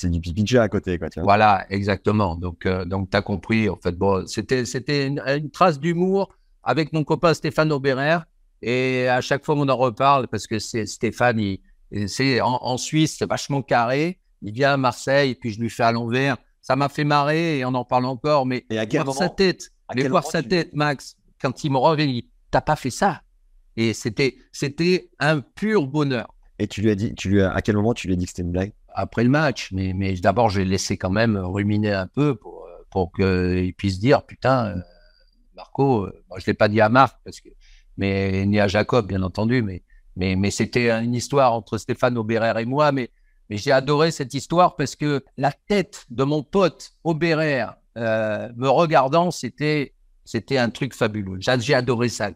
du 0.08 0.20
pipi 0.20 0.42
de 0.42 0.48
chat 0.48 0.62
à 0.62 0.68
côté. 0.70 0.98
Quoi. 0.98 1.08
Voilà, 1.18 1.66
exactement. 1.68 2.36
Donc, 2.36 2.66
donc 2.86 3.10
tu 3.10 3.16
as 3.18 3.20
compris. 3.20 3.68
En 3.68 3.76
fait, 3.76 3.92
bon, 3.92 4.26
c'était, 4.26 5.06
une, 5.06 5.20
une 5.20 5.50
trace 5.50 5.78
d'humour 5.78 6.30
avec 6.62 6.94
mon 6.94 7.04
copain 7.04 7.34
Stéphane 7.34 7.70
Aubérer. 7.72 8.20
Et 8.66 9.08
à 9.08 9.20
chaque 9.20 9.44
fois, 9.44 9.54
on 9.56 9.68
en 9.68 9.76
reparle 9.76 10.26
parce 10.28 10.46
que 10.46 10.58
c'est 10.58 10.86
Stéphane, 10.86 11.38
il, 11.38 12.08
c'est 12.08 12.40
en, 12.40 12.58
en 12.62 12.78
Suisse, 12.78 13.16
c'est 13.18 13.28
vachement 13.28 13.60
carré. 13.62 14.18
Il 14.40 14.52
vient 14.52 14.72
à 14.72 14.76
Marseille 14.78 15.30
et 15.32 15.34
puis 15.34 15.50
je 15.50 15.60
lui 15.60 15.68
fais 15.70 15.82
à 15.82 15.92
l'envers. 15.92 16.36
Ça 16.62 16.74
m'a 16.76 16.88
fait 16.88 17.04
marrer 17.04 17.58
et 17.58 17.64
on 17.66 17.74
en 17.74 17.84
parle 17.84 18.06
encore. 18.06 18.46
Mais 18.46 18.64
Et 18.70 18.78
à 18.78 18.86
quel 18.86 19.02
voir 19.02 19.14
sa 19.16 19.28
tête, 19.28 19.70
à 19.88 19.94
quel 19.94 20.08
voir 20.10 20.24
sa 20.24 20.42
tu- 20.42 20.48
tête, 20.48 20.72
Max, 20.72 21.16
quand 21.40 21.62
il 21.62 21.72
me 21.72 21.76
revient, 21.78 22.04
il 22.04 22.22
dit, 22.22 22.30
t'as 22.50 22.62
pas 22.62 22.76
fait 22.76 22.90
ça. 22.90 23.20
Et 23.76 23.92
c'était, 23.92 24.36
c'était 24.52 25.10
un 25.18 25.40
pur 25.40 25.86
bonheur 25.86 26.32
Et 26.58 26.66
tu 26.66 26.80
lui 26.80 26.90
as 26.90 26.94
dit, 26.94 27.14
tu 27.14 27.28
lui 27.28 27.42
as, 27.42 27.52
à 27.52 27.60
quel 27.60 27.76
moment 27.76 27.92
tu 27.92 28.06
lui 28.06 28.14
as 28.14 28.16
dit 28.16 28.24
que 28.24 28.30
c'était 28.30 28.42
une 28.42 28.52
blague? 28.52 28.72
Après 28.94 29.24
le 29.24 29.30
match. 29.30 29.70
Mais, 29.72 29.92
mais 29.92 30.14
d'abord, 30.14 30.48
j'ai 30.48 30.64
laissé 30.64 30.96
quand 30.96 31.10
même 31.10 31.36
ruminer 31.36 31.92
un 31.92 32.06
peu 32.06 32.34
pour, 32.34 32.66
pour 32.90 33.12
qu'il 33.12 33.74
puisse 33.76 33.98
dire 33.98 34.24
putain, 34.24 34.66
euh, 34.68 34.80
Marco, 35.56 36.06
euh, 36.06 36.22
moi, 36.28 36.38
je 36.38 36.44
ne 36.44 36.46
l'ai 36.46 36.54
pas 36.54 36.68
dit 36.68 36.80
à 36.80 36.88
Marc, 36.88 37.18
parce 37.24 37.40
que, 37.40 37.48
mais, 37.96 38.44
ni 38.46 38.60
à 38.60 38.68
Jacob, 38.68 39.06
bien 39.06 39.22
entendu, 39.22 39.62
mais, 39.62 39.82
mais, 40.16 40.36
mais 40.36 40.50
c'était 40.50 40.90
une 40.90 41.14
histoire 41.14 41.52
entre 41.52 41.78
Stéphane 41.78 42.16
Aubérer 42.18 42.60
et 42.60 42.64
moi. 42.64 42.92
Mais, 42.92 43.10
mais 43.50 43.56
j'ai 43.56 43.72
adoré 43.72 44.10
cette 44.10 44.34
histoire 44.34 44.76
parce 44.76 44.96
que 44.96 45.24
la 45.36 45.52
tête 45.52 46.06
de 46.10 46.24
mon 46.24 46.42
pote 46.42 46.92
Aubérer 47.04 47.64
euh, 47.96 48.48
me 48.56 48.68
regardant, 48.68 49.30
c'était, 49.30 49.94
c'était 50.24 50.58
un 50.58 50.70
truc 50.70 50.94
fabuleux. 50.94 51.38
J'ai 51.40 51.74
adoré 51.74 52.08
ça. 52.08 52.30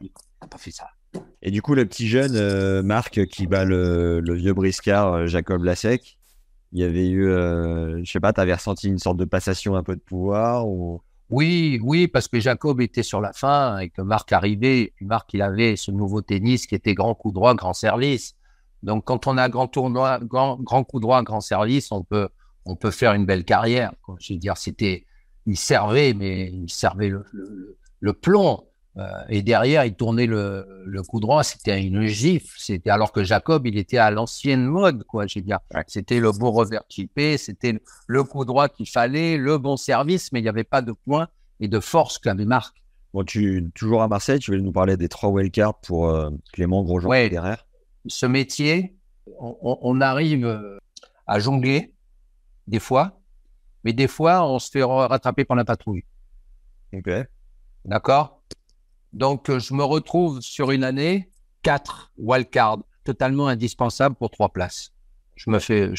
Pas 0.50 0.58
fait 0.58 0.70
ça. 0.70 0.86
Et 1.42 1.50
du 1.50 1.62
coup, 1.62 1.74
le 1.74 1.86
petit 1.86 2.08
jeune, 2.08 2.36
euh, 2.36 2.82
Marc, 2.82 3.24
qui 3.26 3.46
bat 3.46 3.64
le, 3.64 4.20
le 4.20 4.34
vieux 4.34 4.52
briscard, 4.52 5.14
euh, 5.14 5.26
Jacob 5.26 5.64
Lasek, 5.64 6.18
il 6.72 6.80
y 6.80 6.84
avait 6.84 7.08
eu, 7.08 7.28
euh, 7.28 8.04
je 8.04 8.10
sais 8.10 8.20
pas, 8.20 8.32
tu 8.32 8.40
avais 8.40 8.54
ressenti 8.54 8.88
une 8.88 8.98
sorte 8.98 9.16
de 9.16 9.24
passation 9.24 9.74
un 9.74 9.82
peu 9.82 9.94
de 9.96 10.00
pouvoir 10.00 10.68
ou... 10.68 11.00
Oui, 11.30 11.78
oui, 11.82 12.08
parce 12.08 12.26
que 12.28 12.40
Jacob 12.40 12.80
était 12.80 13.02
sur 13.02 13.20
la 13.20 13.32
fin 13.32 13.78
et 13.78 13.90
que 13.90 14.00
Marc 14.00 14.32
arrivait. 14.32 14.80
Et 14.80 14.92
puis 14.96 15.04
Marc, 15.04 15.32
il 15.34 15.42
avait 15.42 15.76
ce 15.76 15.90
nouveau 15.90 16.22
tennis 16.22 16.66
qui 16.66 16.74
était 16.74 16.94
grand 16.94 17.14
coup 17.14 17.32
droit, 17.32 17.54
grand 17.54 17.74
service. 17.74 18.34
Donc, 18.82 19.04
quand 19.04 19.26
on 19.26 19.36
a 19.36 19.48
grand 19.48 19.68
tournoi, 19.68 20.20
grand, 20.22 20.56
grand 20.56 20.84
coup 20.84 21.00
droit, 21.00 21.22
grand 21.22 21.40
service, 21.40 21.92
on 21.92 22.02
peut, 22.02 22.28
on 22.64 22.76
peut 22.76 22.90
faire 22.90 23.12
une 23.12 23.26
belle 23.26 23.44
carrière. 23.44 23.92
Je 24.20 24.32
veux 24.32 24.38
dire, 24.38 24.56
c'était, 24.56 25.04
il 25.46 25.56
servait, 25.58 26.14
mais 26.14 26.50
il 26.50 26.70
servait 26.70 27.08
le, 27.08 27.24
le- 27.32 27.76
le 28.00 28.12
plomb. 28.12 28.64
Euh, 28.98 29.04
et 29.28 29.42
derrière, 29.42 29.84
il 29.84 29.94
tournait 29.94 30.26
le, 30.26 30.82
le 30.84 31.02
coup 31.04 31.20
droit. 31.20 31.44
C'était 31.44 31.80
une 31.80 32.06
gifle. 32.06 32.52
C'était 32.58 32.90
alors 32.90 33.12
que 33.12 33.22
Jacob, 33.22 33.64
il 33.66 33.78
était 33.78 33.98
à 33.98 34.10
l'ancienne 34.10 34.64
mode, 34.66 35.04
quoi. 35.04 35.26
Veux 35.32 35.40
dire, 35.40 35.60
c'était 35.86 36.18
le 36.18 36.32
beau 36.32 36.50
revers 36.50 36.82
chippé, 36.88 37.38
c'était 37.38 37.80
le- 38.08 38.24
coup 38.24 38.44
droit 38.44 38.68
qu'il 38.68 38.88
fallait, 38.88 39.36
le 39.36 39.56
bon 39.58 39.76
service, 39.76 40.32
mais 40.32 40.40
il 40.40 40.42
n'y 40.42 40.48
avait 40.48 40.64
pas 40.64 40.82
de 40.82 40.92
points 40.92 41.28
et 41.60 41.68
de 41.68 41.78
force 41.80 42.18
qu'avait 42.18 42.44
Marc. 42.44 42.82
Bon, 43.14 43.22
tu, 43.24 43.70
toujours 43.74 44.02
à 44.02 44.08
Marseille, 44.08 44.38
tu 44.40 44.50
voulais 44.50 44.62
nous 44.62 44.72
parler 44.72 44.96
des 44.96 45.08
trois 45.08 45.30
wildcards 45.30 45.78
pour 45.80 46.08
euh, 46.08 46.30
Clément 46.52 46.82
Grosjean 46.82 47.08
Ouais. 47.08 47.28
derrière? 47.30 47.66
Ce 48.06 48.26
métier, 48.26 48.96
on, 49.38 49.56
on- 49.62 49.78
on 49.82 50.00
arrive 50.00 50.44
euh, 50.44 50.76
à 51.26 51.38
jongler, 51.38 51.94
des 52.66 52.80
fois, 52.80 53.20
mais 53.84 53.92
des 53.92 54.08
fois, 54.08 54.44
on 54.44 54.58
se 54.58 54.70
fait 54.70 54.82
rattraper 54.82 55.44
par 55.44 55.56
la 55.56 55.64
patrouille. 55.64 56.04
Ok. 56.92 57.08
D'accord? 57.84 58.37
Donc, 59.12 59.48
euh, 59.48 59.58
je 59.58 59.74
me 59.74 59.84
retrouve 59.84 60.40
sur 60.40 60.70
une 60.70 60.84
année, 60.84 61.30
quatre 61.62 62.12
wildcards, 62.18 62.82
totalement 63.04 63.48
indispensables 63.48 64.14
pour 64.14 64.30
trois 64.30 64.50
places. 64.50 64.92
Je 65.36 65.50
me 65.50 65.58
fais, 65.58 65.90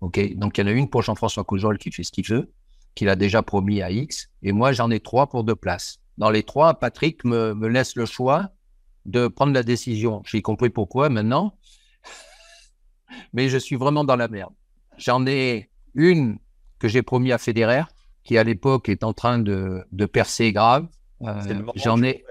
ok. 0.00 0.34
Donc, 0.36 0.58
il 0.58 0.60
y 0.60 0.64
en 0.64 0.66
a 0.68 0.72
une 0.72 0.88
pour 0.88 1.02
Jean-François 1.02 1.44
Coujol 1.44 1.78
qui 1.78 1.90
fait 1.90 2.04
ce 2.04 2.12
qu'il 2.12 2.26
veut, 2.26 2.52
qu'il 2.94 3.08
a 3.08 3.16
déjà 3.16 3.42
promis 3.42 3.82
à 3.82 3.90
X, 3.90 4.28
et 4.42 4.52
moi, 4.52 4.72
j'en 4.72 4.90
ai 4.90 5.00
trois 5.00 5.28
pour 5.28 5.44
deux 5.44 5.56
places. 5.56 5.98
dans 6.18 6.30
les 6.30 6.42
trois, 6.42 6.74
Patrick 6.74 7.24
me, 7.24 7.54
me 7.54 7.68
laisse 7.68 7.96
le 7.96 8.04
choix 8.04 8.50
de 9.06 9.28
prendre 9.28 9.52
la 9.52 9.62
décision. 9.62 10.22
J'ai 10.24 10.42
compris 10.42 10.70
pourquoi 10.70 11.08
maintenant, 11.08 11.56
mais 13.32 13.48
je 13.48 13.58
suis 13.58 13.76
vraiment 13.76 14.04
dans 14.04 14.16
la 14.16 14.28
merde. 14.28 14.52
J'en 14.98 15.26
ai 15.26 15.70
une 15.94 16.38
que 16.78 16.88
j'ai 16.88 17.02
promis 17.02 17.32
à 17.32 17.38
Federer, 17.38 17.84
qui 18.24 18.38
à 18.38 18.44
l'époque 18.44 18.88
est 18.88 19.04
en 19.04 19.12
train 19.12 19.38
de, 19.38 19.84
de 19.90 20.06
percer 20.06 20.52
grave. 20.52 20.86
Euh, 21.24 21.62
J'en 21.76 22.02
ai. 22.02 22.24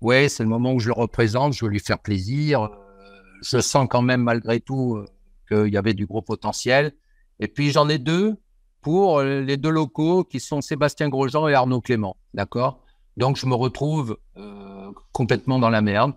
Ouais, 0.00 0.28
c'est 0.28 0.42
le 0.42 0.48
moment 0.48 0.72
où 0.72 0.80
je 0.80 0.88
le 0.88 0.94
représente. 0.94 1.54
Je 1.54 1.64
veux 1.64 1.70
lui 1.70 1.80
faire 1.80 1.98
plaisir. 1.98 2.62
Euh, 2.64 2.68
je 3.42 3.60
sens 3.60 3.86
quand 3.88 4.02
même 4.02 4.22
malgré 4.22 4.60
tout 4.60 4.96
euh, 4.96 5.06
qu'il 5.48 5.72
y 5.72 5.76
avait 5.76 5.94
du 5.94 6.06
gros 6.06 6.22
potentiel. 6.22 6.92
Et 7.40 7.48
puis 7.48 7.70
j'en 7.70 7.88
ai 7.88 7.98
deux 7.98 8.36
pour 8.80 9.22
les 9.22 9.56
deux 9.56 9.70
locaux 9.70 10.24
qui 10.24 10.40
sont 10.40 10.60
Sébastien 10.60 11.08
Grosjean 11.08 11.48
et 11.48 11.54
Arnaud 11.54 11.80
Clément. 11.80 12.16
D'accord? 12.34 12.82
Donc 13.16 13.36
je 13.36 13.46
me 13.46 13.54
retrouve 13.54 14.18
euh, 14.36 14.90
complètement 15.12 15.58
dans 15.58 15.70
la 15.70 15.82
merde. 15.82 16.14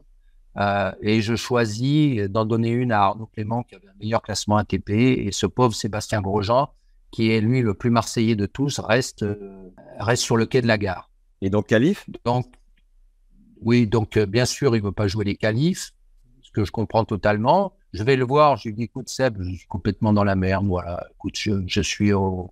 Euh, 0.57 0.91
et 1.01 1.21
je 1.21 1.35
choisis 1.35 2.21
d'en 2.29 2.45
donner 2.45 2.69
une 2.69 2.93
à 2.93 3.01
Arnaud 3.01 3.25
Clément 3.27 3.63
qui 3.63 3.75
avait 3.75 3.89
un 3.89 3.97
meilleur 3.99 4.21
classement 4.21 4.55
ATP 4.55 4.89
et 4.89 5.29
ce 5.33 5.45
pauvre 5.45 5.75
Sébastien 5.75 6.21
Grosjean 6.21 6.69
qui 7.11 7.31
est 7.31 7.41
lui 7.41 7.61
le 7.61 7.73
plus 7.73 7.89
marseillais 7.89 8.35
de 8.35 8.45
tous 8.45 8.79
reste 8.79 9.23
euh, 9.23 9.69
reste 9.99 10.23
sur 10.23 10.37
le 10.37 10.45
quai 10.45 10.61
de 10.61 10.67
la 10.67 10.77
gare. 10.77 11.09
Et 11.45 11.51
donc 11.51 11.67
Calif 11.67 12.09
Donc 12.25 12.47
oui, 13.61 13.85
donc 13.85 14.17
euh, 14.17 14.25
bien 14.25 14.45
sûr 14.45 14.75
il 14.75 14.81
veut 14.81 14.91
pas 14.91 15.07
jouer 15.07 15.25
les 15.25 15.35
qualifs, 15.35 15.91
ce 16.41 16.49
que 16.51 16.65
je 16.65 16.71
comprends 16.71 17.05
totalement. 17.05 17.73
Je 17.93 18.03
vais 18.03 18.15
le 18.15 18.25
voir, 18.25 18.57
je 18.57 18.69
lui 18.69 18.75
dis 18.75 18.83
écoute 18.83 19.09
Seb, 19.09 19.37
je 19.41 19.51
suis 19.55 19.67
complètement 19.67 20.11
dans 20.11 20.23
la 20.23 20.35
merde, 20.35 20.65
voilà, 20.65 21.05
écoute 21.11 21.37
je, 21.37 21.51
je 21.67 21.81
suis 21.81 22.13
au, 22.13 22.51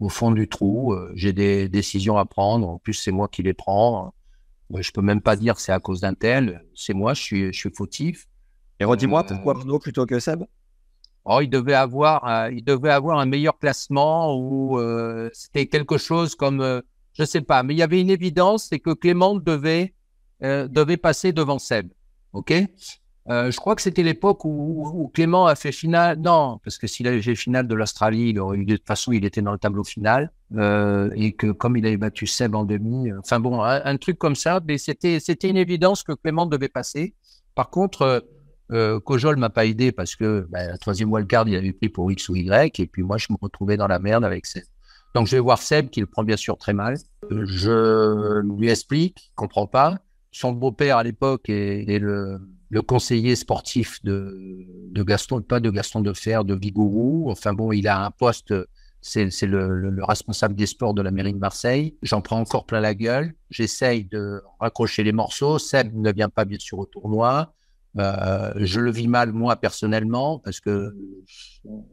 au 0.00 0.08
fond 0.08 0.32
du 0.32 0.48
trou, 0.48 0.92
euh, 0.92 1.12
j'ai 1.14 1.32
des 1.32 1.68
décisions 1.68 2.18
à 2.18 2.24
prendre, 2.24 2.68
en 2.68 2.78
plus 2.78 2.94
c'est 2.94 3.12
moi 3.12 3.28
qui 3.28 3.44
les 3.44 3.54
prends. 3.54 4.12
Ouais, 4.70 4.82
Je 4.82 4.90
peux 4.90 5.02
même 5.02 5.20
pas 5.20 5.36
dire 5.36 5.54
que 5.54 5.60
c'est 5.62 5.72
à 5.72 5.78
cause 5.78 6.00
d'un 6.00 6.14
tel, 6.14 6.64
c'est 6.74 6.94
moi, 6.94 7.14
je 7.14 7.22
suis, 7.22 7.52
je 7.52 7.58
suis 7.58 7.70
fautif. 7.70 8.26
Et 8.80 8.84
redis-moi, 8.84 9.20
Euh, 9.22 9.28
pourquoi 9.28 9.56
Arnaud 9.56 9.78
plutôt 9.78 10.04
que 10.04 10.18
Seb? 10.18 10.42
Oh, 11.24 11.38
il 11.40 11.48
devait 11.48 11.74
avoir, 11.74 12.26
euh, 12.26 12.50
il 12.52 12.64
devait 12.64 12.90
avoir 12.90 13.20
un 13.20 13.26
meilleur 13.26 13.56
classement 13.58 14.34
ou 14.36 14.78
euh, 14.80 15.30
c'était 15.32 15.66
quelque 15.66 15.96
chose 15.96 16.34
comme, 16.34 16.60
euh, 16.60 16.80
je 17.14 17.24
sais 17.24 17.40
pas, 17.42 17.62
mais 17.62 17.74
il 17.74 17.78
y 17.78 17.82
avait 17.82 18.00
une 18.00 18.10
évidence, 18.10 18.68
c'est 18.70 18.78
que 18.78 18.92
Clément 18.92 19.36
devait 19.36 19.94
euh, 20.42 20.66
devait 20.68 20.96
passer 20.96 21.32
devant 21.32 21.58
Seb. 21.58 21.88
Ok? 22.32 22.52
Euh, 23.28 23.52
je 23.52 23.56
crois 23.56 23.76
que 23.76 23.82
c'était 23.82 24.02
l'époque 24.02 24.44
où, 24.44 25.10
Clément 25.14 25.46
a 25.46 25.54
fait 25.54 25.70
finale. 25.70 26.18
Non, 26.18 26.58
parce 26.64 26.78
que 26.78 26.88
s'il 26.88 27.06
avait 27.06 27.22
fait 27.22 27.36
finale 27.36 27.68
de 27.68 27.74
l'Australie, 27.74 28.30
il 28.30 28.40
aurait 28.40 28.58
eu 28.58 28.64
de 28.64 28.76
toute 28.76 28.86
façon, 28.86 29.12
il 29.12 29.24
était 29.24 29.42
dans 29.42 29.52
le 29.52 29.58
tableau 29.58 29.84
final 29.84 30.32
euh, 30.56 31.10
et 31.14 31.32
que 31.32 31.52
comme 31.52 31.76
il 31.76 31.86
avait 31.86 31.96
battu 31.96 32.26
Seb 32.26 32.56
en 32.56 32.64
demi, 32.64 33.12
enfin 33.12 33.38
bon, 33.38 33.62
un, 33.62 33.96
truc 33.98 34.18
comme 34.18 34.34
ça, 34.34 34.60
mais 34.66 34.78
c'était 34.78 35.18
une 35.48 35.56
évidence 35.56 36.02
que 36.02 36.12
Clément 36.12 36.46
devait 36.46 36.68
passer. 36.68 37.14
Par 37.54 37.70
contre. 37.70 38.26
euh, 38.72 39.00
Kojol 39.00 39.36
m'a 39.36 39.50
pas 39.50 39.66
aidé 39.66 39.92
parce 39.92 40.16
que 40.16 40.46
ben, 40.50 40.66
la 40.70 40.78
troisième 40.78 41.12
wildcard, 41.12 41.46
il 41.46 41.56
avait 41.56 41.74
pris 41.74 41.90
pour 41.90 42.10
X 42.10 42.30
ou 42.30 42.36
Y, 42.36 42.80
et 42.80 42.86
puis 42.86 43.02
moi, 43.02 43.18
je 43.18 43.26
me 43.30 43.36
retrouvais 43.38 43.76
dans 43.76 43.86
la 43.86 43.98
merde 43.98 44.24
avec 44.24 44.46
Seb. 44.46 44.64
Donc, 45.14 45.26
je 45.26 45.36
vais 45.36 45.40
voir 45.40 45.60
Seb, 45.60 45.90
qui 45.90 46.00
le 46.00 46.06
prend 46.06 46.24
bien 46.24 46.36
sûr 46.36 46.56
très 46.56 46.72
mal. 46.72 46.96
Je 47.30 48.40
lui 48.40 48.68
explique, 48.68 49.30
il 49.30 49.34
comprend 49.34 49.66
pas. 49.66 49.98
Son 50.30 50.52
beau-père, 50.52 50.96
à 50.96 51.02
l'époque, 51.04 51.48
est, 51.48 51.84
est 51.88 51.98
le, 51.98 52.40
le 52.70 52.82
conseiller 52.82 53.36
sportif 53.36 54.02
de, 54.02 54.66
de 54.90 55.02
Gaston, 55.02 55.42
pas 55.42 55.60
de 55.60 55.68
Gaston 55.70 56.00
de 56.00 56.14
Fer, 56.14 56.44
de 56.44 56.54
Vigourou. 56.54 57.30
Enfin 57.30 57.52
bon, 57.52 57.72
il 57.72 57.86
a 57.86 58.02
un 58.02 58.10
poste, 58.10 58.54
c'est 59.02 59.28
le 59.42 60.04
responsable 60.04 60.54
des 60.54 60.64
sports 60.66 60.94
de 60.94 61.02
la 61.02 61.10
mairie 61.10 61.34
de 61.34 61.38
Marseille. 61.38 61.94
J'en 62.02 62.22
prends 62.22 62.40
encore 62.40 62.64
plein 62.64 62.80
la 62.80 62.94
gueule. 62.94 63.34
J'essaye 63.50 64.06
de 64.06 64.40
raccrocher 64.58 65.02
les 65.02 65.12
morceaux. 65.12 65.58
Seb 65.58 65.94
ne 65.94 66.10
vient 66.12 66.30
pas 66.30 66.46
bien 66.46 66.58
sûr 66.58 66.78
au 66.78 66.86
tournoi. 66.86 67.52
Euh, 67.98 68.54
je 68.56 68.80
le 68.80 68.90
vis 68.90 69.06
mal 69.06 69.32
moi 69.32 69.56
personnellement 69.56 70.38
parce 70.38 70.60
que 70.60 70.96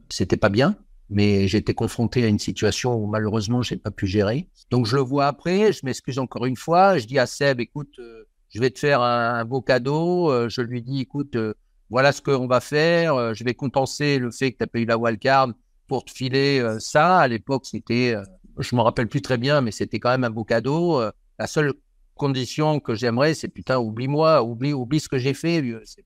c'était 0.08 0.38
pas 0.38 0.48
bien, 0.48 0.76
mais 1.10 1.48
j'étais 1.48 1.74
confronté 1.74 2.24
à 2.24 2.28
une 2.28 2.38
situation 2.38 2.94
où 2.94 3.06
malheureusement 3.06 3.62
j'ai 3.62 3.76
pas 3.76 3.90
pu 3.90 4.06
gérer. 4.06 4.48
Donc 4.70 4.86
je 4.86 4.96
le 4.96 5.02
vois 5.02 5.26
après, 5.26 5.72
je 5.72 5.80
m'excuse 5.84 6.18
encore 6.18 6.46
une 6.46 6.56
fois, 6.56 6.96
je 6.98 7.06
dis 7.06 7.18
à 7.18 7.26
Seb, 7.26 7.60
écoute, 7.60 7.92
euh, 7.98 8.24
je 8.48 8.60
vais 8.60 8.70
te 8.70 8.78
faire 8.78 9.00
un, 9.02 9.34
un 9.34 9.44
beau 9.44 9.60
cadeau. 9.60 10.30
Euh, 10.30 10.48
je 10.48 10.60
lui 10.60 10.82
dis, 10.82 11.00
écoute, 11.00 11.36
euh, 11.36 11.54
voilà 11.88 12.12
ce 12.12 12.22
qu'on 12.22 12.46
va 12.46 12.60
faire. 12.60 13.34
Je 13.34 13.44
vais 13.44 13.54
compenser 13.54 14.18
le 14.18 14.30
fait 14.30 14.52
que 14.52 14.58
tu 14.58 14.62
n'as 14.62 14.66
pas 14.68 14.78
eu 14.78 14.84
la 14.84 14.96
wildcard 14.96 15.48
pour 15.88 16.04
te 16.04 16.12
filer 16.12 16.64
ça. 16.78 17.18
À 17.18 17.28
l'époque, 17.28 17.66
c'était, 17.66 18.14
je 18.58 18.76
me 18.76 18.80
rappelle 18.80 19.08
plus 19.08 19.22
très 19.22 19.38
bien, 19.38 19.60
mais 19.60 19.72
c'était 19.72 19.98
quand 19.98 20.10
même 20.10 20.22
un 20.22 20.30
beau 20.30 20.44
cadeau. 20.44 21.02
La 21.38 21.46
seule 21.48 21.72
condition 22.14 22.78
que 22.78 22.94
j'aimerais, 22.94 23.34
c'est 23.34 23.48
putain, 23.48 23.78
oublie-moi, 23.78 24.42
oublie, 24.44 24.72
oublie 24.72 25.00
ce 25.00 25.08
que 25.08 25.18
j'ai 25.18 25.34
fait. 25.34 25.62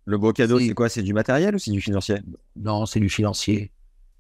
Le 0.07 0.17
beau 0.17 0.33
cadeau, 0.33 0.59
c'est 0.59 0.73
quoi? 0.73 0.89
C'est 0.89 1.03
du 1.03 1.13
matériel 1.13 1.55
ou 1.55 1.59
c'est 1.59 1.71
du 1.71 1.83
financier? 1.83 2.17
Non, 2.57 2.87
c'est 2.87 3.01
du 3.01 3.11
financier. 3.11 3.71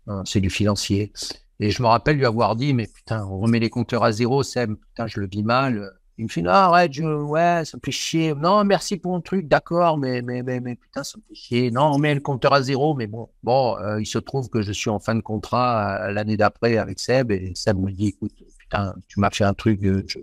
Non, 0.07 0.25
c'est 0.25 0.41
du 0.41 0.51
financier. 0.51 1.13
Et 1.61 1.71
je 1.71 1.83
me 1.83 1.89
rappelle 1.89 2.17
lui 2.17 2.27
avoir 2.27 2.57
dit, 2.57 2.75
mais 2.75 2.87
putain, 2.87 3.25
on 3.27 3.39
remet 3.39 3.61
les 3.61 3.71
compteurs 3.71 4.05
à 4.05 4.13
zéro, 4.13 4.43
Seb. 4.43 4.75
Putain, 4.75 5.07
je 5.07 5.21
le 5.21 5.27
vis 5.27 5.43
mal. 5.43 5.93
Il 6.19 6.25
me 6.25 6.29
fait, 6.29 6.43
non, 6.43 6.51
arrête, 6.51 6.93
je, 6.93 7.03
ouais, 7.03 7.65
ça 7.65 7.77
me 7.77 7.81
fait 7.85 7.91
chier. 7.91 8.35
Non, 8.35 8.65
merci 8.65 8.97
pour 8.97 9.13
mon 9.13 9.21
truc, 9.21 9.49
d'accord, 9.49 9.99
mais, 9.99 10.23
mais, 10.23 10.43
mais, 10.43 10.61
mais 10.61 10.77
putain, 10.77 11.03
ça 11.03 11.19
me 11.19 11.23
fait 11.29 11.35
chier. 11.35 11.71
Non, 11.71 11.93
on 11.93 11.99
met 11.99 12.15
le 12.15 12.21
compteur 12.21 12.53
à 12.53 12.63
zéro, 12.63 12.95
mais 12.95 13.07
bon. 13.09 13.29
Bon, 13.43 13.77
euh, 13.79 14.01
il 14.01 14.07
se 14.07 14.19
trouve 14.19 14.49
que 14.49 14.63
je 14.63 14.71
suis 14.73 14.91
en 14.91 15.01
fin 15.01 15.17
de 15.17 15.21
contrat 15.23 15.97
euh, 16.03 16.13
l'année 16.13 16.37
d'après 16.37 16.77
avec 16.77 17.01
Seb, 17.01 17.33
et 17.33 17.53
Seb 17.57 17.79
me 17.79 17.91
dit, 17.91 18.09
écoute, 18.09 18.33
putain, 18.59 18.95
tu 19.09 19.19
m'as 19.19 19.31
fait 19.31 19.45
un 19.45 19.55
truc, 19.55 19.83
euh, 19.85 20.05
je, 20.07 20.19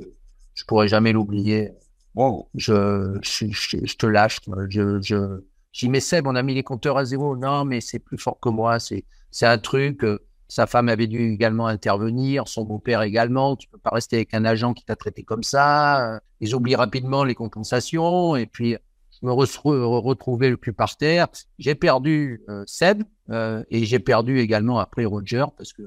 je 0.54 0.64
pourrais 0.66 0.88
jamais 0.88 1.12
l'oublier 1.12 1.72
Wow. 2.14 2.50
je, 2.56 3.18
je, 3.22 3.46
je, 3.50 3.78
je 3.86 3.96
te 3.96 4.06
lâche. 4.06 4.40
Je, 4.70 5.42
je 5.72 5.86
dis, 5.86 5.90
mais 5.90 6.00
Seb, 6.00 6.28
on 6.28 6.36
a 6.36 6.44
mis 6.44 6.54
les 6.54 6.64
compteurs 6.64 6.98
à 6.98 7.06
zéro. 7.06 7.36
Non, 7.38 7.66
mais 7.66 7.82
c'est 7.82 8.00
plus 8.00 8.18
fort 8.18 8.40
que 8.40 8.50
moi. 8.50 8.80
C'est, 8.80 9.06
c'est 9.32 9.46
un 9.46 9.58
truc. 9.58 10.04
euh, 10.04 10.20
sa 10.48 10.68
femme 10.68 10.90
avait 10.90 11.08
dû 11.08 11.32
également 11.32 11.68
intervenir, 11.68 12.50
son 12.50 12.66
beau-père 12.66 13.04
également. 13.04 13.56
Tu 13.56 13.70
peux 13.70 13.78
pas 13.78 13.92
rester 13.92 14.18
avec 14.18 14.34
un 14.34 14.44
agent 14.44 14.74
qui 14.74 14.84
t'a 14.84 14.98
traité 14.98 15.24
comme 15.24 15.44
ça. 15.44 16.16
Euh, 16.16 16.20
Ils 16.42 16.54
oublient 16.54 16.76
rapidement 16.76 17.24
les 17.24 17.36
compensations. 17.36 18.36
Et 18.36 18.48
puis, 18.48 18.76
je 19.12 19.26
me 19.26 19.32
retrouvé 19.32 20.50
le 20.50 20.58
cul 20.58 20.74
par 20.74 20.98
terre. 20.98 21.30
J'ai 21.58 21.74
perdu 21.74 22.42
euh, 22.50 22.64
Seb 22.68 23.04
euh, 23.30 23.64
et 23.70 23.86
j'ai 23.86 24.00
perdu 24.00 24.40
également 24.40 24.80
après 24.80 25.06
Roger 25.06 25.46
parce 25.56 25.72
que 25.72 25.84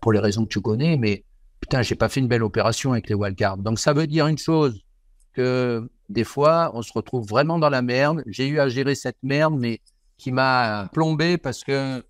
pour 0.00 0.12
les 0.12 0.20
raisons 0.20 0.44
que 0.44 0.50
tu 0.50 0.60
connais. 0.60 0.96
Mais 0.96 1.24
putain, 1.60 1.82
j'ai 1.82 1.96
pas 1.96 2.08
fait 2.08 2.20
une 2.20 2.28
belle 2.28 2.44
opération 2.44 2.92
avec 2.92 3.08
les 3.08 3.16
wildcards. 3.16 3.56
Donc 3.56 3.80
ça 3.80 3.92
veut 3.92 4.06
dire 4.06 4.28
une 4.28 4.38
chose 4.38 4.84
que 5.32 5.90
des 6.08 6.24
fois, 6.24 6.70
on 6.74 6.82
se 6.82 6.92
retrouve 6.92 7.26
vraiment 7.26 7.58
dans 7.58 7.70
la 7.70 7.82
merde. 7.82 8.22
J'ai 8.26 8.46
eu 8.48 8.58
à 8.60 8.68
gérer 8.68 8.94
cette 8.94 9.18
merde, 9.22 9.54
mais 9.58 9.80
qui 10.16 10.32
m'a 10.32 10.88
plombé 10.92 11.38
parce 11.38 11.64
que 11.64 12.02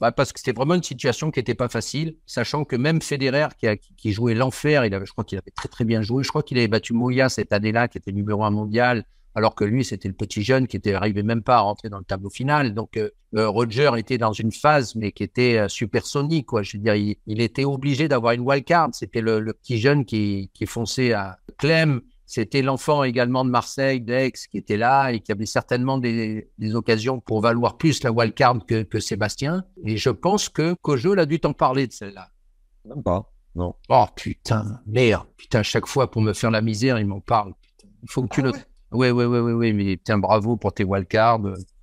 bah, 0.00 0.10
parce 0.10 0.32
que 0.32 0.40
c'était 0.40 0.52
vraiment 0.52 0.74
une 0.74 0.82
situation 0.82 1.30
qui 1.30 1.38
n'était 1.38 1.54
pas 1.54 1.68
facile, 1.68 2.16
sachant 2.26 2.64
que 2.64 2.74
même 2.74 3.00
Federer, 3.00 3.46
qui, 3.56 3.68
a, 3.68 3.76
qui 3.76 4.12
jouait 4.12 4.34
l'enfer, 4.34 4.84
il 4.84 4.92
avait, 4.94 5.06
je 5.06 5.12
crois 5.12 5.22
qu'il 5.22 5.38
avait 5.38 5.52
très 5.52 5.68
très 5.68 5.84
bien 5.84 6.02
joué. 6.02 6.24
Je 6.24 6.28
crois 6.28 6.42
qu'il 6.42 6.58
avait 6.58 6.66
battu 6.66 6.92
Moya 6.92 7.28
cette 7.28 7.52
année-là, 7.52 7.86
qui 7.86 7.98
était 7.98 8.10
numéro 8.10 8.42
un 8.42 8.50
mondial, 8.50 9.04
alors 9.36 9.54
que 9.54 9.62
lui, 9.64 9.84
c'était 9.84 10.08
le 10.08 10.14
petit 10.14 10.42
jeune 10.42 10.66
qui 10.66 10.76
était 10.76 10.92
arrivé 10.92 11.22
même 11.22 11.44
pas 11.44 11.58
à 11.58 11.60
rentrer 11.60 11.88
dans 11.88 11.98
le 11.98 12.04
tableau 12.04 12.30
final. 12.30 12.74
Donc 12.74 12.96
euh, 12.96 13.10
euh, 13.36 13.48
Roger 13.48 13.92
était 13.96 14.18
dans 14.18 14.32
une 14.32 14.50
phase, 14.50 14.96
mais 14.96 15.12
qui 15.12 15.22
était 15.22 15.58
euh, 15.58 15.68
supersonique, 15.68 16.46
quoi. 16.46 16.64
Je 16.64 16.76
veux 16.76 16.82
dire, 16.82 16.96
il, 16.96 17.40
était 17.40 17.64
obligé 17.64 18.08
d'avoir 18.08 18.32
une 18.32 18.40
wildcard. 18.40 18.90
C'était 18.94 19.20
le, 19.20 19.38
le 19.38 19.52
petit 19.52 19.78
jeune 19.78 20.04
qui, 20.04 20.50
qui 20.52 20.66
fonçait 20.66 21.12
à 21.12 21.38
Clem. 21.58 22.00
C'était 22.34 22.62
l'enfant 22.62 23.04
également 23.04 23.44
de 23.44 23.50
Marseille, 23.50 24.00
d'Aix, 24.00 24.32
qui 24.50 24.56
était 24.56 24.78
là 24.78 25.12
et 25.12 25.20
qui 25.20 25.32
avait 25.32 25.44
certainement 25.44 25.98
des, 25.98 26.48
des 26.56 26.74
occasions 26.74 27.20
pour 27.20 27.42
valoir 27.42 27.76
plus 27.76 28.02
la 28.02 28.10
wildcard 28.10 28.64
que, 28.64 28.84
que 28.84 29.00
Sébastien. 29.00 29.66
Et 29.84 29.98
je 29.98 30.08
pense 30.08 30.48
que 30.48 30.72
Kojo 30.80 31.12
a 31.18 31.26
dû 31.26 31.40
t'en 31.40 31.52
parler 31.52 31.86
de 31.86 31.92
celle-là. 31.92 32.30
Même 32.86 33.02
pas. 33.02 33.30
Non. 33.54 33.74
Oh 33.90 34.06
putain, 34.16 34.80
merde. 34.86 35.26
Putain, 35.36 35.62
chaque 35.62 35.84
fois 35.86 36.10
pour 36.10 36.22
me 36.22 36.32
faire 36.32 36.50
la 36.50 36.62
misère, 36.62 36.98
il 36.98 37.06
m'en 37.06 37.20
parle. 37.20 37.52
Il 38.02 38.10
faut 38.10 38.22
que 38.22 38.34
tu 38.34 38.40
le. 38.40 38.52
Ouais, 38.92 39.10
ouais, 39.10 39.26
ouais, 39.26 39.40
ouais, 39.40 39.52
ouais, 39.52 39.72
mais 39.74 39.98
putain, 39.98 40.16
bravo 40.16 40.56
pour 40.56 40.72
tes 40.72 40.84
wildcards. 40.84 41.42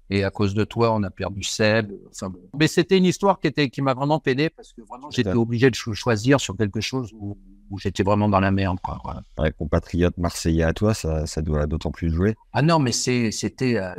Et 0.10 0.24
à 0.24 0.32
cause 0.32 0.56
de 0.56 0.64
toi, 0.64 0.92
on 0.96 1.04
a 1.04 1.12
perdu 1.12 1.44
Seb. 1.44 1.92
Enfin, 2.10 2.32
bon. 2.32 2.40
Mais 2.60 2.68
c'était 2.68 2.98
une 2.98 3.06
histoire 3.06 3.40
qui 3.40 3.46
était, 3.46 3.70
qui 3.70 3.84
m'a 3.84 3.94
vraiment 3.94 4.20
peiné 4.20 4.50
parce 4.50 4.74
que 4.74 4.82
vraiment, 4.82 5.12
j'étais 5.12 5.36
obligé 5.36 5.70
de 5.70 5.76
cho- 5.76 5.94
choisir 5.94 6.40
sur 6.40 6.58
quelque 6.58 6.82
chose 6.82 7.12
où, 7.14 7.38
où 7.70 7.78
j'étais 7.80 8.04
vraiment 8.04 8.30
dans 8.30 8.40
la 8.40 8.52
merde, 8.52 8.80
quoi. 8.84 9.00
Voilà. 9.04 9.22
Ouais, 9.38 9.52
compatriote 9.52 10.18
marseillais 10.18 10.64
à 10.64 10.74
toi, 10.74 10.94
ça, 10.94 11.26
ça 11.26 11.42
doit 11.42 11.66
d'autant 11.68 11.92
plus 11.92 12.12
jouer. 12.14 12.36
Ah 12.54 12.62
non, 12.62 12.80
mais 12.80 12.92
c'était, 12.92 13.78
euh, 13.78 13.94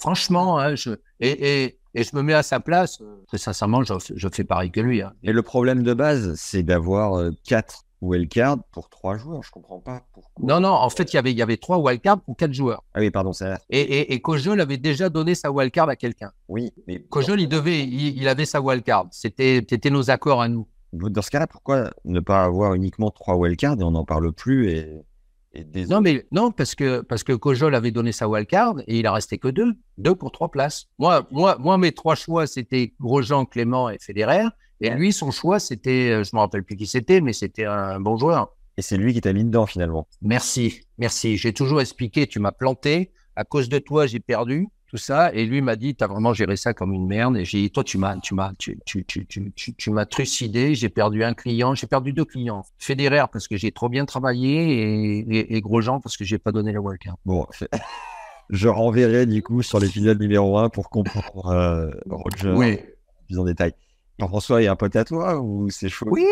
franchement, 0.00 0.58
hein, 0.58 0.74
je, 0.74 0.90
et, 1.20 1.64
et, 1.64 1.78
et 1.94 2.04
je 2.04 2.16
me 2.16 2.22
mets 2.22 2.34
à 2.34 2.42
sa 2.42 2.60
place. 2.60 3.00
euh, 3.00 3.22
Très 3.28 3.38
sincèrement, 3.38 3.82
je, 3.84 3.94
je 4.14 4.28
fais 4.32 4.44
pareil 4.44 4.70
que 4.70 4.80
lui. 4.80 5.02
Hein. 5.02 5.12
Et 5.22 5.32
le 5.32 5.42
problème 5.42 5.82
de 5.82 5.94
base, 5.94 6.34
c'est 6.36 6.62
d'avoir 6.62 7.14
euh, 7.18 7.30
quatre 7.44 7.84
wildcards 8.00 8.58
pour 8.72 8.88
trois 8.88 9.16
joueurs. 9.16 9.44
Je 9.44 9.52
comprends 9.52 9.78
pas 9.78 10.02
pourquoi. 10.12 10.44
Non, 10.44 10.58
non, 10.58 10.70
en 10.70 10.90
fait, 10.90 11.12
il 11.12 11.16
y 11.16 11.18
avait, 11.20 11.30
il 11.30 11.38
y 11.38 11.42
avait 11.42 11.56
trois 11.56 11.78
wildcards 11.78 12.20
pour 12.20 12.36
quatre 12.36 12.52
joueurs. 12.52 12.82
Ah 12.94 12.98
oui, 13.00 13.12
pardon, 13.12 13.32
c'est 13.32 13.44
vrai. 13.44 13.58
Et, 13.70 13.80
et, 13.80 14.12
et 14.12 14.20
Kojol 14.20 14.60
avait 14.60 14.76
déjà 14.76 15.08
donné 15.08 15.36
sa 15.36 15.52
wildcard 15.52 15.88
à 15.88 15.94
quelqu'un. 15.94 16.32
Oui, 16.48 16.72
mais 16.88 17.00
Kojol, 17.02 17.40
il 17.40 17.48
devait, 17.48 17.80
il, 17.80 18.18
il 18.18 18.26
avait 18.26 18.44
sa 18.44 18.60
wildcard. 18.60 19.06
C'était, 19.12 19.64
c'était 19.68 19.90
nos 19.90 20.10
accords 20.10 20.42
à 20.42 20.48
nous. 20.48 20.66
Dans 20.92 21.22
ce 21.22 21.30
cas-là, 21.30 21.46
pourquoi 21.46 21.90
ne 22.04 22.20
pas 22.20 22.44
avoir 22.44 22.74
uniquement 22.74 23.10
trois 23.10 23.36
wildcards 23.36 23.80
et 23.80 23.82
on 23.82 23.92
n'en 23.92 24.04
parle 24.04 24.32
plus 24.32 24.70
et, 24.70 24.88
Et 25.54 25.64
des 25.64 25.86
Non, 25.86 26.00
mais 26.00 26.26
non, 26.32 26.50
parce 26.50 26.74
que, 26.74 27.00
parce 27.00 27.24
que 27.24 27.32
Kojol 27.32 27.74
avait 27.74 27.90
donné 27.90 28.12
sa 28.12 28.28
wildcard 28.28 28.80
et 28.86 28.98
il 28.98 29.06
a 29.06 29.12
resté 29.12 29.38
que 29.38 29.48
deux. 29.48 29.72
Deux 29.98 30.14
pour 30.14 30.32
trois 30.32 30.50
places. 30.50 30.86
Moi, 30.98 31.26
moi, 31.30 31.56
moi 31.58 31.78
mes 31.78 31.92
trois 31.92 32.14
choix, 32.14 32.46
c'était 32.46 32.94
Grosjean, 33.00 33.46
Clément 33.46 33.88
et 33.90 33.98
Federer. 33.98 34.46
Et 34.80 34.90
lui, 34.90 35.12
son 35.12 35.30
choix, 35.30 35.60
c'était, 35.60 36.10
euh, 36.10 36.24
je 36.24 36.34
me 36.34 36.40
rappelle 36.40 36.64
plus 36.64 36.76
qui 36.76 36.86
c'était, 36.86 37.20
mais 37.20 37.32
c'était 37.32 37.66
un 37.66 38.00
bon 38.00 38.16
joueur. 38.16 38.56
Et 38.76 38.82
c'est 38.82 38.96
lui 38.96 39.12
qui 39.12 39.20
t'a 39.20 39.32
mis 39.32 39.44
dedans 39.44 39.66
finalement. 39.66 40.08
Merci, 40.22 40.80
merci. 40.98 41.36
J'ai 41.36 41.52
toujours 41.52 41.80
expliqué, 41.80 42.26
tu 42.26 42.40
m'as 42.40 42.52
planté. 42.52 43.12
À 43.36 43.44
cause 43.44 43.68
de 43.68 43.78
toi, 43.78 44.06
j'ai 44.06 44.20
perdu 44.20 44.68
tout 44.92 44.98
ça. 44.98 45.32
Et 45.32 45.46
lui 45.46 45.62
m'a 45.62 45.74
dit, 45.74 45.94
tu 45.96 46.04
as 46.04 46.06
vraiment 46.06 46.34
géré 46.34 46.56
ça 46.56 46.74
comme 46.74 46.92
une 46.92 47.06
merde. 47.06 47.36
Et 47.38 47.44
j'ai 47.46 47.62
dit, 47.62 47.70
toi, 47.70 47.82
tu 47.82 47.96
m'as, 47.98 48.16
tu 48.18 48.34
m'as, 48.34 48.52
tu, 48.58 48.78
tu, 48.84 49.04
tu, 49.06 49.26
tu, 49.26 49.50
tu, 49.56 49.74
tu 49.74 49.90
m'as 49.90 50.04
trucidé. 50.06 50.74
J'ai 50.74 50.90
perdu 50.90 51.24
un 51.24 51.32
client, 51.34 51.74
j'ai 51.74 51.86
perdu 51.86 52.12
deux 52.12 52.26
clients. 52.26 52.62
Fédéraire 52.78 53.28
parce 53.30 53.48
que 53.48 53.56
j'ai 53.56 53.72
trop 53.72 53.88
bien 53.88 54.04
travaillé 54.04 54.50
et, 54.52 55.18
et, 55.20 55.56
et 55.56 55.60
Grosjean 55.62 56.00
parce 56.00 56.16
que 56.18 56.24
j'ai 56.24 56.38
pas 56.38 56.52
donné 56.52 56.72
la 56.72 56.80
wildcard. 56.80 57.16
Bon, 57.24 57.46
je 58.50 58.68
renverrai 58.68 59.26
du 59.26 59.42
coup 59.42 59.62
sur 59.62 59.78
l'épisode 59.80 60.20
numéro 60.20 60.58
1 60.58 60.68
pour 60.68 60.90
comprendre 60.90 61.46
euh, 61.46 61.90
Roger 62.10 62.52
Oui, 62.54 62.78
plus 63.26 63.38
en 63.38 63.44
détail. 63.44 63.72
Jean-François, 64.18 64.60
il 64.60 64.66
y 64.66 64.68
a 64.68 64.72
un 64.72 64.76
pote 64.76 64.94
à 64.94 65.04
toi 65.04 65.40
ou 65.40 65.70
c'est 65.70 65.88
chaud? 65.88 66.06
Oui. 66.10 66.24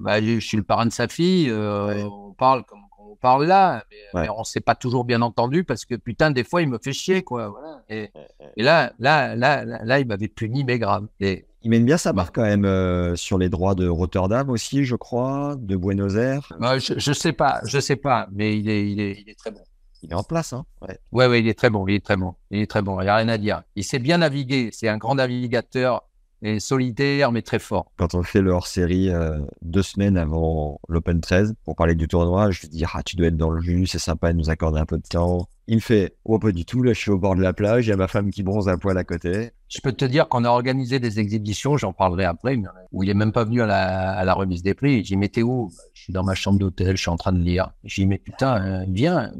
Bah, 0.00 0.20
je 0.20 0.40
je 0.40 0.46
suis 0.46 0.56
le 0.56 0.64
parrain 0.64 0.86
de 0.86 0.90
sa 0.92 1.06
fille. 1.08 1.48
euh, 1.50 1.86
Ouais. 1.86 2.02
On 2.02 2.32
parle 2.32 2.64
comme 2.64 2.80
on 3.10 3.16
parle 3.16 3.46
là, 3.46 3.84
mais, 3.90 3.96
Ouais. 4.20 4.26
mais 4.26 4.28
on 4.36 4.44
s'est 4.44 4.60
pas 4.60 4.74
toujours 4.74 5.04
bien 5.04 5.22
entendu 5.22 5.64
parce 5.64 5.84
que 5.84 5.94
putain, 5.94 6.30
des 6.30 6.44
fois, 6.44 6.62
il 6.62 6.68
me 6.68 6.78
fait 6.82 6.92
chier, 6.92 7.22
quoi. 7.22 7.48
Voilà. 7.48 7.82
Et, 7.88 8.10
et 8.56 8.62
là, 8.62 8.92
là, 8.98 9.34
là, 9.36 9.64
là, 9.64 9.80
là, 9.84 9.98
il 10.00 10.06
m'avait 10.06 10.28
puni, 10.28 10.64
mais 10.64 10.78
grave. 10.78 11.06
Et, 11.20 11.46
Il 11.62 11.70
mène 11.70 11.84
bien 11.84 11.96
sa 11.98 12.12
barre 12.12 12.32
quand 12.32 12.42
même 12.42 12.64
euh, 12.64 13.16
sur 13.16 13.38
les 13.38 13.48
droits 13.48 13.74
de 13.74 13.88
Rotterdam 13.88 14.48
aussi, 14.50 14.84
je 14.84 14.94
crois, 14.96 15.56
de 15.58 15.76
Buenos 15.76 16.14
Aires. 16.16 16.52
bah, 16.60 16.78
je, 16.78 16.94
je 16.98 17.12
sais 17.12 17.32
pas, 17.32 17.60
je 17.64 17.80
sais 17.80 17.96
pas, 17.96 18.28
mais 18.32 18.56
il 18.58 18.68
est, 18.68 18.90
il 18.90 19.00
est, 19.00 19.20
il 19.20 19.28
est 19.30 19.38
très 19.38 19.50
bon. 19.50 19.60
Il 20.02 20.12
est 20.12 20.14
en 20.14 20.22
place, 20.22 20.52
hein 20.52 20.64
ouais. 20.82 20.96
Ouais, 21.10 21.26
ouais, 21.26 21.40
il 21.40 21.48
est 21.48 21.58
très 21.58 21.70
bon, 21.70 21.84
il 21.88 21.94
est 21.96 22.04
très 22.04 22.16
bon, 22.16 22.34
il 22.52 22.60
est 22.60 22.70
très 22.70 22.82
bon. 22.82 23.00
Il 23.00 23.06
y 23.06 23.08
a 23.08 23.16
rien 23.16 23.28
à 23.28 23.36
dire. 23.36 23.62
Il 23.74 23.82
sait 23.82 23.98
bien 23.98 24.18
naviguer. 24.18 24.70
C'est 24.72 24.86
un 24.88 24.96
grand 24.96 25.16
navigateur 25.16 26.04
et 26.42 26.60
solitaire, 26.60 27.32
mais 27.32 27.42
très 27.42 27.58
fort. 27.58 27.90
Quand 27.96 28.14
on 28.14 28.22
fait 28.22 28.40
le 28.40 28.50
hors-série 28.52 29.10
euh, 29.10 29.38
deux 29.62 29.82
semaines 29.82 30.16
avant 30.16 30.80
l'Open 30.88 31.20
13 31.20 31.54
pour 31.64 31.74
parler 31.76 31.94
du 31.94 32.06
tournoi, 32.08 32.50
je 32.50 32.60
lui 32.62 32.68
dis 32.68 32.84
ah 32.92 33.02
tu 33.04 33.16
dois 33.16 33.26
être 33.28 33.36
dans 33.36 33.50
le 33.50 33.60
jus, 33.60 33.86
c'est 33.86 33.98
sympa 33.98 34.32
de 34.32 34.38
nous 34.38 34.50
accorder 34.50 34.78
un 34.80 34.86
peu 34.86 34.96
de 34.98 35.02
temps. 35.08 35.48
Il 35.70 35.76
me 35.76 35.80
fait 35.80 36.16
oh 36.24 36.38
pas 36.38 36.52
du 36.52 36.64
tout, 36.64 36.82
là 36.82 36.92
je 36.94 36.98
suis 36.98 37.10
au 37.10 37.18
bord 37.18 37.34
de 37.36 37.42
la 37.42 37.52
plage, 37.52 37.86
il 37.86 37.90
y 37.90 37.92
a 37.92 37.96
ma 37.96 38.08
femme 38.08 38.30
qui 38.30 38.42
bronze 38.42 38.68
à 38.68 38.78
poil 38.78 38.96
à 38.96 39.04
côté. 39.04 39.50
Je 39.68 39.80
peux 39.82 39.92
te 39.92 40.04
dire 40.04 40.28
qu'on 40.28 40.44
a 40.44 40.48
organisé 40.48 40.98
des 40.98 41.20
exhibitions, 41.20 41.76
j'en 41.76 41.92
parlerai 41.92 42.24
après, 42.24 42.56
mais 42.56 42.68
où 42.92 43.02
il 43.02 43.10
est 43.10 43.14
même 43.14 43.32
pas 43.32 43.44
venu 43.44 43.60
à 43.60 43.66
la, 43.66 44.12
à 44.12 44.24
la 44.24 44.32
remise 44.32 44.62
des 44.62 44.72
prix. 44.72 44.96
J'ai 44.98 45.02
dit, 45.02 45.16
mais 45.18 45.28
t'es 45.28 45.42
où? 45.42 45.66
Bah, 45.68 45.82
Je 45.92 46.02
suis 46.04 46.12
dans 46.14 46.24
ma 46.24 46.34
chambre 46.34 46.58
d'hôtel, 46.58 46.96
je 46.96 47.02
suis 47.02 47.10
en 47.10 47.18
train 47.18 47.32
de 47.32 47.40
lire. 47.42 47.70
J'ai 47.84 48.02
dit, 48.02 48.06
mais 48.06 48.16
putain, 48.18 48.64
euh, 48.64 48.84
viens. 48.88 49.30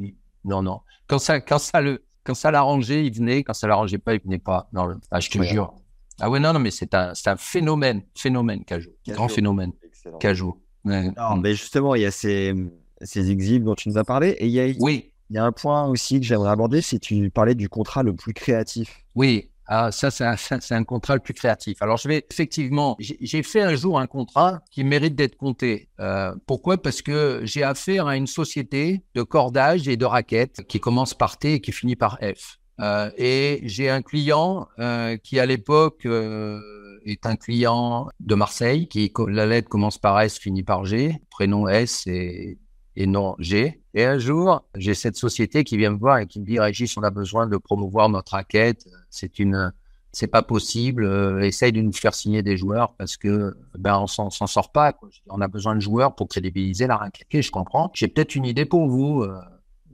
Non, 0.45 0.63
non. 0.63 0.81
Quand 1.07 1.19
ça, 1.19 1.41
quand 1.41 1.59
ça 1.59 1.81
le, 1.81 2.05
quand 2.25 2.35
ça 2.35 2.51
l'arrangeait, 2.51 3.07
il 3.07 3.15
venait. 3.15 3.43
Quand 3.43 3.55
ça 3.55 3.67
l'arrangeait 3.67 3.97
pas, 3.97 4.13
il 4.15 4.21
venait 4.21 4.39
pas. 4.39 4.69
Non, 4.75 4.95
ah, 5.11 5.21
je 5.21 5.31
te 5.31 5.39
Ouais. 5.39 5.47
jure. 5.47 5.73
Ah 6.21 6.29
ouais, 6.31 6.41
non, 6.41 6.53
non, 6.53 6.59
mais 6.59 6.71
c'est 6.71 6.95
un, 6.95 7.15
c'est 7.15 7.29
un 7.29 7.37
phénomène, 7.37 8.03
phénomène, 8.17 8.65
Cajou. 8.65 8.91
Grand 9.07 9.29
phénomène, 9.29 9.73
Excellent. 9.85 10.19
Cajou. 10.19 10.61
Ouais. 10.85 11.11
Non, 11.17 11.37
mais 11.37 11.55
justement, 11.55 11.95
il 11.95 12.03
y 12.03 12.07
a 12.07 12.11
ces, 12.11 12.55
ces 13.03 13.31
exhibes 13.31 13.65
dont 13.65 13.75
tu 13.75 13.89
nous 13.89 13.99
as 13.99 14.05
parlé 14.05 14.31
et 14.31 14.47
il 14.47 14.53
y 14.53 14.61
a, 14.61 14.67
il 14.67 14.77
Oui, 14.81 15.13
y 15.31 15.39
a 15.39 15.45
un 15.45 15.53
point 15.53 15.87
aussi 15.87 16.21
que 16.21 16.27
j'aimerais 16.27 16.51
aborder, 16.51 16.83
c'est 16.83 16.99
tu 16.99 17.31
parlais 17.31 17.55
du 17.55 17.69
contrat 17.69 18.03
le 18.03 18.15
plus 18.15 18.33
créatif. 18.33 19.05
Oui, 19.15 19.51
ah, 19.71 19.93
ça, 19.93 20.11
c'est 20.11 20.25
un, 20.25 20.37
un 20.71 20.85
contrat 20.85 21.15
le 21.15 21.21
plus 21.21 21.35
créatif. 21.35 21.83
Alors, 21.83 21.99
je 21.99 22.09
vais 22.09 22.25
effectivement, 22.31 22.97
j'ai 22.99 23.19
j'ai 23.21 23.43
fait 23.43 23.61
un 23.61 23.75
jour 23.75 24.01
un 24.01 24.07
contrat 24.07 24.63
qui 24.71 24.83
mérite 24.83 25.15
d'être 25.15 25.37
compté. 25.37 25.91
Euh, 26.01 26.35
pourquoi? 26.47 26.81
Parce 26.81 27.03
que 27.03 27.43
j'ai 27.45 27.63
affaire 27.63 28.07
à 28.07 28.17
une 28.17 28.27
société 28.27 29.03
de 29.15 29.23
cordage 29.23 29.87
et 29.87 29.99
de 29.99 30.07
raquettes 30.07 30.67
qui 30.67 30.81
commence 30.81 31.13
par 31.13 31.37
T 31.39 31.55
et 31.55 31.61
qui 31.61 31.73
finit 31.73 31.97
par 31.97 32.19
F. 32.23 32.58
Euh, 32.81 33.11
et 33.17 33.61
j'ai 33.65 33.91
un 33.91 34.03
client 34.03 34.69
euh, 34.79 35.17
qui, 35.17 35.39
à 35.39 35.47
l'époque, 35.47 36.07
euh, 36.07 36.61
est 37.05 37.27
un 37.27 37.37
client 37.37 38.09
de 38.21 38.35
Marseille, 38.35 38.89
qui 38.89 39.13
la 39.29 39.47
lettre 39.47 39.69
commence 39.69 39.99
par 39.99 40.21
S, 40.21 40.39
finit 40.39 40.63
par 40.63 40.85
G, 40.85 41.21
prénom 41.31 41.69
S 41.69 42.07
et 42.07 42.59
et 42.99 43.07
non 43.07 43.37
G. 43.39 43.81
Et 43.95 44.05
un 44.05 44.19
jour, 44.19 44.65
j'ai 44.75 44.93
cette 44.95 45.17
société 45.17 45.63
qui 45.63 45.77
vient 45.77 45.91
me 45.91 45.99
voir 45.99 46.19
et 46.19 46.27
qui 46.27 46.41
me 46.41 46.45
dit 46.45 46.59
Régis, 46.59 46.97
on 46.97 47.03
a 47.03 47.11
besoin 47.11 47.47
de 47.47 47.57
promouvoir 47.57 48.09
notre 48.09 48.33
raquette. 48.33 48.89
C'est 49.09 49.39
une, 49.39 49.73
c'est 50.11 50.27
pas 50.27 50.43
possible. 50.43 51.05
Euh, 51.05 51.41
essaye 51.43 51.71
de 51.71 51.81
nous 51.81 51.93
faire 51.93 52.13
signer 52.13 52.43
des 52.43 52.57
joueurs 52.57 52.95
parce 52.97 53.17
que 53.17 53.57
ben 53.79 53.99
on 54.01 54.09
s'en 54.09 54.31
sort 54.31 54.73
pas. 54.73 54.93
Quoi. 54.93 55.09
On 55.29 55.41
a 55.41 55.47
besoin 55.47 55.77
de 55.77 55.81
joueurs 55.81 56.17
pour 56.17 56.29
crédibiliser 56.29 56.89
la 56.89 56.97
raquette. 56.97 57.29
Ok, 57.33 57.41
je 57.41 57.51
comprends. 57.53 57.93
J'ai 57.95 58.09
peut-être 58.09 58.35
une 58.35 58.45
idée 58.45 58.65
pour 58.65 58.89
vous. 58.89 59.25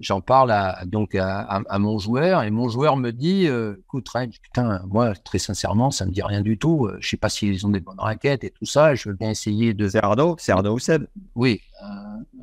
J'en 0.01 0.21
parle 0.21 0.51
à, 0.51 0.85
donc 0.87 1.15
à, 1.15 1.41
à, 1.41 1.63
à 1.69 1.79
mon 1.79 1.99
joueur 1.99 2.43
et 2.43 2.51
mon 2.51 2.69
joueur 2.69 2.97
me 2.97 3.11
dit 3.13 3.47
euh, 3.47 3.77
écoute 3.81 4.09
putain 4.43 4.83
moi 4.89 5.15
très 5.15 5.39
sincèrement 5.39 5.91
ça 5.93 6.05
me 6.05 6.11
dit 6.11 6.23
rien 6.23 6.41
du 6.41 6.59
tout. 6.59 6.87
Euh, 6.87 6.97
je 7.01 7.09
sais 7.11 7.17
pas 7.17 7.29
s'ils 7.29 7.65
ont 7.67 7.71
des 7.71 7.81
bonnes 7.81 8.01
raquettes 8.01 8.43
et 8.45 8.51
tout 8.51 8.67
ça. 8.67 8.95
Je 8.95 9.09
veux 9.09 9.15
bien 9.15 9.31
essayer 9.31 9.73
de 9.73 9.89
C'est 9.89 10.03
Arnaud 10.03 10.35
C'est 10.39 10.53
Arnaud 10.53 10.75
ou 10.75 10.79
Seb. 10.79 11.07
Oui. 11.37 11.61
Euh, 11.83 11.87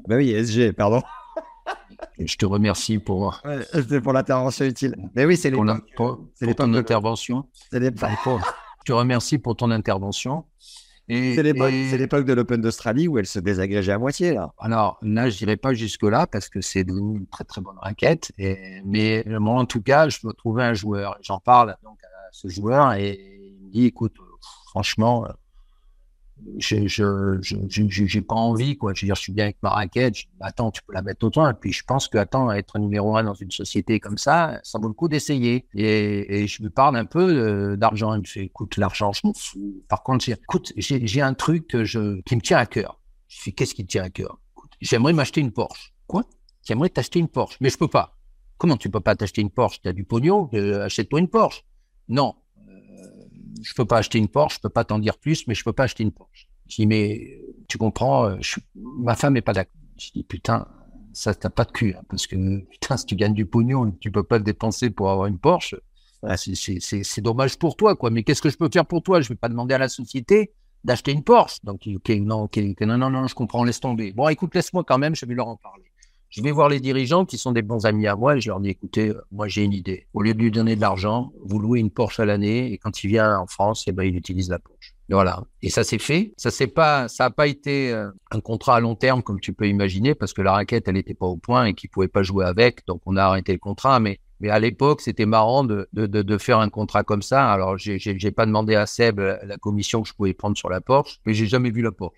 Bah 0.08 0.16
oui, 0.16 0.32
SG, 0.32 0.72
pardon. 0.74 1.02
je 2.20 2.36
te 2.38 2.46
remercie 2.46 3.00
pour 3.00 3.42
Ouais, 3.46 4.00
pour 4.02 4.14
l'intervention 4.14 4.66
utile. 4.66 4.96
Mais 5.16 5.26
oui, 5.26 5.36
c'est 5.38 5.50
les 5.50 5.56
pour, 5.56 5.66
la- 5.66 5.80
pour- 5.96 6.20
ton 6.56 6.74
intervention. 6.74 7.46
C'est 7.72 7.80
l'époque. 7.80 8.10
Je 8.26 8.86
te 8.86 8.94
remercie 8.94 9.38
pour 9.38 9.56
ton 9.56 9.70
intervention 9.72 10.46
c'est 11.36 11.44
l'époque- 11.44 11.72
et- 11.72 12.24
de 12.24 12.34
l'Open 12.34 12.62
d'Australie 12.62 13.08
où 13.08 13.18
elle 13.18 13.26
se 13.26 13.40
désagrégeait 13.40 13.92
à 13.92 13.98
moitié, 13.98 14.34
là. 14.34 14.54
Alors 14.60 14.98
là, 15.02 15.30
je 15.30 15.44
n'irai 15.44 15.58
pas 15.58 15.74
jusque-là 15.74 16.28
parce 16.28 16.50
que 16.50 16.62
c'est 16.62 16.82
une 16.82 17.26
très 17.28 17.44
très 17.44 17.62
bonne 17.62 17.78
raquette. 17.82 18.32
Et, 18.38 18.82
mais 18.86 19.24
moi, 19.28 19.56
en 19.60 19.66
tout 19.66 19.82
cas, 19.82 20.10
je 20.10 20.20
dois 20.22 20.34
trouver 20.34 20.64
un 20.64 20.74
joueur. 20.74 21.18
J'en 21.22 21.40
parle 21.40 21.76
donc 21.84 21.98
à 22.04 22.30
ce 22.32 22.48
joueur 22.48 22.94
et 22.94 23.20
il 23.60 23.66
me 23.68 23.72
dit, 23.72 23.86
écoute, 23.86 24.16
euh, 24.20 24.24
franchement, 24.70 25.26
euh, 25.26 25.30
je 26.58 26.88
je 26.88 27.38
je 27.42 27.56
je- 27.70 27.88
je- 27.90 28.06
j'ai 28.06 28.22
pas 28.22 28.36
envie 28.36 28.78
quoi. 28.78 28.94
Je 28.94 29.02
veux 29.02 29.08
dire, 29.08 29.16
je 29.16 29.22
suis 29.22 29.34
bien 29.34 29.46
avec 29.46 29.58
ma 29.62 29.70
raquette. 29.70 30.16
Je 30.18 30.26
attends, 30.40 30.72
tu 30.72 30.82
peux 30.86 30.94
la 30.94 31.02
mettre 31.02 31.26
autant. 31.26 31.50
Et 31.50 31.54
puis 31.54 31.72
je 31.74 31.84
pense 31.84 32.08
que 32.08 32.18
être 32.18 32.80
numéro 32.80 33.16
un 33.18 33.24
dans 33.24 33.34
une 33.34 33.52
société 33.52 34.00
comme 34.00 34.18
ça, 34.18 34.60
ça 34.64 34.80
vaut 34.80 34.88
le 34.88 34.94
coup 34.94 35.08
d'essayer. 35.08 35.66
Et, 35.74 36.48
je 36.48 36.62
lui 36.64 36.70
parle 36.70 36.96
un 36.98 37.06
peu 37.06 37.76
d'argent. 37.78 38.14
Il 38.16 38.22
me 38.22 38.26
fait, 38.26 38.46
écoute, 38.46 38.78
l'argent, 38.78 39.12
je 39.14 39.22
m'en 39.24 39.34
fous. 39.34 39.84
Par 39.88 40.04
contre, 40.04 40.26
j'ai, 40.26 40.34
écoute, 40.34 40.74
j'ai 40.78 41.22
un 41.22 41.34
truc 41.34 41.76
je 41.84 42.22
qui 42.22 42.36
me 42.36 42.42
tient 42.42 42.58
à 42.58 42.66
cœur. 42.66 43.00
Je 43.28 43.42
fais, 43.42 43.52
qu'est-ce 43.52 43.74
qui 43.74 43.86
te 43.86 43.92
tient 43.92 44.04
à 44.04 44.10
cœur? 44.10 44.40
J'aimerais 44.82 45.14
m'acheter 45.14 45.42
une 45.42 45.52
Porsche. 45.52 45.94
Quoi? 46.08 46.24
J'aimerais 46.64 46.90
t'acheter 46.90 47.20
une 47.20 47.28
Porsche, 47.28 47.58
mais 47.62 47.70
je 47.70 47.78
peux 47.78 47.88
pas. 47.88 48.18
Comment 48.58 48.78
tu 48.78 48.90
peux 48.90 49.00
pas 49.00 49.16
t'acheter 49.16 49.42
une 49.42 49.50
Porsche? 49.50 49.82
Tu 49.82 49.88
as 49.90 49.94
du 49.94 50.04
pognon, 50.04 50.50
euh, 50.54 50.86
achète-toi 50.86 51.20
une 51.20 51.28
Porsche. 51.30 51.64
Non, 52.10 52.36
je 53.62 53.74
peux 53.74 53.86
pas 53.86 53.98
acheter 53.98 54.18
une 54.18 54.28
Porsche, 54.28 54.56
je 54.56 54.62
peux 54.62 54.70
pas 54.70 54.84
t'en 54.84 55.00
dire 55.00 55.18
plus, 55.18 55.48
mais 55.48 55.54
je 55.56 55.64
peux 55.64 55.74
pas 55.74 55.84
acheter 55.84 56.04
une 56.04 56.12
Porsche. 56.12 56.48
Je 56.68 56.76
dis, 56.78 56.88
mais 56.88 57.40
tu 57.68 57.78
comprends, 57.78 58.26
euh, 58.26 58.38
je 58.42 58.60
ma 58.76 59.16
femme 59.16 59.38
est 59.38 59.42
pas 59.42 59.54
d'accord. 59.54 59.74
Je 59.98 60.12
dis, 60.12 60.24
putain, 60.24 60.68
ça 61.14 61.34
t'as 61.36 61.50
pas 61.50 61.66
de 61.66 61.72
cul, 61.72 61.94
hein, 61.98 62.02
parce 62.10 62.28
que 62.28 62.36
putain, 62.72 62.98
si 62.98 63.06
tu 63.06 63.16
gagnes 63.16 63.34
du 63.34 63.46
pognon 63.46 63.92
tu 64.00 64.12
peux 64.12 64.24
pas 64.24 64.38
le 64.38 64.44
dépenser 64.44 64.90
pour 64.90 65.10
avoir 65.10 65.28
une 65.28 65.40
Porsche, 65.40 65.76
Ouais. 66.24 66.38
c'est- 66.38 67.22
dommage 67.22 67.58
pour 67.58 67.76
toi, 67.76 67.96
quoi. 67.96 68.12
Mais 68.12 68.22
qu'est-ce 68.22 68.44
que 68.44 68.52
je 68.52 68.58
peux 68.58 68.70
faire 68.72 68.86
pour 68.86 69.02
toi? 69.02 69.22
Je 69.22 69.30
vais 69.30 69.36
pas 69.36 69.50
demander 69.50 69.74
à 69.74 69.80
la 69.80 69.90
société 69.90 70.52
d'acheter 70.84 71.12
une 71.12 71.24
Porsche. 71.24 71.58
Donc, 71.64 71.82
ok, 71.88 72.10
non, 72.10 72.44
ok, 72.44 72.58
non, 72.82 72.98
non, 73.00 73.10
non, 73.10 73.26
je 73.28 73.34
comprends, 73.34 73.64
laisse 73.64 73.80
tomber. 73.80 74.14
Bon, 74.14 74.28
écoute, 74.30 74.54
laisse-moi 74.54 74.84
quand 74.84 75.00
même, 75.00 75.16
je 75.16 75.26
vais 75.26 75.34
leur 75.34 75.48
en 75.48 75.56
parler. 75.58 75.91
Je 76.32 76.42
vais 76.42 76.52
voir 76.52 76.70
les 76.70 76.80
dirigeants 76.80 77.26
qui 77.26 77.38
sont 77.38 77.52
des 77.52 77.62
bons 77.62 77.86
amis 77.86 78.08
à 78.08 78.16
moi 78.16 78.38
et 78.38 78.42
je 78.42 78.48
leur 78.48 78.62
dis, 78.62 78.70
écoutez, 78.70 79.10
euh, 79.10 79.22
moi 79.34 79.50
j'ai 79.50 79.64
une 79.64 79.74
idée. 79.74 80.08
Au 80.14 80.22
lieu 80.22 80.34
de 80.34 80.40
lui 80.40 80.50
donner 80.50 80.78
de 80.78 80.82
l'argent, 80.82 81.34
vous 81.44 81.60
louez 81.60 81.82
une 81.82 81.92
Porsche 81.92 82.22
à 82.22 82.26
l'année 82.26 82.72
et 82.72 82.78
quand 82.78 83.04
il 83.04 83.10
vient 83.10 83.38
en 83.38 83.48
France, 83.48 83.84
eh 83.88 83.92
ben, 83.92 84.04
il 84.04 84.16
utilise 84.16 84.50
la 84.50 84.58
Porsche. 84.58 84.96
Voilà. 85.10 85.44
Et 85.62 85.70
ça 85.70 85.84
s'est 85.84 86.00
fait. 86.00 86.32
Ça 86.38 86.50
s'est 86.50 86.68
pas, 86.68 87.10
ça 87.10 87.26
a 87.26 87.30
pas 87.32 87.48
été 87.48 87.92
euh, 87.92 88.10
un 88.32 88.40
contrat 88.40 88.78
à 88.78 88.80
long 88.80 88.96
terme 88.96 89.22
comme 89.22 89.42
tu 89.42 89.52
peux 89.52 89.68
imaginer 89.68 90.16
parce 90.16 90.32
que 90.32 90.42
la 90.42 90.54
raquette, 90.54 90.88
elle 90.88 90.94
n'était 90.94 91.14
pas 91.14 91.26
au 91.26 91.36
point 91.36 91.66
et 91.66 91.74
qu'il 91.74 91.90
pouvait 91.90 92.08
pas 92.08 92.24
jouer 92.24 92.46
avec. 92.46 92.88
Donc 92.88 93.02
on 93.06 93.18
a 93.18 93.24
arrêté 93.24 93.52
le 93.52 93.60
contrat. 93.60 94.00
Mais 94.00 94.18
mais 94.40 94.50
à 94.50 94.58
l'époque, 94.58 95.02
c'était 95.02 95.26
marrant 95.26 95.66
de, 95.66 95.88
de, 95.94 96.08
de, 96.08 96.38
faire 96.40 96.60
un 96.60 96.70
contrat 96.70 97.04
comme 97.04 97.22
ça. 97.22 97.52
Alors, 97.52 97.78
j'ai 97.78 98.00
j'ai 98.00 98.18
j'ai 98.18 98.32
pas 98.32 98.46
demandé 98.48 98.74
à 98.74 98.88
Seb 98.88 99.20
la 99.20 99.58
commission 99.58 100.02
que 100.02 100.08
je 100.08 100.14
pouvais 100.14 100.34
prendre 100.34 100.58
sur 100.58 100.70
la 100.70 100.82
Porsche, 100.82 101.20
mais 101.26 101.34
j'ai 101.34 101.46
jamais 101.46 101.70
vu 101.70 101.84
la 101.84 101.92
Porsche. 101.92 102.18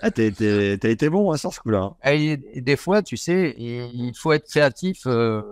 Ah, 0.00 0.10
t'as 0.10 0.22
été, 0.24 1.08
bon 1.10 1.32
hein, 1.32 1.36
sur 1.36 1.52
ce 1.52 1.60
coup-là. 1.60 1.82
hein. 2.04 2.10
Et, 2.12 2.38
et 2.52 2.60
des 2.60 2.76
fois, 2.76 3.02
tu 3.02 3.16
sais, 3.16 3.54
il 3.58 4.12
faut 4.16 4.32
être 4.32 4.46
créatif. 4.48 5.02
Euh, 5.06 5.42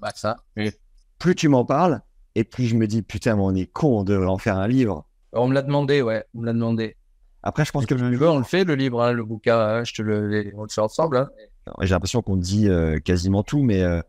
bah 0.00 0.10
ça. 0.14 0.36
Et 0.56 0.72
Plus 1.18 1.34
tu 1.34 1.48
m'en 1.48 1.64
parles, 1.64 2.00
et 2.34 2.44
plus 2.44 2.66
je 2.66 2.76
me 2.76 2.86
dis, 2.86 3.02
putain, 3.02 3.36
mais 3.36 3.42
on 3.42 3.54
est 3.54 3.66
con, 3.66 4.00
on 4.00 4.04
devrait 4.04 4.26
en 4.28 4.38
faire 4.38 4.56
un 4.58 4.68
livre. 4.68 5.04
on 5.32 5.48
me 5.48 5.54
l'a 5.54 5.62
demandé, 5.62 6.00
ouais, 6.02 6.24
on 6.34 6.40
me 6.40 6.46
l'a 6.46 6.52
demandé. 6.52 6.96
Après, 7.42 7.64
je 7.64 7.72
pense 7.72 7.86
que 7.86 7.94
Tu 7.94 8.16
veux, 8.16 8.28
on 8.28 8.38
le 8.38 8.44
fait 8.44 8.62
le 8.64 8.76
livre, 8.76 9.02
hein, 9.02 9.12
le 9.12 9.24
bouquin. 9.24 9.58
hein, 9.58 9.84
je 9.84 9.94
te 9.94 10.02
le, 10.02 10.52
on 10.56 10.62
le 10.62 10.68
fait 10.68 10.80
ensemble. 10.80 11.28
J'ai 11.80 11.88
l'impression 11.88 12.22
qu'on 12.22 12.36
dit 12.36 12.68
euh, 12.68 13.00
quasiment 13.00 13.42
tout, 13.42 13.62
mais, 13.62 13.82
euh, 13.82 14.00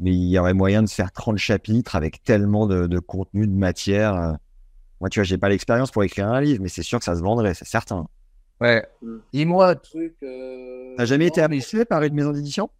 mais 0.00 0.10
il 0.12 0.28
y 0.28 0.38
aurait 0.40 0.54
moyen 0.54 0.82
de 0.82 0.88
faire 0.88 1.12
30 1.12 1.36
chapitres 1.38 1.94
avec 1.94 2.22
tellement 2.24 2.66
de, 2.66 2.88
de 2.88 2.98
contenu, 2.98 3.46
de 3.46 3.52
matière. 3.54 4.38
Moi, 5.00 5.08
tu 5.08 5.20
vois, 5.20 5.24
j'ai 5.24 5.38
pas 5.38 5.48
l'expérience 5.48 5.92
pour 5.92 6.02
écrire 6.02 6.28
un 6.28 6.40
livre, 6.40 6.60
mais 6.62 6.68
c'est 6.68 6.82
sûr 6.82 6.98
que 6.98 7.04
ça 7.04 7.14
se 7.14 7.20
vendrait, 7.20 7.54
c'est 7.54 7.64
certain. 7.66 8.08
Ouais. 8.60 8.86
Dis-moi 9.32 9.68
un 9.68 9.74
truc. 9.74 10.14
Euh... 10.22 10.94
T'as 10.96 11.04
jamais 11.04 11.26
été 11.26 11.40
apprécié 11.40 11.84
par 11.84 12.02
une 12.02 12.14
maison 12.14 12.32
d'édition? 12.32 12.70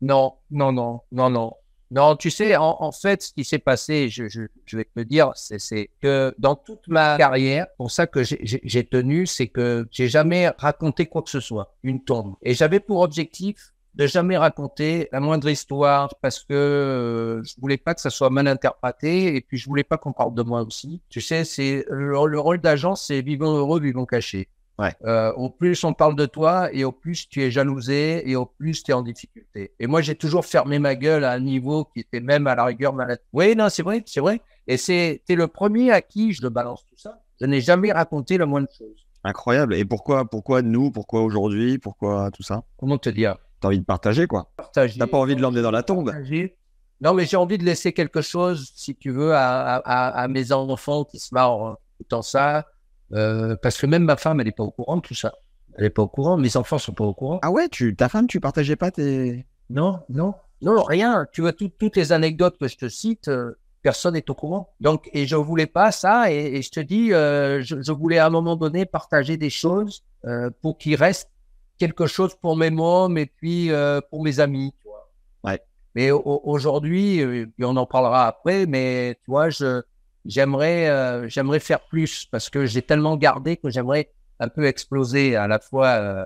Non, 0.00 0.34
non, 0.50 0.72
non, 0.72 1.00
non, 1.12 1.30
non. 1.30 1.52
Non, 1.90 2.16
tu 2.16 2.30
sais, 2.30 2.56
en, 2.56 2.76
en 2.80 2.90
fait, 2.90 3.22
ce 3.22 3.32
qui 3.32 3.44
s'est 3.44 3.60
passé, 3.60 4.08
je, 4.08 4.28
je, 4.28 4.42
je, 4.64 4.76
vais 4.76 4.84
te 4.84 4.90
le 4.96 5.04
dire, 5.04 5.30
c'est 5.34 5.88
que 6.02 6.34
dans 6.36 6.56
toute 6.56 6.88
ma 6.88 7.16
carrière, 7.16 7.68
pour 7.76 7.92
ça 7.92 8.08
que 8.08 8.22
j'ai 8.24 8.84
tenu, 8.84 9.26
c'est 9.26 9.46
que 9.46 9.86
j'ai 9.92 10.08
jamais 10.08 10.48
raconté 10.58 11.06
quoi 11.06 11.22
que 11.22 11.30
ce 11.30 11.38
soit, 11.38 11.76
une 11.84 12.02
tombe. 12.02 12.34
Et 12.42 12.54
j'avais 12.54 12.80
pour 12.80 13.02
objectif 13.02 13.72
de 13.94 14.06
jamais 14.06 14.36
raconter 14.36 15.08
la 15.12 15.20
moindre 15.20 15.48
histoire 15.48 16.14
parce 16.20 16.40
que 16.40 16.52
euh, 16.52 17.42
je 17.44 17.54
voulais 17.60 17.78
pas 17.78 17.94
que 17.94 18.00
ça 18.00 18.10
soit 18.10 18.30
mal 18.30 18.46
interprété 18.46 19.34
et 19.36 19.40
puis 19.40 19.56
je 19.56 19.66
voulais 19.66 19.84
pas 19.84 19.96
qu'on 19.96 20.12
parle 20.12 20.34
de 20.34 20.42
moi 20.42 20.62
aussi. 20.62 21.00
Tu 21.08 21.20
sais, 21.20 21.44
c'est 21.44 21.86
le, 21.88 22.08
le, 22.26 22.40
rôle 22.40 22.58
d'agent, 22.60 22.94
c'est 22.94 23.22
vivant 23.22 23.56
heureux, 23.56 23.80
vivant 23.80 24.04
caché. 24.04 24.48
Ouais. 24.78 24.94
Euh, 25.04 25.32
au 25.34 25.48
plus 25.48 25.82
on 25.84 25.94
parle 25.94 26.16
de 26.16 26.26
toi 26.26 26.68
et 26.72 26.84
au 26.84 26.92
plus 26.92 27.28
tu 27.28 27.42
es 27.42 27.50
jalousé 27.50 28.28
et 28.28 28.36
au 28.36 28.44
plus 28.44 28.82
tu 28.82 28.90
es 28.90 28.94
en 28.94 29.02
difficulté. 29.02 29.72
Et 29.78 29.86
moi, 29.86 30.02
j'ai 30.02 30.14
toujours 30.14 30.44
fermé 30.44 30.78
ma 30.78 30.94
gueule 30.94 31.24
à 31.24 31.32
un 31.32 31.40
niveau 31.40 31.84
qui 31.86 32.00
était 32.00 32.20
même 32.20 32.46
à 32.46 32.54
la 32.54 32.64
rigueur 32.64 32.92
malade. 32.92 33.20
Oui, 33.32 33.56
non, 33.56 33.68
c'est 33.70 33.82
vrai, 33.82 34.02
c'est 34.06 34.20
vrai. 34.20 34.40
Et 34.66 34.76
c'est 34.76 35.22
le 35.28 35.46
premier 35.46 35.92
à 35.92 36.02
qui 36.02 36.32
je 36.34 36.42
le 36.42 36.50
balance 36.50 36.84
tout 36.86 36.98
ça. 36.98 37.22
Je 37.40 37.46
n'ai 37.46 37.60
jamais 37.60 37.90
raconté 37.92 38.36
la 38.36 38.46
moindre 38.46 38.68
chose. 38.76 39.06
Incroyable. 39.24 39.74
Et 39.74 39.84
pourquoi, 39.84 40.24
pourquoi 40.24 40.62
nous 40.62 40.90
Pourquoi 40.90 41.22
aujourd'hui 41.22 41.78
Pourquoi 41.78 42.30
tout 42.30 42.42
ça? 42.42 42.62
Comment 42.76 42.98
te 42.98 43.08
dire? 43.08 43.36
T'as 43.60 43.68
envie 43.68 43.80
de 43.80 43.84
partager, 43.84 44.26
quoi. 44.26 44.50
Partager. 44.56 44.98
T'as 44.98 45.06
pas 45.06 45.18
envie 45.18 45.36
de 45.36 45.40
l'emmener 45.40 45.62
dans 45.62 45.70
la 45.70 45.82
tombe 45.82 46.06
Partager. 46.10 46.56
Non, 47.00 47.14
mais 47.14 47.24
j'ai 47.24 47.36
envie 47.36 47.58
de 47.58 47.64
laisser 47.64 47.92
quelque 47.92 48.22
chose, 48.22 48.72
si 48.74 48.94
tu 48.94 49.10
veux, 49.10 49.34
à, 49.34 49.76
à, 49.76 50.08
à 50.08 50.28
mes 50.28 50.52
enfants 50.52 51.04
qui 51.04 51.18
se 51.18 51.34
marrent 51.34 51.56
en 51.56 51.76
écoutant 51.98 52.22
ça. 52.22 52.66
Euh, 53.12 53.56
parce 53.56 53.78
que 53.78 53.86
même 53.86 54.04
ma 54.04 54.16
femme, 54.16 54.40
elle 54.40 54.46
n'est 54.46 54.52
pas 54.52 54.64
au 54.64 54.70
courant 54.70 54.96
de 54.96 55.02
tout 55.02 55.14
ça. 55.14 55.32
Elle 55.76 55.84
n'est 55.84 55.90
pas 55.90 56.02
au 56.02 56.08
courant, 56.08 56.36
mes 56.36 56.56
enfants 56.56 56.78
sont 56.78 56.92
pas 56.92 57.04
au 57.04 57.14
courant. 57.14 57.38
Ah 57.42 57.50
ouais, 57.50 57.68
tu, 57.68 57.94
ta 57.94 58.08
femme, 58.08 58.26
tu 58.26 58.40
partageais 58.40 58.76
pas 58.76 58.90
tes. 58.90 59.46
Non, 59.68 60.00
non, 60.08 60.34
non, 60.62 60.82
rien. 60.82 61.26
Tu 61.32 61.42
vois, 61.42 61.52
tout, 61.52 61.68
toutes 61.68 61.96
les 61.96 62.12
anecdotes 62.12 62.56
que 62.58 62.68
je 62.68 62.76
te 62.76 62.88
cite, 62.88 63.28
euh, 63.28 63.58
personne 63.86 64.14
n'est 64.14 64.30
au 64.30 64.34
courant. 64.34 64.74
Donc, 64.80 65.08
et 65.12 65.26
je 65.26 65.36
voulais 65.36 65.66
pas 65.66 65.92
ça, 65.92 66.32
et, 66.32 66.56
et 66.56 66.62
je 66.62 66.70
te 66.70 66.80
dis, 66.80 67.12
euh, 67.12 67.62
je, 67.62 67.82
je, 67.82 67.92
voulais 67.92 68.18
à 68.18 68.26
un 68.26 68.30
moment 68.30 68.56
donné 68.56 68.84
partager 68.84 69.36
des 69.36 69.48
choses 69.48 70.02
euh, 70.24 70.50
pour 70.60 70.76
qu'il 70.76 70.96
reste 70.96 71.30
quelque 71.78 72.06
chose 72.06 72.34
pour 72.34 72.56
mes 72.56 72.70
mômes 72.70 73.16
et 73.16 73.26
puis 73.26 73.70
euh, 73.70 74.00
pour 74.10 74.24
mes 74.24 74.40
amis. 74.40 74.74
Tu 74.82 74.88
vois. 74.88 75.08
Ouais. 75.44 75.60
Mais 75.94 76.10
aujourd'hui, 76.10 77.46
on 77.60 77.76
en 77.76 77.86
parlera 77.86 78.26
après, 78.26 78.66
mais 78.66 79.18
tu 79.24 79.30
vois, 79.30 79.50
je 79.50 79.82
j'aimerais 80.26 80.88
euh, 80.88 81.28
j'aimerais 81.28 81.60
faire 81.60 81.80
plus 81.80 82.26
parce 82.26 82.50
que 82.50 82.66
j'ai 82.66 82.82
tellement 82.82 83.16
gardé 83.16 83.56
que 83.56 83.70
j'aimerais 83.70 84.10
un 84.38 84.48
peu 84.48 84.66
exploser 84.66 85.36
à 85.36 85.46
la 85.48 85.58
fois 85.58 85.86
euh, 85.86 86.24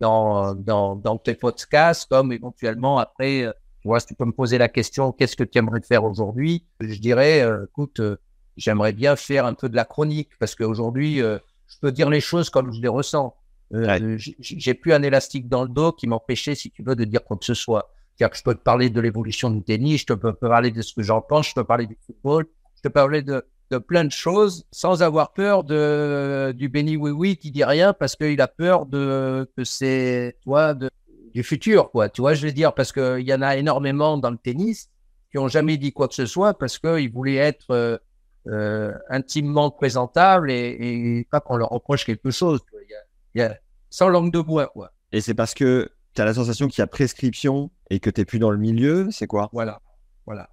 dans, 0.00 0.54
dans, 0.54 0.96
dans 0.96 1.16
tes 1.16 1.34
podcasts 1.34 2.08
comme 2.08 2.32
éventuellement 2.32 2.98
après 2.98 3.42
euh, 3.42 3.52
tu 3.82 3.88
vois 3.88 4.00
si 4.00 4.08
tu 4.08 4.14
peux 4.14 4.24
me 4.24 4.32
poser 4.32 4.58
la 4.58 4.68
question 4.68 5.12
qu'est-ce 5.12 5.36
que 5.36 5.44
tu 5.44 5.58
aimerais 5.58 5.80
faire 5.80 6.04
aujourd'hui? 6.04 6.66
Je 6.80 6.98
dirais 6.98 7.42
euh, 7.42 7.66
écoute 7.68 8.00
euh, 8.00 8.16
j'aimerais 8.56 8.92
bien 8.92 9.16
faire 9.16 9.46
un 9.46 9.54
peu 9.54 9.68
de 9.68 9.76
la 9.76 9.84
chronique 9.84 10.30
parce 10.38 10.54
qu'aujourd'hui 10.54 11.18
je 11.18 11.78
peux 11.80 11.92
dire 11.92 12.08
les 12.10 12.20
choses 12.20 12.50
comme 12.50 12.72
je 12.72 12.80
les 12.80 12.88
ressens. 12.88 13.34
Ouais. 13.72 14.16
j'ai 14.18 14.74
plus 14.74 14.92
un 14.92 15.02
élastique 15.02 15.48
dans 15.48 15.64
le 15.64 15.68
dos 15.68 15.90
qui 15.90 16.06
m'empêchait 16.06 16.54
si 16.54 16.70
tu 16.70 16.84
veux 16.84 16.94
de 16.94 17.02
dire 17.02 17.24
quoi 17.24 17.36
que 17.36 17.44
ce 17.44 17.54
soit. 17.54 17.90
C'est-à-dire 18.14 18.30
que 18.30 18.38
je 18.38 18.44
peux 18.44 18.54
te 18.54 18.62
parler 18.62 18.90
de 18.90 19.00
l'évolution 19.00 19.50
du 19.50 19.62
tennis 19.62 20.02
je 20.02 20.06
te 20.06 20.12
peux 20.12 20.32
parler 20.32 20.70
de 20.70 20.82
ce 20.82 20.94
que 20.94 21.02
j'en 21.02 21.20
pense 21.20 21.48
je 21.48 21.54
peux 21.54 21.64
parler 21.64 21.86
du 21.86 21.98
football 22.06 22.46
je 22.76 22.82
te 22.82 22.88
parlais 22.88 23.22
de, 23.22 23.44
de 23.70 23.78
plein 23.78 24.04
de 24.04 24.12
choses 24.12 24.66
sans 24.70 25.02
avoir 25.02 25.32
peur 25.32 25.64
de 25.64 26.52
du 26.56 26.68
béni 26.68 26.96
oui 26.96 27.10
oui 27.10 27.36
qui 27.36 27.50
dit 27.50 27.64
rien 27.64 27.92
parce 27.92 28.16
qu'il 28.16 28.40
a 28.40 28.48
peur 28.48 28.86
de 28.86 29.50
que 29.56 29.64
c'est 29.64 30.36
toi 30.42 30.74
de 30.74 30.90
du 31.34 31.42
futur 31.42 31.90
quoi. 31.90 32.08
Tu 32.08 32.20
vois 32.20 32.34
je 32.34 32.46
veux 32.46 32.52
dire? 32.52 32.74
Parce 32.74 32.92
que 32.92 33.18
il 33.18 33.26
y 33.26 33.34
en 33.34 33.42
a 33.42 33.56
énormément 33.56 34.18
dans 34.18 34.30
le 34.30 34.38
tennis 34.38 34.88
qui 35.30 35.38
ont 35.38 35.48
jamais 35.48 35.76
dit 35.76 35.92
quoi 35.92 36.08
que 36.08 36.14
ce 36.14 36.26
soit 36.26 36.56
parce 36.56 36.78
qu'ils 36.78 37.10
voulaient 37.10 37.36
être 37.36 37.70
euh, 37.70 37.98
euh, 38.46 38.92
intimement 39.10 39.70
présentables 39.70 40.50
et, 40.50 40.76
et 40.78 41.28
pas 41.30 41.40
qu'on 41.40 41.56
leur 41.56 41.70
reproche 41.70 42.04
quelque 42.04 42.30
chose 42.30 42.60
il 42.72 42.90
y 42.90 42.94
a, 42.94 42.98
il 43.34 43.38
y 43.40 43.44
a 43.44 43.58
sans 43.90 44.08
langue 44.08 44.32
de 44.32 44.40
bois 44.40 44.68
quoi. 44.68 44.92
Et 45.12 45.20
c'est 45.20 45.34
parce 45.34 45.54
que 45.54 45.90
tu 46.14 46.22
as 46.22 46.24
la 46.24 46.34
sensation 46.34 46.68
qu'il 46.68 46.80
y 46.80 46.82
a 46.82 46.86
prescription 46.86 47.70
et 47.90 48.00
que 48.00 48.10
tu 48.10 48.24
plus 48.24 48.38
dans 48.38 48.50
le 48.50 48.58
milieu, 48.58 49.08
c'est 49.10 49.26
quoi? 49.26 49.50
Voilà. 49.52 49.80
Voilà 50.26 50.48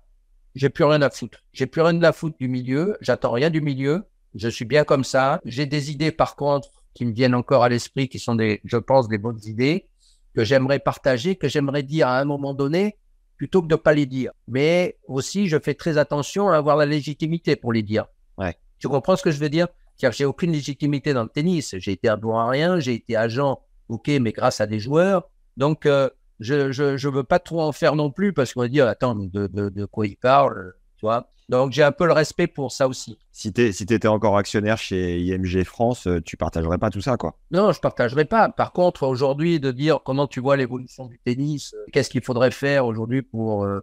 j'ai 0.55 0.69
plus 0.69 0.83
rien 0.83 1.01
à 1.01 1.09
foutre. 1.09 1.39
J'ai 1.51 1.65
plus 1.65 1.81
rien 1.81 2.01
à 2.03 2.11
foutre 2.11 2.37
du 2.39 2.47
milieu. 2.47 2.97
J'attends 3.01 3.31
rien 3.31 3.49
du 3.49 3.61
milieu. 3.61 4.03
Je 4.35 4.47
suis 4.49 4.65
bien 4.65 4.83
comme 4.83 5.03
ça. 5.03 5.39
J'ai 5.45 5.65
des 5.65 5.91
idées, 5.91 6.11
par 6.11 6.35
contre, 6.35 6.69
qui 6.93 7.05
me 7.05 7.11
viennent 7.11 7.35
encore 7.35 7.63
à 7.63 7.69
l'esprit, 7.69 8.07
qui 8.07 8.19
sont 8.19 8.35
des, 8.35 8.61
je 8.63 8.77
pense, 8.77 9.07
des 9.07 9.17
bonnes 9.17 9.39
idées 9.45 9.87
que 10.35 10.43
j'aimerais 10.43 10.79
partager, 10.79 11.35
que 11.35 11.47
j'aimerais 11.47 11.83
dire 11.83 12.07
à 12.07 12.19
un 12.19 12.25
moment 12.25 12.53
donné, 12.53 12.97
plutôt 13.37 13.61
que 13.61 13.67
de 13.67 13.75
pas 13.75 13.93
les 13.93 14.05
dire. 14.05 14.31
Mais 14.47 14.97
aussi, 15.07 15.47
je 15.47 15.59
fais 15.59 15.75
très 15.75 15.97
attention 15.97 16.49
à 16.49 16.57
avoir 16.57 16.75
la 16.75 16.85
légitimité 16.85 17.55
pour 17.55 17.73
les 17.73 17.83
dire. 17.83 18.05
Ouais. 18.37 18.55
Tu 18.79 18.87
comprends 18.87 19.15
ce 19.15 19.23
que 19.23 19.31
je 19.31 19.39
veux 19.39 19.49
dire? 19.49 19.67
Car 19.97 20.11
j'ai 20.11 20.25
aucune 20.25 20.51
légitimité 20.51 21.13
dans 21.13 21.23
le 21.23 21.29
tennis. 21.29 21.75
J'ai 21.77 21.91
été 21.91 22.07
à 22.07 22.17
rien. 22.23 22.79
J'ai 22.79 22.95
été 22.95 23.15
agent. 23.15 23.61
OK, 23.89 24.07
mais 24.07 24.31
grâce 24.31 24.59
à 24.59 24.65
des 24.65 24.79
joueurs. 24.79 25.29
Donc, 25.55 25.85
euh, 25.85 26.09
je, 26.43 26.71
je, 26.71 26.97
je 26.97 27.09
veux 27.09 27.23
pas 27.23 27.39
trop 27.39 27.61
en 27.61 27.71
faire 27.71 27.95
non 27.95 28.11
plus 28.11 28.33
parce 28.33 28.53
qu'on 28.53 28.61
va 28.61 28.67
dire, 28.67 28.87
attends, 28.87 29.15
de, 29.15 29.47
de, 29.47 29.69
de 29.69 29.85
quoi 29.85 30.05
il 30.07 30.17
parle, 30.17 30.73
tu 30.97 31.05
vois. 31.05 31.29
Donc, 31.49 31.71
j'ai 31.71 31.83
un 31.83 31.91
peu 31.91 32.05
le 32.05 32.13
respect 32.13 32.47
pour 32.47 32.71
ça 32.71 32.87
aussi. 32.87 33.17
Si 33.31 33.51
tu 33.51 33.73
si 33.73 33.83
étais 33.83 34.07
encore 34.07 34.37
actionnaire 34.37 34.77
chez 34.77 35.19
IMG 35.19 35.63
France, 35.63 36.07
euh, 36.07 36.21
tu 36.21 36.37
partagerais 36.37 36.77
pas 36.77 36.89
tout 36.89 37.01
ça, 37.01 37.17
quoi. 37.17 37.37
Non, 37.51 37.71
je 37.71 37.79
partagerais 37.79 38.25
pas. 38.25 38.49
Par 38.49 38.71
contre, 38.71 39.03
aujourd'hui, 39.03 39.59
de 39.59 39.71
dire 39.71 39.99
comment 40.03 40.27
tu 40.27 40.39
vois 40.39 40.55
l'évolution 40.55 41.05
du 41.05 41.19
tennis, 41.19 41.73
euh, 41.73 41.85
qu'est-ce 41.91 42.09
qu'il 42.09 42.23
faudrait 42.23 42.51
faire 42.51 42.85
aujourd'hui 42.85 43.21
pour 43.21 43.65
euh, 43.65 43.81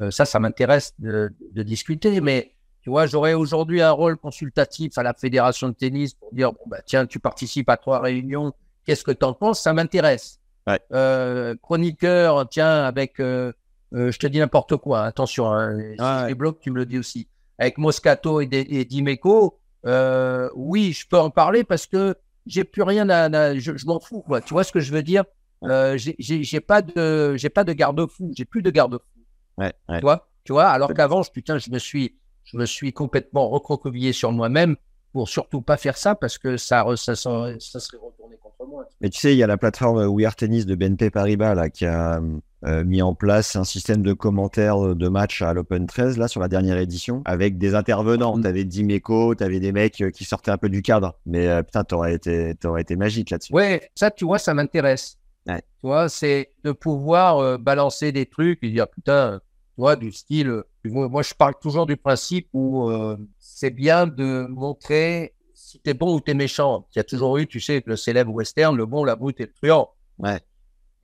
euh, 0.00 0.10
ça, 0.10 0.24
ça 0.24 0.40
m'intéresse 0.40 0.94
de, 0.98 1.32
de, 1.52 1.62
discuter. 1.62 2.20
Mais 2.20 2.52
tu 2.82 2.90
vois, 2.90 3.06
j'aurais 3.06 3.34
aujourd'hui 3.34 3.82
un 3.82 3.92
rôle 3.92 4.16
consultatif 4.16 4.96
à 4.98 5.02
la 5.02 5.14
fédération 5.14 5.68
de 5.68 5.74
tennis 5.74 6.14
pour 6.14 6.32
dire, 6.32 6.52
bon, 6.52 6.64
bah, 6.66 6.80
tiens, 6.84 7.06
tu 7.06 7.18
participes 7.18 7.68
à 7.68 7.76
trois 7.76 8.00
réunions, 8.00 8.52
qu'est-ce 8.84 9.04
que 9.04 9.12
tu 9.12 9.24
en 9.24 9.34
penses? 9.34 9.62
Ça 9.62 9.72
m'intéresse. 9.72 10.40
Ouais. 10.66 10.80
Euh, 10.92 11.54
chroniqueur, 11.62 12.48
tiens, 12.48 12.84
avec, 12.84 13.20
euh, 13.20 13.52
euh, 13.94 14.10
je 14.10 14.18
te 14.18 14.26
dis 14.26 14.38
n'importe 14.38 14.76
quoi, 14.76 15.02
attention, 15.02 15.52
hein, 15.52 15.78
si 15.78 15.96
Ah 15.98 16.18
je 16.20 16.22
ouais. 16.22 16.28
débloque, 16.28 16.60
tu 16.60 16.70
me 16.70 16.76
le 16.76 16.86
dis 16.86 16.98
aussi. 16.98 17.28
Avec 17.58 17.78
Moscato 17.78 18.40
et, 18.40 18.48
et 18.50 18.84
Dimeco, 18.84 19.58
euh, 19.86 20.48
oui, 20.54 20.92
je 20.92 21.06
peux 21.06 21.18
en 21.18 21.30
parler 21.30 21.64
parce 21.64 21.86
que 21.86 22.16
j'ai 22.46 22.64
plus 22.64 22.82
rien 22.82 23.08
à, 23.10 23.24
à- 23.24 23.54
je, 23.58 23.76
je 23.76 23.86
m'en 23.86 24.00
fous, 24.00 24.22
quoi. 24.22 24.40
Tu 24.40 24.54
vois 24.54 24.64
ce 24.64 24.72
que 24.72 24.80
je 24.80 24.92
veux 24.92 25.02
dire? 25.02 25.24
Euh, 25.64 25.96
J'ai 25.96 26.60
pas 26.60 26.82
de, 26.82 27.36
j'ai 27.36 27.48
pas 27.48 27.64
de 27.64 27.72
garde-fou, 27.72 28.32
j'ai 28.36 28.44
plus 28.44 28.62
de 28.62 28.70
garde-fou. 28.70 29.20
Ouais, 29.56 29.72
ouais. 29.88 29.98
Tu 29.98 30.02
vois? 30.02 30.28
Tu 30.44 30.52
vois? 30.52 30.66
Alors 30.68 30.92
qu'avant, 30.92 31.22
putain, 31.22 31.58
je 31.58 31.70
me 31.70 31.78
suis, 31.78 32.16
je 32.44 32.56
me 32.58 32.66
suis 32.66 32.92
complètement 32.92 33.48
recroquevillé 33.48 34.12
sur 34.12 34.32
moi-même 34.32 34.76
pour 35.14 35.28
surtout 35.28 35.62
pas 35.62 35.76
faire 35.76 35.96
ça 35.96 36.16
parce 36.16 36.38
que 36.38 36.56
ça, 36.56 36.84
ça, 36.96 37.14
serait- 37.14 37.56
ça 37.60 37.78
serait 37.78 37.98
retourné 38.04 38.36
contre 38.42 38.68
moi. 38.68 38.84
Mais 39.00 39.08
tu 39.10 39.20
sais, 39.20 39.32
il 39.32 39.38
y 39.38 39.44
a 39.44 39.46
la 39.46 39.56
plateforme 39.56 40.04
We 40.08 40.26
Are 40.26 40.34
Tennis 40.34 40.66
de 40.66 40.74
BNP 40.74 41.10
Paribas 41.10 41.54
là, 41.54 41.70
qui 41.70 41.86
a 41.86 42.20
euh, 42.64 42.84
mis 42.84 43.00
en 43.00 43.14
place 43.14 43.54
un 43.54 43.62
système 43.62 44.02
de 44.02 44.12
commentaires 44.12 44.96
de 44.96 45.08
match 45.08 45.40
à 45.40 45.54
l'Open 45.54 45.86
13 45.86 46.18
là 46.18 46.26
sur 46.26 46.40
la 46.40 46.48
dernière 46.48 46.78
édition 46.78 47.22
avec 47.26 47.58
des 47.58 47.76
intervenants. 47.76 48.36
Mm. 48.36 48.42
T'avais 48.42 48.64
Dimeco, 48.64 49.36
t'avais 49.36 49.60
des 49.60 49.70
mecs 49.70 50.00
euh, 50.00 50.10
qui 50.10 50.24
sortaient 50.24 50.50
un 50.50 50.58
peu 50.58 50.68
du 50.68 50.82
cadre. 50.82 51.16
Mais 51.26 51.46
euh, 51.46 51.62
putain, 51.62 51.84
t'aurais 51.84 52.14
été, 52.14 52.56
t'aurais 52.56 52.80
été 52.82 52.96
magique 52.96 53.30
là-dessus. 53.30 53.52
Ouais, 53.54 53.88
ça, 53.94 54.10
tu 54.10 54.24
vois, 54.24 54.40
ça 54.40 54.52
m'intéresse. 54.52 55.16
Ouais. 55.46 55.60
Tu 55.60 55.86
vois, 55.86 56.08
c'est 56.08 56.50
de 56.64 56.72
pouvoir 56.72 57.38
euh, 57.38 57.56
balancer 57.56 58.10
des 58.10 58.26
trucs 58.26 58.58
et 58.64 58.70
dire, 58.70 58.88
putain, 58.88 59.40
tu 59.74 59.80
vois, 59.80 59.96
du 59.96 60.12
style. 60.12 60.48
euh, 60.48 60.62
moi, 60.84 61.22
je 61.22 61.34
parle 61.34 61.54
toujours 61.60 61.86
du 61.86 61.96
principe 61.96 62.48
où 62.52 62.88
euh, 62.90 63.16
c'est 63.38 63.70
bien 63.70 64.06
de 64.06 64.46
montrer 64.48 65.34
si 65.54 65.80
t'es 65.80 65.94
bon 65.94 66.14
ou 66.14 66.20
t'es 66.20 66.34
méchant. 66.34 66.86
Il 66.94 66.98
y 66.98 67.00
a 67.00 67.04
toujours 67.04 67.36
eu, 67.38 67.46
tu 67.46 67.60
sais, 67.60 67.82
le 67.86 67.96
célèbre 67.96 68.32
western, 68.32 68.76
le 68.76 68.86
bon, 68.86 69.04
la 69.04 69.16
brute 69.16 69.40
et 69.40 69.46
le 69.46 69.52
truand. 69.52 69.90
Ouais. 70.18 70.38
Tu 70.40 70.44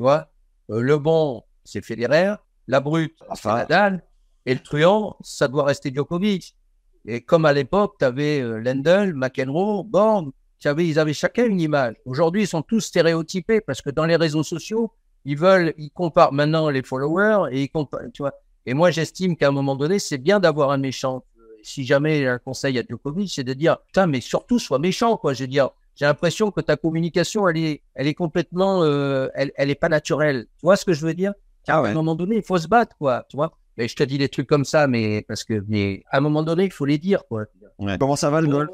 vois, 0.00 0.30
Euh, 0.70 0.80
le 0.82 0.98
bon, 0.98 1.42
c'est 1.64 1.84
Federer, 1.84 2.34
la 2.68 2.78
brute, 2.80 3.16
c'est 3.18 3.26
Enfin. 3.32 3.56
Nadal, 3.56 4.04
et 4.46 4.54
le 4.54 4.60
truand, 4.60 5.16
ça 5.20 5.48
doit 5.48 5.64
rester 5.64 5.92
Djokovic. 5.92 6.54
Et 7.06 7.22
comme 7.22 7.44
à 7.44 7.52
l'époque, 7.52 7.96
tu 7.98 8.04
avais 8.04 8.40
Lendl, 8.40 9.14
McEnroe, 9.14 9.82
Borg, 9.84 10.30
t'avais- 10.62 10.86
ils 10.86 10.98
avaient 10.98 11.12
chacun 11.14 11.46
une 11.46 11.60
image. 11.60 11.96
Aujourd'hui, 12.04 12.42
ils 12.42 12.46
sont 12.46 12.62
tous 12.62 12.80
stéréotypés 12.80 13.60
parce 13.60 13.80
que 13.82 13.90
dans 13.90 14.04
les 14.06 14.16
réseaux 14.16 14.42
sociaux, 14.44 14.92
ils 15.24 15.36
veulent, 15.36 15.74
ils 15.76 15.90
comparent 15.90 16.32
maintenant 16.32 16.68
les 16.70 16.82
followers 16.82 17.48
et 17.52 17.62
ils 17.64 17.68
comparent, 17.70 18.02
tu 18.14 18.22
vois. 18.22 18.34
Et 18.66 18.74
moi, 18.74 18.90
j'estime 18.90 19.36
qu'à 19.36 19.48
un 19.48 19.52
moment 19.52 19.76
donné, 19.76 19.98
c'est 19.98 20.18
bien 20.18 20.40
d'avoir 20.40 20.70
un 20.70 20.78
méchant. 20.78 21.24
Si 21.62 21.84
jamais 21.84 22.26
un 22.26 22.38
conseil 22.38 22.78
à 22.78 22.82
Djokovic, 22.88 23.30
c'est 23.30 23.44
de 23.44 23.52
dire, 23.52 23.78
putain, 23.86 24.06
mais 24.06 24.20
surtout, 24.20 24.58
sois 24.58 24.78
méchant, 24.78 25.16
quoi. 25.16 25.34
Je 25.34 25.44
veux 25.44 25.48
dire, 25.48 25.70
j'ai 25.94 26.06
l'impression 26.06 26.50
que 26.50 26.60
ta 26.60 26.76
communication, 26.76 27.48
elle 27.48 27.58
est, 27.58 27.82
elle 27.94 28.06
est 28.06 28.14
complètement, 28.14 28.82
euh, 28.82 29.28
elle, 29.34 29.52
elle 29.56 29.70
est 29.70 29.74
pas 29.74 29.88
naturelle. 29.88 30.46
Tu 30.58 30.66
vois 30.66 30.76
ce 30.76 30.84
que 30.84 30.92
je 30.92 31.04
veux 31.04 31.14
dire? 31.14 31.34
Ah 31.68 31.80
À 31.80 31.88
un 31.88 31.92
moment 31.92 32.14
donné, 32.14 32.36
il 32.36 32.42
faut 32.42 32.56
se 32.58 32.68
battre, 32.68 32.96
quoi. 32.96 33.26
Tu 33.28 33.36
vois? 33.36 33.52
Et 33.76 33.88
je 33.88 33.96
te 33.96 34.02
dis 34.02 34.18
des 34.18 34.28
trucs 34.28 34.46
comme 34.46 34.64
ça, 34.64 34.86
mais 34.86 35.22
parce 35.28 35.44
que, 35.44 35.64
mais 35.68 36.02
à 36.10 36.18
un 36.18 36.20
moment 36.20 36.42
donné, 36.42 36.64
il 36.64 36.72
faut 36.72 36.86
les 36.86 36.98
dire, 36.98 37.26
quoi. 37.28 37.44
Ouais. 37.78 37.96
Comment 37.98 38.16
ça 38.16 38.30
va 38.30 38.40
le 38.40 38.48
golf? 38.48 38.70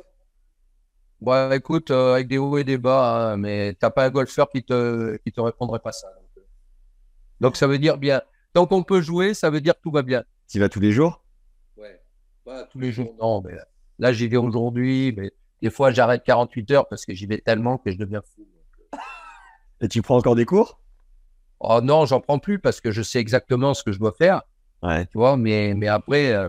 Bon, 1.21 1.51
écoute, 1.53 1.91
euh, 1.91 2.15
avec 2.15 2.29
des 2.29 2.39
hauts 2.39 2.59
et 2.59 2.65
des 2.65 2.77
bas, 2.77 3.33
hein, 3.33 3.37
mais 3.37 3.75
t'as 3.75 3.91
pas 3.91 4.05
un 4.05 4.11
golfeur 4.11 4.49
qui 4.51 4.63
te, 4.63 5.17
qui 5.19 5.33
te 5.33 5.41
répondrait 5.41 5.79
pas 5.79 5.93
ça. 5.93 6.09
Donc. 6.15 6.45
Donc, 7.41 7.57
ça 7.57 7.67
veut 7.67 7.79
dire 7.79 7.99
bien. 7.99 8.23
Tant 8.57 8.67
qu'on 8.67 8.83
peut 8.83 9.03
jouer, 9.03 9.35
ça 9.35 9.51
veut 9.51 9.61
dire 9.61 9.75
que 9.75 9.83
tout 9.83 9.91
va 9.91 10.01
bien. 10.01 10.25
Tu 10.49 10.59
vas 10.59 10.71
tous 10.71 10.81
les 10.81 10.91
jours? 10.91 11.23
Ouais. 11.77 12.01
Pas 12.43 12.63
tous 12.65 12.79
les 12.79 12.91
jours, 12.91 13.15
non, 13.21 13.43
mais 13.43 13.53
là, 13.99 14.15
j'y 14.15 14.29
vais 14.29 14.39
aujourd'hui, 14.39 15.13
mais 15.15 15.31
des 15.61 15.69
fois, 15.69 15.91
j'arrête 15.91 16.23
48 16.25 16.71
heures 16.71 16.89
parce 16.89 17.05
que 17.05 17.13
j'y 17.13 17.27
vais 17.27 17.37
tellement 17.37 17.77
que 17.77 17.91
je 17.91 17.99
deviens 17.99 18.23
fou. 18.23 18.49
Et 19.83 19.89
tu 19.89 20.01
prends 20.01 20.17
encore 20.17 20.37
des 20.37 20.47
cours? 20.47 20.81
Oh 21.61 21.81
non, 21.83 22.07
j'en 22.07 22.23
prends 22.23 22.39
plus 22.39 22.59
parce 22.59 22.81
que 22.81 22.91
je 22.91 23.03
sais 23.03 23.19
exactement 23.19 23.75
ce 23.75 23.85
que 23.85 23.93
je 23.93 23.99
dois 23.99 24.13
faire, 24.17 24.41
Ouais. 24.83 25.05
tu 25.05 25.19
vois, 25.19 25.37
mais, 25.37 25.75
mais 25.75 25.89
après, 25.89 26.33
euh, 26.33 26.49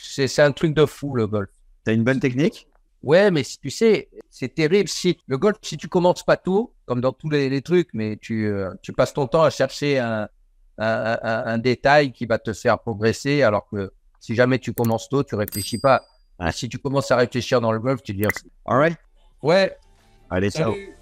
c'est 0.00 0.26
c'est 0.26 0.42
un 0.42 0.50
truc 0.50 0.74
de 0.74 0.86
fou, 0.86 1.14
le 1.14 1.28
golf. 1.28 1.50
T'as 1.84 1.92
une 1.92 2.02
bonne 2.02 2.18
technique? 2.18 2.66
Ouais, 3.04 3.30
mais 3.30 3.44
si 3.44 3.60
tu 3.60 3.70
sais, 3.70 4.08
c'est 4.28 4.52
terrible. 4.52 4.88
Si 4.88 5.18
le 5.28 5.38
golf, 5.38 5.56
si 5.62 5.76
tu 5.76 5.86
commences 5.86 6.24
pas 6.24 6.36
tôt, 6.36 6.74
comme 6.84 7.00
dans 7.00 7.12
tous 7.12 7.30
les, 7.30 7.48
les 7.48 7.62
trucs, 7.62 7.90
mais 7.94 8.16
tu, 8.16 8.46
euh, 8.48 8.74
tu 8.82 8.92
passes 8.92 9.12
ton 9.14 9.28
temps 9.28 9.44
à 9.44 9.50
chercher 9.50 10.00
un, 10.00 10.28
un, 10.78 11.18
un- 11.22 11.44
un 11.46 11.58
détail 11.58 12.12
qui 12.12 12.26
va 12.26 12.38
te 12.38 12.52
faire 12.52 12.78
progresser, 12.78 13.42
alors 13.42 13.68
que 13.68 13.92
si 14.20 14.34
jamais 14.34 14.58
tu 14.58 14.72
commences 14.72 15.08
tôt, 15.08 15.22
tu 15.22 15.34
réfléchis 15.34 15.78
pas. 15.78 16.04
Si 16.52 16.68
tu 16.68 16.78
commences 16.78 17.10
à 17.10 17.16
réfléchir 17.16 17.60
dans 17.60 17.72
le 17.72 17.78
golf, 17.78 18.02
tu 18.02 18.12
te 18.12 18.18
dis 18.18 18.26
Alright. 18.66 18.98
ouais. 19.42 19.76
Allez, 20.28 20.50
ciao. 20.50 20.72
salut. 20.72 20.95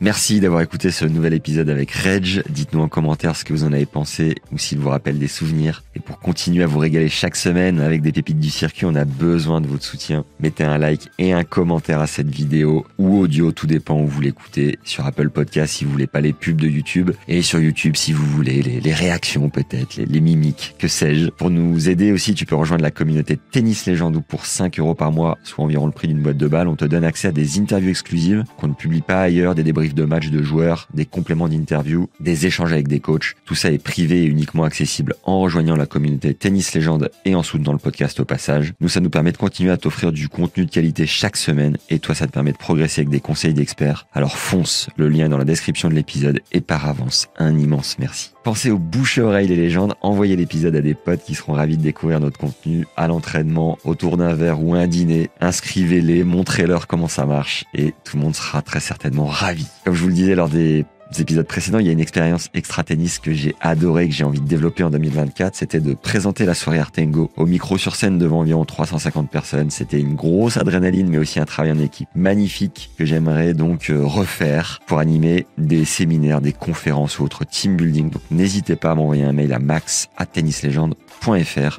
Merci 0.00 0.40
d'avoir 0.40 0.62
écouté 0.62 0.90
ce 0.90 1.04
nouvel 1.04 1.34
épisode 1.34 1.70
avec 1.70 1.90
Reg. 1.92 2.42
Dites-nous 2.48 2.80
en 2.80 2.88
commentaire 2.88 3.36
ce 3.36 3.44
que 3.44 3.52
vous 3.52 3.64
en 3.64 3.72
avez 3.72 3.86
pensé 3.86 4.34
ou 4.50 4.58
s'il 4.58 4.78
vous 4.78 4.88
rappelle 4.88 5.18
des 5.18 5.28
souvenirs. 5.28 5.84
Et 5.94 6.00
pour 6.00 6.18
continuer 6.18 6.64
à 6.64 6.66
vous 6.66 6.78
régaler 6.78 7.08
chaque 7.08 7.36
semaine 7.36 7.80
avec 7.80 8.02
des 8.02 8.12
pépites 8.12 8.40
du 8.40 8.50
circuit, 8.50 8.86
on 8.86 8.94
a 8.94 9.04
besoin 9.04 9.60
de 9.60 9.68
votre 9.68 9.84
soutien. 9.84 10.24
Mettez 10.40 10.64
un 10.64 10.78
like 10.78 11.08
et 11.18 11.32
un 11.32 11.44
commentaire 11.44 12.00
à 12.00 12.06
cette 12.06 12.28
vidéo 12.28 12.84
ou 12.98 13.18
audio, 13.18 13.52
tout 13.52 13.66
dépend 13.66 14.00
où 14.00 14.06
vous 14.06 14.20
l'écoutez. 14.20 14.78
Sur 14.84 15.06
Apple 15.06 15.30
Podcast 15.30 15.74
si 15.74 15.84
vous 15.84 15.92
voulez 15.92 16.06
pas 16.06 16.20
les 16.20 16.32
pubs 16.32 16.60
de 16.60 16.68
YouTube 16.68 17.12
et 17.28 17.42
sur 17.42 17.60
YouTube 17.60 17.94
si 17.96 18.12
vous 18.12 18.26
voulez 18.26 18.62
les, 18.62 18.92
réactions 18.92 19.48
peut-être, 19.48 19.96
les, 19.96 20.06
les 20.06 20.20
mimiques, 20.20 20.74
que 20.78 20.88
sais-je. 20.88 21.28
Pour 21.28 21.50
nous 21.50 21.88
aider 21.88 22.12
aussi, 22.12 22.34
tu 22.34 22.46
peux 22.46 22.56
rejoindre 22.56 22.82
la 22.82 22.90
communauté 22.90 23.38
Tennis 23.50 23.86
Légende 23.86 24.16
où 24.16 24.20
pour 24.20 24.46
5 24.46 24.78
euros 24.80 24.94
par 24.94 25.12
mois, 25.12 25.38
soit 25.44 25.64
environ 25.64 25.86
le 25.86 25.92
prix 25.92 26.08
d'une 26.08 26.20
boîte 26.20 26.36
de 26.36 26.48
balles, 26.48 26.68
on 26.68 26.76
te 26.76 26.84
donne 26.84 27.04
accès 27.04 27.28
à 27.28 27.32
des 27.32 27.58
interviews 27.58 27.90
exclusives 27.90 28.44
qu'on 28.58 28.68
ne 28.68 28.74
publie 28.74 29.02
pas 29.02 29.22
ailleurs, 29.22 29.51
des 29.54 29.62
débriefs 29.62 29.94
de 29.94 30.04
matchs 30.04 30.30
de 30.30 30.42
joueurs, 30.42 30.88
des 30.94 31.06
compléments 31.06 31.48
d'interviews, 31.48 32.08
des 32.20 32.46
échanges 32.46 32.72
avec 32.72 32.88
des 32.88 33.00
coachs. 33.00 33.34
Tout 33.44 33.54
ça 33.54 33.70
est 33.70 33.82
privé 33.82 34.22
et 34.22 34.26
uniquement 34.26 34.64
accessible 34.64 35.14
en 35.24 35.40
rejoignant 35.40 35.76
la 35.76 35.86
communauté 35.86 36.34
Tennis 36.34 36.74
Légende 36.74 37.10
et 37.24 37.34
en 37.34 37.42
soutenant 37.42 37.72
le 37.72 37.78
podcast 37.78 38.20
au 38.20 38.24
passage. 38.24 38.74
Nous, 38.80 38.88
ça 38.88 39.00
nous 39.00 39.10
permet 39.10 39.32
de 39.32 39.36
continuer 39.36 39.70
à 39.70 39.76
t'offrir 39.76 40.12
du 40.12 40.28
contenu 40.28 40.66
de 40.66 40.70
qualité 40.70 41.06
chaque 41.06 41.36
semaine 41.36 41.76
et 41.90 41.98
toi, 41.98 42.14
ça 42.14 42.26
te 42.26 42.32
permet 42.32 42.52
de 42.52 42.58
progresser 42.58 43.02
avec 43.02 43.10
des 43.10 43.20
conseils 43.20 43.54
d'experts. 43.54 44.06
Alors 44.12 44.38
fonce, 44.38 44.88
le 44.96 45.08
lien 45.08 45.26
est 45.26 45.28
dans 45.28 45.38
la 45.38 45.44
description 45.44 45.88
de 45.88 45.94
l'épisode 45.94 46.40
et 46.52 46.60
par 46.60 46.88
avance, 46.88 47.28
un 47.38 47.58
immense 47.58 47.96
merci. 47.98 48.32
Pensez 48.44 48.70
aux 48.70 48.78
bouche 48.78 49.18
à 49.18 49.22
oreille 49.22 49.46
les 49.46 49.56
légendes, 49.56 49.94
envoyez 50.00 50.34
l'épisode 50.34 50.74
à 50.74 50.80
des 50.80 50.94
potes 50.94 51.22
qui 51.24 51.34
seront 51.34 51.52
ravis 51.52 51.76
de 51.76 51.82
découvrir 51.82 52.18
notre 52.18 52.38
contenu 52.38 52.86
à 52.96 53.06
l'entraînement, 53.06 53.78
autour 53.84 54.16
d'un 54.16 54.34
verre 54.34 54.62
ou 54.62 54.74
un 54.74 54.88
dîner. 54.88 55.30
Inscrivez-les, 55.40 56.24
montrez-leur 56.24 56.88
comment 56.88 57.08
ça 57.08 57.24
marche 57.24 57.64
et 57.72 57.94
tout 58.04 58.16
le 58.16 58.22
monde 58.22 58.34
sera 58.34 58.60
très 58.62 58.80
certainement 58.80 59.26
ravi. 59.26 59.41
Comme 59.84 59.94
je 59.94 60.02
vous 60.02 60.08
le 60.08 60.14
disais 60.14 60.36
lors 60.36 60.48
des 60.48 60.84
épisodes 61.18 61.46
précédents, 61.46 61.80
il 61.80 61.86
y 61.86 61.88
a 61.88 61.92
une 61.92 62.00
expérience 62.00 62.48
extra 62.54 62.84
tennis 62.84 63.18
que 63.18 63.32
j'ai 63.32 63.56
adoré, 63.60 64.08
que 64.08 64.14
j'ai 64.14 64.22
envie 64.22 64.40
de 64.40 64.46
développer 64.46 64.84
en 64.84 64.90
2024. 64.90 65.56
C'était 65.56 65.80
de 65.80 65.94
présenter 65.94 66.46
la 66.46 66.54
soirée 66.54 66.78
Artengo 66.78 67.28
au 67.36 67.44
micro 67.44 67.76
sur 67.76 67.96
scène 67.96 68.18
devant 68.18 68.38
environ 68.38 68.64
350 68.64 69.28
personnes. 69.28 69.70
C'était 69.70 70.00
une 70.00 70.14
grosse 70.14 70.58
adrénaline, 70.58 71.08
mais 71.08 71.18
aussi 71.18 71.40
un 71.40 71.44
travail 71.44 71.72
en 71.72 71.80
équipe 71.80 72.08
magnifique 72.14 72.90
que 72.96 73.04
j'aimerais 73.04 73.52
donc 73.52 73.90
euh, 73.90 74.04
refaire 74.04 74.78
pour 74.86 75.00
animer 75.00 75.46
des 75.58 75.84
séminaires, 75.84 76.40
des 76.40 76.52
conférences 76.52 77.18
ou 77.18 77.24
autres 77.24 77.44
team 77.44 77.76
building. 77.76 78.10
Donc 78.10 78.22
n'hésitez 78.30 78.76
pas 78.76 78.92
à 78.92 78.94
m'envoyer 78.94 79.24
un 79.24 79.32
mail 79.32 79.52
à 79.52 79.58
max 79.58 80.08
à 80.16 80.24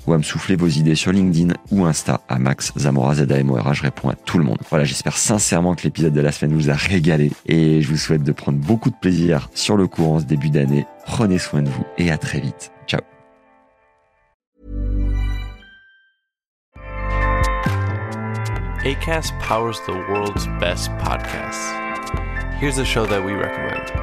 ou 0.08 0.14
à 0.14 0.18
me 0.18 0.24
souffler 0.24 0.56
vos 0.56 0.68
idées 0.68 0.96
sur 0.96 1.12
LinkedIn 1.12 1.54
ou 1.72 1.86
Insta 1.86 2.22
à 2.30 2.40
Max 2.40 2.72
Zamora 2.78 3.16
ZAMORA. 3.16 3.74
Je 3.74 3.82
réponds 3.82 4.10
à 4.10 4.16
tout 4.16 4.38
le 4.38 4.44
monde. 4.44 4.60
Voilà, 4.70 4.86
j'espère 4.86 5.18
sincèrement 5.18 5.76
que 5.76 5.84
l'épisode 5.84 6.14
de 6.14 6.22
la 6.22 6.32
semaine 6.32 6.56
vous 6.56 6.70
a 6.70 6.76
régalé 6.76 7.32
et 7.48 7.82
je 7.82 7.90
vous 7.90 7.98
souhaite 7.98 8.24
de 8.24 8.32
prendre 8.32 8.58
beaucoup 8.58 8.90
de 8.90 8.96
plaisir 8.96 9.50
sur 9.54 9.76
le 9.76 9.88
cours 9.88 10.14
en 10.14 10.20
ce 10.20 10.26
début 10.26 10.50
d'année. 10.50 10.86
Prenez 11.06 11.40
soin 11.40 11.62
de 11.62 11.70
vous 11.70 11.86
et 11.98 12.12
à 12.12 12.18
très 12.18 12.40
vite. 12.40 12.72
Ciao. 12.88 13.02
ACAST 18.86 19.34
powers 19.40 19.80
the 19.86 19.94
world's 20.10 20.48
best 20.60 20.92
podcasts. 20.98 21.72
Here's 22.60 22.78
a 22.78 22.86
show 22.86 23.06
that 23.06 23.24
we 23.24 23.34
recommend. 23.34 24.03